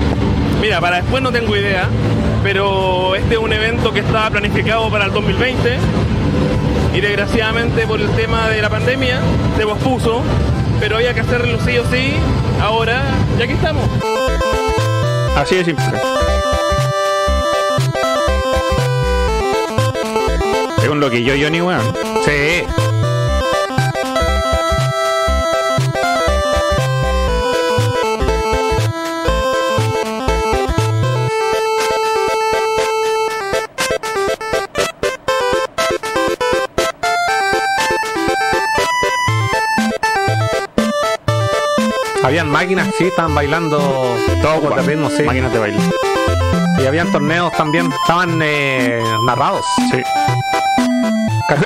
Mira, 0.61 0.81
para 0.81 0.97
después 0.97 1.23
no 1.23 1.33
tengo 1.33 1.57
idea, 1.57 1.89
pero 2.43 3.15
este 3.15 3.35
es 3.35 3.41
un 3.41 3.53
evento 3.53 3.93
que 3.93 4.01
estaba 4.01 4.31
planificado 4.31 4.91
para 4.91 5.07
el 5.07 5.13
2020 5.13 5.79
y 6.95 7.01
desgraciadamente 7.01 7.87
por 7.87 8.01
el 8.01 8.11
tema 8.11 8.49
de 8.49 8.63
la 8.63 8.71
pandemia 8.71 9.21
se 9.57 9.65
pospuso, 9.65 10.23
pero 10.81 10.97
había 10.97 11.15
que 11.15 11.21
hacerlo 11.21 11.59
sí 11.65 11.79
o 11.79 11.85
sí 11.91 12.15
ahora, 12.61 13.03
ya 13.39 13.47
que 13.47 13.53
estamos. 13.53 13.85
Así 15.37 15.57
de 15.57 15.65
simple. 15.65 15.85
Es 20.83 20.89
un 20.89 21.01
loquillo 21.01 21.35
Johnny, 21.41 21.61
weón. 21.61 21.83
Sí. 22.25 22.65
Habían 42.23 42.51
máquinas, 42.51 42.89
sí, 42.99 43.05
estaban 43.05 43.35
bailando 43.35 43.79
todo 44.43 44.77
el 44.77 44.85
ritmo, 44.85 45.09
sí. 45.09 45.23
Máquinas 45.23 45.53
de 45.53 45.59
baile. 45.59 45.79
Y 46.79 46.87
habían 46.87 47.11
torneos 47.11 47.51
también, 47.53 47.91
estaban 47.91 48.39
eh, 48.43 49.03
narrados. 49.25 49.65
Sí. 49.91 50.03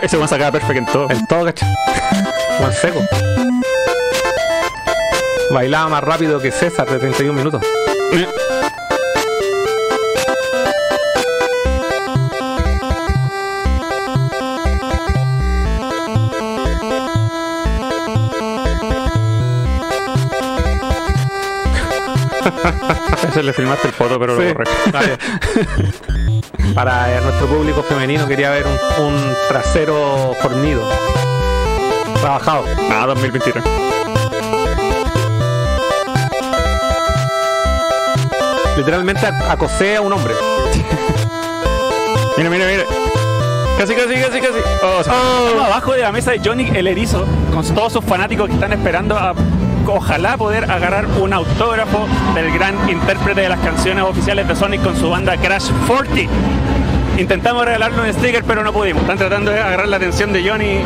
Ese 0.03 0.17
weón 0.17 0.29
sacaba 0.29 0.53
perfecto 0.53 0.79
en 0.79 0.87
todo. 0.87 1.11
En 1.11 1.27
todo, 1.27 1.45
¿cachai? 1.47 1.69
En 2.61 2.73
seco. 2.73 3.01
Bailaba 5.51 5.89
más 5.89 6.05
rápido 6.05 6.41
que 6.41 6.51
César 6.51 6.89
de 6.89 6.99
31 6.99 7.33
minutos. 7.35 7.63
Ese 23.29 23.43
le 23.43 23.53
filmaste 23.53 23.89
el 23.89 23.95
foto, 23.95 24.19
pero 24.19 24.37
Sí, 24.37 24.43
lo 24.43 24.55
borré. 24.55 24.71
Para 26.75 27.21
nuestro 27.21 27.47
público 27.49 27.83
femenino 27.83 28.27
quería 28.27 28.51
ver 28.51 28.65
un, 28.67 29.05
un 29.05 29.35
trasero 29.49 30.35
fornido. 30.41 30.89
Trabajado. 32.21 32.65
Ah, 32.91 33.05
2023. 33.07 33.63
Literalmente 38.77 39.27
ac- 39.27 39.51
acosé 39.51 39.97
a 39.97 40.01
un 40.01 40.13
hombre. 40.13 40.35
Mira, 42.39 42.49
mira, 42.49 42.65
mira. 42.67 42.85
Casi, 43.79 43.95
casi, 43.95 44.15
casi, 44.15 44.41
casi. 44.41 44.59
Oh, 44.83 45.01
Estamos 45.01 45.67
abajo 45.67 45.93
de 45.93 46.01
la 46.01 46.11
mesa 46.13 46.31
de 46.31 46.41
Johnny 46.43 46.71
el 46.75 46.87
Erizo, 46.87 47.27
con 47.53 47.63
todos 47.75 47.93
sus 47.93 48.05
fanáticos 48.05 48.49
que 48.49 48.55
están 48.55 48.73
esperando 48.73 49.17
a 49.19 49.35
ojalá 49.87 50.37
poder 50.37 50.71
agarrar 50.71 51.07
un 51.21 51.33
autógrafo 51.33 52.07
del 52.35 52.53
gran 52.53 52.75
intérprete 52.89 53.43
de 53.43 53.49
las 53.49 53.61
canciones 53.61 54.05
oficiales 54.05 54.47
de 54.49 54.57
Sonic 54.57 54.83
con 54.83 54.97
su 54.97 55.09
banda 55.11 55.37
Crash 55.37 55.71
40. 55.87 56.31
Intentamos 57.19 57.65
regalarle 57.67 58.01
un 58.09 58.13
sticker, 58.15 58.43
pero 58.43 58.65
no 58.65 58.73
pudimos. 58.73 59.03
Están 59.03 59.19
tratando 59.19 59.51
de 59.51 59.61
agarrar 59.61 59.87
la 59.87 59.97
atención 59.99 60.33
de 60.33 60.49
Johnny, 60.49 60.81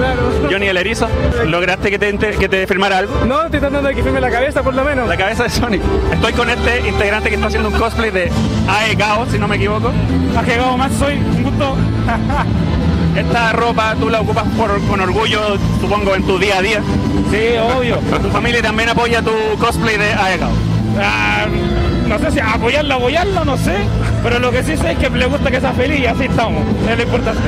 Johnny 0.51 0.67
el 0.67 0.77
Erizo. 0.77 1.07
¿Lograste 1.47 1.89
que 1.89 2.01
te, 2.01 2.13
que 2.17 2.49
te 2.49 2.67
firmara 2.67 2.99
algo? 2.99 3.25
No, 3.25 3.45
estoy 3.45 3.61
tratando 3.61 3.89
de 3.89 3.95
que 3.95 4.03
firme 4.03 4.21
la 4.21 4.31
cabeza 4.31 4.63
por 4.65 4.75
lo 4.75 4.83
menos. 4.85 5.09
La 5.09 5.17
cabeza 5.17 5.45
de 5.45 5.51
Sonic. 5.51 5.81
Estoy 6.13 6.33
con 6.33 6.51
este 6.51 6.89
integrante 6.89 7.29
que 7.29 7.37
está 7.37 7.47
haciendo 7.47 7.69
un 7.69 7.77
cosplay 7.79 8.11
de 8.11 8.33
Aegao, 8.69 9.27
si 9.31 9.39
no 9.39 9.47
me 9.47 9.55
equivoco. 9.57 9.93
Ha 10.37 10.43
llegado 10.43 10.77
más 10.77 10.93
soy, 10.95 11.15
un 11.15 11.43
gusto. 11.45 11.77
Esta 13.17 13.53
ropa 13.53 13.95
tú 13.99 14.11
la 14.11 14.21
ocupas 14.21 14.45
por- 14.59 14.81
con 14.89 15.01
orgullo, 15.01 15.41
supongo, 15.81 16.15
en 16.17 16.25
tu 16.25 16.39
día 16.39 16.59
a 16.59 16.63
día. 16.63 16.81
Sí, 17.31 17.57
obvio. 17.59 17.97
Tu 18.23 18.31
familia 18.31 18.63
también 18.63 18.89
apoya 18.89 19.23
tu 19.23 19.33
cosplay 19.59 19.97
de 19.97 20.13
Aegao. 20.13 20.51
Ah, 21.01 21.47
no 22.07 22.19
sé 22.19 22.31
si 22.31 22.41
apoyarlo, 22.41 22.95
apoyarlo, 22.95 23.45
no 23.45 23.57
sé. 23.57 23.77
Pero 24.23 24.39
lo 24.39 24.51
que 24.51 24.63
sí 24.63 24.77
sé 24.77 24.93
es 24.93 24.99
que 24.99 25.11
le 25.11 25.27
gusta 25.27 25.51
que 25.51 25.61
sea 25.61 25.73
feliz 25.73 26.01
y 26.01 26.07
así 26.07 26.25
estamos. 26.25 26.63
Es 26.89 26.97
lo 26.97 27.03
importante. 27.03 27.43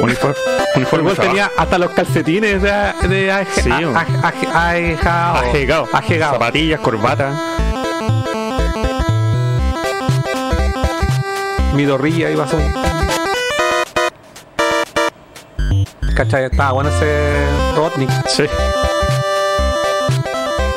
Uniforme, 0.00 0.34
uniforme 0.74 1.14
tenía 1.14 1.50
hasta 1.56 1.78
los 1.78 1.90
calcetines 1.90 2.60
de, 2.60 3.08
de. 3.08 3.32
Ajegao. 3.32 3.92
Zapatillas, 6.32 6.80
corbata. 6.80 7.32
Mi 11.74 11.84
dorrilla 11.84 12.30
iba 12.30 12.44
a 12.44 12.48
ser. 12.48 12.91
¿Cachai? 16.22 16.44
Estaba 16.44 16.70
bueno 16.72 16.88
ese 16.88 17.46
Robotnik. 17.74 18.08
Sí. 18.28 18.44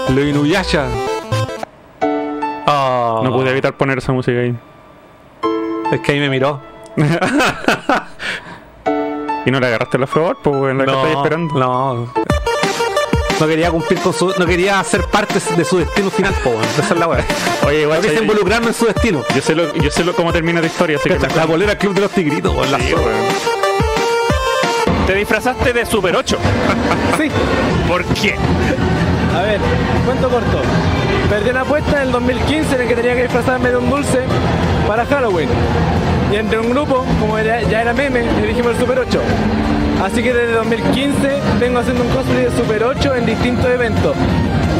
Lo 0.09 0.21
Inuyasha. 0.23 0.87
Oh, 2.65 3.21
No 3.23 3.31
pude 3.31 3.51
evitar 3.51 3.77
poner 3.77 3.99
esa 3.99 4.11
música 4.11 4.39
ahí. 4.39 4.55
Es 5.91 6.01
que 6.01 6.13
ahí 6.13 6.19
me 6.19 6.29
miró. 6.29 6.59
Y 9.47 9.51
no 9.51 9.59
le 9.59 9.67
agarraste 9.67 9.99
la 9.99 10.07
flor, 10.07 10.39
pues 10.43 10.55
en 10.71 10.79
la 10.79 10.85
que 10.85 10.91
no, 10.91 10.97
estáis 10.97 11.17
esperando. 11.17 11.53
No. 11.53 12.11
No 13.39 13.47
quería 13.47 13.69
cumplir 13.69 13.99
con 13.99 14.11
su. 14.11 14.33
No 14.39 14.45
quería 14.47 14.83
ser 14.83 15.03
parte 15.03 15.35
de 15.55 15.63
su 15.63 15.77
destino 15.77 16.09
final, 16.09 16.33
weón. 16.43 16.63
Esa 16.63 16.81
es 16.95 16.99
la 16.99 17.07
weá. 17.07 17.23
Oye, 17.67 17.81
igual 17.83 17.97
No 17.99 18.01
quise 18.01 18.15
¿sabes? 18.15 18.21
involucrarme 18.27 18.67
en 18.69 18.73
su 18.73 18.85
destino. 18.87 19.21
yo 19.35 19.41
sé, 19.43 19.53
lo, 19.53 19.71
yo 19.75 19.91
sé 19.91 20.03
lo, 20.03 20.15
cómo 20.15 20.33
termina 20.33 20.61
tu 20.61 20.65
historia, 20.65 20.97
así 20.97 21.07
que... 21.09 21.17
Cacha, 21.17 21.35
La 21.35 21.45
bolera 21.45 21.77
Club 21.77 21.93
de 21.93 22.01
los 22.01 22.09
Tigritos, 22.09 22.55
weón. 22.55 22.71
La 22.71 22.79
Sí, 22.79 22.89
zorra. 22.89 23.11
Te 25.07 25.13
disfrazaste 25.13 25.73
de 25.73 25.85
Super 25.85 26.15
8. 26.15 26.37
Sí. 27.17 27.29
¿Por 27.87 28.03
qué? 28.05 28.35
A 29.35 29.41
ver, 29.41 29.59
cuento 30.05 30.29
corto. 30.29 30.61
Perdí 31.29 31.49
una 31.51 31.61
apuesta 31.61 32.01
en 32.01 32.07
el 32.07 32.11
2015 32.11 32.75
en 32.75 32.81
el 32.81 32.87
que 32.87 32.95
tenía 32.95 33.15
que 33.15 33.23
disfrazarme 33.23 33.69
de 33.69 33.77
un 33.77 33.89
dulce 33.89 34.19
para 34.87 35.05
Halloween. 35.05 35.49
Y 36.31 36.35
entre 36.35 36.59
un 36.59 36.69
grupo, 36.71 37.05
como 37.19 37.39
ya 37.39 37.61
era 37.61 37.93
meme, 37.93 38.25
elegimos 38.43 38.73
el 38.73 38.79
Super 38.79 38.99
8. 38.99 39.19
Así 40.03 40.21
que 40.21 40.33
desde 40.33 40.53
2015 40.53 41.41
vengo 41.59 41.79
haciendo 41.79 42.03
un 42.03 42.09
cosplay 42.09 42.45
de 42.45 42.51
Super 42.51 42.83
8 42.83 43.15
en 43.15 43.25
distintos 43.25 43.65
eventos. 43.65 44.15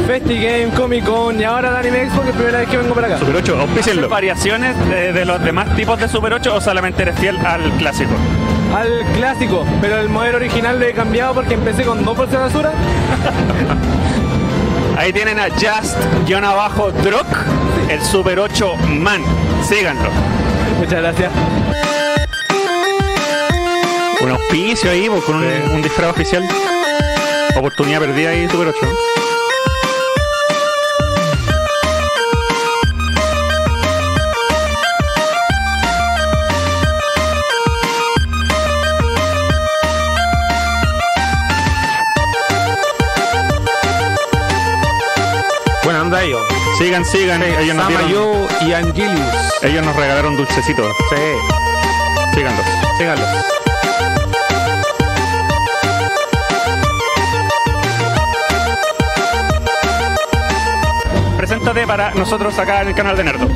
FestiGame, 0.06 0.70
Comic 0.76 1.04
Con 1.06 1.40
y 1.40 1.44
ahora 1.44 1.70
el 1.70 1.76
Anime 1.78 2.04
Expo, 2.04 2.22
que 2.22 2.30
es 2.30 2.36
la 2.36 2.40
primera 2.40 2.60
vez 2.60 2.70
que 2.70 2.78
vengo 2.78 2.94
para 2.94 3.08
acá. 3.08 3.18
Super 3.20 3.36
8, 3.38 3.58
auspícienlo. 3.60 4.02
¿Haces 4.02 4.12
variaciones 4.12 4.90
de, 4.90 5.14
de 5.14 5.26
los 5.26 5.44
demás 5.44 5.76
tipos 5.76 6.00
de 6.00 6.08
Super 6.08 6.34
8 6.34 6.54
o 6.56 6.62
solamente 6.62 7.02
eres 7.02 7.18
fiel 7.18 7.38
al 7.46 7.72
clásico? 7.74 8.12
Al 8.76 9.04
clásico, 9.16 9.66
pero 9.82 9.98
el 10.00 10.10
modelo 10.10 10.38
original 10.38 10.80
lo 10.80 10.86
he 10.86 10.94
cambiado 10.94 11.34
porque 11.34 11.56
empecé 11.56 11.84
con 11.84 12.04
dos 12.06 12.16
bolsas 12.16 12.34
de 12.34 12.40
basura. 12.40 12.72
Ahí 14.98 15.12
tienen 15.12 15.38
a 15.40 15.50
Just-Drock, 15.50 17.28
el 17.90 18.02
Super 18.02 18.40
8 18.40 18.76
Man. 18.88 19.22
Síganlo. 19.68 20.10
Muchas 20.80 21.02
gracias. 21.02 21.32
Un 24.22 24.32
auspicio 24.32 24.90
ahí, 24.90 25.10
pues, 25.10 25.22
con 25.24 25.36
un, 25.36 25.44
un 25.74 25.82
disfraz 25.82 26.12
oficial. 26.12 26.48
Oportunidad 27.58 28.00
perdida 28.00 28.30
ahí, 28.30 28.48
Super 28.50 28.70
8. 28.70 28.80
Ellos. 46.22 46.42
Sigan, 46.78 47.06
sigan. 47.06 47.44
ellos, 47.44 47.76
nos 47.76 47.88
dieron- 47.88 48.04
Samayo 48.10 48.48
y 48.62 48.74
Angelius. 48.74 49.36
ellos 49.62 49.86
nos 49.86 49.96
regalaron 49.96 50.36
dulcecitos. 50.38 50.88
Sí. 51.10 51.16
Síganlos. 52.36 52.66
Síganlos. 52.98 53.28
Preséntate 61.38 61.86
para 61.86 62.12
nosotros 62.14 62.58
acá 62.58 62.82
en 62.82 62.90
el 62.90 62.96
canal 62.96 63.16
de 63.18 63.24
Nerdo. 63.24 63.48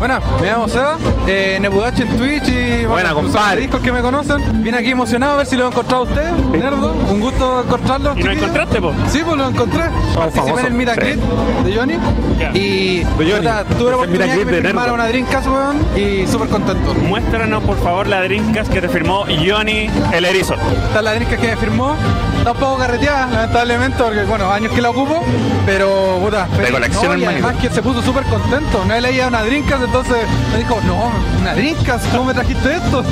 Buena, 0.00 0.18
me 0.40 0.46
llamo 0.50 0.66
Seba, 0.66 0.96
eh, 1.26 1.58
Nebudachi 1.60 2.00
en 2.02 2.16
Twitch 2.16 2.48
y 2.48 2.86
Buena, 2.86 3.12
compadre. 3.12 3.60
discos 3.60 3.82
que 3.82 3.92
me 3.92 4.00
conocen. 4.00 4.62
Vine 4.62 4.78
aquí 4.78 4.92
emocionado 4.92 5.34
a 5.34 5.36
ver 5.36 5.46
si 5.46 5.56
lo 5.56 5.64
he 5.64 5.68
encontrado 5.68 6.04
a 6.04 6.06
usted, 6.06 6.30
Nerdo. 6.58 6.92
Un 7.10 7.20
gusto 7.20 7.62
encontrarlo. 7.62 8.14
¿Y 8.16 8.22
lo 8.22 8.32
encontraste, 8.32 8.80
po? 8.80 8.94
Sí, 9.10 9.20
pues 9.22 9.36
lo 9.36 9.48
encontré. 9.50 9.82
Participé 10.14 10.40
famosos. 10.40 10.66
en 10.70 10.80
el. 10.80 10.96
Greet 10.96 11.20
de 11.64 11.76
Johnny. 11.76 11.98
Y 12.54 13.04
Johnny. 13.14 13.32
puta, 13.34 13.64
tuve 13.78 13.90
la 13.90 13.96
oportunidad 13.96 14.26
me 14.26 14.44
de 14.46 14.62
firmara 14.62 14.72
Nerdo. 14.86 14.94
una 14.94 15.06
Dreamcast, 15.06 15.46
weón, 15.46 15.76
y 15.94 16.26
súper 16.26 16.48
contento. 16.48 16.94
Muéstranos, 16.94 17.62
por 17.62 17.78
favor, 17.82 18.06
la 18.06 18.22
Dreamcast 18.22 18.72
que 18.72 18.80
te 18.80 18.88
firmó 18.88 19.26
Johnny 19.26 19.90
el 20.14 20.24
Erizo. 20.24 20.54
Esta 20.54 20.98
es 21.00 21.04
la 21.04 21.12
Dreamcast 21.12 21.42
que 21.42 21.48
me 21.48 21.56
firmó. 21.58 21.94
Está 22.40 22.52
un 22.52 22.58
poco 22.58 22.78
carreteada, 22.78 23.26
lamentablemente, 23.30 24.02
porque 24.02 24.22
bueno, 24.24 24.50
años 24.50 24.72
que 24.72 24.80
la 24.80 24.90
ocupo, 24.90 25.22
pero 25.66 26.18
puta, 26.22 26.46
feliz. 26.46 26.70
colección, 26.70 27.12
No, 27.12 27.18
y 27.18 27.24
además 27.26 27.56
que 27.56 27.68
se 27.68 27.82
puso 27.82 28.00
súper 28.02 28.24
contento. 28.24 28.82
No 28.86 28.98
leía 28.98 29.28
una 29.28 29.42
Dreamcast, 29.42 29.84
entonces 29.84 30.16
me 30.52 30.58
dijo, 30.58 30.80
no, 30.86 31.12
una 31.40 31.54
Dreamcast, 31.54 32.10
¿cómo 32.10 32.24
me 32.24 32.34
trajiste 32.34 32.76
esto? 32.76 33.04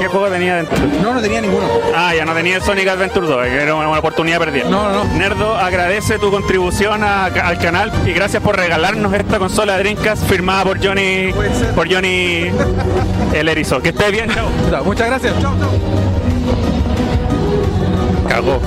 ¿Qué 0.00 0.06
juego 0.06 0.28
tenía 0.28 0.54
dentro? 0.56 0.78
No, 1.02 1.12
no 1.12 1.20
tenía 1.20 1.40
ninguno. 1.40 1.66
Ah, 1.96 2.14
ya 2.14 2.24
no 2.24 2.32
tenía 2.34 2.54
el 2.54 2.62
Sonic 2.62 2.86
Adventure 2.86 3.26
2, 3.26 3.42
que 3.46 3.62
era 3.62 3.74
una, 3.74 3.88
una 3.88 3.98
oportunidad 3.98 4.38
perdida. 4.38 4.68
No, 4.68 4.88
no, 4.92 5.04
no. 5.04 5.12
Nerdo 5.18 5.56
agradece 5.56 6.20
tu 6.20 6.30
contribución 6.30 7.02
a- 7.02 7.24
al 7.24 7.58
canal 7.58 7.90
y 8.06 8.12
gracias 8.12 8.44
por 8.44 8.56
regalarnos 8.56 9.12
esta 9.12 9.40
consola 9.40 9.76
Dreamcast 9.78 10.24
firmada 10.28 10.62
por 10.62 10.78
Johnny 10.82 11.32
por 11.74 11.92
Johnny 11.92 12.52
el 13.34 13.48
Erizo. 13.48 13.82
Que 13.82 13.88
esté 13.88 14.12
bien, 14.12 14.30
chao. 14.32 14.84
Muchas 14.84 15.08
gracias. 15.08 15.32
Chao, 15.40 15.52
chao. 15.58 16.01
Cagó. 18.32 18.58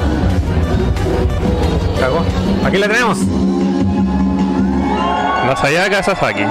Cagó. 1.99 2.23
Aquí 2.63 2.77
la 2.77 2.87
tenemos. 2.87 3.17
La 5.47 5.55
Sayaka 5.55 6.03
Sasaki. 6.03 6.43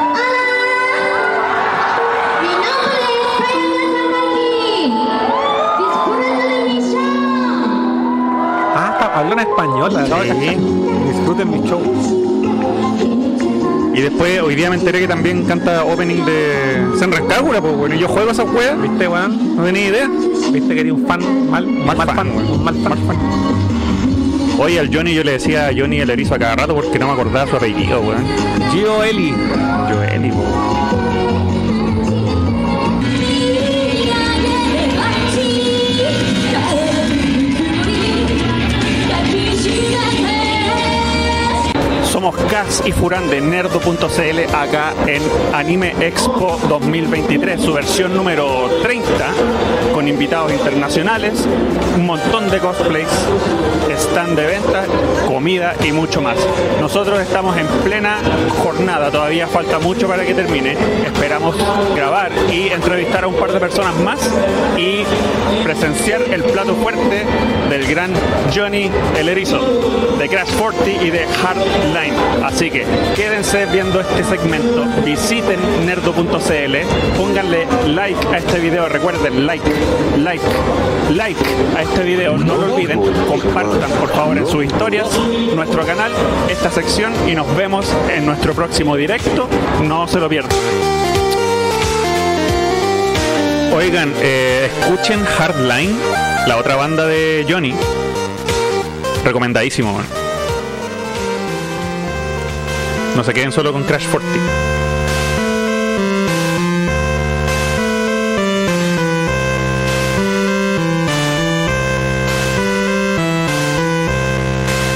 Ah, 8.77 9.13
habló 9.15 9.35
en 9.35 9.39
español. 9.39 9.93
Sí. 9.93 10.57
Disfruten 11.07 11.51
mi 11.53 11.69
show. 11.69 12.24
Y 13.95 14.01
después, 14.01 14.41
hoy 14.43 14.57
día 14.57 14.71
me 14.71 14.77
enteré 14.77 14.99
que 15.01 15.07
también 15.09 15.45
canta 15.45 15.85
opening 15.85 16.25
de 16.25 16.85
Senran 16.99 17.29
Kagura, 17.29 17.61
pues 17.61 17.77
bueno, 17.77 17.95
yo 17.95 18.09
juego 18.09 18.33
esa 18.33 18.43
weas, 18.43 18.81
¿Viste, 18.83 19.07
weón? 19.07 19.57
no 19.57 19.65
tenía 19.65 19.89
idea. 19.89 20.11
¿Viste 20.51 20.75
que 20.75 20.81
eres 20.81 20.93
un 20.93 21.07
fan 21.07 21.51
mal, 21.51 21.65
Mal 21.67 21.97
fan, 21.97 22.31
weón. 22.37 22.51
Un 22.51 22.65
mal 22.65 22.75
fan. 22.75 22.99
Oye, 24.59 24.81
al 24.81 24.95
Johnny 24.95 25.15
yo 25.15 25.23
le 25.23 25.33
decía 25.33 25.69
a 25.69 25.73
Johnny 25.77 26.01
el 26.01 26.11
erizo 26.11 26.35
a 26.35 26.39
cada 26.39 26.57
rato 26.57 26.75
porque 26.75 26.99
no 26.99 27.07
me 27.07 27.13
acordaba 27.13 27.49
su 27.49 27.57
apellido, 27.57 28.01
weón. 28.01 28.25
Gio 28.73 29.03
Eli. 29.05 29.33
Max 42.43 42.83
y 42.87 42.93
Furán 42.93 43.29
de 43.29 43.41
Nerdo.cl 43.41 44.55
acá 44.55 44.95
en 45.07 45.23
Anime 45.53 45.95
Expo 46.01 46.59
2023, 46.69 47.61
su 47.61 47.75
versión 47.75 48.15
número 48.15 48.71
30, 48.83 49.13
con 49.93 50.09
invitados 50.09 50.53
internacionales, 50.53 51.47
un 51.95 52.07
montón 52.07 52.49
de 52.51 52.61
cosplays, 52.61 53.09
stand 53.97 54.39
de 54.39 54.47
venta, 54.47 54.85
comida 55.27 55.75
y 55.85 55.93
mucho 55.93 56.23
más. 56.23 56.37
Nosotros 56.81 57.21
estamos 57.21 57.57
en 57.59 57.67
plena 57.85 58.19
jornada, 58.63 59.11
todavía 59.11 59.47
falta 59.47 59.79
mucho 59.79 60.09
para 60.09 60.25
que 60.25 60.33
termine. 60.33 60.77
Esperamos 61.05 61.57
grabar 61.95 62.33
y 62.51 62.69
entrevistar 62.69 63.25
a 63.25 63.29
un 63.29 63.35
par 63.35 63.53
de 63.53 63.61
personas 63.61 63.95
más 63.97 64.31
y 64.79 65.05
presenciar 65.63 66.23
el 66.23 66.45
plato 66.45 66.75
fuerte 66.77 67.27
del 67.69 67.87
gran 67.87 68.13
Johnny 68.55 68.91
El 69.19 69.29
Erizo 69.29 69.59
de 70.19 70.29
Crash 70.29 70.55
40 70.57 71.05
y 71.05 71.11
de 71.11 71.27
Hardline. 71.27 72.15
Así 72.45 72.71
que 72.71 72.85
quédense 73.17 73.67
viendo 73.67 74.01
este 74.01 74.23
segmento, 74.25 74.85
visiten 75.05 75.59
nerdo.cl, 75.87 76.77
pónganle 77.17 77.67
like 77.89 78.27
a 78.29 78.39
este 78.39 78.61
video, 78.61 78.89
recuerden 78.89 79.47
like, 79.47 79.65
like, 80.19 80.45
like 81.11 81.41
a 81.77 81.83
este 81.83 82.03
video, 82.03 82.37
no 82.37 82.57
lo 82.57 82.75
olviden, 82.75 83.01
compartan 83.27 83.91
por 83.93 84.11
favor 84.11 84.39
en 84.39 84.47
sus 84.47 84.65
historias 84.65 85.09
nuestro 85.55 85.85
canal, 85.87 86.13
esta 86.49 86.71
sección 86.71 87.13
y 87.27 87.35
nos 87.35 87.55
vemos 87.57 87.87
en 88.15 88.27
nuestro 88.27 88.55
próximo 88.55 88.97
directo, 88.97 89.49
no 89.83 90.07
se 90.07 90.21
lo 90.21 90.29
pierdan. 90.29 90.57
Oigan, 93.75 94.13
eh, 94.21 94.71
escuchen 94.81 95.25
Hardline, 95.25 95.99
la 96.47 96.59
otra 96.59 96.77
banda 96.77 97.07
de 97.07 97.45
Johnny. 97.49 97.75
Recomendadísimo. 99.25 100.01
No 103.17 103.23
se 103.25 103.33
queden 103.33 103.53
solo 103.53 103.73
con 103.73 103.85
Crash 103.85 104.09
40. 104.09 104.41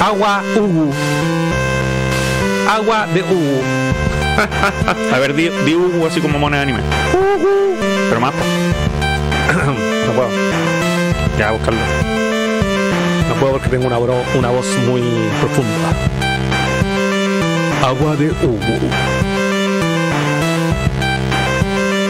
Agua 0.01 0.43
Ugu. 0.57 0.93
Agua 2.69 3.07
de 3.13 3.23
Ugu. 3.23 3.61
A 5.15 5.19
ver, 5.19 5.35
di, 5.35 5.49
di 5.67 5.75
Ugu 5.75 6.07
así 6.07 6.21
como 6.21 6.39
moneda 6.39 6.65
de 6.65 6.71
anime. 6.73 6.83
Pero 8.09 8.21
más. 8.21 8.35
no 10.07 10.13
puedo. 10.13 10.29
Ya, 11.39 11.51
buscarlo. 11.53 11.81
No 13.29 13.35
puedo 13.35 13.53
porque 13.55 13.69
tengo 13.69 13.87
una, 13.87 13.99
bro- 13.99 14.25
una 14.37 14.51
voz 14.51 14.67
muy 14.87 15.03
profunda. 15.41 16.28
Agua 17.83 18.17
de 18.17 18.31
Ugu. 18.31 18.61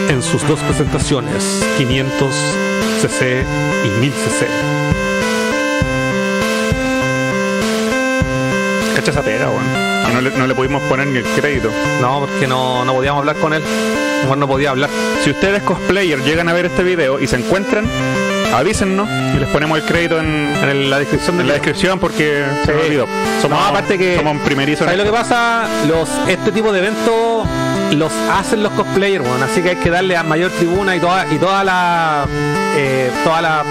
En 0.09 0.23
sus 0.23 0.47
dos 0.49 0.59
presentaciones, 0.61 1.65
500 1.77 2.35
cc 3.03 3.45
y 3.85 4.01
1000 4.01 4.13
cc. 4.13 4.47
Cacha 8.97 9.11
esa 9.11 9.23
pega, 9.23 9.51
weón. 9.51 9.89
No 10.15 10.21
le, 10.23 10.31
no 10.31 10.47
le 10.47 10.55
pudimos 10.55 10.83
poner 10.85 11.07
ni 11.07 11.19
el 11.19 11.25
crédito. 11.25 11.71
No, 12.01 12.21
porque 12.21 12.47
no, 12.47 12.85
no 12.85 12.95
podíamos 12.95 13.21
hablar 13.21 13.37
con 13.37 13.53
él. 13.53 13.63
Mejor 14.23 14.39
no 14.39 14.49
podía 14.49 14.71
hablar. 14.71 14.91
Si 15.23 15.31
ustedes 15.31 15.63
cosplayer 15.63 16.23
llegan 16.25 16.49
a 16.49 16.55
ver 16.55 16.67
este 16.67 16.83
video 16.83 17.21
y 17.21 17.27
se 17.27 17.37
encuentran, 17.37 17.87
avísennos 18.55 19.09
y 19.09 19.39
les 19.39 19.49
ponemos 19.49 19.79
el 19.79 19.85
crédito 19.85 20.19
en, 20.21 20.53
En 20.63 20.91
la 20.91 20.99
descripción 20.99 21.35
en 21.35 21.39
del 21.39 21.47
la 21.49 21.53
descripción 21.55 21.99
porque 21.99 22.45
se 22.65 22.73
me 22.73 22.81
olvidó. 22.83 23.07
Somos, 23.43 23.59
No, 23.61 23.67
aparte 23.67 23.99
que- 23.99 24.17
somos 24.17 24.39
primerizos. 24.43 24.85
¿Sabes 24.85 24.99
lo 24.99 25.05
que 25.05 25.11
pasa? 25.17 25.67
Los, 25.87 26.09
este 26.29 26.53
tipo 26.53 26.73
de 26.73 26.81
eventos 26.81 27.47
los 27.93 28.13
hacen 28.31 28.63
los 28.63 28.73
cosplayers, 28.73 29.25
weón. 29.25 29.43
Así 29.43 29.63
que 29.63 29.71
hay 29.71 29.77
que 29.77 29.91
darle 29.91 30.17
a 30.17 30.23
mayor 30.23 30.51
tribuna 30.53 30.95
y 30.97 31.01
toda, 31.01 31.27
y 31.33 31.39
toda 31.39 31.65
la. 31.65 32.27
eh, 32.77 33.11
toda 33.25 33.41
la. 33.41 33.65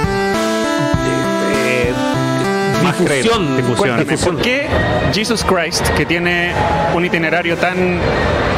Más 2.88 3.00
difusión. 3.00 3.58
difusión. 3.58 4.06
¿Por 4.36 4.42
qué 4.42 4.68
Jesus 5.14 5.44
Christ, 5.44 5.88
que 5.96 6.06
tiene 6.06 6.52
un 6.96 7.04
itinerario 7.06 7.56
tan 7.58 8.00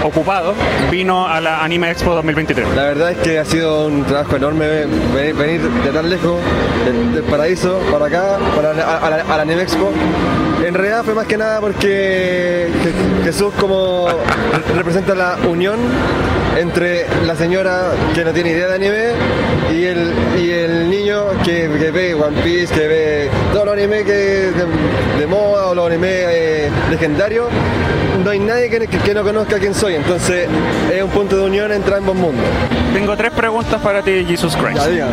ocupado, 0.03 0.53
vino 0.91 1.27
a 1.27 1.39
la 1.41 1.63
Anime 1.63 1.91
Expo 1.91 2.13
2023? 2.15 2.67
La 2.75 2.83
verdad 2.83 3.11
es 3.11 3.17
que 3.17 3.39
ha 3.39 3.45
sido 3.45 3.87
un 3.87 4.03
trabajo 4.05 4.35
enorme 4.37 4.85
venir, 5.13 5.35
venir 5.35 5.61
de 5.61 5.89
tan 5.91 6.09
lejos, 6.09 6.39
del, 6.85 7.13
del 7.13 7.23
paraíso, 7.23 7.79
para 7.91 8.05
acá, 8.05 8.37
para 8.55 8.73
la- 8.73 8.97
a, 8.97 9.09
la, 9.09 9.15
a 9.23 9.37
la 9.37 9.41
Anime 9.43 9.61
Expo. 9.63 9.91
En 10.65 10.73
realidad 10.73 11.03
fue 11.03 11.13
más 11.15 11.25
que 11.25 11.37
nada 11.37 11.59
porque 11.61 12.69
Je- 12.83 13.23
Jesús 13.25 13.53
como 13.59 14.07
re- 14.09 14.73
representa 14.75 15.15
la 15.15 15.37
unión 15.47 15.77
entre 16.57 17.05
la 17.25 17.35
señora 17.35 17.91
que 18.13 18.23
no 18.25 18.31
tiene 18.31 18.51
idea 18.51 18.67
de 18.67 18.75
anime 18.75 19.03
y 19.71 19.85
el, 19.85 20.11
y 20.39 20.49
el 20.51 20.89
niño 20.89 21.25
que, 21.43 21.69
que 21.79 21.91
ve 21.91 22.13
One 22.15 22.41
Piece, 22.43 22.73
que 22.73 22.87
ve 22.87 23.29
todo 23.53 23.65
los 23.65 23.73
anime 23.75 24.03
que 24.03 24.11
de, 24.13 24.65
de 25.19 25.27
moda 25.27 25.67
o 25.67 25.75
los 25.75 25.87
anime 25.87 26.07
eh, 26.11 26.69
legendarios. 26.89 27.47
No 28.23 28.31
hay 28.31 28.39
nadie 28.39 28.69
que, 28.69 28.79
que- 28.87 28.97
que 28.97 29.13
no 29.13 29.23
conozca 29.23 29.57
quién 29.59 29.73
soy, 29.73 29.95
entonces 29.95 30.47
es 30.93 31.01
un 31.03 31.09
punto 31.09 31.37
de 31.37 31.43
unión 31.45 31.71
entre 31.71 31.95
ambos 31.95 32.15
mundos. 32.15 32.43
Tengo 32.93 33.15
tres 33.15 33.31
preguntas 33.31 33.79
para 33.81 34.01
ti, 34.01 34.25
Jesus 34.27 34.55
Christ. 34.57 34.89
Ya. 34.95 35.07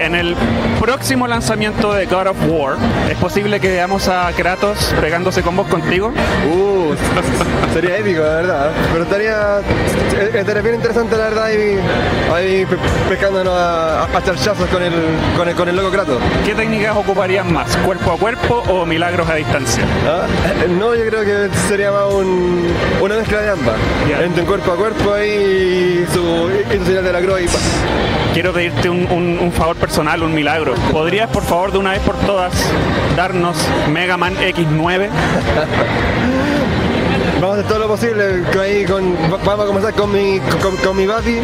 En 0.00 0.14
el 0.14 0.36
próximo 0.80 1.26
lanzamiento 1.26 1.92
de 1.92 2.06
God 2.06 2.28
of 2.28 2.36
War, 2.48 2.76
¿es 3.10 3.16
posible 3.18 3.58
que 3.60 3.68
veamos 3.68 4.08
a 4.08 4.30
Kratos 4.36 4.94
pegándose 5.00 5.42
con 5.42 5.56
vos 5.56 5.66
contigo? 5.68 6.12
Uh, 6.50 6.94
sería 7.74 7.98
épico, 7.98 8.20
la 8.22 8.34
verdad. 8.36 8.70
Pero 8.92 9.04
estaría, 9.04 9.60
estaría 10.38 10.62
bien 10.62 10.74
interesante, 10.76 11.16
la 11.16 11.24
verdad, 11.24 11.44
ahí, 11.44 11.78
ahí 12.34 12.66
pe- 12.66 12.76
pescándonos 13.08 13.52
a, 13.54 14.04
a 14.04 14.24
charchazos 14.24 14.68
con 14.68 14.82
el, 14.82 14.92
con 15.36 15.48
el, 15.48 15.54
con 15.54 15.68
el 15.68 15.76
loco 15.76 15.90
Kratos. 15.90 16.18
¿Qué 16.46 16.54
técnicas 16.54 16.96
ocuparían 16.96 17.52
más, 17.52 17.76
cuerpo 17.78 18.12
a 18.12 18.16
cuerpo 18.16 18.62
o 18.68 18.86
milagros 18.86 19.28
a 19.28 19.34
distancia? 19.34 19.84
¿Ah? 20.06 20.26
No, 20.78 20.94
yo 20.94 21.04
creo 21.06 21.24
que 21.24 21.54
sería 21.68 21.90
más 21.90 22.12
un, 22.14 22.66
una 23.00 23.16
mezcla 23.16 23.40
de 23.40 23.50
ambas. 23.50 23.76
Ya. 24.08 24.22
Entre 24.22 24.42
un 24.42 24.46
cuerpo 24.48 24.72
a 24.72 24.76
cuerpo 24.76 25.18
y 25.18 26.06
su, 26.12 26.50
y 26.74 26.78
su 26.78 26.84
señal 26.86 27.04
de 27.04 27.12
la 27.12 27.20
y 27.20 27.46
pa. 27.46 27.58
Quiero 28.32 28.52
pedirte 28.52 28.88
un, 28.88 29.06
un- 29.10 29.38
un 29.40 29.52
favor 29.52 29.76
personal, 29.78 30.22
un 30.22 30.34
milagro. 30.34 30.74
¿Podrías, 30.92 31.30
por 31.30 31.42
favor, 31.42 31.72
de 31.72 31.78
una 31.78 31.92
vez 31.92 32.00
por 32.00 32.16
todas, 32.16 32.52
darnos 33.16 33.56
Mega 33.90 34.16
Man 34.16 34.34
X9? 34.36 35.08
Vamos 37.40 37.50
a 37.56 37.60
hacer 37.60 37.66
todo 37.68 37.78
lo 37.78 37.86
posible 37.88 38.42
ahí 38.60 38.84
con, 38.84 39.14
vamos 39.44 39.64
a 39.64 39.66
comenzar 39.66 39.94
con 39.94 40.10
mi, 40.12 40.40
con, 40.60 40.76
con 40.76 40.96
mi 40.96 41.06
Buffy, 41.06 41.38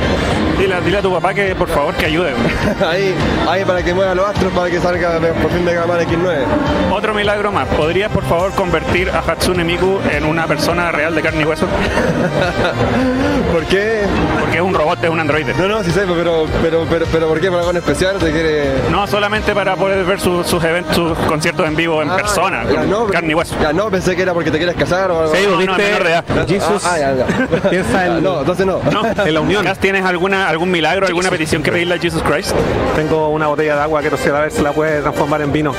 Dile, 0.59 0.81
dile 0.85 0.99
a 0.99 1.03
tu 1.03 1.13
papá 1.13 1.33
que, 1.35 1.55
por 1.55 1.69
favor, 1.69 1.95
que 1.95 2.07
ayude. 2.07 2.33
ahí, 2.87 3.15
ahí 3.49 3.65
para 3.65 3.83
que 3.83 3.95
mueva 3.95 4.15
los 4.15 4.27
astros 4.29 4.53
para 4.53 4.71
que 4.71 4.81
salga 4.81 5.19
por 5.41 5.51
fin 5.53 5.65
Mega 5.65 5.87
Man 5.87 6.01
X9. 6.01 6.93
Otro 6.93 7.15
milagro 7.15 7.53
más. 7.53 7.67
¿Podrías, 7.69 8.11
por 8.11 8.25
favor, 8.25 8.51
convertir 8.53 9.11
a 9.11 9.19
Hatsune 9.21 9.65
Miku 9.65 10.01
en 10.13 10.25
una 10.25 10.47
persona 10.47 10.91
real 10.93 11.15
de 11.15 11.23
carne 11.23 11.43
y 11.43 11.45
hueso? 11.45 11.67
¿Por 13.53 13.65
qué? 13.67 14.01
Porque 14.41 14.57
es 14.57 14.63
un 14.63 14.75
robot, 14.75 15.03
es 15.05 15.11
un 15.11 15.21
androide. 15.21 15.55
No, 15.59 15.69
no, 15.69 15.83
sí 15.85 15.91
sé, 15.91 16.03
pero, 16.07 16.47
pero, 16.63 16.87
pero, 16.91 17.07
pero 17.11 17.29
¿por 17.29 17.41
qué? 17.41 17.51
¿Por 17.51 17.59
algo 17.59 17.71
en 17.71 17.77
especial? 17.79 18.19
¿Te 18.19 18.31
quiere...? 18.33 18.75
No, 18.91 19.07
solamente 19.07 19.55
para 19.55 19.77
poder 19.77 20.05
ver 20.05 20.21
su- 20.21 20.45
sus 20.45 20.63
eventos, 20.65 20.95
sus 20.95 21.19
conciertos 21.27 21.67
en 21.67 21.77
vivo 21.77 22.03
en 22.03 22.11
Ah, 22.11 22.17
persona, 22.17 22.65
ya, 22.65 22.81
con 22.81 22.91
no, 22.91 23.07
carne 23.07 23.31
y 23.33 23.35
hueso. 23.35 23.55
Ya 23.61 23.73
no, 23.73 23.91
pensé 23.91 24.15
que 24.17 24.23
era 24.23 24.33
porque 24.35 24.51
te 24.51 24.59
quieres 24.59 24.77
casar 24.77 25.11
o 25.11 25.21
algo. 25.21 25.35
Sí, 25.35 25.43
No, 25.49 25.57
¿viste? 25.59 25.73
no, 25.73 25.77
menor 25.85 26.05
de 26.05 26.11
edad. 26.11 26.25
Jesus 26.49 26.85
Ah, 26.85 26.99
ya, 26.99 27.15
ya. 27.15 27.27
piensa 27.71 28.07
en- 28.07 28.23
No, 28.23 28.41
entonces 28.41 28.67
no. 28.67 28.81
¿No? 28.91 29.03
En 29.25 29.35
la 29.35 29.41
unión. 29.41 29.67
¿Tienes 29.81 30.05
alguna, 30.05 30.49
algún 30.49 30.71
milagro, 30.71 31.07
alguna 31.07 31.31
petición 31.31 31.63
que 31.63 31.71
pedirle 31.73 31.95
a 31.95 31.99
Jesus 31.99 32.23
Christ? 32.23 32.53
Tengo 32.97 33.29
una 33.31 33.47
botella 33.49 33.77
de 33.77 33.83
agua 33.83 34.03
que 34.03 34.11
no 34.11 34.17
sé 34.17 34.31
a 34.31 34.41
ver 34.41 34.51
si 34.51 34.63
la 34.63 34.73
puede 34.73 35.01
transformar 35.01 35.43
en 35.43 35.53
vino. 35.53 35.73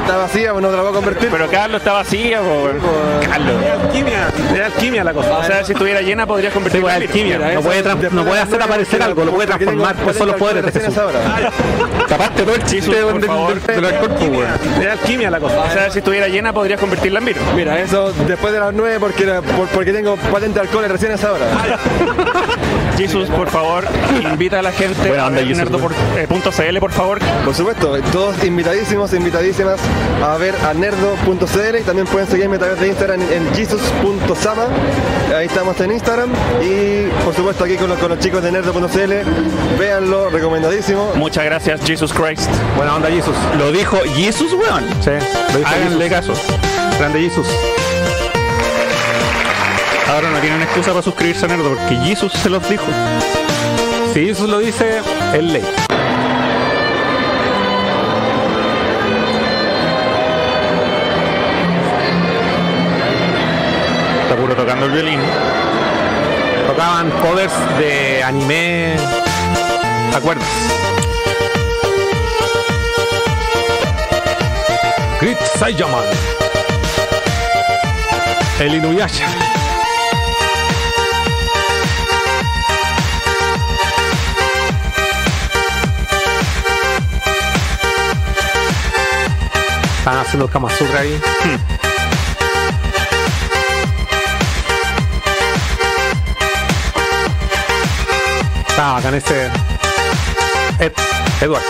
Está 0.00 0.16
vacía, 0.16 0.52
pues 0.52 0.62
no 0.62 0.70
te 0.70 0.76
la 0.76 0.82
voy 0.82 0.90
a 0.90 0.94
convertir. 0.94 1.28
Pero 1.30 1.48
Carlos 1.48 1.80
está 1.80 1.92
vacía, 1.92 2.40
po. 2.40 2.68
Carlos. 3.28 3.54
alquimia, 3.84 4.28
es 4.54 4.60
alquimia 4.60 5.04
la 5.04 5.12
cosa. 5.12 5.38
O 5.38 5.44
sea, 5.44 5.64
si 5.64 5.72
estuviera 5.72 6.00
llena 6.00 6.26
podrías 6.26 6.52
Sí, 6.52 6.54
convertirla 6.58 6.86
pues, 6.86 6.96
en 6.96 7.02
alquimia. 7.02 7.38
Mira, 7.38 7.54
No 7.54 7.60
puede, 7.62 7.82
no 7.82 7.96
de 8.24 8.28
puede 8.28 8.40
hacer 8.42 8.62
aparecer 8.62 9.02
algo, 9.02 9.24
lo 9.24 9.32
puede 9.32 9.46
transformar. 9.46 9.96
Pues 9.96 10.16
son 10.16 10.28
los 10.28 10.36
poderes 10.36 10.64
de 10.64 10.72
Jesús. 10.80 10.94
Tapaste 12.08 12.42
todo 12.42 12.54
el 12.54 12.64
chiste 12.64 12.96
por 13.02 13.20
del, 13.20 13.30
alcohol, 13.30 13.60
pues. 13.64 14.84
Es 14.84 14.92
alquimia 14.92 15.30
la 15.30 15.40
cosa. 15.40 15.60
O 15.60 15.70
sea, 15.70 15.90
si 15.90 15.98
estuviera 16.00 16.28
llena 16.28 16.52
podrías 16.52 16.80
convertirla 16.80 17.18
en 17.20 17.24
vino. 17.26 17.40
Mira, 17.54 17.78
eso 17.80 18.12
después 18.26 18.52
de 18.52 18.60
las 18.60 18.72
9 18.72 18.96
porque, 19.00 19.22
era- 19.24 19.40
por- 19.56 19.68
porque 19.68 19.92
tengo 19.92 20.16
patente 20.16 20.54
de 20.54 20.60
alcohol 20.66 20.84
recién 20.88 21.12
a 21.12 21.14
esa 21.14 21.32
hora. 21.32 21.46
Jesus, 22.96 23.28
por 23.30 23.48
favor, 23.48 23.84
invita 24.32 24.58
a 24.58 24.62
la 24.62 24.72
gente 24.72 25.08
Buena 25.08 25.26
a 25.26 25.30
ver 25.30 25.44
Jesus, 25.46 25.58
nerdo 25.58 25.78
por, 25.78 25.92
eh, 25.92 26.26
punto 26.28 26.50
CL, 26.52 26.78
por 26.78 26.92
favor. 26.92 27.18
Por 27.44 27.54
supuesto, 27.54 27.98
todos 28.12 28.42
invitadísimos, 28.44 29.12
invitadísimas 29.14 29.80
a 30.22 30.36
ver 30.36 30.54
a 30.64 30.74
nerdo.cl 30.74 31.78
y 31.78 31.82
también 31.82 32.06
pueden 32.06 32.28
seguirme 32.28 32.56
a 32.56 32.58
través 32.58 32.80
de 32.80 32.88
Instagram 32.88 33.20
en 33.22 33.54
jesus.sama. 33.54 34.66
Ahí 35.36 35.46
estamos 35.46 35.80
en 35.80 35.92
Instagram 35.92 36.30
y 36.62 37.06
por 37.24 37.34
supuesto 37.34 37.64
aquí 37.64 37.76
con 37.76 37.88
los, 37.88 37.98
con 37.98 38.10
los 38.10 38.18
chicos 38.18 38.42
de 38.42 38.52
nerdo.cl. 38.52 39.12
Véanlo, 39.78 40.28
recomendadísimo. 40.30 41.12
Muchas 41.16 41.44
gracias, 41.44 41.80
Jesus 41.84 42.12
Christ. 42.12 42.48
Buena 42.76 42.94
onda, 42.96 43.08
Jesus. 43.08 43.34
Lo 43.58 43.72
dijo 43.72 43.98
Jesus, 44.14 44.52
weón. 44.52 44.84
Sí, 45.00 45.10
lo 45.52 45.58
dijo 45.58 45.68
Háganle 45.70 46.08
Jesus. 46.08 46.38
caso. 46.38 46.56
Grande 46.98 47.20
Jesus. 47.20 47.46
Ahora 50.12 50.28
no 50.28 50.38
tienen 50.40 50.60
excusa 50.60 50.90
para 50.90 51.00
suscribirse 51.00 51.46
a 51.46 51.48
Nerdo 51.48 51.70
porque 51.70 51.96
Jesus 51.96 52.30
se 52.34 52.50
los 52.50 52.68
dijo. 52.68 52.84
Si 54.12 54.28
eso 54.28 54.46
lo 54.46 54.58
dice, 54.58 55.00
es 55.32 55.42
ley. 55.42 55.64
Está 64.22 64.36
puro 64.36 64.54
tocando 64.54 64.84
el 64.84 64.92
violín. 64.92 65.20
Tocaban 66.66 67.10
covers 67.22 67.54
de 67.78 68.22
anime. 68.22 68.96
¿Te 70.10 70.16
acuerdas? 70.18 70.46
Grit 75.22 75.38
Saiyaman. 75.58 76.04
El 78.60 78.74
Inuyasha. 78.74 79.61
Están 90.02 90.18
haciendo 90.18 90.46
el 90.46 90.50
Kama 90.50 90.68
Sutra 90.70 91.00
ahí. 91.00 91.20
Estaba 98.68 98.94
bacán 98.94 99.14
ese. 99.14 99.46
Ed, 100.78 100.92
Edward. 101.40 101.62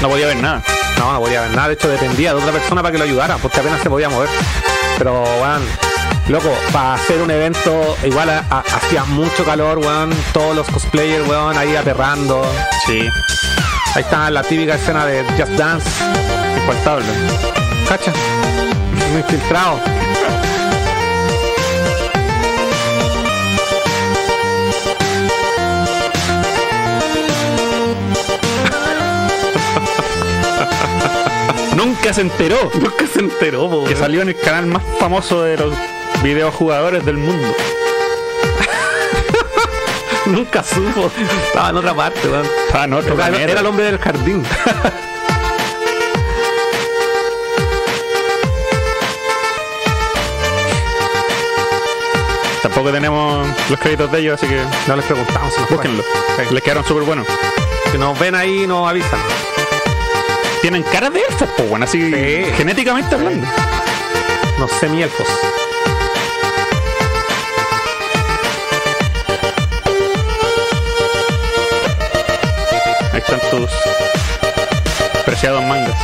No 0.00 0.08
podía 0.08 0.26
ver 0.26 0.36
nada. 0.36 0.62
No, 0.98 1.12
no 1.12 1.20
podía 1.20 1.40
ver 1.42 1.50
nada. 1.52 1.68
De 1.68 1.74
hecho, 1.74 1.88
dependía 1.88 2.32
de 2.34 2.40
otra 2.40 2.52
persona 2.52 2.82
para 2.82 2.92
que 2.92 2.98
lo 2.98 3.04
ayudara, 3.04 3.36
porque 3.38 3.60
apenas 3.60 3.82
se 3.82 3.90
podía 3.90 4.08
mover. 4.08 4.28
Pero, 4.98 5.22
weón, 5.22 5.62
loco, 6.28 6.50
para 6.72 6.94
hacer 6.94 7.20
un 7.20 7.30
evento, 7.30 7.96
igual 8.04 8.30
a- 8.30 8.44
a- 8.50 8.60
hacía 8.76 9.04
mucho 9.04 9.44
calor, 9.44 9.78
weón. 9.78 10.10
Todos 10.32 10.54
los 10.54 10.66
cosplayers, 10.68 11.26
weón, 11.28 11.58
ahí 11.58 11.74
aterrando. 11.76 12.42
Sí. 12.86 13.08
Ahí 13.94 14.02
está 14.02 14.30
la 14.30 14.42
típica 14.42 14.74
escena 14.74 15.04
de 15.06 15.24
Just 15.36 15.52
Dance. 15.52 15.90
Infaltable. 16.56 17.04
Cacha. 17.88 18.12
Muy 19.10 19.20
infiltrado. 19.20 19.80
Nunca 31.76 32.12
se 32.12 32.22
enteró. 32.22 32.70
Nunca 32.80 33.06
se 33.06 33.20
enteró, 33.20 33.68
po, 33.68 33.84
Que 33.84 33.96
salió 33.96 34.22
en 34.22 34.28
el 34.28 34.36
canal 34.36 34.66
más 34.66 34.82
famoso 34.98 35.42
de 35.42 35.58
los 35.58 35.74
videojugadores 36.22 37.04
del 37.04 37.16
mundo. 37.16 37.48
Nunca 40.26 40.62
supo. 40.62 41.10
Estaba 41.46 41.70
en 41.70 41.76
otra 41.76 41.94
parte, 41.94 42.28
weón. 42.28 42.46
Ah, 42.72 42.86
no, 42.86 42.98
otro 42.98 43.14
Era, 43.14 43.42
era 43.42 43.60
el 43.60 43.66
hombre 43.66 43.86
del 43.86 43.98
jardín. 43.98 44.44
Tampoco 52.64 52.90
tenemos 52.90 53.46
los 53.68 53.78
créditos 53.78 54.10
de 54.10 54.20
ellos, 54.20 54.34
así 54.42 54.46
que 54.50 54.58
No 54.86 54.96
les 54.96 55.04
preguntamos. 55.04 55.52
búsquenlo. 55.68 56.02
Sí. 56.02 56.54
Les 56.54 56.62
quedaron 56.62 56.82
súper 56.86 57.02
buenos. 57.04 57.26
Si 57.92 57.98
nos 57.98 58.18
ven 58.18 58.34
ahí, 58.34 58.66
nos 58.66 58.88
avisan. 58.88 59.20
Tienen 60.62 60.82
cara 60.84 61.10
de 61.10 61.20
elfos, 61.20 61.46
pues 61.58 61.68
bueno, 61.68 61.84
así 61.84 62.00
Sí. 62.10 62.52
genéticamente 62.56 63.14
hablando. 63.14 63.46
No 64.58 64.66
semielfos. 64.66 65.28
Ahí 73.12 73.18
están 73.20 73.40
tus 73.50 73.70
preciados 75.24 75.62
mangas. 75.64 75.96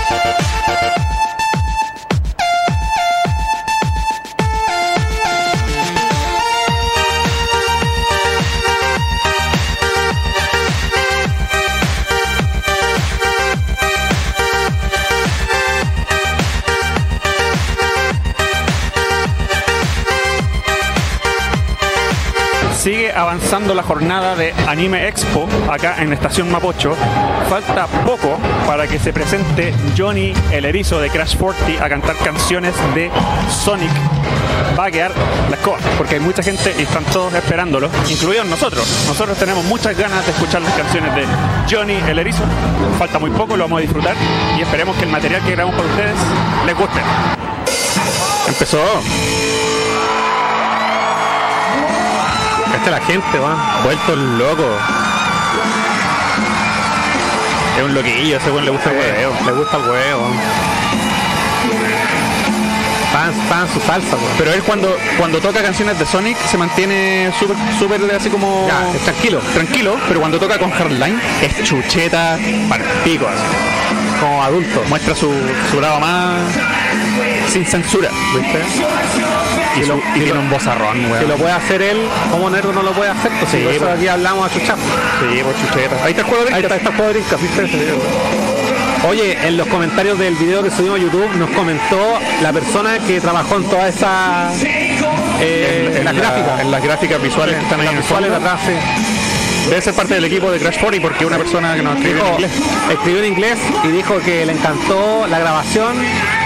Avanzando 23.30 23.74
la 23.74 23.84
jornada 23.84 24.34
de 24.34 24.52
Anime 24.66 25.06
Expo 25.06 25.46
acá 25.70 26.02
en 26.02 26.12
Estación 26.12 26.50
Mapocho. 26.50 26.96
Falta 27.48 27.86
poco 28.04 28.36
para 28.66 28.88
que 28.88 28.98
se 28.98 29.12
presente 29.12 29.72
Johnny 29.96 30.34
el 30.50 30.64
erizo 30.64 30.98
de 31.00 31.10
Crash 31.10 31.36
40 31.36 31.84
a 31.84 31.88
cantar 31.88 32.16
canciones 32.16 32.74
de 32.92 33.08
Sonic. 33.48 33.92
Va 34.76 34.86
a 34.86 34.90
quedar 34.90 35.12
la 35.48 35.54
escoba, 35.54 35.78
porque 35.96 36.16
hay 36.16 36.20
mucha 36.20 36.42
gente 36.42 36.74
y 36.76 36.82
están 36.82 37.04
todos 37.04 37.32
esperándolo, 37.32 37.88
incluidos 38.08 38.46
nosotros. 38.46 38.84
Nosotros 39.06 39.38
tenemos 39.38 39.64
muchas 39.66 39.96
ganas 39.96 40.26
de 40.26 40.32
escuchar 40.32 40.62
las 40.62 40.74
canciones 40.74 41.14
de 41.14 41.24
Johnny 41.70 42.00
el 42.08 42.18
erizo. 42.18 42.42
Falta 42.98 43.20
muy 43.20 43.30
poco, 43.30 43.56
lo 43.56 43.62
vamos 43.62 43.78
a 43.78 43.82
disfrutar 43.82 44.16
y 44.58 44.62
esperemos 44.62 44.96
que 44.96 45.04
el 45.04 45.10
material 45.10 45.40
que 45.44 45.52
grabamos 45.52 45.80
para 45.80 45.88
ustedes 45.88 46.16
les 46.66 46.76
guste. 46.76 47.00
Empezó. 48.48 49.59
Es 52.84 52.90
la 52.90 53.00
gente, 53.00 53.38
weón. 53.38 53.58
Vuelto 53.84 54.16
loco. 54.16 54.66
Es 57.78 57.84
un 57.84 57.94
loquillo, 57.94 58.36
ese 58.36 58.50
weón 58.50 58.64
le 58.64 58.70
gusta 58.70 58.90
el 58.90 58.96
hueveo. 58.98 59.32
Le 59.46 59.52
gusta 59.52 59.76
el 59.76 59.82
huevo. 59.88 60.30
Pan, 63.12 63.32
pan 63.48 63.68
su 63.72 63.80
salsa, 63.80 64.16
weón. 64.16 64.32
Pero 64.38 64.52
él 64.52 64.62
cuando, 64.62 64.96
cuando 65.18 65.40
toca 65.40 65.62
canciones 65.62 65.98
de 65.98 66.06
Sonic 66.06 66.36
se 66.46 66.56
mantiene 66.56 67.30
súper 67.38 67.56
súper 67.78 68.14
así 68.14 68.30
como 68.30 68.66
Ya, 68.68 68.90
es 68.94 69.02
tranquilo. 69.04 69.40
tranquilo, 69.52 69.96
pero 70.08 70.20
cuando 70.20 70.38
toca 70.38 70.58
con 70.58 70.70
Hardline 70.70 71.20
es 71.42 71.62
chucheta 71.64 72.38
pico 73.04 73.26
así. 73.28 73.42
Como 74.20 74.42
adulto. 74.42 74.82
Muestra 74.88 75.14
su, 75.14 75.32
su 75.70 75.80
lado 75.80 75.98
más 76.00 76.40
sin 77.48 77.66
censura, 77.66 78.10
¿viste? 78.34 78.60
Y, 79.76 79.84
su- 79.84 80.02
y 80.16 80.20
tiene 80.20 80.38
un 80.38 80.50
bozarrón, 80.50 80.96
Si 80.98 81.06
weón. 81.06 81.28
lo 81.28 81.36
puede 81.36 81.52
hacer 81.52 81.82
él, 81.82 81.98
como 82.30 82.50
Nerdo 82.50 82.72
no 82.72 82.82
lo 82.82 82.92
puede 82.92 83.10
hacer, 83.10 83.30
pues 83.38 83.50
Sí, 83.52 83.58
si 83.58 83.78
por 83.78 83.88
pues. 83.88 83.98
aquí 83.98 84.08
hablamos 84.08 84.50
a 84.50 84.52
chuchar. 84.54 84.76
Sí, 84.76 85.42
por 85.42 85.54
chucheta. 85.54 85.96
Ahí 86.04 86.10
está 86.10 86.22
el 86.22 86.26
juego 86.28 86.44
de 86.44 86.54
Ahí 86.54 86.62
está, 86.62 86.76
está 86.76 86.90
el 86.90 86.96
juego. 86.96 87.12
Oye, 89.08 89.38
en 89.46 89.56
los 89.56 89.66
comentarios 89.68 90.18
del 90.18 90.34
video 90.34 90.62
que 90.62 90.70
subimos 90.70 90.98
a 90.98 91.02
YouTube 91.02 91.28
nos 91.36 91.48
comentó 91.50 92.18
la 92.42 92.52
persona 92.52 92.98
que 92.98 93.18
trabajó 93.20 93.56
en 93.56 93.64
todas 93.64 93.94
esas 93.96 94.62
eh, 95.40 95.94
en, 95.96 96.04
las 96.04 96.14
la- 96.14 96.20
gráficas. 96.20 96.60
en 96.60 96.70
las 96.70 96.82
gráficas 96.82 97.22
visuales 97.22 97.56
que 97.56 97.62
están 97.62 97.80
ahí 97.80 97.86
las 97.86 97.92
en 97.94 97.96
el 97.98 98.02
visuales 98.02 98.30
de 98.30 98.36
atrás, 98.36 98.60
sí. 98.66 98.72
Debe 99.68 99.82
ser 99.82 99.94
parte 99.94 100.14
del 100.14 100.24
equipo 100.24 100.50
de 100.50 100.58
Crash 100.58 100.80
40 100.80 101.06
porque 101.06 101.24
una 101.26 101.36
persona 101.38 101.74
que 101.76 101.82
nos 101.82 101.96
escribe 101.96 102.20
en 102.20 102.26
inglés. 102.34 102.50
escribió 102.90 103.18
en 103.20 103.26
inglés 103.26 103.58
y 103.84 103.88
dijo 103.88 104.18
que 104.20 104.44
le 104.44 104.52
encantó 104.52 105.26
la 105.28 105.38
grabación 105.38 105.96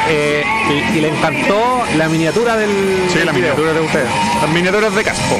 eh, 0.08 0.44
y, 0.92 0.98
y 0.98 1.00
le 1.00 1.08
encantó 1.08 1.82
la 1.96 2.08
miniatura 2.08 2.56
del, 2.56 2.70
Sí, 3.10 3.18
video. 3.20 3.32
miniaturas 3.32 3.74
de 3.74 3.80
ustedes. 3.80 4.08
Las 4.42 4.50
miniaturas 4.50 4.94
de 4.94 5.04
Caspo. 5.04 5.38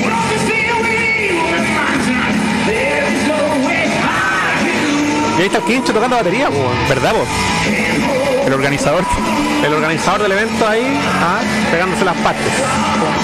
Y 5.36 5.40
ahí 5.40 5.46
está 5.46 5.58
el 5.58 5.64
Quincho 5.64 5.92
tocando 5.92 6.16
batería. 6.16 6.48
¿Verdad, 6.88 7.12
vos? 7.12 7.28
El 8.46 8.52
organizador. 8.52 9.04
el 9.64 9.72
organizador 9.74 10.22
del 10.22 10.32
evento 10.32 10.66
ahí, 10.68 10.82
ah, 11.20 11.40
pegándose 11.72 12.04
las 12.04 12.16
partes. 12.18 12.52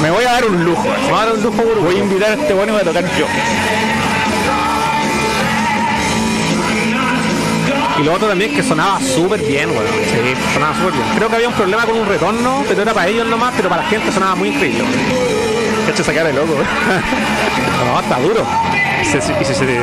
Me 0.03 0.11
voy 0.11 0.25
a 0.25 0.33
dar 0.33 0.45
un 0.45 0.65
lujo. 0.65 0.85
Vamos 0.89 1.21
a 1.21 1.25
dar 1.27 1.35
un 1.35 1.43
lujo. 1.43 1.63
Voy 1.83 1.97
a 1.97 1.99
invitar 1.99 2.31
a 2.31 2.35
este 2.35 2.53
bueno 2.53 2.73
y 2.73 2.75
voy 2.75 2.83
a 2.83 2.85
tocar 2.85 3.05
yo. 3.17 3.27
Y 8.01 8.03
lo 8.03 8.15
otro 8.15 8.29
también 8.29 8.55
que 8.55 8.63
sonaba 8.63 8.99
súper 8.99 9.43
bien, 9.43 9.71
weón. 9.71 9.85
Sí, 9.85 10.35
sonaba 10.55 10.75
súper 10.75 10.93
bien. 10.95 11.05
Creo 11.17 11.29
que 11.29 11.35
había 11.37 11.49
un 11.49 11.55
problema 11.55 11.85
con 11.85 11.99
un 11.99 12.07
retorno, 12.07 12.65
pero 12.67 12.81
era 12.81 12.95
para 12.95 13.09
ellos 13.09 13.27
nomás, 13.27 13.53
pero 13.55 13.69
para 13.69 13.83
la 13.83 13.89
gente 13.91 14.11
sonaba 14.11 14.35
muy 14.37 14.49
increíble. 14.49 14.85
Cacha 15.87 16.03
esa 16.03 16.15
cara 16.15 16.29
de 16.29 16.35
loco. 16.35 16.55
No, 17.81 17.99
está 17.99 18.19
duro. 18.21 18.47
Y 19.03 19.05
se, 19.07 19.21
se, 19.23 19.33
se, 19.43 19.55
se 19.55 19.79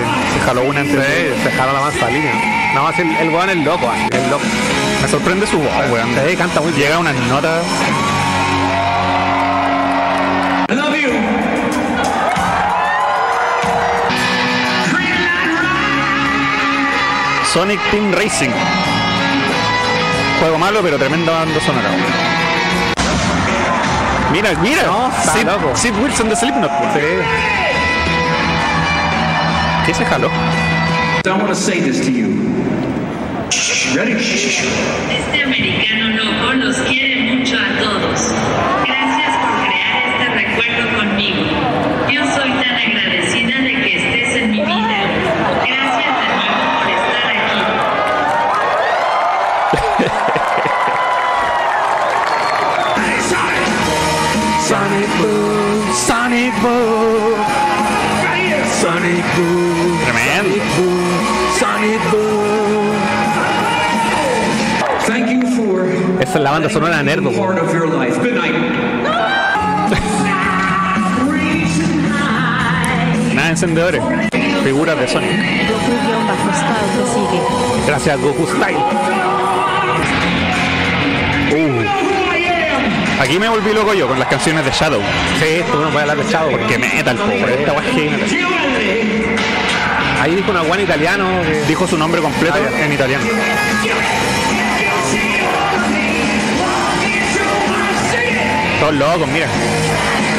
jaló 0.46 0.62
una 0.64 0.82
entre 0.82 1.02
Sí, 1.02 1.42
se 1.44 1.50
dejaron 1.50 1.74
la 1.74 1.82
mansa 1.82 2.08
línea. 2.10 2.32
No, 2.76 2.84
más 2.84 2.98
el, 3.00 3.10
el 3.16 3.30
weón 3.30 3.50
es 3.50 3.58
loco, 3.58 3.90
así, 3.90 4.08
es 4.12 4.30
loco. 4.30 4.44
Me 5.02 5.08
sorprende 5.08 5.48
su 5.48 5.58
voz, 5.58 5.74
weón. 5.92 6.08
Sí, 6.14 6.36
canta 6.38 6.62
muy 6.62 6.72
bien. 6.72 6.84
Llega 6.84 6.96
a 6.98 7.00
unas 7.00 7.16
notas. 7.28 7.64
Sonic 17.58 17.80
Team 17.90 18.14
Racing. 18.14 18.52
Juego 20.40 20.60
malo, 20.60 20.80
pero 20.84 21.00
tremenda 21.00 21.32
banda 21.32 21.60
sonora. 21.60 21.90
Mira, 24.32 24.54
mira. 24.62 24.84
No, 24.84 25.12
Sid, 25.34 25.44
loco. 25.44 25.76
Sid 25.76 25.94
Wilson 26.00 26.30
de 26.30 26.36
Slipknot. 26.36 26.70
Sí. 26.94 27.00
¿Qué 29.88 29.94
se 29.96 30.06
jaló? 30.06 30.30
I 31.26 31.30
want 31.30 31.48
to 31.48 31.56
say 31.56 31.82
this 31.82 32.00
to 32.06 32.12
you. 32.12 32.28
Ready? 33.96 34.12
Este 34.12 35.42
americano 35.42 36.10
loco 36.10 36.54
los 36.54 36.76
quiere 36.82 37.34
mucho 37.34 37.56
a 37.58 37.80
todos. 37.80 38.36
Gracias 38.86 39.36
por 39.42 39.66
crear 39.66 39.98
este 40.06 40.30
recuerdo 40.46 40.96
conmigo. 40.96 41.42
Yo 42.08 42.22
soy 42.36 42.52
tan 42.52 42.78
agradecida 42.78 43.62
de 43.62 43.74
que 43.82 43.96
estés 43.98 44.44
en 44.44 44.52
mi 44.52 44.62
vida. 44.62 45.07
Es 66.38 66.44
la 66.44 66.52
banda 66.52 66.70
sonora 66.70 67.02
night. 67.02 67.18
Nada 73.34 73.48
de 73.48 73.50
encendedores. 73.50 74.04
Figuras 74.64 75.00
de 75.00 75.08
Sonic. 75.08 75.32
Gracias, 77.88 78.22
Goku 78.22 78.46
Style. 78.46 78.78
Aquí 83.20 83.40
me 83.40 83.50
volví 83.50 83.74
loco 83.74 83.96
yo 83.96 84.08
con 84.08 84.20
las 84.20 84.28
canciones 84.28 84.64
de 84.64 84.70
Shadow. 84.70 85.02
Sí, 85.40 85.64
tú 85.72 85.82
no 85.82 85.90
puedes 85.90 86.08
hablar 86.08 86.24
de 86.24 86.32
Chavo. 86.32 86.52
Porque 86.52 86.78
metal, 86.78 87.18
po, 87.18 87.30
weón. 87.30 87.50
Esta. 87.50 87.74
Ahí 90.22 90.36
dijo 90.36 90.52
una 90.52 90.62
guana 90.62 90.84
italiano. 90.84 91.28
Dijo 91.68 91.88
su 91.88 91.98
nombre 91.98 92.22
completo 92.22 92.60
en 92.80 92.94
italiano. 92.94 93.26
Todos 98.80 98.94
locos, 98.96 99.28
mira. 99.30 99.48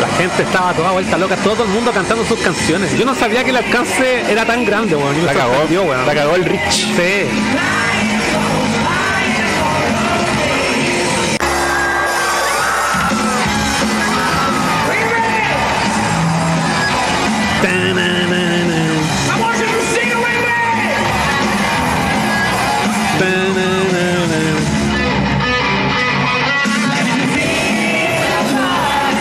La 0.01 0.09
gente 0.17 0.43
estaba 0.43 0.73
toda 0.73 0.93
vuelta 0.93 1.19
loca, 1.19 1.35
todo 1.37 1.65
el 1.65 1.71
mundo 1.71 1.91
cantando 1.93 2.25
sus 2.25 2.39
canciones. 2.39 2.97
Yo 2.97 3.05
no 3.05 3.15
sabía 3.15 3.43
que 3.43 3.51
el 3.51 3.57
alcance 3.57 4.31
era 4.31 4.45
tan 4.45 4.65
grande, 4.65 4.95
weón. 4.95 5.17
me 5.17 5.23
La 5.25 5.33
cagó, 5.35 5.65
weón. 5.69 6.07
la 6.07 6.15
cagó 6.15 6.37
el 6.37 6.45
Rich. 6.45 6.71
Sí. 6.71 7.27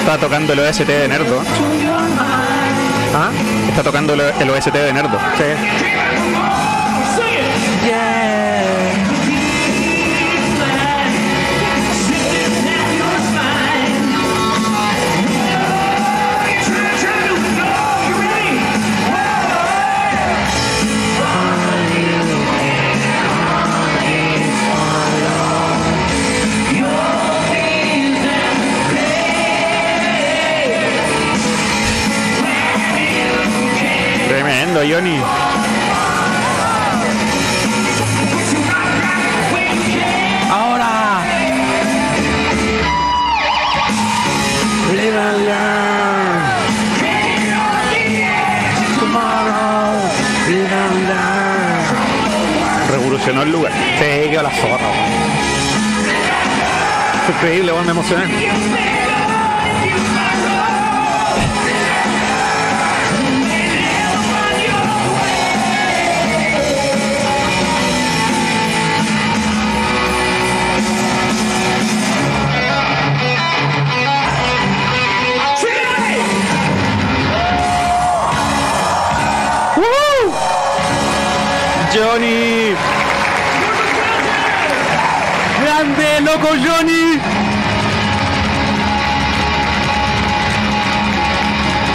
Está 0.07 0.17
tocando 0.21 0.53
el 0.53 0.59
OST 0.59 0.85
de 0.85 1.05
Nerdo. 1.09 1.43
¿Ah? 3.13 3.29
Está 3.67 3.83
tocando 3.83 4.13
el 4.13 4.49
OST 4.49 4.71
de 4.71 4.93
Nerdo. 4.93 5.19
Johnny. 34.83 35.17
Ahora. 40.49 41.23
Live 44.93 45.17
and 45.17 45.45
learn. 45.45 46.41
Tomorrow. 48.99 50.09
Live 50.47 50.73
and 50.73 51.07
learn. 51.07 51.37
Revolucionó 52.91 53.41
el 53.43 53.51
lugar. 53.51 53.71
Sí, 53.73 54.29
quedó 54.29 54.43
la 54.43 54.51
zorra, 54.51 54.87
increíble, 57.29 57.71
weón, 57.71 57.85
me 57.85 57.91
emocioné. 57.91 58.96
Johnny. 86.45 87.19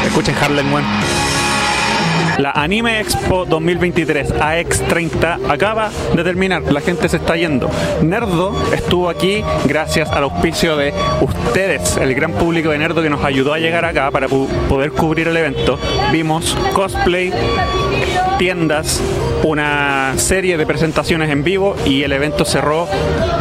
Escuchen 0.05 0.35
Harlem 0.41 0.73
One. 0.73 0.87
La 2.39 2.51
Anime 2.51 3.01
Expo 3.01 3.45
2023 3.45 4.35
AX30 4.35 5.51
acaba 5.51 5.91
de 6.15 6.25
terminar, 6.25 6.63
la 6.73 6.81
gente 6.81 7.09
se 7.09 7.19
está 7.19 7.37
yendo. 7.37 7.71
Nerdo 8.03 8.55
estuvo 8.73 9.09
aquí 9.09 9.45
gracias 9.67 10.11
al 10.11 10.25
auspicio 10.25 10.77
de 10.77 10.93
ustedes, 11.21 11.97
el 11.99 12.15
gran 12.15 12.33
público 12.33 12.71
de 12.71 12.79
Nerdo 12.79 13.03
que 13.03 13.11
nos 13.11 13.23
ayudó 13.25 13.53
a 13.53 13.59
llegar 13.59 13.85
acá 13.85 14.11
para 14.11 14.29
poder 14.29 14.93
cubrir 14.93 15.29
el 15.29 15.37
evento. 15.37 15.79
Vimos 16.11 16.57
cosplay, 16.73 17.33
tiendas, 18.39 19.01
una 19.43 20.15
serie 20.19 20.57
de 20.57 20.67
presentaciones 20.67 21.31
en 21.31 21.43
vivo 21.43 21.75
y 21.85 22.03
el 22.03 22.13
evento 22.13 22.45
cerró 22.45 22.87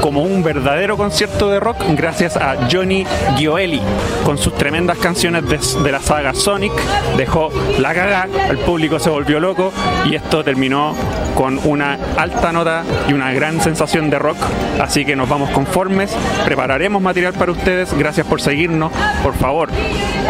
como 0.02 0.24
un 0.24 0.42
verdadero 0.42 0.98
concierto 0.98 1.50
de 1.50 1.60
rock 1.60 1.78
gracias 1.96 2.38
a 2.38 2.68
Johnny 2.72 3.06
Gioeli 3.38 3.82
con 4.24 4.38
sus 4.38 4.56
tremendas 4.56 4.98
canciones 4.98 5.44
de, 5.48 5.92
la 5.92 6.00
saga 6.00 6.34
Sonic. 6.34 6.74
Dejó 7.18 7.52
la 7.80 7.94
caga, 7.94 8.28
el 8.50 8.58
público 8.60 9.00
se 9.00 9.10
volvió 9.10 9.40
loco 9.40 9.72
y 10.06 10.16
esto 10.16 10.44
terminó 10.44 10.96
con 11.36 11.60
una 11.66 11.98
alta 12.18 12.52
nota 12.52 12.84
y 13.08 13.14
una 13.14 13.32
gran 13.32 13.62
sensación 13.62 14.10
de 14.10 14.18
rock. 14.18 14.38
Así 14.80 15.06
que 15.06 15.16
nos 15.16 15.30
vamos 15.30 15.52
conformes, 15.52 16.16
prepararemos 16.46 17.02
material 17.02 17.34
para 17.34 17.52
ustedes. 17.52 17.94
Gracias 17.94 18.26
por 18.26 18.42
seguirnos. 18.42 18.92
Por 19.22 19.36
favor, 19.36 19.70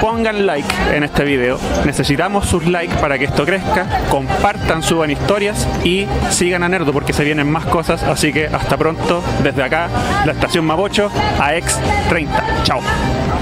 pongan 0.01 0.45
like 0.45 0.67
en 0.93 1.03
este 1.03 1.23
video. 1.23 1.57
Necesitamos 1.85 2.47
sus 2.47 2.65
likes 2.67 2.95
para 2.95 3.17
que 3.17 3.25
esto 3.25 3.45
crezca. 3.45 3.87
Compartan, 4.09 4.83
suban 4.83 5.11
historias 5.11 5.60
y 5.83 6.07
sigan 6.29 6.63
a 6.63 6.69
Nerdo 6.69 6.93
porque 6.93 7.13
se 7.13 7.23
vienen 7.23 7.51
más 7.51 7.65
cosas. 7.65 8.03
Así 8.03 8.31
que 8.31 8.47
hasta 8.47 8.77
pronto 8.77 9.23
desde 9.43 9.63
acá, 9.63 9.87
la 10.25 10.33
estación 10.33 10.65
Mapocho 10.65 11.09
a 11.39 11.53
X30. 11.53 12.63
Chao. 12.63 12.81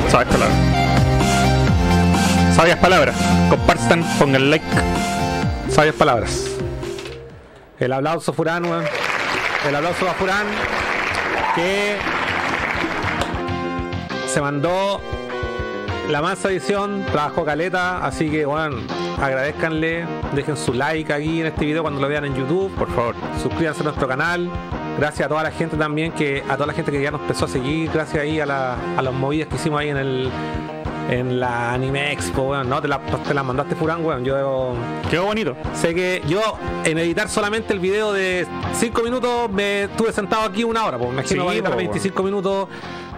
Sabes 0.09 0.27
palabras. 0.27 0.57
Sabias 2.55 2.79
palabras. 2.79 3.15
Compartan, 3.49 4.03
pongan 4.19 4.49
like. 4.49 4.65
Sabias 5.69 5.95
palabras. 5.95 6.45
El 7.79 7.93
aplauso 7.93 8.33
Furán, 8.33 8.65
weón. 8.65 8.83
El 9.67 9.75
aplauso 9.75 10.09
a 10.09 10.13
Furán. 10.13 10.45
Que 11.55 11.95
se 14.27 14.41
mandó 14.41 15.01
la 16.09 16.21
mansa 16.23 16.49
edición, 16.49 17.05
trabajó 17.11 17.45
caleta, 17.45 18.03
así 18.03 18.29
que 18.29 18.45
bueno, 18.45 18.77
agradezcanle, 19.21 20.05
dejen 20.33 20.57
su 20.57 20.73
like 20.73 21.13
aquí 21.13 21.41
en 21.41 21.47
este 21.47 21.65
video 21.65 21.83
cuando 21.83 22.01
lo 22.01 22.07
vean 22.07 22.25
en 22.25 22.35
YouTube, 22.35 22.71
por 22.75 22.89
favor, 22.89 23.15
suscríbanse 23.41 23.81
a 23.81 23.83
nuestro 23.83 24.07
canal. 24.07 24.49
Gracias 24.97 25.27
a 25.27 25.29
toda 25.29 25.43
la 25.43 25.51
gente 25.51 25.77
también 25.77 26.11
que, 26.11 26.43
a 26.49 26.55
toda 26.55 26.67
la 26.67 26.73
gente 26.73 26.91
que 26.91 27.01
ya 27.01 27.11
nos 27.11 27.21
empezó 27.21 27.45
a 27.45 27.47
seguir, 27.47 27.91
gracias 27.93 28.23
ahí 28.23 28.39
a, 28.39 28.45
la, 28.45 28.75
a 28.97 29.01
las 29.01 29.13
movidas 29.13 29.47
que 29.47 29.55
hicimos 29.55 29.79
ahí 29.79 29.89
en 29.89 29.97
el 29.97 30.31
en 31.09 31.39
la 31.39 31.73
Anime 31.73 32.11
Expo, 32.11 32.43
weón. 32.43 32.69
No, 32.69 32.81
te 32.81 32.87
la, 32.87 32.99
te 32.99 33.33
la 33.33 33.41
mandaste 33.41 33.75
Furán, 33.75 34.05
weón. 34.05 34.23
Yo 34.23 34.75
Quedó 35.09 35.25
bonito. 35.25 35.55
sé 35.73 35.95
que 35.95 36.21
yo 36.27 36.39
en 36.85 36.99
editar 36.99 37.27
solamente 37.29 37.73
el 37.73 37.79
video 37.79 38.13
de 38.13 38.45
5 38.73 39.01
minutos 39.01 39.49
me 39.51 39.85
estuve 39.85 40.11
sentado 40.13 40.43
aquí 40.43 40.63
una 40.63 40.85
hora, 40.85 40.97
pues 40.97 41.09
me 41.09 41.15
imagino 41.15 41.41
Sí, 41.41 41.45
va 41.45 41.51
a 41.51 41.55
editar 41.55 41.71
po, 41.71 41.77
25 41.77 42.23
minutos 42.23 42.67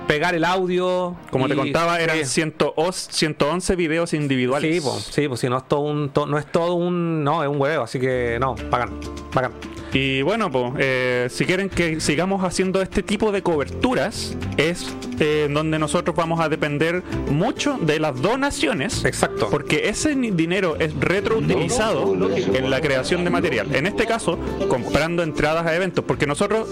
pegar 0.07 0.35
el 0.35 0.43
audio. 0.45 1.15
Como 1.29 1.47
te 1.47 1.55
contaba, 1.55 1.99
eran 2.01 2.17
sí. 2.17 2.25
111 2.25 3.11
111 3.11 3.75
videos 3.75 4.13
individuales. 4.13 4.75
Sí, 4.75 4.81
pues, 4.81 5.03
sí, 5.11 5.27
pues 5.27 5.39
si 5.39 5.49
no 5.49 5.57
es 5.57 5.67
todo 5.67 5.81
un, 5.81 6.09
to- 6.09 6.25
no 6.25 6.37
es 6.37 6.45
todo 6.51 6.73
un, 6.75 7.23
no, 7.23 7.43
es 7.43 7.49
un 7.49 7.59
huevo, 7.59 7.83
así 7.83 7.99
que 7.99 8.37
no, 8.39 8.55
bacán, 8.69 8.91
bacán. 9.33 9.51
Y 9.93 10.21
bueno, 10.21 10.49
pues, 10.49 10.71
eh, 10.79 11.27
si 11.29 11.45
quieren 11.45 11.67
que 11.69 11.99
sigamos 11.99 12.45
haciendo 12.45 12.81
este 12.81 13.03
tipo 13.03 13.33
de 13.33 13.41
coberturas, 13.43 14.37
es 14.55 14.87
eh, 15.19 15.49
donde 15.51 15.79
nosotros 15.79 16.15
vamos 16.15 16.39
a 16.39 16.47
depender 16.47 17.03
mucho 17.29 17.77
de 17.81 17.99
las 17.99 18.21
donaciones. 18.21 19.03
Exacto. 19.03 19.49
Porque 19.49 19.89
ese 19.89 20.15
dinero 20.15 20.77
es 20.79 20.95
retroutilizado 20.97 22.13
en 22.53 22.69
la 22.69 22.79
creación 22.79 23.25
de 23.25 23.31
material. 23.31 23.75
En 23.75 23.85
este 23.85 24.05
caso, 24.05 24.39
comprando 24.69 25.23
entradas 25.23 25.65
a 25.65 25.75
eventos, 25.75 26.05
porque 26.05 26.25
nosotros 26.25 26.67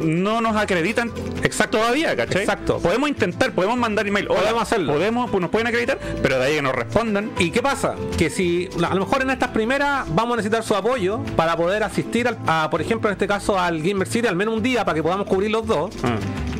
no 0.00 0.40
nos 0.40 0.56
acreditan 0.56 1.10
Exacto. 1.42 1.78
todavía, 1.78 2.14
¿cachai? 2.16 2.42
Exacto. 2.42 2.78
Podemos 2.78 3.08
intentar, 3.08 3.52
podemos 3.52 3.76
mandar 3.78 4.06
email. 4.06 4.26
Hola, 4.28 4.40
Podemos 4.40 4.62
hacerlo. 4.62 4.92
Podemos, 4.94 5.30
pues 5.30 5.40
nos 5.40 5.50
pueden 5.50 5.66
acreditar, 5.66 5.98
pero 6.22 6.38
de 6.38 6.46
ahí 6.46 6.54
que 6.56 6.62
nos 6.62 6.74
respondan. 6.74 7.30
¿Y 7.38 7.50
qué 7.50 7.62
pasa? 7.62 7.94
Que 8.16 8.30
si 8.30 8.68
a 8.82 8.94
lo 8.94 9.00
mejor 9.06 9.22
en 9.22 9.30
estas 9.30 9.50
primeras 9.50 10.06
vamos 10.14 10.34
a 10.34 10.36
necesitar 10.36 10.62
su 10.62 10.74
apoyo 10.74 11.20
para 11.36 11.56
poder 11.56 11.82
asistir, 11.82 12.28
al- 12.28 12.38
a, 12.46 12.68
por 12.70 12.80
ejemplo, 12.80 13.08
en 13.08 13.12
este 13.14 13.26
caso 13.26 13.58
al 13.58 13.82
Gamer 13.82 14.06
City, 14.08 14.26
al 14.28 14.36
menos 14.36 14.54
un 14.54 14.62
día 14.62 14.84
para 14.84 14.94
que 14.96 15.02
podamos 15.02 15.26
cubrir 15.26 15.50
los 15.50 15.66
dos. 15.66 15.90
Ah. 16.02 16.16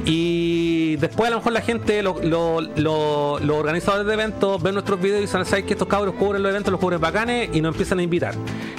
Y 0.09 0.95
después 0.97 1.27
a 1.27 1.31
lo 1.33 1.39
mejor 1.39 1.53
la 1.53 1.61
gente, 1.63 2.01
lo- 2.01 2.21
lo- 2.23 2.61
lo- 2.61 3.39
los 3.41 3.57
organizadores 3.57 4.07
de 4.07 4.15
eventos, 4.15 4.63
ven 4.63 4.75
nuestros 4.75 5.01
videos 5.01 5.19
y 5.19 5.23
dicen, 5.23 5.45
¿sabes 5.45 5.65
que 5.65 5.73
estos 5.73 5.89
cabros 5.89 6.15
cubren 6.15 6.43
los 6.45 6.51
eventos, 6.51 6.71
los 6.71 6.81
cubren 6.81 7.01
bacanes? 7.01 7.51
Y 7.53 7.61
nos 7.61 7.73
empiezan 7.75 7.99
a 7.99 8.03
invitar. 8.05 8.35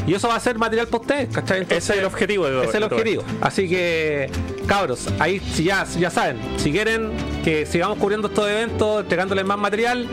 Y 0.08 0.14
eso 0.14 0.30
va 0.30 0.36
a 0.38 0.40
ser 0.40 0.58
material 0.58 0.88
para 0.88 1.02
ustedes, 1.02 1.28
¿cachai? 1.36 1.58
Entonces, 1.60 1.84
Ese 1.84 1.94
es 1.94 2.00
el 2.00 2.06
objetivo 2.06 2.48
Ese 2.48 2.70
es 2.70 2.76
el 2.76 2.84
objetivo. 2.84 3.24
Así 3.42 3.68
que, 3.68 4.30
cabros, 4.68 5.10
ahí 5.20 5.40
si 5.40 5.66
ya, 5.66 5.86
ya 6.00 6.10
saben, 6.10 6.38
si 6.56 6.72
quieren 6.72 7.12
que 7.44 7.66
sigamos 7.66 7.98
cubriendo 7.98 8.30
estos 8.30 8.48
eventos, 8.50 9.02
entregándoles 9.02 9.44
más 9.44 9.58
material, 9.58 10.08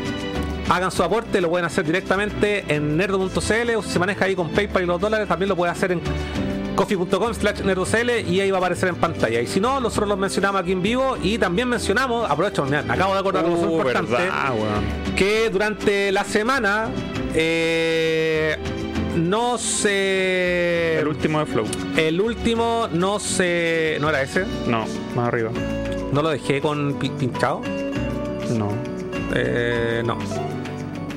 hagan 0.68 0.90
su 0.90 1.02
aporte, 1.04 1.40
lo 1.40 1.48
pueden 1.48 1.64
hacer 1.66 1.84
directamente 1.84 2.64
en 2.74 2.96
nerdo.cl 2.96 3.76
o 3.76 3.82
si 3.82 3.90
se 3.90 3.98
maneja 4.00 4.24
ahí 4.24 4.34
con 4.34 4.50
PayPal 4.50 4.82
y 4.82 4.86
los 4.86 5.00
dólares, 5.00 5.28
también 5.28 5.48
lo 5.48 5.54
puede 5.56 5.70
hacer 5.70 5.92
en 5.92 6.00
coffee.com 6.74 7.34
slash 7.34 7.60
nerdocl 7.62 8.10
y 8.28 8.40
ahí 8.40 8.50
va 8.50 8.58
a 8.58 8.60
aparecer 8.60 8.88
en 8.88 8.96
pantalla. 8.96 9.40
Y 9.40 9.46
si 9.46 9.60
no, 9.60 9.80
nosotros 9.80 10.08
los 10.08 10.18
mencionamos 10.18 10.60
aquí 10.60 10.72
en 10.72 10.82
vivo 10.82 11.16
y 11.22 11.38
también 11.38 11.68
mencionamos, 11.68 12.28
aprovecho, 12.30 12.64
me, 12.64 12.76
acabo 12.78 13.14
de 13.14 13.20
acordar 13.20 13.44
Uh, 13.44 13.64
importante, 13.64 14.12
verdad, 14.12 14.52
que 15.16 15.50
durante 15.50 16.10
la 16.12 16.24
semana 16.24 16.88
eh, 17.34 18.56
no 19.16 19.58
se... 19.58 20.98
El 21.00 21.08
último 21.08 21.38
de 21.40 21.46
Flow. 21.46 21.64
El 21.96 22.20
último 22.20 22.88
no 22.92 23.18
se... 23.18 23.98
¿No 24.00 24.08
era 24.08 24.22
ese? 24.22 24.44
No, 24.66 24.84
más 25.14 25.28
arriba. 25.28 25.50
¿No 26.12 26.22
lo 26.22 26.30
dejé 26.30 26.60
con 26.60 26.94
pi- 26.94 27.10
pinchado? 27.10 27.60
No. 28.50 28.70
Eh, 29.34 30.02
no. 30.04 30.18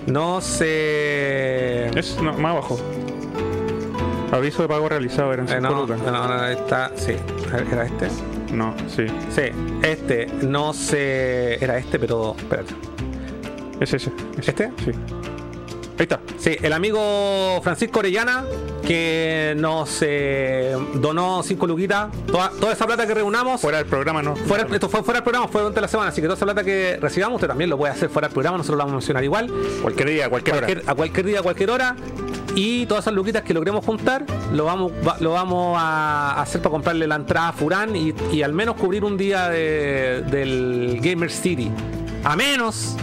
No 0.08 0.42
se... 0.42 1.88
Es 1.98 2.18
no, 2.22 2.34
más 2.34 2.52
abajo. 2.52 2.80
Aviso 4.32 4.62
de 4.64 4.68
pago 4.68 4.90
realizado 4.90 5.34
eran 5.34 5.46
Eh, 5.48 5.54
5 5.60 5.62
no, 5.62 5.82
lucas. 5.82 6.00
no, 6.02 6.28
no, 6.28 6.46
está... 6.48 6.92
Sí. 6.96 7.16
¿Era 7.72 7.86
este? 7.86 8.08
No, 8.54 8.74
sí. 8.88 9.06
Sí, 9.30 9.42
este. 9.84 10.28
No 10.42 10.74
se... 10.74 11.64
Era 11.64 11.78
este, 11.78 11.98
pero... 12.00 12.36
Espérate. 12.38 12.74
Es 13.80 13.94
ese. 13.94 14.12
ese. 14.38 14.52
¿Este? 14.52 14.72
Sí. 14.84 14.92
Está. 15.98 16.20
Sí, 16.38 16.56
el 16.62 16.74
amigo 16.74 17.60
Francisco 17.64 18.00
Orellana 18.00 18.44
que 18.86 19.54
nos 19.58 19.98
eh, 20.02 20.76
donó 20.94 21.42
5 21.44 21.68
luquitas. 21.68 22.10
Toda, 22.28 22.52
toda 22.52 22.72
esa 22.74 22.86
plata 22.86 23.06
que 23.08 23.14
reunamos. 23.16 23.60
Fuera 23.60 23.80
del 23.80 23.88
programa 23.88 24.22
no. 24.22 24.36
Fuera, 24.36 24.68
esto 24.72 24.88
fue 24.90 25.04
fuera 25.04 25.20
del 25.20 25.24
programa, 25.24 25.48
fue 25.48 25.62
durante 25.62 25.82
la 25.82 25.88
semana, 25.88 26.10
así 26.10 26.22
que 26.22 26.28
toda 26.28 26.38
esa 26.38 26.46
plata 26.46 26.64
que 26.64 26.98
recibamos, 27.02 27.36
usted 27.36 27.48
también 27.48 27.70
lo 27.70 27.78
puede 27.78 27.92
hacer 27.92 28.10
fuera 28.10 28.28
del 28.28 28.34
programa, 28.34 28.58
nosotros 28.58 28.78
lo 28.78 28.84
vamos 28.86 28.94
a 28.94 28.98
mencionar 28.98 29.24
igual. 29.24 29.52
Cualquier 29.82 30.10
día, 30.10 30.30
cualquier, 30.30 30.56
hora. 30.58 30.68
a 30.86 30.96
cualquier 30.96 31.26
día, 31.26 31.40
a 31.40 31.44
cualquier 31.44 31.70
hora. 31.72 31.96
Y 32.56 32.86
todas 32.86 33.04
esas 33.04 33.14
luquitas 33.14 33.44
que 33.44 33.54
logremos 33.54 33.84
juntar, 33.86 34.26
lo 34.54 34.66
vamos, 34.66 34.92
va- 35.06 35.18
lo 35.20 35.32
vamos 35.32 35.78
a 35.80 36.42
hacer 36.42 36.62
para 36.62 36.72
comprarle 36.72 37.08
la 37.08 37.16
entrada 37.16 37.50
a 37.50 37.54
Furán 37.54 37.96
y, 37.96 38.14
y 38.32 38.42
al 38.42 38.54
menos 38.54 38.76
cubrir 38.76 39.04
un 39.04 39.18
día 39.18 39.50
de- 39.50 40.24
del 40.32 41.00
Gamer 41.02 41.30
City. 41.32 41.70
A 42.24 42.36
menos 42.36 42.96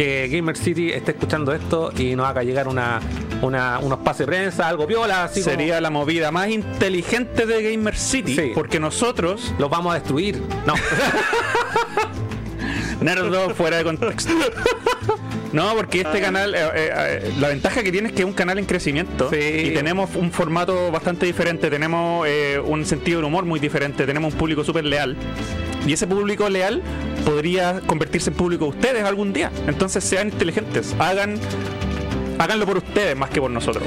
que 0.00 0.28
Gamer 0.32 0.56
City 0.56 0.90
esté 0.92 1.10
escuchando 1.10 1.52
esto 1.52 1.92
y 1.94 2.16
nos 2.16 2.26
haga 2.26 2.42
llegar 2.42 2.68
una, 2.68 3.00
una- 3.42 3.78
unos 3.80 3.98
pases 3.98 4.20
de 4.20 4.26
prensa, 4.28 4.66
algo 4.66 4.86
piola, 4.86 5.24
así 5.24 5.42
como- 5.42 5.50
Sería 5.54 5.78
la 5.78 5.90
movida 5.90 6.30
más 6.30 6.48
inteligente 6.48 7.44
de 7.44 7.70
Gamer 7.70 7.94
City. 7.94 8.34
Sí. 8.34 8.52
Porque 8.54 8.80
nosotros, 8.80 9.52
los 9.58 9.68
vamos 9.68 9.92
a 9.92 9.96
destruir. 9.98 10.40
No. 10.66 10.72
Nerdo, 13.02 13.50
fuera 13.54 13.76
de 13.78 13.84
contexto. 13.84 14.32
No, 15.52 15.74
porque 15.74 16.00
este 16.02 16.20
canal, 16.20 16.54
eh, 16.54 16.58
eh, 16.60 16.70
eh, 17.24 17.32
la 17.40 17.48
ventaja 17.48 17.82
que 17.82 17.90
tiene 17.92 18.08
es 18.08 18.14
que 18.14 18.20
es 18.22 18.26
un 18.26 18.32
canal 18.32 18.58
en 18.58 18.64
crecimiento 18.66 19.28
Sí. 19.30 19.36
y 19.38 19.70
tenemos 19.74 20.14
un 20.14 20.30
formato 20.30 20.90
bastante 20.92 21.26
diferente, 21.26 21.68
tenemos 21.68 22.26
eh, 22.28 22.60
un 22.64 22.86
sentido 22.86 23.18
del 23.18 23.26
humor 23.26 23.44
muy 23.44 23.58
diferente, 23.58 24.06
tenemos 24.06 24.32
un 24.32 24.38
público 24.38 24.62
súper 24.64 24.84
leal 24.84 25.16
y 25.86 25.92
ese 25.92 26.06
público 26.06 26.48
leal 26.48 26.82
podría 27.24 27.80
convertirse 27.86 28.30
en 28.30 28.36
público 28.36 28.64
de 28.64 28.70
ustedes 28.70 29.04
algún 29.04 29.32
día. 29.32 29.50
Entonces 29.66 30.04
sean 30.04 30.28
inteligentes, 30.28 30.94
hagan, 30.98 31.38
háganlo 32.40 32.64
por 32.66 32.78
ustedes 32.78 33.16
más 33.16 33.30
que 33.30 33.40
por 33.40 33.50
nosotros. 33.50 33.84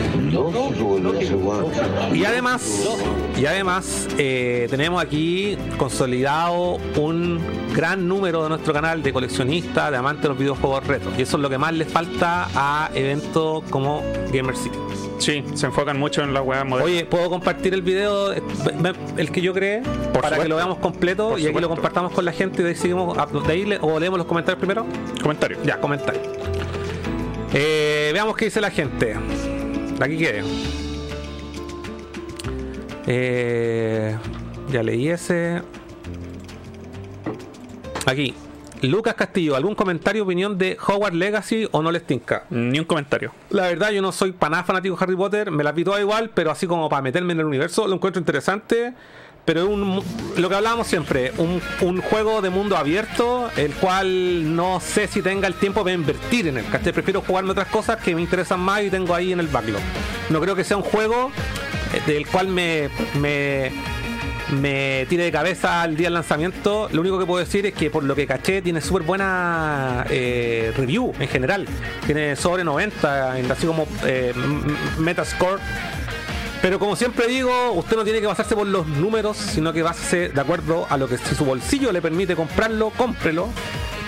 Y 2.13 2.23
además, 2.25 2.87
y 3.37 3.45
además 3.45 4.07
eh, 4.17 4.67
tenemos 4.69 5.01
aquí 5.03 5.57
consolidado 5.77 6.77
un 6.97 7.39
gran 7.75 8.07
número 8.07 8.43
de 8.43 8.49
nuestro 8.49 8.71
canal 8.73 9.01
de 9.01 9.11
coleccionistas, 9.11 9.89
de 9.91 9.97
amantes 9.97 10.23
de 10.23 10.29
los 10.29 10.37
videojuegos 10.37 10.85
retro. 10.85 11.11
Y 11.17 11.23
eso 11.23 11.37
es 11.37 11.41
lo 11.43 11.49
que 11.49 11.57
más 11.57 11.73
les 11.73 11.87
falta 11.91 12.47
a 12.55 12.91
eventos 12.93 13.63
como 13.69 14.03
Gamer 14.31 14.55
City. 14.55 14.77
Sí, 15.17 15.43
se 15.53 15.65
enfocan 15.67 15.97
mucho 15.97 16.21
en 16.21 16.33
las 16.33 16.43
weas 16.45 16.65
modernas. 16.65 16.91
Oye, 16.93 17.05
¿puedo 17.05 17.29
compartir 17.29 17.73
el 17.73 17.81
video, 17.81 18.33
el 18.33 19.31
que 19.31 19.41
yo 19.41 19.53
creé, 19.53 19.81
para 20.13 20.37
que 20.37 20.47
lo 20.49 20.57
veamos 20.57 20.77
completo 20.79 21.29
Por 21.29 21.39
y 21.39 21.47
aquí 21.47 21.59
lo 21.59 21.69
compartamos 21.69 22.11
con 22.11 22.25
la 22.25 22.31
gente 22.33 22.61
y 22.61 22.63
de 22.65 22.69
ahí 22.71 22.75
seguimos, 22.75 23.17
a- 23.17 23.25
de 23.25 23.53
ahí 23.53 23.65
le- 23.65 23.77
o 23.81 23.99
leemos 23.99 24.17
los 24.17 24.27
comentarios 24.27 24.59
primero? 24.59 24.85
Comentario. 25.21 25.57
Ya, 25.63 25.79
comentario. 25.79 26.21
Eh, 27.53 28.09
veamos 28.13 28.35
qué 28.35 28.45
dice 28.45 28.59
la 28.59 28.71
gente. 28.71 29.15
Aquí 29.99 30.17
quede. 30.17 30.43
Eh, 33.05 34.17
ya 34.71 34.81
leí 34.81 35.09
ese. 35.09 35.61
Aquí. 38.05 38.33
Lucas 38.81 39.13
Castillo, 39.13 39.55
¿algún 39.55 39.75
comentario, 39.75 40.23
opinión 40.23 40.57
de 40.57 40.77
Howard 40.85 41.13
Legacy 41.13 41.69
o 41.71 41.81
no 41.81 41.89
les 41.89 42.05
tinca? 42.05 42.45
Ni 42.49 42.79
un 42.79 42.85
comentario. 42.85 43.31
La 43.49 43.67
verdad, 43.67 43.91
yo 43.91 44.01
no 44.01 44.11
soy 44.11 44.33
para 44.33 44.49
nada 44.49 44.63
fanático 44.65 44.97
de 44.97 45.03
Harry 45.03 45.15
Potter, 45.15 45.51
me 45.51 45.63
las 45.63 45.73
vi 45.73 45.85
todas 45.85 46.01
igual, 46.01 46.31
pero 46.33 46.51
así 46.51 46.67
como 46.67 46.89
para 46.89 47.01
meterme 47.01 47.31
en 47.31 47.39
el 47.39 47.45
universo, 47.45 47.87
lo 47.87 47.95
encuentro 47.95 48.19
interesante. 48.19 48.93
Pero 49.45 49.67
un, 49.67 50.01
lo 50.37 50.49
que 50.49 50.55
hablábamos 50.55 50.87
siempre, 50.87 51.33
un, 51.37 51.61
un 51.81 52.01
juego 52.01 52.41
de 52.41 52.49
mundo 52.49 52.77
abierto, 52.77 53.49
el 53.57 53.73
cual 53.73 54.55
no 54.55 54.79
sé 54.79 55.07
si 55.07 55.21
tenga 55.21 55.47
el 55.47 55.55
tiempo 55.55 55.83
para 55.83 55.93
invertir 55.93 56.47
en 56.47 56.57
él. 56.57 56.65
¿cachai? 56.71 56.93
Prefiero 56.93 57.21
jugarme 57.21 57.51
otras 57.51 57.67
cosas 57.67 57.97
que 57.97 58.15
me 58.15 58.21
interesan 58.21 58.61
más 58.61 58.83
y 58.83 58.89
tengo 58.89 59.13
ahí 59.13 59.33
en 59.33 59.41
el 59.41 59.47
backlog. 59.47 59.81
No 60.29 60.39
creo 60.39 60.55
que 60.55 60.63
sea 60.63 60.77
un 60.77 60.83
juego 60.83 61.29
eh, 61.93 62.01
del 62.07 62.25
cual 62.25 62.47
me, 62.47 62.89
me, 63.19 63.71
me 64.61 65.05
tire 65.09 65.25
de 65.25 65.31
cabeza 65.31 65.81
al 65.81 65.97
día 65.97 66.07
del 66.07 66.13
lanzamiento. 66.13 66.87
Lo 66.93 67.01
único 67.01 67.19
que 67.19 67.25
puedo 67.25 67.43
decir 67.43 67.65
es 67.65 67.73
que 67.73 67.89
por 67.89 68.05
lo 68.05 68.15
que 68.15 68.25
caché 68.25 68.61
tiene 68.61 68.79
súper 68.79 69.03
buena 69.03 70.05
eh, 70.09 70.71
review 70.77 71.11
en 71.19 71.27
general. 71.27 71.67
Tiene 72.05 72.37
sobre 72.37 72.63
90, 72.63 73.39
en 73.39 73.51
así 73.51 73.67
como 73.67 73.87
eh, 74.05 74.33
Metascore. 74.99 75.61
Pero 76.63 76.79
como 76.79 76.95
siempre 76.95 77.27
digo, 77.27 77.73
usted 77.73 77.97
no 77.97 78.03
tiene 78.05 78.21
que 78.21 78.25
basarse 78.27 78.55
por 78.55 78.65
los 78.65 78.87
números, 78.87 79.35
sino 79.37 79.71
que 79.73 79.83
básese 79.83 80.29
de 80.29 80.41
acuerdo 80.41 80.87
a 80.89 80.95
lo 80.97 81.07
que 81.09 81.17
si 81.17 81.35
su 81.35 81.43
bolsillo 81.45 81.91
le 81.91 82.01
permite 82.01 82.35
comprarlo, 82.37 82.89
cómprelo. 82.91 83.49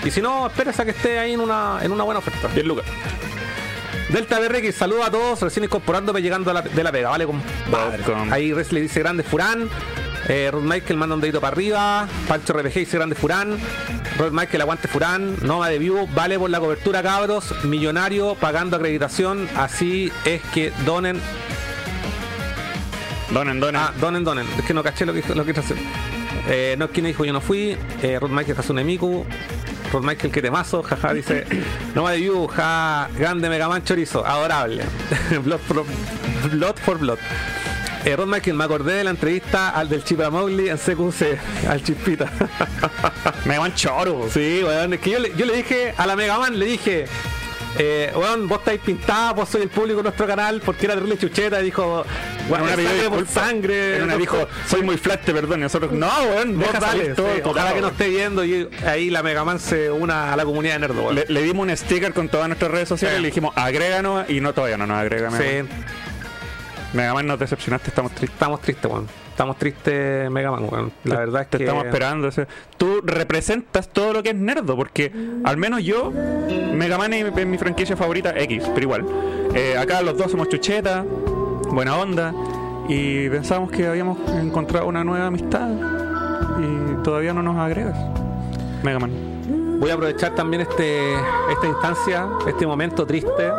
Y 0.04 0.10
si 0.10 0.22
no, 0.22 0.46
espérese 0.46 0.80
a 0.82 0.84
que 0.86 0.92
esté 0.92 1.18
ahí 1.18 1.34
en 1.34 1.40
una, 1.40 1.78
en 1.82 1.92
una 1.92 2.02
buena 2.04 2.18
oferta. 2.20 2.48
10 2.48 2.64
lucas. 2.66 2.86
Delta 4.08 4.38
BR, 4.38 4.72
saluda 4.72 5.06
a 5.06 5.10
todos, 5.10 5.42
recién 5.42 5.64
incorporándome 5.64 6.22
llegando 6.22 6.50
a 6.50 6.54
la- 6.54 6.62
de 6.62 6.82
la 6.82 6.92
pega, 6.92 7.10
¿vale? 7.10 7.26
compadre? 7.26 8.02
Ahí 8.32 8.52
Res 8.52 8.72
le 8.72 8.80
dice 8.80 9.00
grande 9.00 9.22
Furán. 9.22 9.68
Eh, 10.28 10.48
Rod 10.50 10.62
Michael 10.62 10.96
manda 10.96 11.14
un 11.14 11.20
dedito 11.20 11.40
para 11.40 11.52
arriba. 11.54 12.08
Pancho 12.26 12.52
RPG 12.54 12.72
dice 12.74 12.96
grande 12.96 13.14
Furán. 13.16 13.58
Rod 14.18 14.32
Michael 14.32 14.62
aguante 14.62 14.88
Furán. 14.88 15.36
Nova 15.42 15.68
de 15.68 15.78
View, 15.78 16.08
vale 16.14 16.38
por 16.38 16.50
la 16.50 16.58
cobertura, 16.58 17.02
cabros. 17.02 17.52
Millonario 17.64 18.34
pagando 18.36 18.76
acreditación. 18.76 19.48
Así 19.56 20.10
es 20.24 20.40
que 20.54 20.72
donen. 20.84 21.20
Donen, 23.30 23.60
donen. 23.60 23.80
Ah, 23.80 23.92
donen, 24.00 24.24
donen. 24.24 24.46
Es 24.58 24.64
que 24.64 24.74
no 24.74 24.82
caché 24.82 25.04
lo 25.04 25.12
que, 25.12 25.22
lo 25.34 25.44
que 25.44 25.52
quiero 25.52 25.60
hacer. 25.60 25.76
Eh, 26.48 26.76
no 26.78 26.84
es 26.86 26.90
quien 26.92 27.06
dijo 27.06 27.24
yo 27.24 27.32
no 27.32 27.40
fui. 27.40 27.76
Eh, 28.02 28.18
Rod 28.20 28.30
Michael 28.30 28.58
Hasune 28.58 28.84
Miku. 28.84 29.24
Rod 29.92 30.02
Michael 30.04 30.32
que 30.32 30.42
temazo, 30.42 30.82
jaja, 30.82 31.12
dice. 31.12 31.44
No 31.94 32.06
de 32.08 32.18
view, 32.18 32.46
ja, 32.48 33.08
grande 33.16 33.48
Megaman 33.48 33.82
Chorizo, 33.84 34.24
adorable. 34.24 34.84
blood, 35.44 35.60
for, 35.60 35.84
blood 36.50 36.76
for 36.78 36.98
Blood. 36.98 37.18
Eh, 38.04 38.14
Rod 38.14 38.28
Michael, 38.28 38.56
me 38.56 38.64
acordé 38.64 38.94
de 38.94 39.04
la 39.04 39.10
entrevista 39.10 39.70
al 39.70 39.88
del 39.88 40.04
Chipa 40.04 40.30
Mowgli 40.30 40.68
en 40.68 40.76
CQC, 40.76 41.38
al 41.68 41.82
Chispita. 41.82 42.30
Megaman 43.44 43.74
choro. 43.74 44.28
Sí, 44.30 44.60
weón, 44.62 44.94
es 44.94 45.00
que 45.00 45.10
yo 45.10 45.18
le, 45.18 45.32
yo 45.36 45.46
le 45.46 45.56
dije 45.56 45.94
a 45.96 46.06
la 46.06 46.14
Megaman, 46.14 46.58
le 46.58 46.66
dije, 46.66 47.06
eh, 47.78 48.12
weón, 48.14 48.48
vos 48.48 48.58
estáis 48.58 48.80
pintada, 48.80 49.32
vos 49.32 49.48
soy 49.48 49.62
el 49.62 49.68
público 49.68 49.98
de 49.98 50.04
nuestro 50.04 50.26
canal, 50.26 50.60
porque 50.64 50.86
era 50.86 50.94
terrible 50.94 51.18
chucheta, 51.18 51.60
y 51.60 51.64
dijo, 51.64 52.04
bueno, 52.48 52.64
una 52.64 52.74
sangre 52.76 52.90
por 53.08 53.18
disculpas. 53.20 53.30
sangre. 53.30 54.02
Una 54.02 54.16
dijo, 54.16 54.48
soy 54.66 54.82
muy 54.82 54.96
flat, 54.96 55.22
te 55.24 55.32
perdono. 55.32 55.56
Y 55.56 55.60
nosotros, 55.62 55.92
no, 55.92 56.08
weón, 56.30 56.58
Vos 56.58 56.66
deja 56.66 56.80
dale, 56.80 57.14
todo. 57.14 57.34
sí, 57.34 57.40
todo, 57.42 57.50
ojalá 57.52 57.74
que 57.74 57.80
nos 57.80 57.92
esté 57.92 58.08
viendo 58.08 58.44
y 58.44 58.68
ahí 58.86 59.10
la 59.10 59.22
Megaman 59.22 59.58
se 59.60 59.90
una 59.90 60.32
a 60.32 60.36
la 60.36 60.44
comunidad 60.44 60.74
de 60.74 60.80
Nerdo, 60.80 61.02
weón. 61.02 61.14
Le, 61.16 61.26
le 61.28 61.42
dimos 61.42 61.66
un 61.68 61.76
sticker 61.76 62.12
con 62.12 62.28
todas 62.28 62.48
nuestras 62.48 62.70
redes 62.70 62.88
sociales 62.88 63.16
Sí. 63.16 63.20
y 63.20 63.22
le 63.22 63.28
dijimos, 63.28 63.52
agréganos 63.56 64.28
y 64.30 64.40
no 64.40 64.52
todavía 64.54 64.76
no 64.78 64.86
nos 64.86 64.98
agrega. 64.98 65.30
Megaman. 65.30 65.66
Sí, 65.68 65.84
Megaman 66.96 67.26
nos 67.26 67.38
decepcionaste, 67.38 67.90
estamos 67.90 68.12
tristes. 68.12 68.34
estamos 68.34 68.60
tristes, 68.60 68.90
weón. 68.90 69.06
Estamos 69.30 69.56
tristes, 69.58 70.30
Megaman, 70.30 70.64
weón. 70.70 70.92
La 71.04 71.14
Te- 71.16 71.20
verdad 71.20 71.42
es 71.42 71.50
te 71.50 71.58
que. 71.58 71.64
estamos 71.64 71.84
esperando. 71.84 72.28
o 72.28 72.30
sea, 72.32 72.48
tú 72.78 73.00
representas 73.04 73.88
todo 73.88 74.12
lo 74.14 74.22
que 74.22 74.30
es 74.30 74.34
nerdo, 74.34 74.76
porque 74.76 75.12
al 75.44 75.56
menos 75.58 75.82
yo, 75.84 76.10
Megaman 76.10 77.12
es, 77.12 77.36
es 77.36 77.46
mi 77.46 77.58
franquicia 77.58 77.96
favorita, 77.96 78.32
X, 78.38 78.64
pero 78.74 78.80
igual. 78.84 79.04
Eh, 79.54 79.76
acá 79.78 80.00
los 80.02 80.16
dos 80.16 80.30
somos 80.30 80.48
chuchetas, 80.48 81.04
buena 81.70 81.96
onda, 81.98 82.32
y 82.88 83.28
pensamos 83.28 83.70
que 83.70 83.86
habíamos 83.86 84.18
encontrado 84.32 84.86
una 84.86 85.04
nueva 85.04 85.26
amistad 85.26 85.68
y 86.60 87.02
todavía 87.02 87.34
no 87.34 87.42
nos 87.42 87.56
agregas. 87.56 87.96
Megaman. 88.82 89.34
Voy 89.80 89.90
a 89.90 89.94
aprovechar 89.94 90.34
también 90.34 90.62
este 90.62 91.14
esta 91.50 91.66
instancia, 91.66 92.26
este 92.46 92.66
momento 92.66 93.04
triste, 93.06 93.50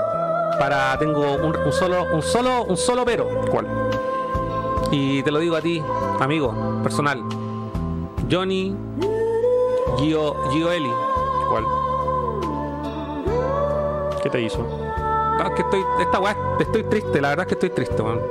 para 0.59 0.97
tengo 0.97 1.35
un, 1.35 1.55
un 1.55 1.71
solo, 1.71 2.05
un 2.13 2.21
solo, 2.21 2.63
un 2.63 2.77
solo 2.77 3.05
pero. 3.05 3.27
¿Cuál? 3.49 3.67
Y 4.91 5.21
te 5.23 5.31
lo 5.31 5.39
digo 5.39 5.55
a 5.55 5.61
ti, 5.61 5.81
amigo, 6.19 6.53
personal. 6.83 7.23
Johnny 8.29 8.75
Gio, 9.97 10.35
Gioeli. 10.51 10.91
¿Cuál? 11.49 11.63
¿Qué 14.21 14.29
te 14.29 14.41
hizo? 14.41 14.65
Es 15.43 15.51
que 15.51 15.61
estoy, 15.61 15.83
esta 15.99 16.19
weá, 16.19 16.35
estoy 16.59 16.83
triste, 16.83 17.21
la 17.21 17.29
verdad 17.29 17.45
es 17.45 17.47
que 17.47 17.53
estoy 17.53 17.69
triste, 17.69 18.01
weón. 18.01 18.21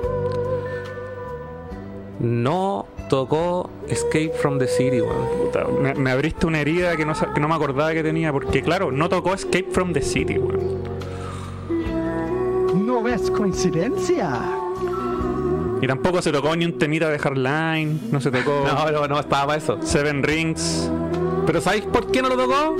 No 2.18 2.86
tocó 3.08 3.70
Escape 3.88 4.32
from 4.40 4.58
the 4.58 4.66
City, 4.66 5.00
weón. 5.00 5.82
Me, 5.82 5.94
me 5.94 6.10
abriste 6.10 6.46
una 6.46 6.60
herida 6.60 6.96
que 6.96 7.04
no, 7.04 7.14
que 7.14 7.40
no 7.40 7.48
me 7.48 7.54
acordaba 7.54 7.92
que 7.92 8.02
tenía, 8.02 8.32
porque 8.32 8.62
claro, 8.62 8.90
no 8.90 9.08
tocó 9.08 9.34
Escape 9.34 9.68
from 9.70 9.92
the 9.92 10.02
City, 10.02 10.38
weón. 10.38 10.85
No 13.02 13.08
es 13.08 13.30
coincidencia. 13.30 14.30
Y 15.82 15.86
tampoco 15.86 16.22
se 16.22 16.32
tocó 16.32 16.56
ni 16.56 16.64
un 16.64 16.78
temita 16.78 17.10
de 17.10 17.18
Hardline, 17.18 18.00
no 18.10 18.22
se 18.22 18.30
tocó 18.30 18.64
No, 18.66 18.90
no, 18.90 19.06
no 19.06 19.20
estaba 19.20 19.48
para 19.48 19.58
eso. 19.58 19.78
Seven 19.82 20.22
Rings. 20.22 20.90
Pero 21.44 21.60
¿sabéis 21.60 21.84
por 21.84 22.10
qué 22.10 22.22
no 22.22 22.30
lo 22.30 22.36
tocó? 22.36 22.74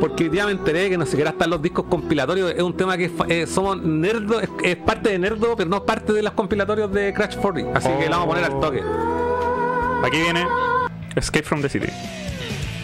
Porque 0.00 0.24
hoy 0.24 0.30
día 0.30 0.46
me 0.46 0.52
enteré 0.52 0.88
que 0.88 0.96
no 0.96 1.04
siquiera 1.04 1.30
están 1.30 1.50
los 1.50 1.60
discos 1.60 1.84
compilatorios. 1.84 2.52
Es 2.52 2.62
un 2.62 2.74
tema 2.78 2.96
que 2.96 3.10
eh, 3.28 3.46
somos 3.46 3.82
nerdo, 3.82 4.40
es, 4.40 4.48
es 4.64 4.76
parte 4.76 5.10
de 5.10 5.18
nerdo, 5.18 5.54
pero 5.54 5.68
no 5.68 5.76
es 5.76 5.82
parte 5.82 6.14
de 6.14 6.22
los 6.22 6.32
compilatorios 6.32 6.90
de 6.90 7.12
Crash 7.12 7.36
40. 7.36 7.78
Así 7.78 7.88
que 8.00 8.08
la 8.08 8.16
vamos 8.16 8.24
a 8.24 8.28
poner 8.28 8.44
al 8.44 8.60
toque. 8.60 8.82
Aquí 10.02 10.22
viene 10.22 10.46
Escape 11.14 11.44
from 11.44 11.60
the 11.60 11.68
City. 11.68 11.88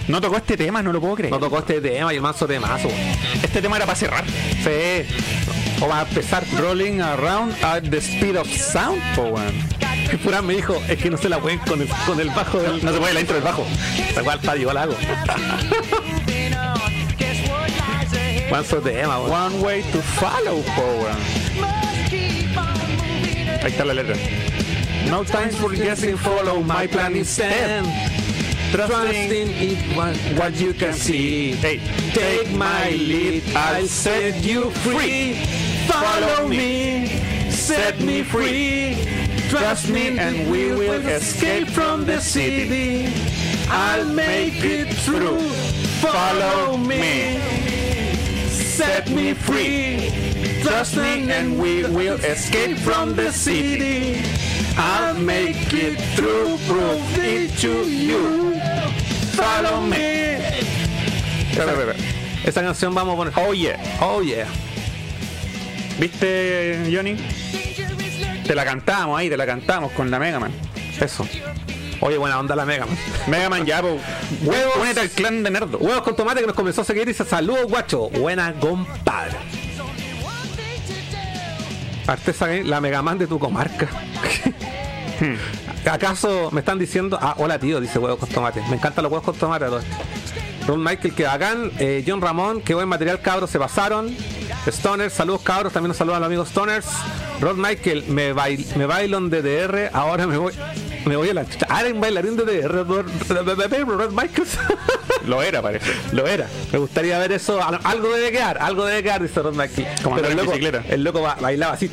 No 0.07 0.21
tocó 0.21 0.37
este 0.37 0.59
tema, 0.59 0.83
no 0.83 0.93
lo 0.93 1.01
puedo 1.01 1.15
creer. 1.15 1.33
No 1.33 1.39
tocó 1.39 1.61
este 1.61 1.81
tema 1.81 2.13
y 2.13 2.17
el 2.17 2.23
manso 2.23 2.47
temazo. 2.47 2.89
Este 3.43 3.63
tema 3.63 3.77
era 3.77 3.87
para 3.87 3.97
cerrar. 3.97 4.25
Sí. 4.27 5.64
O 5.81 5.89
va 5.89 6.01
a 6.01 6.03
empezar. 6.03 6.45
Rolling 6.59 7.01
around 7.01 7.55
at 7.63 7.83
the 7.91 8.01
speed 8.01 8.37
of 8.37 8.49
sound, 8.49 9.01
po, 9.15 9.23
weón. 9.23 9.55
Y 10.13 10.17
Furán 10.17 10.47
me 10.47 10.55
dijo, 10.55 10.81
es 10.89 10.99
que 10.99 11.11
no 11.11 11.17
se 11.17 11.29
la 11.29 11.39
pueden 11.41 11.59
con 11.61 11.81
el, 11.81 11.89
con 12.07 12.21
el 12.21 12.31
bajo 12.31 12.59
del. 12.59 12.85
No 12.85 12.93
se 12.93 12.99
puede 12.99 13.15
la 13.15 13.21
intro 13.21 13.35
del 13.35 13.45
bajo. 13.45 13.65
La 14.15 14.23
cual 14.23 14.39
para 14.41 14.57
yo 14.59 14.73
la 14.73 14.83
hago. 14.83 14.95
Manso 18.51 18.77
tema, 18.79 19.19
weón. 19.21 19.33
One 19.33 19.61
way 19.63 19.83
to 19.93 20.01
follow, 20.01 20.63
po, 20.77 20.83
weón. 20.83 21.19
Ahí 23.63 23.71
está 23.71 23.85
la 23.85 23.95
letra. 23.95 24.17
No 25.09 25.25
time 25.25 25.51
for 25.51 25.75
guessing, 25.75 26.17
follow 26.17 26.63
my 26.63 26.87
plan 26.87 27.17
instead. 27.17 27.85
Trusting 28.73 29.51
in 29.51 29.77
what, 29.97 30.17
what 30.37 30.55
you 30.61 30.75
can 30.75 30.93
see. 30.95 31.53
Hey, 31.53 31.81
Take 32.13 32.51
my 32.53 32.91
lead, 32.91 33.43
I'll 33.55 33.87
set 33.87 34.43
you 34.43 34.71
free. 34.71 35.64
Follow 35.89 36.49
me, 36.49 37.07
set 37.51 38.01
me 38.01 38.23
free. 38.23 38.97
Trust 39.49 39.89
me, 39.89 40.19
and 40.19 40.51
we 40.51 40.73
will 40.73 41.07
escape 41.07 41.69
from 41.69 42.05
the 42.05 42.21
city. 42.21 43.13
I'll 43.69 44.05
make 44.07 44.65
it 44.65 44.93
through. 45.05 45.41
Follow 46.01 46.77
me, 46.77 47.39
set 48.49 49.09
me 49.11 49.35
free. 49.35 50.11
Trust 50.63 50.97
me, 50.97 51.31
and 51.31 51.59
we 51.59 51.85
will 51.85 52.19
escape 52.25 52.79
from 52.79 53.15
the 53.15 53.31
city. 53.33 54.23
I'll 54.77 55.15
make 55.15 55.73
it 55.73 56.01
through. 56.17 56.59
Prove 56.67 57.19
it 57.19 57.57
to 57.59 57.89
you. 57.89 58.59
Follow 59.37 59.81
me. 59.83 60.39
Espera. 61.53 61.95
Canción 62.53 62.95
vamos 62.95 63.15
a 63.15 63.17
poner. 63.17 63.33
Oh 63.37 63.53
yeah. 63.53 63.79
Oh 64.01 64.21
yeah. 64.21 64.49
¿Viste, 65.99 66.91
Johnny? 66.93 67.17
Te 68.47 68.55
la 68.55 68.65
cantamos 68.65 69.19
ahí, 69.19 69.31
te 69.31 69.37
la 69.37 69.47
cantamos 69.47 69.93
con 69.93 70.11
la 70.11 70.19
Mega 70.19 70.39
Man. 70.41 70.53
Eso. 71.01 71.27
Oye, 72.01 72.19
buena 72.19 72.39
onda 72.39 72.55
la 72.57 72.67
Mega 72.67 72.87
Man. 72.87 72.97
Mega 73.29 73.49
Man 73.49 73.65
ya, 73.65 73.81
po. 73.81 73.99
Huevos. 74.43 74.77
Únete 74.81 75.01
al 75.01 75.11
clan 75.11 75.43
de 75.43 75.51
Nerdo. 75.51 75.79
Huevos 75.79 76.03
con 76.03 76.17
tomate 76.17 76.41
que 76.41 76.47
nos 76.47 76.57
comenzó 76.57 76.83
a 76.83 76.85
seguir 76.85 77.05
y 77.05 77.07
dice 77.07 77.25
saludos 77.25 77.67
guacho. 77.69 78.11
Buena 78.11 78.53
compadre. 78.55 79.39
Artesa 82.07 82.49
la 82.49 82.81
Megaman 82.81 83.19
de 83.19 83.27
tu 83.27 83.39
comarca. 83.39 83.89
¿Acaso 85.91 86.51
me 86.51 86.61
están 86.61 86.79
diciendo? 86.79 87.19
Ah, 87.21 87.35
hola 87.39 87.59
tío, 87.59 87.81
dice 87.81 87.99
huevos 87.99 88.19
con 88.19 88.29
tomate. 88.29 88.61
Me 88.69 88.77
encantan 88.77 89.05
los 89.05 89.13
huevos 89.13 89.25
con 89.25 89.37
tomate. 89.37 89.65
a 89.65 89.69
todos. 89.69 89.85
Ron 90.67 90.83
Michael, 90.83 91.15
que 91.15 91.25
bacán. 91.25 91.71
Eh, 91.79 92.05
John 92.07 92.21
Ramón, 92.21 92.61
que 92.61 92.75
buen 92.75 92.89
material, 92.89 93.21
cabros, 93.21 93.51
se 93.51 93.59
pasaron. 93.59 94.15
Stoners, 94.67 95.13
saludos 95.13 95.43
cabros, 95.43 95.73
también 95.73 95.89
nos 95.89 95.97
saludan 95.97 96.21
los 96.21 96.27
amigos 96.27 96.49
Stoners. 96.49 96.87
Rod 97.41 97.57
Michael, 97.57 98.05
me, 98.09 98.33
bail, 98.33 98.65
me 98.77 98.87
bailo 98.87 99.19
en 99.19 99.29
DDR, 99.31 99.91
ahora 99.93 100.27
me 100.27 100.37
voy. 100.39 100.53
Me 101.05 101.17
voy 101.17 101.29
a 101.29 101.35
la 101.35 101.45
chucha. 101.47 101.67
Ah, 101.69 101.83
era 101.83 101.93
un 101.93 102.01
bailarín 102.01 102.35
de 102.37 102.45
DDR, 102.45 102.87
Rod, 102.87 104.11
Michael. 104.13 104.49
Lo 105.27 105.43
era, 105.43 105.61
parece. 105.61 105.91
Lo 106.13 106.27
era. 106.27 106.47
Me 106.73 106.79
gustaría 106.79 107.19
ver 107.19 107.33
eso. 107.33 107.63
Al- 107.63 107.79
Algo 107.85 108.11
debe 108.15 108.31
quedar, 108.33 108.57
algo 108.59 108.85
debe 108.87 109.03
quedar, 109.03 109.21
dice 109.23 109.43
Rod 109.43 109.55
Michael. 109.55 109.87
Como 110.03 110.17
Pero 110.17 110.29
el 110.29 110.33
en 110.33 110.39
loco, 110.39 110.51
bicicleta. 110.53 110.83
el 110.89 111.05
loco 111.05 111.21
ba- 111.23 111.37
bailaba 111.41 111.75
así, 111.75 111.91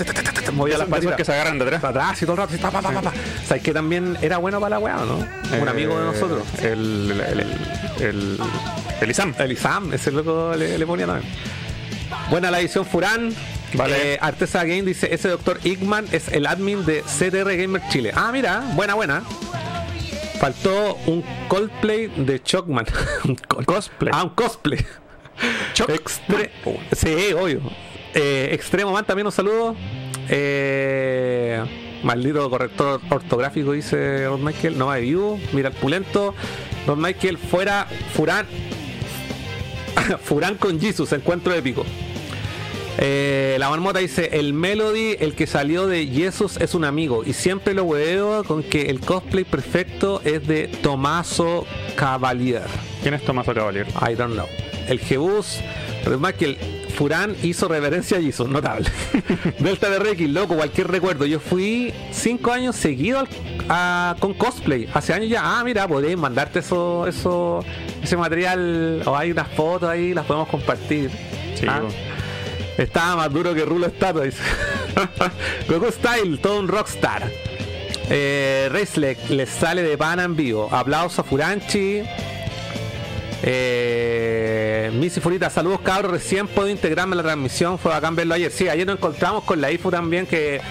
movía 0.53 0.77
las 0.77 0.87
patitas. 0.87 1.15
que 1.17 1.25
se 1.25 1.33
agarran 1.33 1.57
de 1.59 1.65
atrás. 1.65 1.83
Atrás 1.83 2.21
y 2.21 2.25
todo 2.25 2.33
el 2.43 2.49
rato, 2.49 2.57
pa, 2.71 2.81
pa, 2.81 3.01
pa. 3.01 3.11
¿Sabes 3.45 3.63
que 3.63 3.73
también 3.73 4.17
era 4.21 4.37
bueno 4.37 4.59
para 4.61 4.71
la 4.71 4.79
weá, 4.79 4.95
no? 4.97 5.25
Un 5.61 5.67
amigo 5.67 5.97
de 5.97 6.03
Eh, 6.03 6.11
nosotros. 6.13 6.43
El. 6.61 7.11
El. 7.11 7.39
El. 7.39 7.47
El, 7.99 8.39
el 9.01 9.11
Isam. 9.11 9.33
El 9.37 9.51
Isam, 9.51 9.93
ese 9.93 10.11
loco 10.11 10.53
le, 10.55 10.77
le 10.77 10.85
ponía 10.87 11.05
también. 11.05 11.31
Buena 12.31 12.49
la 12.49 12.59
edición 12.61 12.85
Furán. 12.85 13.35
Vale. 13.73 14.13
Eh, 14.13 14.17
Artesa 14.21 14.63
Game 14.63 14.83
dice, 14.83 15.13
ese 15.13 15.27
doctor 15.27 15.59
Igman 15.65 16.05
es 16.13 16.29
el 16.29 16.47
admin 16.47 16.85
de 16.85 17.01
CTR 17.01 17.55
Gamer 17.57 17.81
Chile. 17.89 18.11
Ah, 18.15 18.31
mira, 18.31 18.63
buena, 18.73 18.95
buena. 18.95 19.21
Faltó 20.39 20.95
un 21.07 21.23
cosplay 21.49 22.07
de 22.07 22.41
Chocman. 22.41 22.85
un 23.25 23.35
Cosplay. 23.65 24.11
Ah, 24.15 24.23
un 24.23 24.29
cosplay. 24.29 24.79
Extre- 25.75 26.51
sí, 26.93 27.33
obvio. 27.33 27.61
Eh, 28.13 28.49
Extremo 28.53 28.91
Man 28.93 29.05
también 29.05 29.25
un 29.25 29.31
saludo. 29.33 29.75
Eh, 30.29 31.61
maldito 32.03 32.49
corrector 32.49 33.01
ortográfico, 33.09 33.73
dice 33.73 34.25
Ron 34.25 34.43
Michael. 34.43 34.77
No 34.77 34.89
hay 34.89 35.03
view. 35.03 35.37
Mira 35.51 35.67
el 35.69 35.75
pulento. 35.75 36.33
Ron 36.87 37.01
Michael 37.01 37.37
fuera 37.37 37.87
Furán. 38.13 38.45
Furán 40.23 40.55
con 40.55 40.79
Jesus, 40.79 41.11
encuentro 41.11 41.53
épico. 41.53 41.85
Eh, 42.97 43.55
la 43.59 43.69
marmota 43.69 43.99
dice, 43.99 44.29
el 44.33 44.53
Melody, 44.53 45.15
el 45.19 45.33
que 45.33 45.47
salió 45.47 45.87
de 45.87 46.05
Jesus 46.07 46.57
es 46.57 46.75
un 46.75 46.83
amigo. 46.83 47.23
Y 47.25 47.33
siempre 47.33 47.73
lo 47.73 47.87
veo 47.87 48.43
con 48.43 48.63
que 48.63 48.83
el 48.89 48.99
cosplay 48.99 49.43
perfecto 49.43 50.21
es 50.23 50.45
de 50.47 50.67
Tomaso 50.67 51.65
Cavalier. 51.95 52.63
¿Quién 53.01 53.13
es 53.13 53.23
Tomaso 53.23 53.53
Cavalier? 53.53 53.87
I 54.09 54.15
don't 54.15 54.33
know. 54.33 54.45
El 54.87 54.99
Jebus, 54.99 55.59
además 56.05 56.33
que 56.33 56.45
el 56.45 56.57
Furán 56.95 57.35
hizo 57.41 57.67
reverencia 57.67 58.17
a 58.17 58.21
Jesus, 58.21 58.49
notable. 58.49 58.89
Delta 59.59 59.89
de 59.89 59.97
Reiki, 59.97 60.27
loco, 60.27 60.55
cualquier 60.55 60.87
recuerdo. 60.89 61.25
Yo 61.25 61.39
fui 61.39 61.93
cinco 62.11 62.51
años 62.51 62.75
seguido 62.75 63.19
al- 63.19 63.27
a- 63.69 64.15
con 64.19 64.33
cosplay. 64.33 64.87
Hace 64.93 65.13
años 65.13 65.29
ya, 65.29 65.41
ah, 65.43 65.63
mira, 65.63 65.87
podéis 65.87 66.17
mandarte 66.17 66.59
eso, 66.59 67.07
eso, 67.07 67.63
ese 68.03 68.17
material, 68.17 69.01
o 69.05 69.15
hay 69.15 69.31
unas 69.31 69.47
fotos 69.49 69.89
ahí, 69.89 70.13
las 70.13 70.25
podemos 70.25 70.49
compartir. 70.49 71.09
Sí, 71.55 71.65
Ah. 71.67 71.81
Estaba 72.81 73.15
más 73.15 73.31
duro 73.33 73.53
que 73.53 73.63
Rulo 73.65 73.87
Estatua, 73.87 74.23
dice. 74.23 74.41
Goku 75.69 75.91
Style, 75.91 76.37
todo 76.39 76.59
un 76.59 76.67
rockstar. 76.67 77.29
Eh, 78.09 78.67
Reisleck 78.71 79.29
le 79.29 79.45
sale 79.45 79.83
de 79.83 79.97
pana 79.97 80.23
en 80.23 80.35
vivo. 80.35 80.67
Aplauso 80.71 81.21
a 81.21 81.23
Furanchi. 81.23 82.01
Eh, 83.43 84.91
Missy 84.93 85.19
Furita, 85.19 85.49
saludos 85.49 85.79
cabros, 85.81 86.11
recién 86.11 86.47
puedo 86.47 86.69
integrarme 86.69 87.13
a 87.15 87.17
la 87.17 87.23
transmisión, 87.23 87.79
fue 87.79 87.91
bacán 87.91 88.15
verlo 88.15 88.35
ayer. 88.35 88.51
Sí, 88.51 88.67
ayer 88.69 88.85
nos 88.85 88.97
encontramos 88.97 89.43
con 89.45 89.59
la 89.61 89.71
IFU 89.71 89.89
también, 89.89 90.27
que 90.27 90.61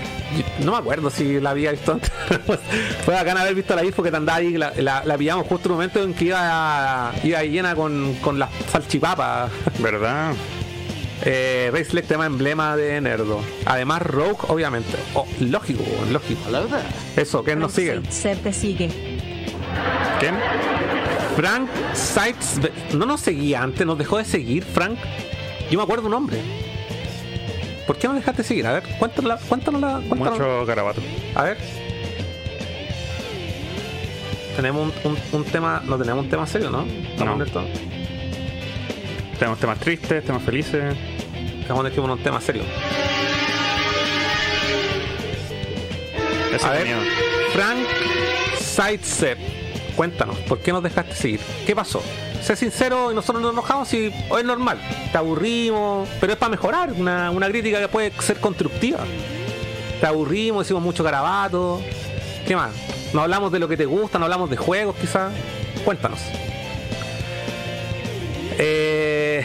no 0.60 0.72
me 0.72 0.78
acuerdo 0.78 1.10
si 1.10 1.40
la 1.40 1.50
había 1.50 1.72
visto 1.72 1.92
antes. 1.92 2.12
fue 3.04 3.14
bacán 3.14 3.38
haber 3.38 3.54
visto 3.56 3.72
a 3.72 3.76
la 3.76 3.84
IFU 3.84 4.02
que 4.04 4.10
te 4.10 4.16
andaba 4.16 4.38
ahí, 4.38 4.52
la, 4.56 4.72
la- 4.76 5.04
la 5.04 5.18
pillamos 5.18 5.46
justo 5.48 5.66
en 5.68 5.72
un 5.72 5.76
momento 5.78 6.02
en 6.02 6.14
que 6.14 6.26
iba, 6.26 7.12
iba 7.24 7.42
llena 7.42 7.74
con, 7.74 8.14
con 8.20 8.38
las 8.38 8.50
salchipapas. 8.70 9.50
¿Verdad? 9.80 10.32
Eh, 11.24 11.70
Race 11.72 11.92
tema 12.02 12.26
emblema 12.26 12.76
de 12.76 13.00
Nerdo. 13.00 13.40
Además, 13.66 14.02
Rogue, 14.02 14.38
obviamente. 14.48 14.96
Oh, 15.14 15.26
lógico, 15.40 15.82
lógico. 16.10 16.40
Eso, 17.16 17.44
¿quién 17.44 17.58
nos 17.58 17.72
sigue? 17.72 18.00
Te 18.42 18.52
sigue. 18.52 18.88
¿Quién? 20.18 20.34
Frank 21.36 21.68
Sites. 21.94 22.60
¿No 22.94 23.06
nos 23.06 23.20
seguía 23.20 23.62
antes? 23.62 23.86
¿Nos 23.86 23.98
dejó 23.98 24.18
de 24.18 24.24
seguir, 24.24 24.64
Frank? 24.64 24.98
Yo 25.70 25.78
me 25.78 25.84
acuerdo 25.84 26.06
un 26.06 26.12
nombre. 26.12 26.38
¿Por 27.86 27.96
qué 27.98 28.08
no 28.08 28.14
dejaste 28.14 28.42
de 28.42 28.48
seguir? 28.48 28.66
A 28.66 28.72
ver, 28.72 28.82
cuéntanos 28.98 29.28
la. 29.28 29.36
Cuéntanos 29.36 29.80
la 29.80 30.00
cuéntanos- 30.00 30.32
Mucho 30.38 30.66
garabato. 30.66 31.00
A 31.34 31.42
ver. 31.44 31.58
Tenemos 34.56 34.92
un, 35.04 35.12
un- 35.12 35.18
un 35.32 35.44
tema. 35.44 35.82
No 35.86 35.96
tenemos 35.98 36.24
un 36.24 36.30
tema 36.30 36.46
serio, 36.46 36.70
¿no? 36.70 36.84
Estamos 36.84 37.38
No. 37.38 37.44
Tenemos 39.40 39.58
temas 39.58 39.78
tristes, 39.78 40.22
temas 40.22 40.42
felices. 40.42 40.94
Estamos 41.62 41.86
en 41.90 42.10
un 42.10 42.22
tema 42.22 42.42
serio. 42.42 42.62
Ese 46.54 46.66
A 46.66 46.70
ver, 46.72 46.84
miedo. 46.84 47.00
Frank 47.54 47.78
Sidestep, 48.58 49.38
cuéntanos, 49.96 50.36
¿por 50.40 50.58
qué 50.58 50.72
nos 50.72 50.82
dejaste 50.82 51.14
seguir? 51.14 51.40
¿Qué 51.66 51.74
pasó? 51.74 52.02
Sé 52.42 52.54
sincero 52.54 53.10
y 53.12 53.14
nosotros 53.14 53.40
nos 53.40 53.54
enojamos 53.54 53.90
y 53.94 54.08
es 54.08 54.44
normal, 54.44 54.78
te 55.10 55.16
aburrimos, 55.16 56.06
pero 56.20 56.34
es 56.34 56.38
para 56.38 56.50
mejorar, 56.50 56.92
una, 56.92 57.30
una 57.30 57.48
crítica 57.48 57.80
que 57.80 57.88
puede 57.88 58.12
ser 58.20 58.40
constructiva. 58.40 58.98
Te 60.02 60.06
aburrimos, 60.06 60.66
hicimos 60.66 60.82
mucho 60.82 61.02
garabato. 61.02 61.80
¿Qué 62.46 62.54
más? 62.54 62.72
No 63.14 63.22
hablamos 63.22 63.50
de 63.50 63.58
lo 63.58 63.68
que 63.68 63.78
te 63.78 63.86
gusta, 63.86 64.18
no 64.18 64.26
hablamos 64.26 64.50
de 64.50 64.58
juegos 64.58 64.96
quizás. 64.96 65.32
Cuéntanos. 65.82 66.20
Eh, 68.62 69.42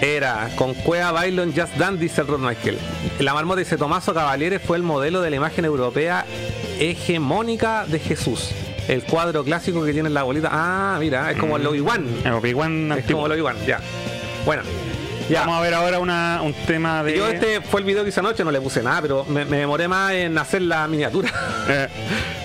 era 0.00 0.50
con 0.56 0.74
Cueva 0.74 1.12
Bailo 1.12 1.42
en 1.44 1.54
Just 1.54 1.76
Dance, 1.76 2.00
dice 2.02 2.22
el 2.22 2.26
Rod 2.26 2.40
Michael. 2.40 2.78
La 3.20 3.32
marmota 3.32 3.60
dice: 3.60 3.76
Tomaso 3.76 4.12
Cavaliere 4.12 4.58
fue 4.58 4.76
el 4.76 4.82
modelo 4.82 5.20
de 5.20 5.30
la 5.30 5.36
imagen 5.36 5.64
europea 5.64 6.24
hegemónica 6.80 7.86
de 7.86 7.98
Jesús. 8.00 8.50
El 8.88 9.04
cuadro 9.04 9.44
clásico 9.44 9.84
que 9.84 9.92
tiene 9.92 10.08
en 10.08 10.14
la 10.14 10.24
bolita. 10.24 10.48
Ah, 10.50 10.96
mira, 10.98 11.30
es 11.30 11.36
como 11.38 11.56
el 11.56 11.66
Obi-Wan. 11.66 12.06
El 12.24 12.32
Obi-Wan 12.32 12.90
Es 12.92 12.98
antiguo. 12.98 13.22
como 13.22 13.26
el 13.26 13.32
Obi-Wan, 13.40 13.56
ya. 13.66 13.78
Bueno, 14.44 14.62
ya. 15.30 15.40
Vamos 15.40 15.58
a 15.58 15.60
ver 15.62 15.74
ahora 15.74 15.98
una, 15.98 16.40
un 16.42 16.52
tema 16.52 17.02
de. 17.02 17.16
Yo 17.16 17.26
este 17.28 17.60
fue 17.60 17.80
el 17.80 17.86
video 17.86 18.02
que 18.02 18.10
hice 18.10 18.20
anoche, 18.20 18.44
no 18.44 18.50
le 18.50 18.60
puse 18.60 18.82
nada, 18.82 19.00
pero 19.02 19.24
me, 19.24 19.44
me 19.44 19.58
demoré 19.58 19.88
más 19.88 20.12
en 20.12 20.36
hacer 20.38 20.62
la 20.62 20.86
miniatura. 20.88 21.30
Eh, 21.68 21.86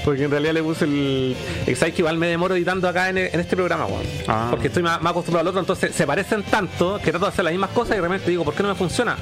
Porque 0.04 0.26
en 0.26 0.30
realidad 0.30 0.54
le 0.54 0.62
puse 0.62 0.86
el. 0.86 1.36
¿Sabes 1.76 1.96
que 1.96 2.02
igual 2.02 2.18
me 2.18 2.28
demoro 2.28 2.56
editando 2.56 2.88
acá 2.88 3.10
en, 3.10 3.18
en 3.18 3.40
este 3.40 3.56
programa, 3.56 3.86
weón? 3.88 4.04
Ah. 4.28 4.48
Porque 4.52 4.68
estoy 4.68 4.84
más, 4.84 5.02
más 5.02 5.12
acostumbrado 5.12 5.42
al 5.42 5.48
otro, 5.48 5.62
entonces 5.62 5.96
se 5.96 6.06
parecen 6.06 6.44
tanto 6.44 7.00
que 7.04 7.10
trato 7.10 7.26
de 7.26 7.32
hacer 7.32 7.44
las 7.44 7.54
mismas 7.54 7.72
cosas 7.72 7.98
y 7.98 8.00
realmente 8.00 8.30
digo, 8.30 8.44
¿por 8.44 8.54
qué 8.54 8.62
no 8.62 8.70
me 8.70 8.76
funciona? 8.76 9.16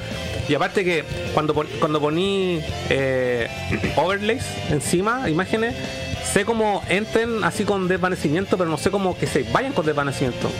Y 0.46 0.54
aparte 0.54 0.84
que 0.84 1.04
cuando, 1.32 1.54
pon- 1.54 1.68
cuando 1.78 2.00
poní 2.02 2.60
eh, 2.90 3.48
overlays 3.96 4.44
encima, 4.68 5.30
imágenes, 5.30 5.74
sé 6.30 6.44
cómo 6.44 6.82
entren 6.90 7.42
así 7.44 7.64
con 7.64 7.88
desvanecimiento, 7.88 8.58
pero 8.58 8.68
no 8.68 8.76
sé 8.76 8.90
cómo 8.90 9.16
que 9.16 9.26
se 9.26 9.44
vayan 9.44 9.72
con 9.72 9.86
desvanecimiento. 9.86 10.50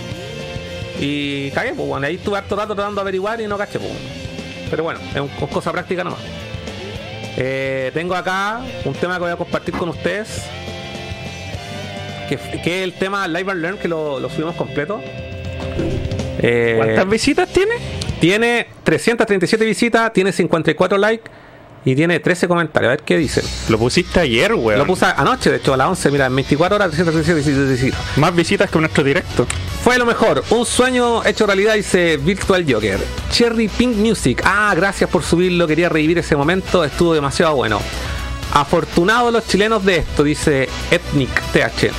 Y 1.07 1.51
cagué, 1.51 1.75
pues 1.75 1.87
bueno, 1.87 2.07
ahí 2.07 2.15
estuve 2.15 2.39
harto 2.39 2.57
rato 2.57 2.75
tratando 2.75 2.97
de 2.97 3.03
averiguar 3.03 3.39
y 3.41 3.47
no 3.47 3.59
caché, 3.59 3.79
pues. 3.79 3.93
Pero 4.71 4.85
bueno, 4.85 5.01
es 5.15 5.21
un- 5.21 5.29
cosa 5.49 5.71
práctica 5.71 6.03
nomás. 6.03 6.21
Eh, 7.37 7.91
tengo 7.93 8.15
acá 8.15 8.61
un 8.87 8.95
tema 8.95 9.17
que 9.17 9.21
voy 9.25 9.31
a 9.33 9.37
compartir 9.37 9.75
con 9.77 9.91
ustedes. 9.91 10.43
Que, 12.29 12.39
que 12.39 12.79
es 12.79 12.85
el 12.85 12.95
tema 12.95 13.29
Live 13.29 13.51
and 13.53 13.61
Learn, 13.61 13.77
que 13.79 13.87
lo, 13.89 14.19
lo 14.19 14.31
subimos 14.31 14.55
completo. 14.57 15.03
Eh, 16.41 16.75
¿Cuántas 16.79 17.09
visitas 17.09 17.49
tiene? 17.51 17.75
Tiene 18.19 18.67
337 18.83 19.63
visitas, 19.65 20.11
tiene 20.13 20.33
54 20.33 20.97
likes 20.97 21.31
y 21.85 21.95
tiene 21.95 22.19
13 22.21 22.49
comentarios. 22.49 22.89
A 22.89 22.97
ver 22.97 23.03
qué 23.05 23.17
dicen. 23.19 23.45
Lo 23.69 23.79
pusiste 23.79 24.21
ayer, 24.21 24.55
weón. 24.55 24.79
Lo 24.79 24.87
puse 24.87 25.05
anoche, 25.07 25.51
de 25.51 25.57
hecho, 25.59 25.75
a 25.75 25.77
las 25.77 25.89
11. 25.89 26.11
Mira, 26.11 26.27
en 26.27 26.35
24 26.37 26.77
horas, 26.77 26.91
337 26.91 27.71
visitas. 27.73 28.01
Más 28.17 28.35
visitas 28.35 28.71
que 28.71 28.79
nuestro 28.79 29.05
directo. 29.05 29.47
Fue 29.83 29.99
lo 29.99 30.07
mejor. 30.07 30.43
Un 30.51 30.65
sueño 30.65 31.25
hecho 31.25 31.47
realidad, 31.47 31.75
dice 31.75 32.17
Virtual 32.17 32.65
Joker. 32.67 32.99
Cherry 33.31 33.69
Pink 33.69 33.97
Music. 33.97 34.41
Ah, 34.45 34.73
gracias 34.77 35.11
por 35.11 35.23
subirlo. 35.23 35.67
Quería 35.67 35.89
revivir 35.89 36.19
ese 36.19 36.37
momento. 36.37 36.85
Estuvo 36.85 37.13
demasiado 37.15 37.55
bueno. 37.57 37.81
Afortunados 38.53 39.33
los 39.33 39.47
chilenos 39.47 39.85
de 39.85 39.97
esto, 39.99 40.23
dice 40.23 40.69
Ethnic 40.91 41.31
TH. 41.53 41.91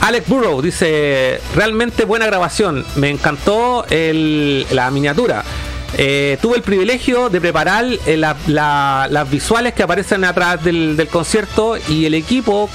Alex 0.00 0.26
Burrow 0.28 0.62
dice, 0.62 1.40
realmente 1.54 2.06
buena 2.06 2.24
grabación. 2.24 2.86
Me 2.96 3.10
encantó 3.10 3.84
el- 3.90 4.66
la 4.70 4.90
miniatura. 4.90 5.44
Eh, 5.98 6.38
tuve 6.40 6.56
el 6.56 6.62
privilegio 6.62 7.28
de 7.30 7.40
preparar 7.40 7.84
eh, 8.06 8.16
la- 8.16 8.36
la- 8.46 9.08
las 9.10 9.28
visuales 9.30 9.74
que 9.74 9.82
aparecen 9.82 10.24
atrás 10.24 10.62
del, 10.62 10.96
del 10.96 11.08
concierto 11.08 11.76
y 11.88 12.06
el 12.06 12.14
equipo 12.14 12.70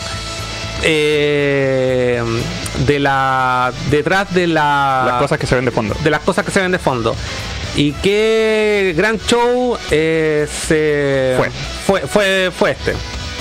eh, 0.83 2.21
de 2.85 2.99
la 2.99 3.71
detrás 3.89 4.33
de 4.33 4.47
la 4.47 5.03
Las 5.07 5.21
cosas 5.21 5.39
que 5.39 5.47
se 5.47 5.55
ven 5.55 5.65
de 5.65 5.71
fondo. 5.71 5.95
de 6.03 6.09
las 6.11 6.21
cosas 6.21 6.45
que 6.45 6.51
se 6.51 6.59
ven 6.61 6.71
de 6.71 6.79
fondo 6.79 7.15
y 7.75 7.91
qué 7.93 8.93
gran 8.95 9.19
show 9.19 9.77
eh, 9.91 10.47
se 10.67 11.35
Fue. 11.37 11.51
fue 11.85 12.01
fue 12.07 12.51
fue 12.57 12.71
este 12.71 12.93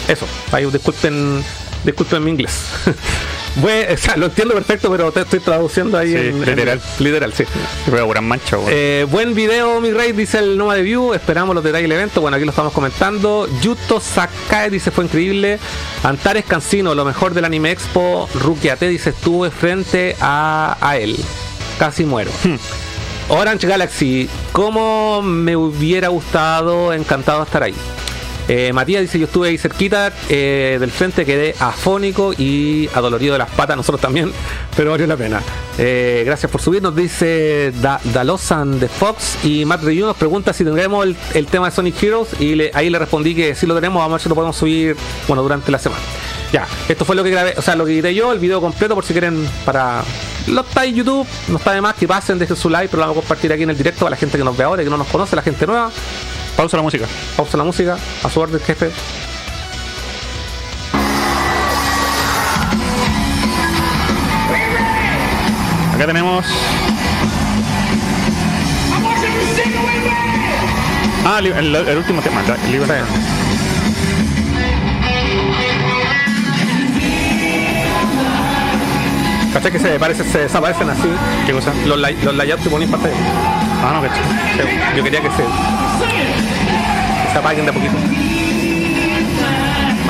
eso 0.09 0.27
ahí 0.53 0.65
disculpen 0.71 1.43
disculpen 1.85 2.25
mi 2.25 2.31
inglés 2.31 2.53
Bue- 3.57 3.95
o 3.95 3.97
sea, 3.97 4.17
lo 4.17 4.27
entiendo 4.27 4.53
perfecto 4.55 4.91
pero 4.91 5.13
te 5.13 5.21
estoy 5.21 5.39
traduciendo 5.39 5.97
ahí 5.97 6.09
Sí, 6.11 6.17
en, 6.17 6.27
en- 6.27 6.41
literal. 6.45 6.83
literal 6.99 7.33
sí 7.33 7.45
Pero 7.89 8.09
gran 8.09 8.25
mancha, 8.27 8.57
weón. 8.59 8.69
eh, 8.73 9.07
buen 9.09 9.33
video, 9.35 9.81
mi 9.81 9.93
rey, 9.93 10.11
dice 10.13 10.39
el 10.41 10.59
Nova 10.59 10.75
de 10.75 10.83
View. 10.83 11.15
Esperamos 11.15 11.55
los 11.55 11.63
detalles 11.63 11.85
del 11.89 11.93
evento. 11.93 12.21
Bueno, 12.21 12.37
aquí 12.37 12.45
lo 12.45 12.51
estamos 12.51 12.73
comentando. 12.73 13.47
Yuto 13.61 14.01
Sakae 14.01 14.71
dice 14.71 14.91
fue 14.91 15.05
increíble. 15.05 15.61
Antares 16.03 16.45
Cancino, 16.47 16.97
lo 16.97 17.05
mejor 17.05 17.33
del 17.33 17.45
Anime 17.45 17.71
Expo. 17.71 18.29
Rukiate 18.35 18.89
dice 18.89 19.11
estuve 19.11 19.53
frente 19.53 20.17
a, 20.21 20.77
a 20.81 20.97
él. 20.97 21.17
Casi 21.79 22.05
muero. 22.05 22.33
Orange 23.29 23.69
Galaxy, 23.69 24.29
como 24.51 25.23
me 25.23 25.55
hubiera 25.57 26.09
gustado, 26.09 26.93
encantado 26.93 27.45
estar 27.45 27.63
ahí. 27.63 27.75
Eh, 28.49 28.73
Matías 28.73 29.03
dice, 29.03 29.19
yo 29.19 29.27
estuve 29.27 29.49
ahí 29.49 29.59
cerquita 29.59 30.13
eh, 30.29 30.77
del 30.79 30.91
frente, 30.91 31.25
quedé 31.25 31.55
afónico 31.59 32.33
y 32.37 32.89
adolorido 32.95 33.33
de 33.33 33.39
las 33.39 33.51
patas, 33.51 33.77
nosotros 33.77 34.01
también, 34.01 34.33
pero 34.77 34.91
valió 34.91 35.07
la 35.07 35.17
pena. 35.17 35.43
Eh, 35.79 36.23
gracias 36.27 36.51
por 36.53 36.61
subirnos, 36.61 36.95
dice 36.95 37.73
da 37.81 38.01
Dalosan 38.05 38.79
de 38.79 38.89
Fox 38.89 39.45
y 39.45 39.65
Matt 39.65 39.83
Review 39.83 40.07
nos 40.07 40.17
pregunta 40.17 40.53
si 40.53 40.63
tendremos 40.63 41.07
el, 41.35 41.47
tema 41.47 41.67
de 41.67 41.75
Sonic 41.75 42.03
Heroes 42.03 42.41
y 42.41 42.71
ahí 42.75 42.91
le 42.91 42.99
respondí 42.99 43.35
que 43.35 43.55
sí 43.55 43.67
lo 43.67 43.75
tenemos, 43.75 44.01
vamos 44.01 44.13
a 44.13 44.15
ver 44.17 44.23
si 44.23 44.29
lo 44.29 44.35
podemos 44.35 44.57
subir, 44.57 44.97
bueno, 45.27 45.43
durante 45.43 45.73
la 45.73 45.79
semana. 45.79 46.03
Ya, 46.53 46.69
esto 46.89 47.05
fue 47.05 47.17
lo 47.17 47.25
que 47.25 47.31
grabé, 47.31 47.55
o 47.57 47.63
sea, 47.63 47.75
lo 47.75 47.85
que 47.85 47.97
grabé 47.97 48.15
yo, 48.15 48.33
el 48.33 48.39
video 48.39 48.61
completo 48.61 48.95
por 48.95 49.05
si 49.05 49.13
quieren 49.13 49.49
para... 49.65 50.05
Lo 50.47 50.61
está 50.61 50.85
en 50.85 50.95
YouTube, 50.95 51.27
no 51.49 51.57
está 51.57 51.73
de 51.73 51.81
más 51.81 51.95
que 51.95 52.07
pasen, 52.07 52.39
dejen 52.39 52.57
su 52.57 52.69
like, 52.69 52.89
pero 52.89 53.01
lo 53.01 53.09
vamos 53.09 53.17
a 53.17 53.21
compartir 53.23 53.53
aquí 53.53 53.63
en 53.63 53.71
el 53.71 53.79
directo 53.79 54.07
a 54.07 54.11
la 54.11 54.17
gente 54.17 54.37
que 54.37 54.45
nos 54.45 54.57
ve 54.57 54.63
ahora 54.63 54.85
que 54.85 54.91
no 54.91 54.99
nos 54.99 55.09
conoce, 55.09 55.35
la 55.35 55.43
gente 55.43 55.67
nueva. 55.67 55.91
Pausa 56.57 56.77
la 56.77 56.83
música. 56.83 57.07
Pausa 57.37 57.57
la 57.57 57.65
música, 57.65 57.97
a 58.23 58.31
su 58.31 58.41
orden, 58.41 58.61
jefe. 58.61 58.91
Acá 65.95 66.07
tenemos. 66.07 66.45
Ah, 71.27 71.41
li- 71.41 71.51
el, 71.51 71.75
el 71.75 71.97
último 71.99 72.21
tema, 72.21 72.41
el 72.65 72.73
libro. 72.73 72.87
¿Cachai 79.53 79.71
que 79.71 79.79
se, 79.79 79.99
parece, 80.01 80.25
se 80.25 80.39
desaparecen 80.41 80.91
así? 80.91 81.09
¿Qué 81.47 81.53
cosa? 81.53 81.73
Los, 81.87 81.97
los 81.99 82.35
layouts 82.35 82.63
que 82.65 82.71
ponen 82.71 82.89
en 82.89 82.93
pantalla. 82.93 83.15
Ah, 83.85 83.93
no, 83.95 84.03
cacho. 84.03 84.21
Sí, 84.57 84.97
Yo 84.97 85.05
quería 85.05 85.21
que 85.21 85.29
se, 85.31 85.45
se 87.35 87.39
apaguen 87.41 87.65
de 87.67 87.71
a 87.71 87.75
poquito. 87.75 87.93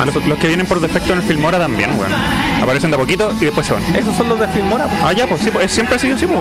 Los, 0.05 0.25
los 0.27 0.37
que 0.37 0.47
vienen 0.47 0.67
por 0.67 0.79
defecto 0.79 1.13
en 1.13 1.19
el 1.19 1.25
Filmora 1.25 1.57
también, 1.57 1.89
weón. 1.97 2.13
Aparecen 2.61 2.91
de 2.91 2.95
a 2.95 2.99
poquito 2.99 3.33
y 3.41 3.45
después 3.45 3.65
se 3.65 3.73
van. 3.73 3.83
Esos 3.95 4.15
son 4.15 4.29
los 4.29 4.39
de 4.39 4.47
Filmora. 4.49 4.85
pues. 4.85 5.01
Ah, 5.03 5.13
ya, 5.13 5.25
pues 5.25 5.41
sí, 5.41 5.49
pues, 5.51 5.71
siempre 5.71 5.95
ha 5.95 5.99
sido 5.99 6.15
así, 6.15 6.27
pues. 6.27 6.39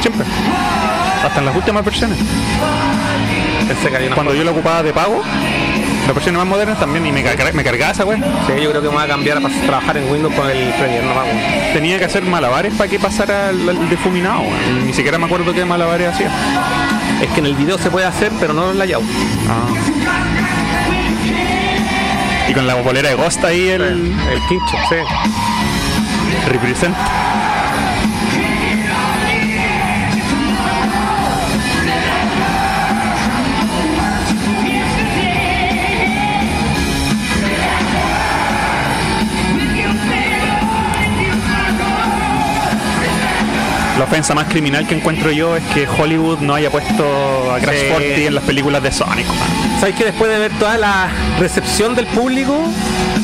Siempre. 0.00 0.24
Hasta 1.24 1.40
en 1.40 1.46
las 1.46 1.56
últimas 1.56 1.84
versiones. 1.84 2.18
Cuando 4.14 4.34
yo 4.34 4.44
lo 4.44 4.52
ocupaba 4.52 4.82
de 4.82 4.92
pago, 4.92 5.22
Las 6.06 6.14
versiones 6.14 6.38
más 6.38 6.46
modernas 6.48 6.78
también, 6.78 7.06
y 7.06 7.12
me, 7.12 7.22
carga- 7.22 7.52
me 7.52 7.62
cargaba 7.64 7.92
esa 7.92 8.04
weón. 8.04 8.22
Sí, 8.46 8.52
yo 8.62 8.70
creo 8.70 8.82
que 8.82 8.88
me 8.88 8.94
voy 8.94 9.04
a 9.04 9.06
cambiar 9.08 9.38
a 9.38 9.40
pas- 9.40 9.60
trabajar 9.66 9.96
en 9.96 10.10
Windows 10.10 10.34
con 10.34 10.48
el 10.50 10.68
Premiere, 10.74 11.04
no 11.06 11.12
weón. 11.12 11.72
Tenía 11.72 11.98
que 11.98 12.04
hacer 12.06 12.22
malabares 12.24 12.72
para 12.74 12.88
que 12.90 12.98
pasara 12.98 13.50
el, 13.50 13.68
el 13.68 13.88
difuminado, 13.90 14.40
weón. 14.40 14.86
Ni 14.86 14.92
siquiera 14.92 15.18
me 15.18 15.26
acuerdo 15.26 15.52
qué 15.52 15.64
malabares 15.64 16.08
hacía. 16.14 16.30
Es 17.20 17.28
que 17.30 17.40
en 17.40 17.46
el 17.46 17.54
video 17.54 17.78
se 17.78 17.90
puede 17.90 18.06
hacer, 18.06 18.32
pero 18.40 18.52
no 18.52 18.64
en 18.66 18.70
el 18.72 18.78
layout. 18.78 19.04
Y 22.48 22.52
con 22.54 22.66
la 22.66 22.74
bolera 22.76 23.10
de 23.10 23.14
Ghost 23.14 23.44
ahí 23.44 23.68
el, 23.68 23.82
el 23.82 24.46
quincho, 24.48 24.76
sí. 24.88 24.96
Represent. 26.48 26.96
La 44.00 44.06
ofensa 44.06 44.34
más 44.34 44.46
criminal 44.46 44.86
que 44.86 44.94
encuentro 44.94 45.30
yo 45.30 45.54
es 45.56 45.62
que 45.74 45.86
Hollywood 45.86 46.38
no 46.38 46.54
haya 46.54 46.70
puesto 46.70 47.52
a 47.52 47.58
Crash 47.58 47.80
Sí. 47.80 47.86
40 47.90 48.20
en 48.28 48.34
las 48.34 48.44
películas 48.44 48.82
de 48.82 48.90
Sonic. 48.90 49.26
man. 49.26 49.36
¿Sabes 49.78 49.94
que 49.94 50.04
después 50.06 50.30
de 50.30 50.38
ver 50.38 50.50
toda 50.58 50.78
la 50.78 51.08
recepción 51.38 51.94
del 51.94 52.06
público, 52.06 52.56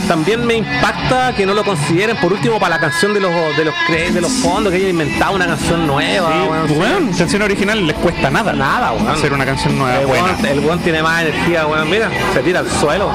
también 0.07 0.47
me 0.47 0.53
impacta 0.53 1.35
que 1.35 1.47
no 1.47 1.55
lo 1.55 1.65
consideren 1.65 2.19
por 2.19 2.35
último 2.35 2.61
para 2.61 2.75
la 2.75 2.79
canción 2.83 3.15
de 3.15 3.21
los 3.21 3.33
de 3.57 3.65
los 3.65 3.75
de 4.13 4.21
los 4.21 4.31
fondos 4.33 4.71
que 4.71 4.77
hayan 4.77 4.91
inventado 4.91 5.35
una 5.35 5.47
canción 5.47 5.87
nueva? 5.87 6.31
sí. 6.69 6.75
Weón, 6.75 7.11
canción 7.15 7.41
original 7.41 7.87
les 7.87 7.97
cuesta 7.97 8.31
nada. 8.31 8.53
Nada, 8.53 8.93
weón. 8.93 9.09
Hacer 9.09 9.33
una 9.33 9.47
canción 9.47 9.79
nueva 9.79 9.99
El 10.01 10.07
buena. 10.07 10.25
weón, 10.25 10.45
el 10.47 10.61
weón 10.61 10.79
tiene 10.81 11.03
más 11.03 11.23
energía, 11.23 11.67
weón. 11.67 11.89
Mira, 11.89 12.11
se 12.35 12.41
tira 12.41 12.61
al 12.61 12.71
suelo. 12.71 13.11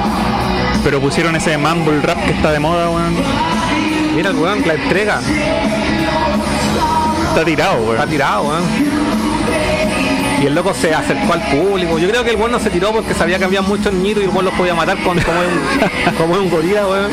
Pero 0.83 0.99
pusieron 0.99 1.35
ese 1.35 1.55
mumble 1.59 2.01
rap 2.01 2.25
que 2.25 2.31
está 2.31 2.51
de 2.51 2.57
moda, 2.59 2.89
weón. 2.89 3.15
Mira 4.15 4.31
el 4.31 4.35
weón, 4.35 4.63
la 4.65 4.73
entrega. 4.73 5.21
Está 7.31 7.45
tirado, 7.45 7.75
weón. 7.81 7.95
Está 7.95 8.07
tirado, 8.07 8.43
weón. 8.43 8.63
Y 10.41 10.45
el 10.47 10.55
loco 10.55 10.73
se 10.73 10.93
acercó 10.93 11.33
al 11.33 11.41
público. 11.49 11.97
Yo 11.97 12.09
creo 12.09 12.23
que 12.25 12.31
el 12.31 12.35
weón 12.35 12.51
no 12.51 12.59
se 12.59 12.69
tiró 12.69 12.91
porque 12.91 13.13
sabía 13.13 13.37
que 13.39 13.45
había 13.45 13.61
muchos 13.61 13.93
niños 13.93 14.19
y 14.19 14.23
el 14.23 14.29
weón 14.29 14.45
los 14.45 14.53
podía 14.55 14.75
matar 14.75 14.97
con, 15.01 15.17
como, 15.21 15.41
es 15.41 15.47
un, 15.47 16.13
como 16.17 16.33
un 16.33 16.49
gorila, 16.49 16.87
weón. 16.87 17.11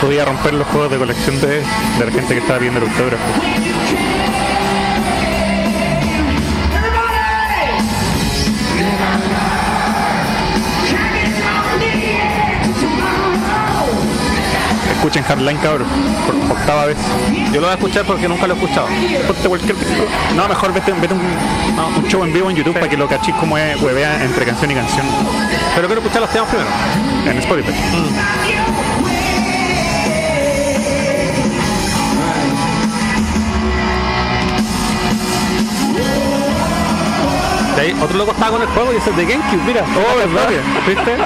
Podía 0.00 0.24
romper 0.24 0.54
los 0.54 0.66
juegos 0.68 0.90
de 0.90 0.96
colección 0.96 1.38
de, 1.40 1.48
de 1.48 2.06
la 2.06 2.10
gente 2.10 2.34
que 2.34 2.40
estaba 2.40 2.58
viendo 2.58 2.80
el 2.80 2.88
autógrafo. 2.88 3.24
Escuchen 15.00 15.24
Hardline, 15.24 15.56
cabrón, 15.60 15.88
por 16.26 16.58
octava 16.58 16.84
vez. 16.84 16.98
Yo 17.52 17.54
lo 17.54 17.60
voy 17.62 17.70
a 17.70 17.72
escuchar 17.74 18.04
porque 18.04 18.28
nunca 18.28 18.46
lo 18.46 18.52
he 18.52 18.56
escuchado. 18.58 18.86
Ponte 19.26 19.48
cualquier- 19.48 19.76
No, 20.36 20.46
mejor 20.46 20.74
vete, 20.74 20.92
vete 20.92 21.14
un, 21.14 21.20
un 21.96 22.06
show 22.06 22.22
en 22.22 22.32
vivo 22.34 22.50
en 22.50 22.56
YouTube 22.56 22.74
para 22.74 22.86
que 22.86 22.98
lo 22.98 23.08
cachis 23.08 23.34
como 23.36 23.56
es 23.56 23.80
huevea 23.80 24.22
entre 24.22 24.44
canción 24.44 24.70
y 24.70 24.74
canción. 24.74 25.06
Pero 25.74 25.86
quiero 25.88 26.02
escuchar 26.02 26.20
los 26.20 26.30
temas 26.30 26.48
primero. 26.50 26.68
En 27.24 27.38
Spotify. 27.38 27.72
Y 27.94 28.79
otro 38.00 38.16
loco 38.18 38.32
estaba 38.32 38.52
con 38.52 38.62
el 38.62 38.68
juego 38.68 38.92
y 38.92 38.96
ese 38.96 39.10
es 39.10 39.16
de 39.16 39.24
GameCube, 39.26 39.62
mira. 39.66 39.84
Oh, 39.96 40.16
¿verdad? 40.16 40.48
¿Viste? 40.86 41.16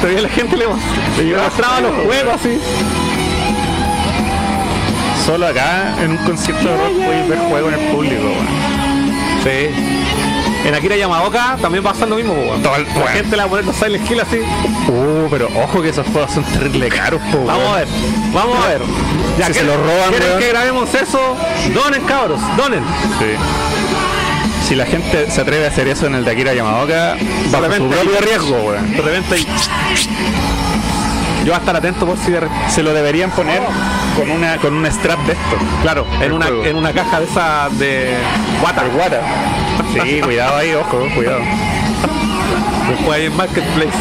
Todavía 0.00 0.22
la 0.22 0.28
gente 0.28 0.56
le, 0.56 0.66
le 1.24 1.36
mostraba 1.42 1.80
los 1.80 1.92
juegos 2.06 2.34
así. 2.34 2.58
Solo 5.26 5.46
acá 5.46 5.94
en 6.02 6.12
un 6.12 6.16
concierto 6.18 6.66
de 6.68 6.76
rock 6.76 7.04
puedes 7.04 7.28
ver 7.28 7.38
juegos 7.38 7.72
en 7.74 7.80
el 7.80 7.86
público, 7.90 8.22
weón. 8.22 8.46
Sí. 9.44 9.70
En 10.64 10.74
Akira 10.74 10.96
Yamaoka 10.96 11.56
también 11.60 11.84
pasa 11.84 12.06
lo 12.06 12.16
mismo, 12.16 12.32
weón. 12.32 12.62
La 12.62 12.70
weón. 12.70 12.86
gente 13.12 13.30
le 13.36 13.36
va 13.36 13.44
a 13.44 13.48
poner 13.48 13.64
los 13.66 13.76
Silent 13.76 14.10
Hill 14.10 14.20
así. 14.20 14.38
Uh, 14.88 15.28
pero 15.30 15.48
ojo 15.54 15.82
que 15.82 15.90
esos 15.90 16.06
juegos 16.08 16.32
son 16.32 16.44
terrible 16.44 16.88
caros, 16.88 17.20
po, 17.30 17.44
Vamos 17.44 17.68
a 17.74 17.76
ver, 17.80 17.88
vamos 18.32 18.56
a 18.64 18.68
ver. 18.68 18.80
Si 19.36 19.42
se 19.44 19.52
¿quieren- 19.52 19.66
lo 19.66 19.76
roban, 19.76 20.08
¿Quieren 20.10 20.28
weón? 20.28 20.40
que 20.40 20.48
grabemos 20.48 20.94
eso? 20.94 21.36
Donen, 21.74 22.02
cabros, 22.04 22.40
donen. 22.56 22.82
Sí. 23.18 23.26
Si 24.68 24.74
la 24.74 24.84
gente 24.84 25.30
se 25.30 25.40
atreve 25.40 25.64
a 25.64 25.68
hacer 25.68 25.88
eso 25.88 26.06
en 26.06 26.14
el 26.14 26.24
de 26.26 26.32
Akira 26.32 26.52
Yamaoka, 26.52 27.16
bajo 27.50 27.64
su 27.64 27.70
repente- 27.70 27.96
propio 27.96 28.20
riesgo, 28.20 28.56
weón. 28.60 28.90
De 28.92 29.00
repente 29.00 29.38
Yo 29.38 29.46
voy 31.46 31.52
a 31.54 31.56
estar 31.56 31.74
atento 31.76 32.04
por 32.04 32.18
si. 32.18 32.34
Se 32.68 32.82
lo 32.82 32.92
deberían 32.92 33.30
poner 33.30 33.62
con 34.14 34.30
una 34.30 34.58
con 34.58 34.74
un 34.74 34.84
strap 34.86 35.18
de 35.20 35.32
esto. 35.32 35.56
Claro, 35.82 36.06
en 36.16 36.22
El 36.22 36.32
una, 36.32 36.46
juego. 36.46 36.64
en 36.66 36.76
una 36.76 36.92
caja 36.92 37.20
de 37.20 37.26
esa 37.26 37.68
de. 37.78 38.12
El 38.12 38.90
guata. 38.94 39.20
Sí, 40.04 40.20
cuidado 40.22 40.56
ahí, 40.58 40.74
ojo, 40.74 40.98
cuidado. 41.14 41.40
Después 42.90 43.18
hay 43.18 43.24
en 43.26 43.36
Marketplace. 43.36 43.98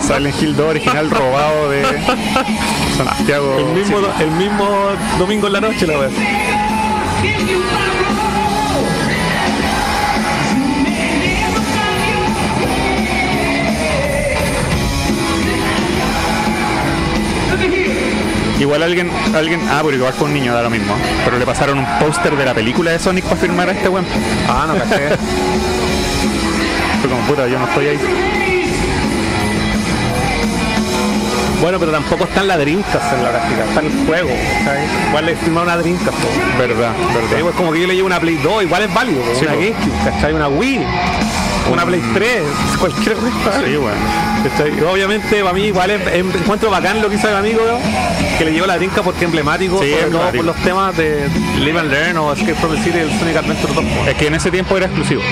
Silent 0.00 0.42
Hill 0.42 0.56
2 0.56 0.66
original 0.70 1.10
robado 1.10 1.68
de 1.70 1.82
Santiago. 2.96 3.56
El 3.58 3.66
mismo, 3.66 3.98
el 4.20 4.30
mismo 4.30 4.66
domingo 5.18 5.46
en 5.48 5.52
la 5.52 5.60
noche 5.60 5.86
la 5.86 5.98
vez. 5.98 6.12
Igual 18.64 18.82
alguien, 18.82 19.10
alguien, 19.34 19.60
ah, 19.68 19.82
pero 19.84 19.94
igual 19.94 20.14
fue 20.14 20.26
un 20.26 20.32
niño, 20.32 20.54
da 20.54 20.62
lo 20.62 20.70
mismo. 20.70 20.94
Pero 21.22 21.38
le 21.38 21.44
pasaron 21.44 21.78
un 21.78 21.84
póster 21.98 22.34
de 22.34 22.46
la 22.46 22.54
película 22.54 22.92
de 22.92 22.98
Sonic 22.98 23.24
para 23.24 23.36
firmar 23.36 23.68
a 23.68 23.72
este 23.72 23.90
weón. 23.90 24.06
Ah, 24.48 24.64
no 24.66 24.74
caché. 24.78 25.10
Fue 27.02 27.10
como 27.10 27.20
puta, 27.26 27.46
yo 27.46 27.58
no 27.58 27.68
estoy 27.68 27.88
ahí. 27.88 27.98
Bueno, 31.60 31.78
pero 31.78 31.92
tampoco 31.92 32.24
están 32.24 32.48
las 32.48 32.58
Dreamcast 32.58 33.12
en 33.12 33.22
la 33.22 33.30
práctica, 33.32 33.64
está 33.68 33.80
en 33.80 33.86
el 33.86 34.06
juego. 34.06 34.30
¿sabes? 34.64 34.90
Igual 35.08 35.26
le 35.26 35.36
firmaron 35.36 35.68
una 35.68 35.84
po. 36.10 36.28
Verdad, 36.58 36.92
verdad. 37.14 37.36
Sí, 37.36 37.42
pues 37.42 37.54
como 37.56 37.70
que 37.70 37.82
yo 37.82 37.86
le 37.86 37.96
llevo 37.96 38.06
una 38.06 38.18
Play 38.18 38.36
2, 38.36 38.62
igual 38.62 38.82
es 38.84 38.94
válido. 38.94 39.20
po. 39.20 39.34
Sí, 39.38 39.44
una 39.44 39.52
po. 39.52 39.60
GameCube, 39.60 40.04
¿cachai? 40.10 40.32
Una 40.32 40.48
Wii, 40.48 40.86
una 41.70 41.84
Play 41.86 42.02
3, 42.14 42.42
cualquier 42.78 43.14
cosa. 43.16 43.60
Obviamente, 44.90 45.40
para 45.42 45.52
mí, 45.54 45.64
igual 45.64 45.90
es, 45.90 46.00
es- 46.06 46.34
encuentro 46.34 46.70
bacán 46.70 47.00
lo 47.00 47.08
que 47.08 47.16
hizo 47.16 47.28
el 47.28 47.36
amigo, 47.36 47.60
¿no? 47.66 47.78
que 48.38 48.44
le 48.44 48.52
llevó 48.52 48.66
la 48.66 48.76
Dreamcast 48.76 49.04
porque 49.04 49.20
es 49.20 49.24
emblemático, 49.26 49.80
Sí, 49.82 49.90
sobre 49.92 50.10
todo 50.10 50.30
por 50.32 50.44
los 50.44 50.56
temas 50.56 50.96
de 50.96 51.28
Live 51.60 51.78
and 51.78 51.90
Learn 51.90 52.16
o 52.18 52.32
Escape 52.32 52.54
from 52.56 52.72
the 52.74 52.82
City 52.82 52.98
del 52.98 53.10
Sonic 53.18 53.36
Adventure 53.36 53.72
2. 53.72 53.84
po. 53.84 54.04
Es 54.10 54.14
que 54.16 54.26
en 54.26 54.34
ese 54.34 54.50
tiempo 54.50 54.76
era 54.76 54.86
exclusivo. 54.86 55.22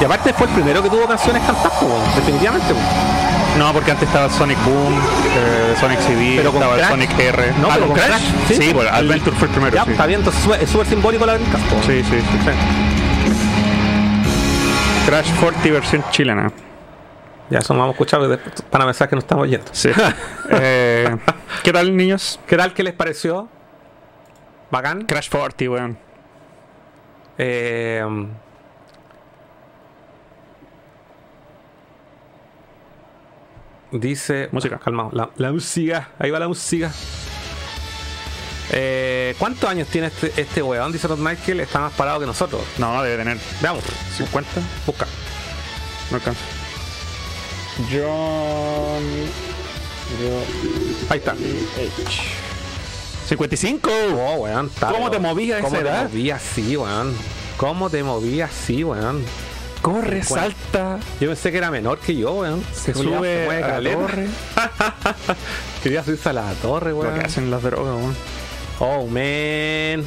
Y 0.00 0.04
aparte 0.04 0.32
fue 0.32 0.46
el 0.46 0.52
primero 0.52 0.82
que 0.82 0.90
tuvo 0.90 1.06
canciones 1.06 1.42
cantadas, 1.44 1.72
definitivamente. 2.16 2.72
No, 3.58 3.72
porque 3.72 3.90
antes 3.90 4.06
estaba 4.08 4.30
Sonic 4.30 4.56
Boom, 4.64 4.94
eh, 5.36 5.74
Sonic 5.80 5.98
CD, 6.00 6.34
Pero 6.36 6.52
con 6.52 6.62
estaba 6.62 6.76
Crash. 6.76 6.88
Sonic 6.90 7.18
R. 7.18 7.52
No, 7.60 7.66
Ah, 7.68 7.70
pero 7.74 7.86
¿con 7.86 7.88
con 7.88 7.96
Crash? 7.96 8.08
Crash, 8.08 8.46
Sí, 8.48 8.54
sí. 8.54 8.72
bueno, 8.72 8.90
Adventure 8.92 9.36
fue 9.36 9.48
el 9.48 9.52
primero. 9.54 9.74
Ya, 9.74 9.84
sí. 9.84 9.90
está 9.90 10.06
bien, 10.06 10.20
entonces 10.20 10.60
es 10.62 10.70
súper 10.70 10.86
simbólico 10.86 11.26
la 11.26 11.34
Dreamcast. 11.34 11.64
po. 11.66 11.82
Sí, 11.82 12.02
sí, 12.04 12.20
sí. 12.20 12.50
Crash 15.06 15.30
40 15.40 15.70
versión 15.70 16.04
chilena. 16.10 16.52
Ya, 17.50 17.60
eso 17.60 17.72
vamos 17.74 17.88
a 17.88 17.92
escuchar 17.92 18.20
porque 18.20 18.36
después 18.36 18.54
van 18.70 18.82
a 18.82 18.84
pensar 18.84 19.08
que 19.08 19.16
no 19.16 19.20
estamos 19.20 19.48
yendo. 19.48 19.66
Sí. 19.72 19.90
Eh, 20.50 21.14
¿Qué 21.62 21.72
tal, 21.74 21.94
niños? 21.96 22.40
¿Qué 22.46 22.56
tal? 22.56 22.72
¿Qué 22.72 22.82
les 22.82 22.94
pareció? 22.94 23.48
¿Bacán? 24.70 25.02
Crash 25.04 25.28
40, 25.30 25.70
weón. 25.70 25.98
Eh, 27.36 28.02
dice. 33.92 34.48
Música. 34.52 34.78
Calmado. 34.78 35.10
La, 35.12 35.30
la 35.36 35.52
música. 35.52 36.10
Ahí 36.18 36.30
va 36.30 36.38
la 36.38 36.48
música. 36.48 36.92
Eh, 38.70 39.34
¿Cuántos 39.38 39.68
años 39.68 39.88
tiene 39.88 40.08
este, 40.08 40.32
este 40.36 40.62
weón? 40.62 40.92
Dice 40.92 41.08
Rod 41.08 41.18
Michael. 41.18 41.60
Está 41.60 41.80
más 41.80 41.92
parado 41.94 42.20
que 42.20 42.26
nosotros. 42.26 42.60
No, 42.78 43.02
debe 43.02 43.16
tener 43.16 43.38
Veamos. 43.62 43.82
50. 44.16 44.50
Busca. 44.86 45.06
No 46.10 46.16
alcanza. 46.16 46.40
John. 47.90 49.04
Ahí 51.10 51.18
está. 51.18 51.34
55. 53.28 53.90
Oh, 54.14 54.34
weón. 54.42 54.70
¿Cómo 54.80 55.10
te 55.10 55.18
movías 55.18 55.60
a 55.60 55.62
¿Cómo 55.62 55.76
esa 55.76 55.84
te 55.84 55.90
edad? 55.90 56.02
movías 56.04 56.42
así, 56.42 56.76
weón? 56.76 57.14
¿Cómo 57.56 57.90
te 57.90 58.02
movías 58.02 58.50
así, 58.50 58.84
weón? 58.84 59.24
Corre, 59.92 60.22
salta. 60.22 60.98
Yo 61.20 61.28
pensé 61.28 61.50
que 61.50 61.58
era 61.58 61.70
menor 61.70 61.98
que 61.98 62.14
yo, 62.16 62.32
weón. 62.34 62.62
Se 62.72 62.92
Culiao, 62.92 63.18
sube 63.18 63.44
mueve 63.46 63.62
a 63.64 63.80
la 63.80 63.92
torre. 63.92 64.26
Quería 65.82 66.02
subirse 66.04 66.28
a 66.28 66.32
la 66.32 66.52
torre, 66.54 66.90
Lo 66.90 66.98
weón. 66.98 67.18
que 67.18 67.24
hacen 67.26 67.50
las 67.50 67.62
drogas, 67.62 67.94
weón. 67.96 68.16
Oh, 68.80 69.06
man. 69.06 70.04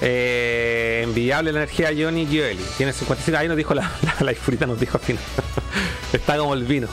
Eh, 0.00 1.00
envidiable 1.04 1.52
la 1.52 1.60
energía 1.60 1.90
Johnny 1.96 2.26
Gioeli. 2.26 2.62
Tiene 2.76 2.92
55 2.92 3.38
ahí 3.38 3.48
nos 3.48 3.56
dijo 3.56 3.74
la, 3.74 3.90
la, 4.20 4.66
nos 4.66 4.80
dijo 4.80 4.98
al 4.98 5.04
final. 5.04 5.22
Está 6.12 6.36
como 6.38 6.54
el 6.54 6.64
vino. 6.64 6.86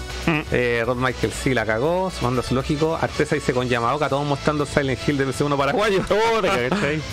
Eh, 0.51 0.83
Rod 0.85 0.95
Michael 0.97 1.31
sí 1.31 1.53
la 1.53 1.65
cagó, 1.65 2.11
sumando 2.11 2.41
su 2.41 2.55
lógico. 2.55 2.97
Artesa 2.99 3.35
dice 3.35 3.53
con 3.53 3.69
Yamaoka, 3.69 4.09
todos 4.09 4.25
mostrando 4.25 4.65
Silent 4.65 4.99
Hill 5.07 5.17
de 5.17 5.27
PC1 5.27 5.57
paraguayo. 5.57 6.01
Oh, 6.11 6.41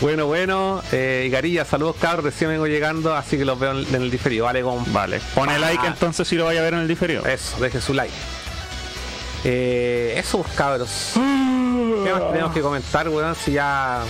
bueno, 0.00 0.26
bueno. 0.26 0.82
Eh, 0.92 1.24
y 1.26 1.30
Garilla, 1.30 1.64
saludos 1.64 1.96
cabros, 2.00 2.24
recién 2.24 2.50
vengo 2.50 2.66
llegando, 2.66 3.14
así 3.14 3.36
que 3.36 3.44
los 3.44 3.58
veo 3.58 3.72
en, 3.72 3.94
en 3.94 4.02
el 4.02 4.10
diferido. 4.10 4.46
Vale, 4.46 4.62
con 4.62 4.90
Vale. 4.92 5.20
Pone 5.34 5.58
like 5.58 5.86
entonces 5.86 6.26
si 6.26 6.36
lo 6.36 6.46
vaya 6.46 6.60
a 6.60 6.62
ver 6.62 6.74
en 6.74 6.80
el 6.80 6.88
diferido. 6.88 7.26
Eso, 7.26 7.58
deje 7.60 7.80
su 7.80 7.92
like. 7.94 8.12
Eh, 9.44 10.14
eso, 10.16 10.44
cabros. 10.56 11.12
¿Qué 11.14 12.12
más 12.12 12.32
tenemos 12.32 12.52
que 12.52 12.60
comentar, 12.60 13.08
weón? 13.08 13.34
Si 13.34 13.52
ya 13.52 14.02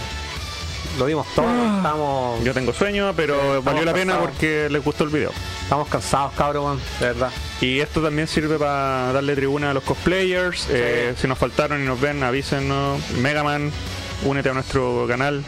lo 0.99 1.07
dimos 1.07 1.27
todo, 1.35 1.47
estamos, 1.77 2.45
Yo 2.45 2.53
tengo 2.55 2.73
sueño, 2.73 3.12
pero 3.16 3.62
valió 3.62 3.85
la 3.85 3.93
pena 3.95 4.19
porque 4.19 4.69
les 4.70 4.83
gustó 4.85 5.05
el 5.05 5.11
video. 5.11 5.31
estamos 5.62 5.89
cansados, 5.89 6.33
cabros, 6.35 6.65
weón, 6.65 6.81
de 7.01 7.07
verdad. 7.07 7.31
Y 7.61 7.81
esto 7.81 8.03
también 8.03 8.27
sirve 8.29 8.59
para 8.59 9.12
darle 9.12 9.35
tribuna 9.37 9.70
a 9.70 9.75
los 9.75 9.83
cosplayers. 9.85 10.66
Eh, 10.70 11.15
si 11.20 11.27
nos 11.29 11.39
faltaron 11.39 11.83
y 11.83 11.87
nos 11.87 12.01
ven, 12.01 12.23
avísenos. 12.23 13.01
Megaman, 13.19 13.70
únete 14.25 14.51
a 14.51 14.55
nuestro 14.55 15.07
canal. 15.09 15.45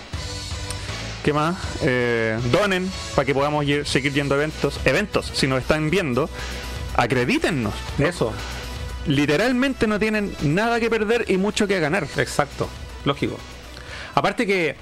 ¿Qué 1.25 1.33
más? 1.33 1.57
Eh, 1.83 2.39
donen 2.51 2.91
para 3.15 3.27
que 3.27 3.35
podamos 3.35 3.65
ir- 3.67 3.85
seguir 3.85 4.13
yendo 4.15 4.35
a 4.35 4.39
eventos. 4.39 4.81
Eventos, 4.85 5.31
si 5.35 5.47
nos 5.47 5.61
están 5.61 5.91
viendo, 5.91 6.31
acredítennos. 6.97 7.75
Eso, 7.99 8.33
Literalmente 9.07 9.87
no 9.87 9.99
tienen 9.99 10.35
nada 10.43 10.79
que 10.79 10.91
perder 10.91 11.25
y 11.29 11.39
mucho 11.39 11.67
que 11.67 11.81
ganar. 11.81 12.07
exacto, 12.19 12.69
lógico. 13.07 13.39
Aparte 14.15 14.47
que 14.47 14.77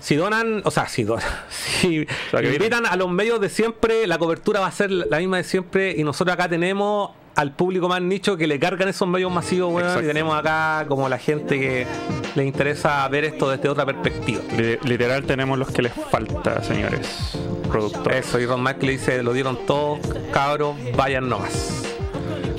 si 0.00 0.16
donan, 0.16 0.62
o 0.64 0.70
sea, 0.70 0.88
si 0.88 1.04
donan, 1.04 1.24
si 1.50 2.06
sea, 2.30 2.42
invitan 2.42 2.86
a 2.86 2.96
los 2.96 3.10
medios 3.10 3.40
de 3.40 3.48
siempre, 3.48 4.06
la 4.06 4.18
cobertura 4.18 4.60
va 4.60 4.66
a 4.66 4.72
ser 4.72 4.90
la 4.90 5.18
misma 5.18 5.36
de 5.38 5.44
siempre 5.44 5.94
y 5.96 6.02
nosotros 6.04 6.34
acá 6.34 6.48
tenemos 6.48 7.10
al 7.36 7.52
público 7.52 7.88
más 7.88 8.02
nicho 8.02 8.36
que 8.36 8.46
le 8.46 8.58
cargan 8.58 8.88
esos 8.88 9.06
medios 9.08 9.30
masivos, 9.32 9.72
weón, 9.72 10.04
y 10.04 10.06
tenemos 10.06 10.36
acá 10.36 10.84
como 10.88 11.08
la 11.08 11.16
gente 11.16 11.58
que 11.60 11.86
le 12.34 12.44
interesa 12.44 13.06
ver 13.08 13.24
esto 13.24 13.48
desde 13.50 13.68
otra 13.68 13.86
perspectiva. 13.86 14.42
Li- 14.58 14.78
Literal 14.82 15.24
tenemos 15.24 15.56
los 15.58 15.70
que 15.70 15.80
les 15.82 15.92
falta, 16.10 16.62
señores 16.62 17.38
productores. 17.70 18.26
Eso, 18.26 18.40
y 18.40 18.46
Ron 18.46 18.62
Michael 18.62 18.86
le 18.86 18.92
dice, 18.92 19.22
lo 19.22 19.32
dieron 19.32 19.64
todos, 19.64 20.00
cabros, 20.32 20.74
vayan 20.96 21.28
nomás. 21.28 21.84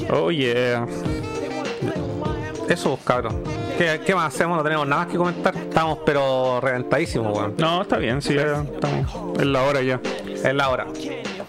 Oh 0.10 0.32
yeah. 0.32 0.88
Eso, 2.70 2.98
cabros. 3.04 3.34
¿Qué, 3.82 4.00
qué 4.06 4.14
más 4.14 4.32
hacemos? 4.32 4.58
No 4.58 4.64
tenemos 4.64 4.86
nada 4.88 5.04
más 5.06 5.12
que 5.12 5.18
comentar. 5.18 5.56
Estamos 5.56 5.98
pero 6.06 6.62
reventadísimos, 6.62 7.36
weón. 7.36 7.56
No, 7.58 7.82
está 7.82 7.98
bien, 7.98 8.22
sí, 8.22 8.36
ya 8.36 8.62
estamos 8.62 9.40
en 9.42 9.52
la 9.52 9.64
hora 9.64 9.82
ya. 9.82 10.00
Es 10.28 10.54
la 10.54 10.70
hora. 10.70 10.86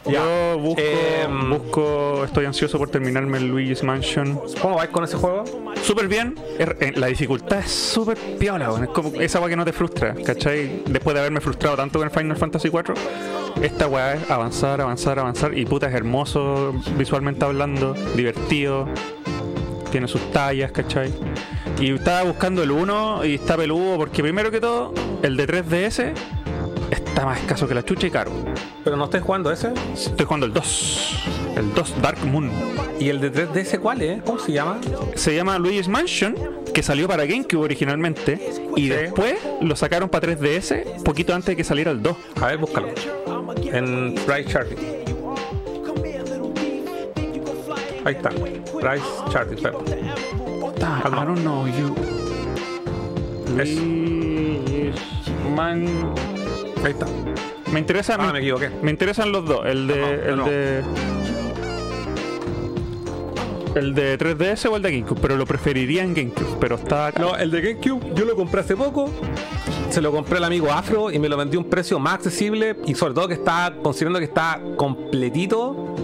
Yo 0.07 0.59
busco, 0.59 0.81
Em, 0.81 1.51
busco, 1.51 2.25
estoy 2.25 2.47
ansioso 2.47 2.79
por 2.79 2.89
terminarme 2.89 3.37
el 3.37 3.49
Luigi's 3.49 3.83
Mansion. 3.83 4.41
¿Cómo 4.63 4.77
vais 4.77 4.89
con 4.89 5.05
ese 5.05 5.19
juego? 5.19 5.45
Súper 5.83 6.09
bien, 6.09 6.35
Er- 6.59 6.79
eh, 6.81 6.93
la 6.97 7.09
dificultad 7.09 7.59
es 7.59 7.71
súper 7.71 8.17
piola, 8.39 8.71
weón. 8.71 8.85
es 8.85 8.89
como 8.91 9.13
esa 9.21 9.39
weá 9.39 9.51
que 9.51 9.57
no 9.57 9.67
te 9.67 9.75
frustra, 9.75 10.15
¿cachai? 10.25 10.85
Después 10.87 11.13
de 11.13 11.21
haberme 11.21 11.41
frustrado 11.43 11.77
tanto 11.77 11.99
con 11.99 12.09
el 12.09 12.15
Final 12.15 12.39
Fantasy 12.39 12.69
IV, 12.69 12.95
esta 13.61 13.87
weá 13.89 14.15
es 14.15 14.31
avanzar, 14.31 14.81
avanzar, 14.81 15.19
avanzar, 15.19 15.57
y 15.57 15.67
puta 15.67 15.87
es 15.89 15.95
hermoso 15.95 16.73
visualmente 16.97 17.45
hablando, 17.45 17.95
divertido, 18.17 18.89
tiene 19.93 20.09
sus 20.09 20.33
tallas, 20.33 20.73
¿cachai? 20.73 21.13
Y 21.79 21.93
estaba 21.93 22.23
buscando 22.23 22.63
el 22.63 22.71
1 22.71 23.27
y 23.27 23.35
está 23.35 23.57
peludo 23.57 23.99
porque 23.99 24.23
primero 24.23 24.51
que 24.51 24.59
todo, 24.59 24.95
el 25.23 25.37
de 25.37 25.47
3DS 25.47 26.15
está 26.91 27.27
más 27.27 27.39
escaso 27.39 27.69
que 27.69 27.75
la 27.75 27.85
chucha 27.85 28.07
y 28.07 28.11
caro. 28.11 28.33
¿Pero 28.83 28.97
no 28.97 29.05
estés 29.05 29.23
jugando 29.23 29.53
ese? 29.53 29.73
Estoy 29.95 30.25
jugando 30.25 30.47
el 30.47 30.55
2, 30.55 31.25
el 31.57 31.75
2 31.75 32.03
Dark 32.03 32.25
Moon. 32.25 32.51
¿Y 32.99 33.11
el 33.11 33.21
de 33.21 33.33
3DS 33.33 33.79
cuál 33.81 34.01
es? 34.01 34.23
¿Cómo 34.23 34.39
se 34.39 34.53
llama? 34.53 34.81
se 35.15 35.35
llama 35.35 35.59
Luigi's 35.59 35.89
Mansion, 35.89 36.37
que 36.73 36.83
salió 36.83 37.07
para 37.07 37.27
GameCube 37.27 37.63
originalmente, 37.63 38.51
y 38.75 38.89
después 38.89 39.37
lo 39.61 39.77
sacaron 39.77 40.09
para 40.09 40.27
3DS 40.27 41.03
poquito 41.05 41.35
antes 41.35 41.49
de 41.49 41.57
que 41.57 41.65
saliera 41.65 41.91
el 41.91 42.03
2. 42.03 42.17
A 42.41 42.47
ver, 42.47 42.59
búscalo. 42.59 42.89
En 43.71 44.15
Price 44.27 44.51
Charting. 44.51 45.02
Ahí 48.05 48.15
está. 48.15 48.31
Price 48.31 49.05
Charting. 49.31 49.57
espera. 49.57 49.79
I 51.05 51.25
don't 51.25 51.41
know 51.41 51.67
you. 51.67 51.95
Man. 55.55 55.87
Ahí 56.85 56.93
está. 56.93 57.07
Me 57.73 57.79
interesa, 57.81 58.17
Ah, 58.19 58.33
me 58.33 58.39
equivoqué. 58.41 58.71
me 58.83 58.91
interesan 58.91 59.33
los 59.33 59.47
dos, 59.47 59.65
el 59.65 59.87
de, 59.87 59.97
no, 59.97 60.07
el 60.31 60.37
no. 60.37 60.45
de, 60.45 60.83
el 63.75 63.95
de 63.95 64.19
3DS 64.19 64.67
o 64.71 64.77
el 64.77 64.83
de 64.83 64.91
GameCube, 64.93 65.19
pero 65.23 65.37
lo 65.37 65.47
preferiría 65.47 66.03
en 66.03 66.13
GameCube, 66.15 66.57
pero 66.61 66.75
está 66.77 67.07
acá. 67.09 67.21
No, 67.23 67.37
el 67.37 67.51
de 67.51 67.61
GameCube 67.63 68.15
yo 68.15 68.25
lo 68.27 68.35
compré 68.37 68.61
hace 68.61 68.77
poco. 68.77 69.09
Se 69.91 70.01
lo 70.03 70.11
compré 70.13 70.39
al 70.39 70.45
amigo 70.45 70.71
Afro 70.73 71.11
y 71.11 71.19
me 71.19 71.29
lo 71.29 71.37
vendió 71.37 71.61
a 71.61 71.63
un 71.63 71.69
precio 71.71 71.99
más 71.99 72.15
accesible 72.15 72.77
y 72.87 72.95
sobre 72.95 73.15
todo 73.15 73.29
que 73.29 73.35
está, 73.35 73.73
considerando 73.83 74.19
que 74.19 74.25
está 74.27 74.61
completito. 74.77 75.95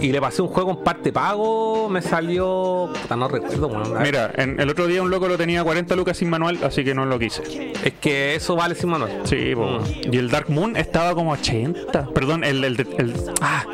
Y 0.00 0.12
le 0.12 0.20
pasé 0.20 0.40
un 0.40 0.48
juego 0.48 0.70
en 0.70 0.76
parte 0.78 1.12
pago, 1.12 1.88
me 1.90 2.00
salió... 2.00 2.88
Puta, 3.02 3.16
no 3.16 3.28
recuerdo, 3.28 3.68
bueno. 3.68 4.00
Mira, 4.00 4.32
en, 4.34 4.58
el 4.58 4.70
otro 4.70 4.86
día 4.86 5.02
un 5.02 5.10
loco 5.10 5.28
lo 5.28 5.36
tenía 5.36 5.60
a 5.60 5.64
40 5.64 5.94
lucas 5.96 6.16
sin 6.16 6.30
manual, 6.30 6.58
así 6.62 6.82
que 6.84 6.94
no 6.94 7.04
lo 7.04 7.18
quise. 7.18 7.72
Es 7.84 7.92
que 8.00 8.34
eso 8.34 8.56
vale 8.56 8.74
sin 8.74 8.88
manual. 8.90 9.20
Sí. 9.24 9.54
Mm. 9.54 10.12
y 10.12 10.16
el 10.16 10.30
Dark 10.30 10.48
Moon 10.48 10.76
estaba 10.76 11.14
como 11.14 11.32
80. 11.32 12.08
Perdón, 12.14 12.44
el, 12.44 12.64
el, 12.64 12.80
el- 12.98 13.14
ah, 13.42 13.64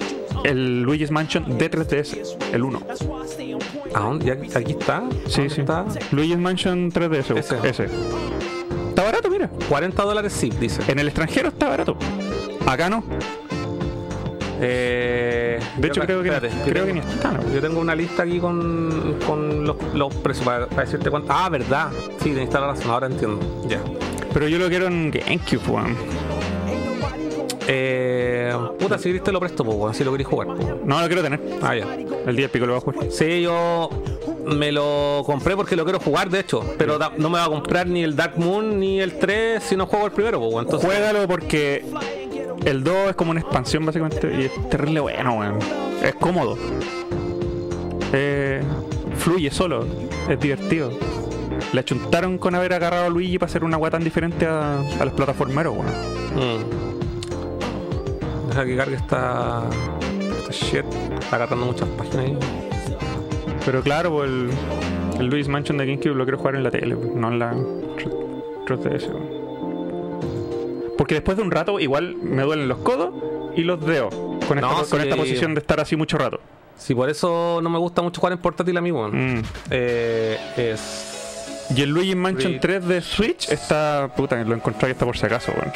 el 0.44 0.82
Luigi's 0.82 1.10
Mansion 1.12 1.56
de 1.58 1.70
3DS, 1.70 2.36
el 2.52 2.62
1. 2.62 2.80
¿A 3.94 4.00
dónde? 4.00 4.26
¿Ya- 4.26 4.58
¿Aquí 4.58 4.72
está? 4.72 5.04
Sí, 5.28 5.42
¿Dónde 5.42 5.54
sí. 5.54 5.60
está? 5.60 5.84
Luigi's 6.10 6.38
Mansion 6.38 6.90
3DS, 6.90 7.34
busca, 7.36 7.56
Ese. 7.68 7.84
ese. 7.84 7.84
Está 8.88 9.04
barato, 9.04 9.30
mira. 9.30 9.48
40 9.68 10.02
dólares 10.02 10.32
sí, 10.32 10.50
dice. 10.58 10.82
En 10.88 10.98
el 10.98 11.06
extranjero 11.06 11.48
está 11.50 11.68
barato. 11.68 11.96
Acá 12.66 12.90
no. 12.90 13.04
Eh, 14.60 15.60
De 15.76 15.88
hecho, 15.88 16.00
creo 16.02 16.22
que, 16.22 16.28
espérate, 16.30 16.54
creo 16.70 16.86
que 16.86 16.92
tengo- 16.94 17.44
ni. 17.48 17.54
Yo 17.54 17.60
tengo 17.60 17.80
una 17.80 17.94
lista 17.94 18.22
aquí 18.22 18.38
con, 18.38 19.18
con 19.26 19.64
los, 19.64 19.76
los 19.94 20.14
precios 20.14 20.44
para, 20.46 20.66
para 20.66 20.82
decirte 20.82 21.10
cuánto. 21.10 21.32
Ah, 21.32 21.48
verdad. 21.48 21.90
Sí, 22.22 22.30
tenéis 22.30 22.48
toda 22.48 22.62
la 22.68 22.72
razón. 22.72 22.90
Ahora 22.90 23.06
entiendo. 23.06 23.38
Ya. 23.68 23.80
Pero 24.32 24.48
yo 24.48 24.58
lo 24.58 24.68
quiero 24.68 24.86
en 24.86 25.10
GameCube, 25.10 25.60
weón. 25.68 25.96
Eh, 27.68 28.54
puta, 28.78 28.96
si 28.98 29.04
querés 29.08 29.24
te 29.24 29.32
lo 29.32 29.40
presto, 29.40 29.64
pues, 29.64 29.76
weón, 29.76 29.94
si 29.94 30.04
lo 30.04 30.12
queréis 30.12 30.28
jugar. 30.28 30.46
po. 30.48 30.54
No 30.84 31.00
lo 31.00 31.06
quiero 31.06 31.22
tener. 31.22 31.40
Ah, 31.62 31.74
ya. 31.74 31.84
El 32.26 32.36
día 32.36 32.48
pico 32.48 32.66
lo 32.66 32.74
voy 32.74 32.80
a 32.80 32.84
jugar. 32.84 33.10
Sí, 33.12 33.42
yo 33.42 33.90
me 34.46 34.70
lo 34.70 35.22
compré 35.26 35.56
porque 35.56 35.74
lo 35.74 35.84
quiero 35.84 35.98
jugar, 35.98 36.30
de 36.30 36.40
hecho. 36.40 36.62
Pero 36.78 36.98
no 37.18 37.28
me 37.28 37.38
va 37.38 37.44
a 37.44 37.48
comprar 37.48 37.86
ni 37.88 38.02
el 38.04 38.14
Dark 38.14 38.34
Moon 38.38 38.78
ni 38.78 39.00
el 39.00 39.18
3 39.18 39.62
si 39.62 39.76
no 39.76 39.86
juego 39.86 40.06
el 40.06 40.12
primero, 40.12 40.38
pues, 40.38 40.52
weón. 40.52 40.64
Entonces, 40.66 40.88
Juégalo 40.88 41.26
porque 41.26 41.84
el 42.64 42.82
2 42.82 43.10
es 43.10 43.16
como 43.16 43.30
una 43.30 43.40
expansión 43.40 43.84
básicamente 43.84 44.34
y 44.40 44.44
es 44.44 44.70
terrible 44.70 45.00
bueno, 45.00 45.38
weón. 45.38 45.58
Es 46.02 46.14
cómodo. 46.14 46.56
Eh, 48.12 48.62
fluye 49.16 49.50
solo, 49.50 49.84
es 50.28 50.40
divertido. 50.40 50.90
Le 51.72 51.80
achuntaron 51.80 52.38
con 52.38 52.54
haber 52.54 52.72
agarrado 52.72 53.06
a 53.06 53.08
Luigi 53.08 53.38
para 53.38 53.50
hacer 53.50 53.64
una 53.64 53.76
weá 53.76 53.90
tan 53.90 54.04
diferente 54.04 54.46
a, 54.46 54.80
a 54.80 55.04
los 55.04 55.14
plataformeros, 55.14 55.74
weón. 55.76 55.92
Mm. 56.34 58.48
Deja 58.48 58.64
que 58.64 58.76
cargue 58.76 58.96
esta. 58.96 59.64
Esta 60.38 60.52
shit. 60.52 60.84
Está 61.18 61.36
agarrando 61.36 61.66
muchas 61.66 61.88
páginas 61.90 62.26
ahí. 62.26 62.38
Pero 63.64 63.82
claro, 63.82 64.12
pues, 64.12 64.30
el, 64.30 64.50
el 65.18 65.26
Luigi's 65.26 65.48
Mansion 65.48 65.78
de 65.78 65.86
GameCube 65.86 66.14
lo 66.14 66.24
quiero 66.24 66.38
jugar 66.38 66.54
en 66.54 66.62
la 66.62 66.70
tele, 66.70 66.94
weón, 66.94 67.20
no 67.20 67.28
en 67.28 67.38
la 67.38 67.52
3DS. 68.66 69.35
Porque 71.06 71.14
después 71.14 71.36
de 71.36 71.44
un 71.44 71.52
rato 71.52 71.78
igual 71.78 72.16
me 72.16 72.42
duelen 72.42 72.66
los 72.66 72.78
codos 72.78 73.14
y 73.54 73.62
los 73.62 73.78
dedos 73.86 74.12
con 74.48 74.58
esta, 74.58 74.68
No, 74.68 74.74
con 74.74 74.84
sí. 74.86 74.96
esta 74.96 75.14
posición 75.14 75.54
de 75.54 75.60
estar 75.60 75.78
así 75.78 75.94
mucho 75.94 76.18
rato. 76.18 76.40
Sí, 76.76 76.96
por 76.96 77.08
eso 77.08 77.60
no 77.62 77.70
me 77.70 77.78
gusta 77.78 78.02
mucho 78.02 78.20
jugar 78.20 78.32
en 78.32 78.40
portátil 78.40 78.76
a 78.76 78.80
mí, 78.80 78.90
weón. 78.90 79.36
Mm. 79.36 79.42
Eh, 79.70 80.36
es. 80.56 81.68
Y 81.76 81.80
el 81.82 81.90
Luigi's 81.90 82.16
Mansion 82.16 82.54
Sí. 82.54 82.58
3 82.60 82.88
de 82.88 83.00
Switch 83.02 83.48
está. 83.50 84.10
Puta, 84.16 84.34
lo 84.42 84.52
encontré 84.56 84.88
y 84.88 84.92
está 84.92 85.06
por 85.06 85.16
si 85.16 85.26
acaso, 85.26 85.52
weón. 85.52 85.72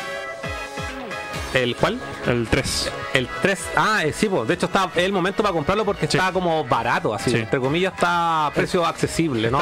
¿El 1.55 1.77
cuál? 1.77 2.01
El 2.27 2.49
3. 2.49 2.93
El 3.15 3.29
3. 3.41 3.69
Ah, 3.77 4.05
eh, 4.05 4.13
sí, 4.13 4.29
pues. 4.29 4.49
De 4.49 4.55
hecho, 4.55 4.67
está 4.67 4.91
es 4.97 5.05
el 5.05 5.13
momento 5.13 5.45
para 5.45 5.53
comprarlo 5.53 5.85
porque 5.85 6.07
está 6.07 6.33
como 6.33 6.65
barato, 6.65 7.15
así. 7.15 7.31
Sí. 7.31 7.37
Entre 7.37 7.61
comillas, 7.61 7.93
está 7.95 8.49
a 8.49 8.51
precio 8.51 8.85
accesible, 8.85 9.49
¿no? 9.49 9.61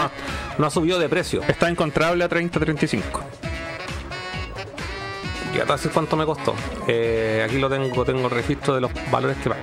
No 0.57 0.67
ha 0.67 0.71
subido 0.71 0.99
de 0.99 1.11
precio. 1.11 1.43
Está 1.47 1.69
encontrable 1.69 2.25
a 2.25 2.29
30-35. 2.31 3.03
Ya 5.59 5.67
te 5.67 5.73
decir 5.73 5.91
cuánto 5.91 6.17
me 6.17 6.25
costó. 6.25 6.55
Eh, 6.87 7.45
aquí 7.45 7.59
lo 7.59 7.69
tengo, 7.69 8.05
tengo 8.05 8.27
el 8.27 8.31
registro 8.31 8.77
de 8.77 8.81
los 8.81 8.93
valores 9.11 9.37
que 9.39 9.49
pagué. 9.49 9.63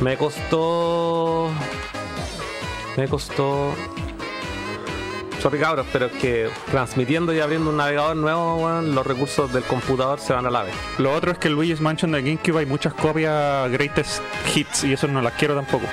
Me 0.00 0.16
costó. 0.16 1.50
Me 2.96 3.06
costó. 3.06 3.74
Sorry 5.42 5.58
cabros, 5.58 5.86
pero 5.92 6.06
es 6.06 6.12
que 6.12 6.48
transmitiendo 6.70 7.34
y 7.34 7.40
abriendo 7.40 7.68
un 7.68 7.76
navegador 7.76 8.16
nuevo, 8.16 8.80
los 8.80 9.06
recursos 9.06 9.52
del 9.52 9.62
computador 9.64 10.18
se 10.18 10.32
van 10.32 10.46
a 10.46 10.50
la 10.50 10.62
vez. 10.62 10.74
Lo 10.96 11.12
otro 11.12 11.32
es 11.32 11.38
que 11.38 11.48
el 11.48 11.54
Luigi's 11.54 11.82
Mansion 11.82 12.12
de 12.12 12.22
GameCube 12.22 12.60
hay 12.60 12.66
muchas 12.66 12.94
copias 12.94 13.70
Greatest 13.70 14.22
Hits 14.54 14.84
y 14.84 14.94
eso 14.94 15.06
no 15.06 15.20
las 15.20 15.34
quiero 15.34 15.54
tampoco. 15.54 15.84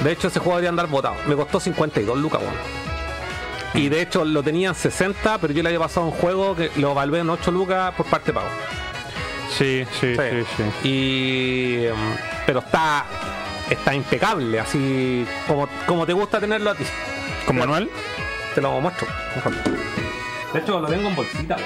De 0.00 0.12
hecho, 0.12 0.28
ese 0.28 0.38
juego 0.38 0.56
debería 0.56 0.68
andar 0.68 0.88
botado. 0.88 1.16
Me 1.26 1.34
costó 1.34 1.60
52 1.60 2.18
lucas, 2.18 2.42
weón. 2.42 2.85
Y 3.74 3.88
de 3.88 4.00
hecho 4.02 4.24
lo 4.24 4.42
tenía 4.42 4.68
en 4.68 4.74
60, 4.74 5.38
pero 5.38 5.52
yo 5.52 5.62
le 5.62 5.68
había 5.68 5.80
pasado 5.80 6.06
un 6.06 6.12
juego 6.12 6.56
que 6.56 6.70
lo 6.76 6.94
valvé 6.94 7.20
en 7.20 7.30
8 7.30 7.50
lucas 7.50 7.94
por 7.94 8.06
parte 8.06 8.32
pago. 8.32 8.48
Sí, 9.50 9.84
sí, 10.00 10.14
sí, 10.14 10.44
sí. 10.56 10.88
Y. 10.88 11.84
em, 11.86 11.94
Pero 12.46 12.60
está. 12.60 13.04
Está 13.70 13.94
impecable, 13.94 14.60
así 14.60 15.26
como, 15.48 15.68
como 15.86 16.06
te 16.06 16.12
gusta 16.12 16.38
tenerlo 16.38 16.70
a 16.70 16.74
ti. 16.74 16.84
¿Con 17.46 17.58
manual? 17.58 17.90
Te 18.54 18.60
lo 18.60 18.80
muestro. 18.80 19.08
mejor. 19.34 19.52
De 20.52 20.60
hecho, 20.60 20.80
lo 20.80 20.86
tengo 20.88 21.08
en 21.08 21.16
bolsita. 21.16 21.56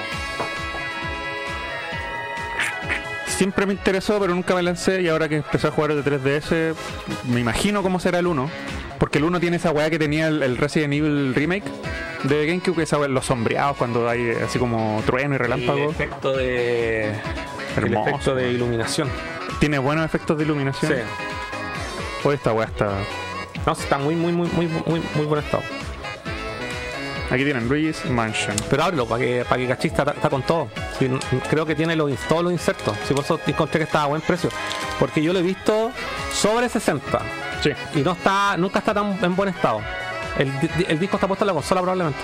Siempre 3.26 3.64
me 3.66 3.72
interesó, 3.72 4.18
pero 4.18 4.34
nunca 4.34 4.54
me 4.54 4.62
lancé 4.62 5.00
y 5.02 5.08
ahora 5.08 5.28
que 5.28 5.36
empecé 5.36 5.68
a 5.68 5.70
jugar 5.70 5.92
el 5.92 6.04
de 6.04 6.20
3DS, 6.20 6.74
me 7.24 7.40
imagino 7.40 7.82
cómo 7.82 7.98
será 8.00 8.18
el 8.18 8.26
1. 8.26 8.50
Porque 9.00 9.16
el 9.16 9.24
1 9.24 9.40
tiene 9.40 9.56
esa 9.56 9.72
weá 9.72 9.88
que 9.88 9.98
tenía 9.98 10.28
el, 10.28 10.42
el 10.42 10.58
Resident 10.58 10.92
Evil 10.92 11.34
Remake 11.34 11.64
de 12.24 12.46
GameCube, 12.46 12.76
que 12.76 12.82
es 12.82 12.92
los 12.92 13.24
sombreados 13.24 13.78
cuando 13.78 14.06
hay 14.06 14.30
así 14.44 14.58
como 14.58 15.02
trueno 15.06 15.32
y 15.32 15.36
El 15.36 15.38
relámpago. 15.40 15.90
efecto 15.90 16.36
de. 16.36 17.14
El 17.78 17.94
efecto 17.94 18.34
de 18.34 18.52
iluminación. 18.52 19.08
Tiene 19.58 19.78
buenos 19.78 20.04
efectos 20.04 20.36
de 20.36 20.44
iluminación. 20.44 20.92
Sí. 20.92 20.98
Pues 22.22 22.36
esta 22.36 22.52
weá 22.52 22.66
está. 22.66 22.90
No, 23.66 23.72
está 23.72 23.96
muy, 23.96 24.14
muy, 24.14 24.32
muy, 24.32 24.48
muy, 24.48 24.66
muy, 24.66 25.02
muy 25.14 25.24
buen 25.26 25.42
estado. 25.42 25.62
Aquí 27.30 27.44
tienen 27.44 27.68
Luigi's 27.68 28.04
Mansion. 28.06 28.56
Pero 28.68 28.82
ábrelo 28.82 29.06
para 29.06 29.22
que, 29.24 29.44
para 29.48 29.60
que 29.62 29.68
cachis 29.68 29.92
está, 29.92 30.10
está 30.10 30.28
con 30.28 30.42
todo. 30.42 30.68
Sí, 30.98 31.08
creo 31.48 31.64
que 31.64 31.74
tiene 31.76 31.94
los, 31.94 32.10
todos 32.28 32.42
los 32.42 32.52
insertos. 32.52 32.96
Si 33.06 33.14
por 33.14 33.24
eso 33.24 33.38
encontré 33.46 33.78
que 33.78 33.84
estaba 33.84 34.04
a 34.04 34.08
buen 34.08 34.20
precio. 34.20 34.50
Porque 34.98 35.22
yo 35.22 35.32
lo 35.32 35.38
he 35.38 35.42
visto 35.42 35.92
sobre 36.32 36.68
60. 36.68 37.20
Sí. 37.62 37.70
Y 37.94 37.98
no 38.02 38.12
está, 38.12 38.56
nunca 38.56 38.80
está 38.80 38.92
tan 38.94 39.16
en 39.22 39.36
buen 39.36 39.48
estado. 39.50 39.80
El, 40.38 40.50
di- 40.60 40.70
el 40.88 40.98
disco 40.98 41.16
está 41.18 41.28
puesto 41.28 41.44
en 41.44 41.48
la 41.48 41.52
consola 41.54 41.80
probablemente. 41.82 42.20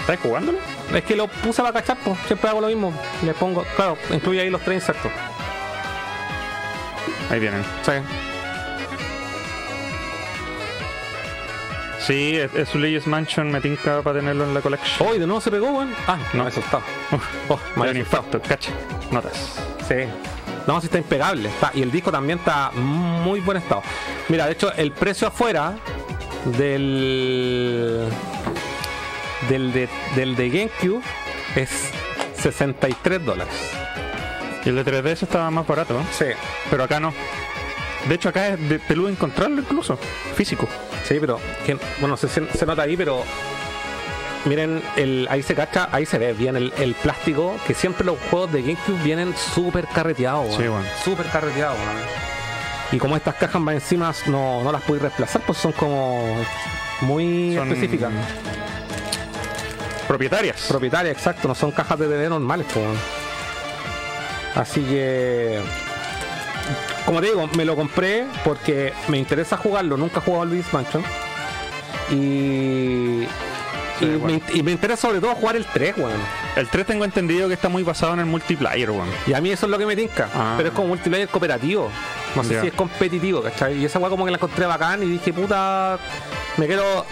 ¿Estás 0.00 0.18
jugándolo? 0.20 0.58
Es 0.94 1.02
que 1.04 1.16
lo 1.16 1.26
puse 1.28 1.60
para 1.60 1.72
cachar, 1.74 1.96
pues. 2.04 2.16
Siempre 2.26 2.48
hago 2.48 2.60
lo 2.60 2.68
mismo. 2.68 2.92
Le 3.24 3.34
pongo, 3.34 3.64
claro, 3.76 3.96
incluye 4.10 4.40
ahí 4.40 4.50
los 4.50 4.60
tres 4.62 4.76
insertos. 4.82 5.10
Ahí 7.30 7.40
tienen. 7.40 7.62
Sí. 7.82 7.92
Sí, 12.10 12.36
es, 12.36 12.74
un 12.74 12.80
Luigi's 12.80 13.06
Mansion, 13.06 13.52
me 13.52 13.60
tinca 13.60 14.02
para 14.02 14.18
tenerlo 14.18 14.42
en 14.42 14.52
la 14.52 14.60
collection. 14.60 15.08
Hoy 15.08 15.20
de 15.20 15.28
nuevo 15.28 15.40
se 15.40 15.48
pegó, 15.48 15.70
weón. 15.70 15.94
Ah, 16.08 16.18
no 16.32 16.42
he 16.42 16.48
asustado. 16.48 16.82
Oh, 17.48 17.56
me 17.76 17.88
un 17.88 17.96
infarto, 17.98 18.42
cacha. 18.42 18.72
Notas. 19.12 19.60
Sí. 19.86 19.94
No, 20.66 20.80
sí 20.80 20.86
está 20.86 20.98
impecable. 20.98 21.48
Está, 21.48 21.70
y 21.72 21.82
el 21.82 21.92
disco 21.92 22.10
también 22.10 22.40
está 22.40 22.72
muy 22.72 23.38
buen 23.38 23.58
estado. 23.58 23.82
Mira, 24.28 24.46
de 24.46 24.52
hecho, 24.54 24.72
el 24.72 24.90
precio 24.90 25.28
afuera 25.28 25.76
del. 26.46 28.08
del 29.48 29.72
de, 29.72 29.88
del 30.16 30.34
de 30.34 30.48
GameCube 30.50 31.02
es 31.54 31.92
63 32.34 33.24
dólares. 33.24 33.54
Y 34.64 34.70
el 34.70 34.74
de 34.74 34.84
3DS 34.84 35.22
estaba 35.22 35.48
más 35.52 35.64
barato, 35.64 35.94
¿no? 35.94 36.04
Sí. 36.10 36.26
Pero 36.70 36.82
acá 36.82 36.98
no. 36.98 37.14
De 38.08 38.14
hecho, 38.14 38.28
acá 38.30 38.48
es 38.48 38.68
de 38.68 38.78
peludo 38.78 39.08
encontrarlo 39.08 39.60
incluso. 39.60 39.98
Físico. 40.34 40.68
Sí, 41.06 41.18
pero. 41.20 41.38
que- 41.66 41.78
bueno, 42.00 42.16
se, 42.16 42.28
se 42.28 42.66
nota 42.66 42.82
ahí, 42.82 42.96
pero. 42.96 43.22
Miren, 44.46 44.82
el, 44.96 45.28
ahí 45.30 45.42
se 45.42 45.54
cacha, 45.54 45.90
ahí 45.92 46.06
se 46.06 46.16
ve 46.16 46.32
bien 46.32 46.56
el, 46.56 46.72
el 46.78 46.94
plástico, 46.94 47.56
que 47.66 47.74
siempre 47.74 48.06
los 48.06 48.16
juegos 48.30 48.50
de 48.52 48.62
GameCube 48.62 49.02
vienen 49.02 49.34
súper 49.36 49.86
carreteados. 49.86 50.54
Sí, 50.56 50.62
bueno. 50.66 50.84
Súper 51.04 51.26
carreteados. 51.26 51.76
Y 52.90 52.96
como 52.98 53.16
estas 53.16 53.34
cajas 53.34 53.60
más 53.60 53.74
encima 53.74 54.12
no, 54.26 54.64
no 54.64 54.72
las 54.72 54.80
puedes 54.82 55.02
reemplazar, 55.02 55.42
pues 55.42 55.58
son 55.58 55.72
como 55.72 56.24
muy 57.02 57.54
Son- 57.54 57.68
específicas. 57.68 58.10
Propietarias. 60.08 60.66
Propietarias, 60.68 61.16
exacto, 61.16 61.46
no 61.46 61.54
son 61.54 61.70
cajas 61.70 61.98
de 61.98 62.08
DVD 62.08 62.28
normales, 62.30 62.66
pues. 62.72 62.86
Así 64.56 64.80
que. 64.82 65.60
Como 67.04 67.20
te 67.20 67.28
digo, 67.28 67.48
me 67.56 67.64
lo 67.64 67.76
compré 67.76 68.26
porque 68.44 68.92
me 69.08 69.18
interesa 69.18 69.56
jugarlo. 69.56 69.96
Nunca 69.96 70.18
he 70.18 70.22
jugado 70.22 70.42
al 70.42 70.48
Luigi's 70.50 70.72
Mansion. 70.72 71.02
Y. 72.10 73.26
Sí, 73.98 74.06
y, 74.06 74.16
bueno. 74.16 74.40
me, 74.46 74.58
y 74.58 74.62
me 74.62 74.72
interesa 74.72 75.08
sobre 75.08 75.20
todo 75.20 75.34
jugar 75.34 75.56
el 75.56 75.66
3, 75.66 75.98
weón. 75.98 76.12
El 76.56 76.68
3 76.68 76.86
tengo 76.86 77.04
entendido 77.04 77.48
que 77.48 77.54
está 77.54 77.68
muy 77.68 77.82
basado 77.82 78.14
en 78.14 78.20
el 78.20 78.26
multiplayer, 78.26 78.90
weón. 78.90 79.08
Y 79.26 79.34
a 79.34 79.40
mí 79.40 79.50
eso 79.50 79.66
es 79.66 79.70
lo 79.70 79.78
que 79.78 79.86
me 79.86 79.94
tinca. 79.94 80.28
Ah. 80.34 80.54
Pero 80.56 80.70
es 80.70 80.74
como 80.74 80.88
multiplayer 80.88 81.28
cooperativo. 81.28 81.90
No 82.34 82.44
sé 82.44 82.60
si 82.60 82.68
es 82.68 82.72
competitivo, 82.72 83.42
¿cachai? 83.42 83.78
Y 83.78 83.84
esa 83.84 83.98
weá 83.98 84.08
como 84.08 84.24
que 84.24 84.30
la 84.30 84.36
encontré 84.36 84.66
bacán 84.66 85.02
y 85.02 85.06
dije, 85.06 85.32
puta, 85.32 85.98
me 86.56 86.66
quiero. 86.66 87.04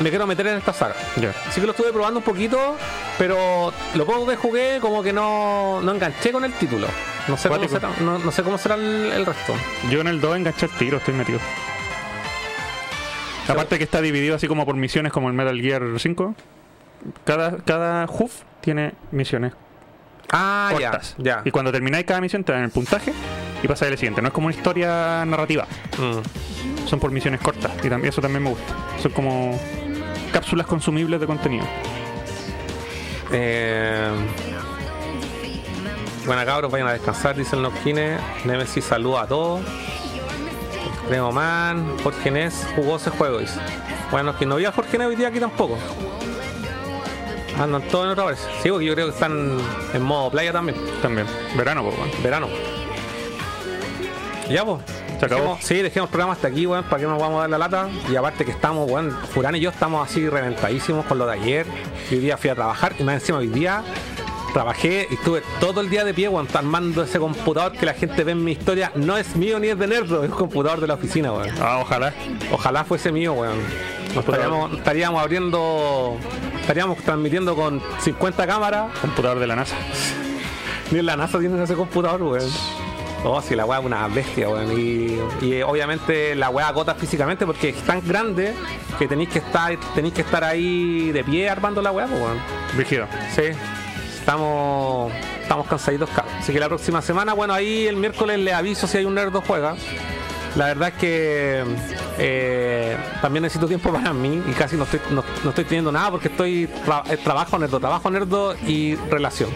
Me 0.00 0.10
quiero 0.10 0.26
meter 0.26 0.46
en 0.48 0.58
esta 0.58 0.72
saga. 0.72 0.94
Ya. 1.16 1.32
Así 1.48 1.60
que 1.60 1.66
lo 1.66 1.72
estuve 1.72 1.92
probando 1.92 2.18
un 2.18 2.24
poquito, 2.24 2.76
pero 3.18 3.72
lo 3.94 4.04
poco 4.06 4.26
que 4.26 4.36
jugué 4.36 4.78
como 4.80 5.02
que 5.02 5.12
no, 5.12 5.80
no 5.82 5.92
enganché 5.92 6.32
con 6.32 6.44
el 6.44 6.52
título. 6.54 6.86
No 7.28 7.36
sé, 7.36 7.48
cómo 7.48 7.68
será, 7.68 7.90
no, 8.00 8.18
no 8.18 8.30
sé 8.32 8.42
cómo 8.42 8.58
será 8.58 8.74
el, 8.74 9.12
el 9.14 9.24
resto. 9.24 9.54
Yo 9.90 10.00
en 10.00 10.08
el 10.08 10.20
2 10.20 10.36
enganché 10.36 10.66
el 10.66 10.72
tiro, 10.72 10.98
estoy 10.98 11.14
metido. 11.14 11.38
Aparte 13.48 13.78
que 13.78 13.84
está 13.84 14.00
dividido 14.00 14.34
así 14.36 14.48
como 14.48 14.64
por 14.64 14.74
misiones 14.76 15.12
como 15.12 15.28
el 15.28 15.34
Metal 15.34 15.58
Gear 15.60 15.82
5. 15.98 16.34
Cada, 17.24 17.58
cada 17.58 18.06
HUF 18.06 18.32
tiene 18.62 18.94
misiones 19.10 19.52
Ah, 20.32 20.70
cortas. 20.72 21.14
ya, 21.18 21.36
ya. 21.36 21.42
Y 21.44 21.50
cuando 21.50 21.70
termináis 21.70 22.06
cada 22.06 22.20
misión 22.22 22.42
te 22.44 22.52
dan 22.52 22.62
el 22.64 22.70
puntaje 22.70 23.12
y 23.62 23.68
pasáis 23.68 23.92
al 23.92 23.98
siguiente. 23.98 24.22
No 24.22 24.28
es 24.28 24.34
como 24.34 24.46
una 24.48 24.56
historia 24.56 25.24
narrativa. 25.26 25.66
Mm. 25.98 26.86
Son 26.88 26.98
por 26.98 27.10
misiones 27.10 27.40
cortas. 27.40 27.72
Y 27.84 27.88
también 27.90 28.08
eso 28.12 28.22
también 28.22 28.42
me 28.42 28.50
gusta. 28.50 28.74
Son 29.02 29.12
como 29.12 29.60
cápsulas 30.34 30.66
consumibles 30.66 31.20
de 31.20 31.26
contenido. 31.28 31.64
Eh, 33.30 34.08
bueno, 36.26 36.44
cabros, 36.44 36.72
vayan 36.72 36.88
a 36.88 36.92
descansar, 36.92 37.36
dicen 37.36 37.62
los 37.62 37.72
kines. 37.74 38.20
Nemesis 38.44 38.84
saluda 38.84 39.22
a 39.22 39.26
todos. 39.28 39.60
Creo 41.06 41.30
Man, 41.30 41.96
Jorge 42.02 42.50
jugó 42.74 42.96
ese 42.96 43.10
juego, 43.10 43.38
dice. 43.38 43.60
Bueno, 44.10 44.36
que 44.36 44.44
no 44.44 44.56
vi 44.56 44.64
a 44.64 44.72
Jorge 44.72 44.98
Nes 44.98 45.06
hoy 45.06 45.14
día 45.14 45.28
aquí 45.28 45.38
tampoco. 45.38 45.78
Andan 47.60 47.82
todos 47.82 48.06
en 48.06 48.10
otra 48.10 48.24
vez. 48.24 48.40
Sí, 48.60 48.70
porque 48.70 48.86
yo 48.86 48.94
creo 48.94 49.06
que 49.06 49.12
están 49.12 49.56
en 49.92 50.02
modo 50.02 50.32
playa 50.32 50.52
también. 50.52 50.76
También. 51.00 51.28
Verano, 51.56 51.84
pues. 51.84 52.22
Verano. 52.24 52.48
Ya, 54.50 54.64
pues. 54.64 55.03
Se 55.18 55.26
acabó. 55.26 55.42
Dejemos- 55.56 55.58
sí, 55.62 55.74
dejemos 55.76 56.08
el 56.08 56.10
programa 56.12 56.32
hasta 56.32 56.48
aquí, 56.48 56.66
weón, 56.66 56.84
para 56.84 57.00
que 57.00 57.06
nos 57.06 57.20
vamos 57.20 57.38
a 57.38 57.40
dar 57.42 57.50
la 57.50 57.58
lata. 57.58 57.88
Y 58.10 58.16
aparte 58.16 58.44
que 58.44 58.50
estamos, 58.50 58.90
weón, 58.90 59.10
Furán 59.32 59.54
y 59.56 59.60
yo 59.60 59.70
estamos 59.70 60.08
así 60.08 60.28
reventadísimos 60.28 61.04
con 61.06 61.18
lo 61.18 61.26
de 61.26 61.32
ayer. 61.34 61.66
Hoy 62.10 62.18
día 62.18 62.36
fui 62.36 62.50
a 62.50 62.54
trabajar 62.54 62.94
y 62.98 63.02
más 63.04 63.14
encima 63.16 63.38
hoy 63.38 63.48
día 63.48 63.82
trabajé 64.52 65.08
y 65.10 65.14
estuve 65.14 65.42
todo 65.58 65.80
el 65.80 65.90
día 65.90 66.04
de 66.04 66.14
pie, 66.14 66.28
weón, 66.28 66.46
armando 66.54 67.02
ese 67.02 67.18
computador 67.18 67.72
que 67.72 67.84
la 67.86 67.94
gente 67.94 68.22
ve 68.22 68.32
en 68.32 68.44
mi 68.44 68.52
historia. 68.52 68.92
No 68.94 69.16
es 69.16 69.34
mío 69.34 69.58
ni 69.58 69.66
es 69.68 69.78
de 69.78 69.86
Nerdo, 69.88 70.22
es 70.22 70.30
un 70.30 70.36
computador 70.36 70.80
de 70.80 70.86
la 70.86 70.94
oficina, 70.94 71.32
weón. 71.32 71.50
Ah, 71.60 71.78
ojalá. 71.80 72.12
Ojalá 72.52 72.84
fuese 72.84 73.10
mío, 73.10 73.32
weón. 73.32 73.58
Nos 74.14 74.24
estaríamos, 74.24 74.72
estaríamos 74.74 75.20
abriendo, 75.20 76.16
estaríamos 76.60 76.98
transmitiendo 76.98 77.56
con 77.56 77.82
50 78.00 78.46
cámaras. 78.46 78.96
Computador 79.00 79.40
de 79.40 79.46
la 79.48 79.56
NASA. 79.56 79.74
Ni 80.92 81.00
en 81.00 81.06
la 81.06 81.16
NASA 81.16 81.40
tienen 81.40 81.60
ese 81.60 81.74
computador, 81.74 82.22
weón. 82.22 82.48
Oh, 83.26 83.40
sí, 83.40 83.54
la 83.56 83.64
weá 83.64 83.78
es 83.80 83.84
una 83.86 84.06
bestia, 84.08 84.48
weón. 84.50 84.78
Y, 84.78 85.18
y, 85.40 85.62
obviamente 85.62 86.34
la 86.34 86.50
weá 86.50 86.68
agota 86.68 86.94
físicamente 86.94 87.46
porque 87.46 87.70
es 87.70 87.76
tan 87.82 88.06
grande 88.06 88.54
que 88.98 89.08
tenéis 89.08 89.30
que 89.30 89.38
estar, 89.38 89.74
tenéis 89.94 90.12
que 90.14 90.20
estar 90.20 90.44
ahí 90.44 91.10
de 91.10 91.24
pie 91.24 91.48
armando 91.48 91.80
la 91.80 91.90
weá, 91.90 92.06
pues, 92.06 92.20
weón. 92.20 92.38
Rígido. 92.76 93.06
Sí. 93.34 93.42
Estamos. 94.18 95.12
Estamos 95.42 95.66
cansaditos, 95.66 96.08
cabrón. 96.10 96.34
Así 96.38 96.52
que 96.52 96.60
la 96.60 96.68
próxima 96.68 97.02
semana, 97.02 97.34
bueno, 97.34 97.52
ahí 97.54 97.86
el 97.86 97.96
miércoles 97.96 98.38
le 98.38 98.52
aviso 98.52 98.86
si 98.86 98.98
hay 98.98 99.04
un 99.04 99.14
Nerdo 99.14 99.42
juega. 99.46 99.74
La 100.56 100.66
verdad 100.66 100.88
es 100.90 100.94
que 100.94 101.64
eh, 102.18 102.96
también 103.20 103.42
necesito 103.42 103.66
tiempo 103.66 103.92
para 103.92 104.12
mí 104.12 104.40
y 104.48 104.52
casi 104.52 104.76
no 104.76 104.84
estoy, 104.84 105.00
no, 105.10 105.24
no 105.42 105.50
estoy 105.50 105.64
teniendo 105.64 105.90
nada 105.90 106.10
porque 106.12 106.28
estoy 106.28 106.68
tra- 106.86 107.02
eh, 107.10 107.16
trabajo 107.16 107.58
nerdo, 107.58 107.80
trabajo 107.80 108.08
nerdo 108.08 108.54
y 108.66 108.94
relación. 109.10 109.50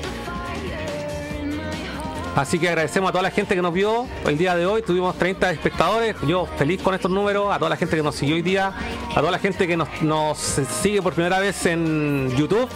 Así 2.37 2.59
que 2.59 2.69
agradecemos 2.69 3.09
a 3.09 3.13
toda 3.13 3.23
la 3.23 3.31
gente 3.31 3.55
que 3.55 3.63
nos 3.63 3.73
vio 3.73 4.07
el 4.27 4.39
día 4.39 4.55
de 4.55 4.67
hoy. 4.67 4.83
Tuvimos 4.83 5.17
30 5.17 5.51
espectadores. 5.51 6.17
Yo 6.27 6.47
feliz 6.57 6.81
con 6.83 6.95
estos 6.95 7.11
números. 7.11 7.53
A 7.53 7.59
toda 7.59 7.71
la 7.71 7.77
gente 7.77 7.97
que 7.97 8.03
nos 8.03 8.15
siguió 8.15 8.37
hoy 8.37 8.43
día. 8.43 8.73
A 9.11 9.15
toda 9.15 9.31
la 9.31 9.39
gente 9.39 9.67
que 9.67 9.77
nos, 9.77 10.39
sigue 10.83 11.03
por 11.03 11.15
primera 11.15 11.41
vez 11.41 11.67
en 11.67 12.31
YouTube. 12.37 12.69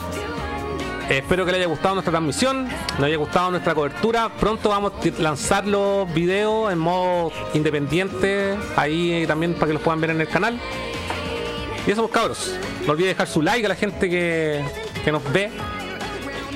Espero 1.09 1.45
que 1.45 1.53
les 1.53 1.59
haya 1.61 1.69
gustado 1.69 1.95
nuestra 1.95 2.12
transmisión, 2.12 2.69
les 2.97 3.05
haya 3.05 3.16
gustado 3.16 3.51
nuestra 3.51 3.74
cobertura. 3.74 4.31
Pronto 4.31 4.70
vamos 4.70 4.93
a 4.93 5.23
lanzar 5.23 5.66
los 5.66 6.12
videos 6.15 6.73
en 6.73 6.79
modo 6.79 7.33
independiente, 7.53 8.57
ahí 8.77 9.27
también 9.27 9.55
para 9.55 9.66
que 9.66 9.73
los 9.74 9.83
puedan 9.83 10.01
ver 10.01 10.11
en 10.11 10.20
el 10.20 10.29
canal. 10.29 10.59
Y 11.87 11.91
eso, 11.91 12.03
pues 12.03 12.15
cabros. 12.15 12.55
No 12.87 12.93
olviden 12.93 13.11
dejar 13.11 13.27
su 13.27 13.43
like 13.43 13.66
a 13.66 13.69
la 13.69 13.74
gente 13.74 14.09
que, 14.09 14.65
que 15.05 15.12
nos 15.12 15.23
ve. 15.33 15.51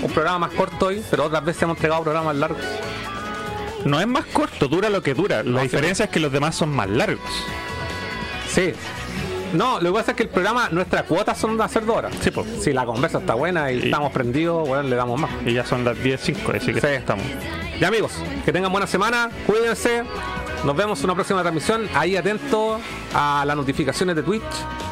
Un 0.03 0.11
programa 0.11 0.39
más 0.47 0.51
corto 0.53 0.87
hoy, 0.87 1.03
pero 1.11 1.25
otras 1.25 1.45
veces 1.45 1.63
hemos 1.63 1.77
entregado 1.77 2.03
programas 2.03 2.37
largos. 2.37 2.61
No 3.85 4.01
es 4.01 4.07
más 4.07 4.25
corto, 4.27 4.69
dura 4.69 4.89
lo 4.91 5.03
que 5.03 5.15
dura. 5.15 5.43
La 5.43 5.51
No, 5.51 5.61
diferencia 5.61 6.05
es 6.07 6.11
que 6.11 6.21
los 6.21 6.33
demás 6.33 6.55
son 6.57 6.71
más 6.71 6.89
largos. 6.89 7.21
Sí. 8.49 8.73
No, 9.53 9.81
lo 9.81 9.93
que 9.93 9.99
pasa 9.99 10.11
es 10.11 10.17
que 10.17 10.23
el 10.25 10.29
programa, 10.29 10.69
nuestras 10.71 11.05
cuotas 11.05 11.39
son 11.39 11.57
de 11.57 11.63
hacer 11.65 11.87
dos 11.87 11.97
horas. 11.97 12.13
Sí, 12.21 12.31
pues. 12.31 12.47
Si 12.63 12.73
la 12.73 12.85
conversa 12.85 13.19
está 13.19 13.35
buena 13.35 13.71
y, 13.71 13.77
Y- 13.79 13.85
estamos 13.85 14.13
prendidos, 14.13 14.67
bueno, 14.67 14.83
le 14.83 14.97
damos 14.97 15.21
más. 15.21 15.31
Y 15.47 15.53
ya 15.53 15.65
son 15.65 15.85
las 15.85 15.97
10.05, 15.97 16.57
así 16.57 16.75
que 16.75 16.81
Sí. 16.81 16.87
estamos. 16.89 17.25
Ya 17.81 17.89
amigos, 17.89 18.13
que 18.45 18.53
tengan 18.53 18.73
buena 18.73 18.87
semana, 18.87 19.31
cuídense. 19.47 20.03
Nos 20.65 20.75
vemos 20.77 20.99
en 20.99 21.05
una 21.05 21.15
próxima 21.15 21.43
transmisión. 21.43 21.89
Ahí 21.95 22.17
atento 22.17 22.81
a 23.15 23.45
las 23.47 23.57
notificaciones 23.57 24.17
de 24.17 24.23
Twitch, 24.23 24.43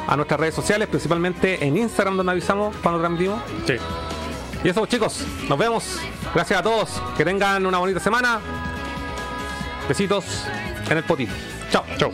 a 0.07 0.15
nuestras 0.17 0.39
redes 0.39 0.55
sociales, 0.55 0.87
principalmente 0.89 1.65
en 1.67 1.77
Instagram 1.77 2.17
donde 2.17 2.33
avisamos 2.33 2.77
cuando 2.83 3.01
transmitimos. 3.01 3.41
Sí. 3.67 3.75
Y 4.65 4.69
eso 4.71 4.87
chicos, 4.87 5.23
nos 5.47 5.59
vemos. 5.59 5.99
Gracias 6.35 6.59
a 6.59 6.63
todos. 6.63 7.03
Que 7.19 7.25
tengan 7.25 7.67
una 7.67 7.79
bonita 7.79 8.01
semana. 8.01 8.41
Besitos 9.87 10.47
en 10.89 10.97
el 10.97 11.05
potito. 11.05 11.35
Chao. 11.71 11.85
Chau. 11.99 12.11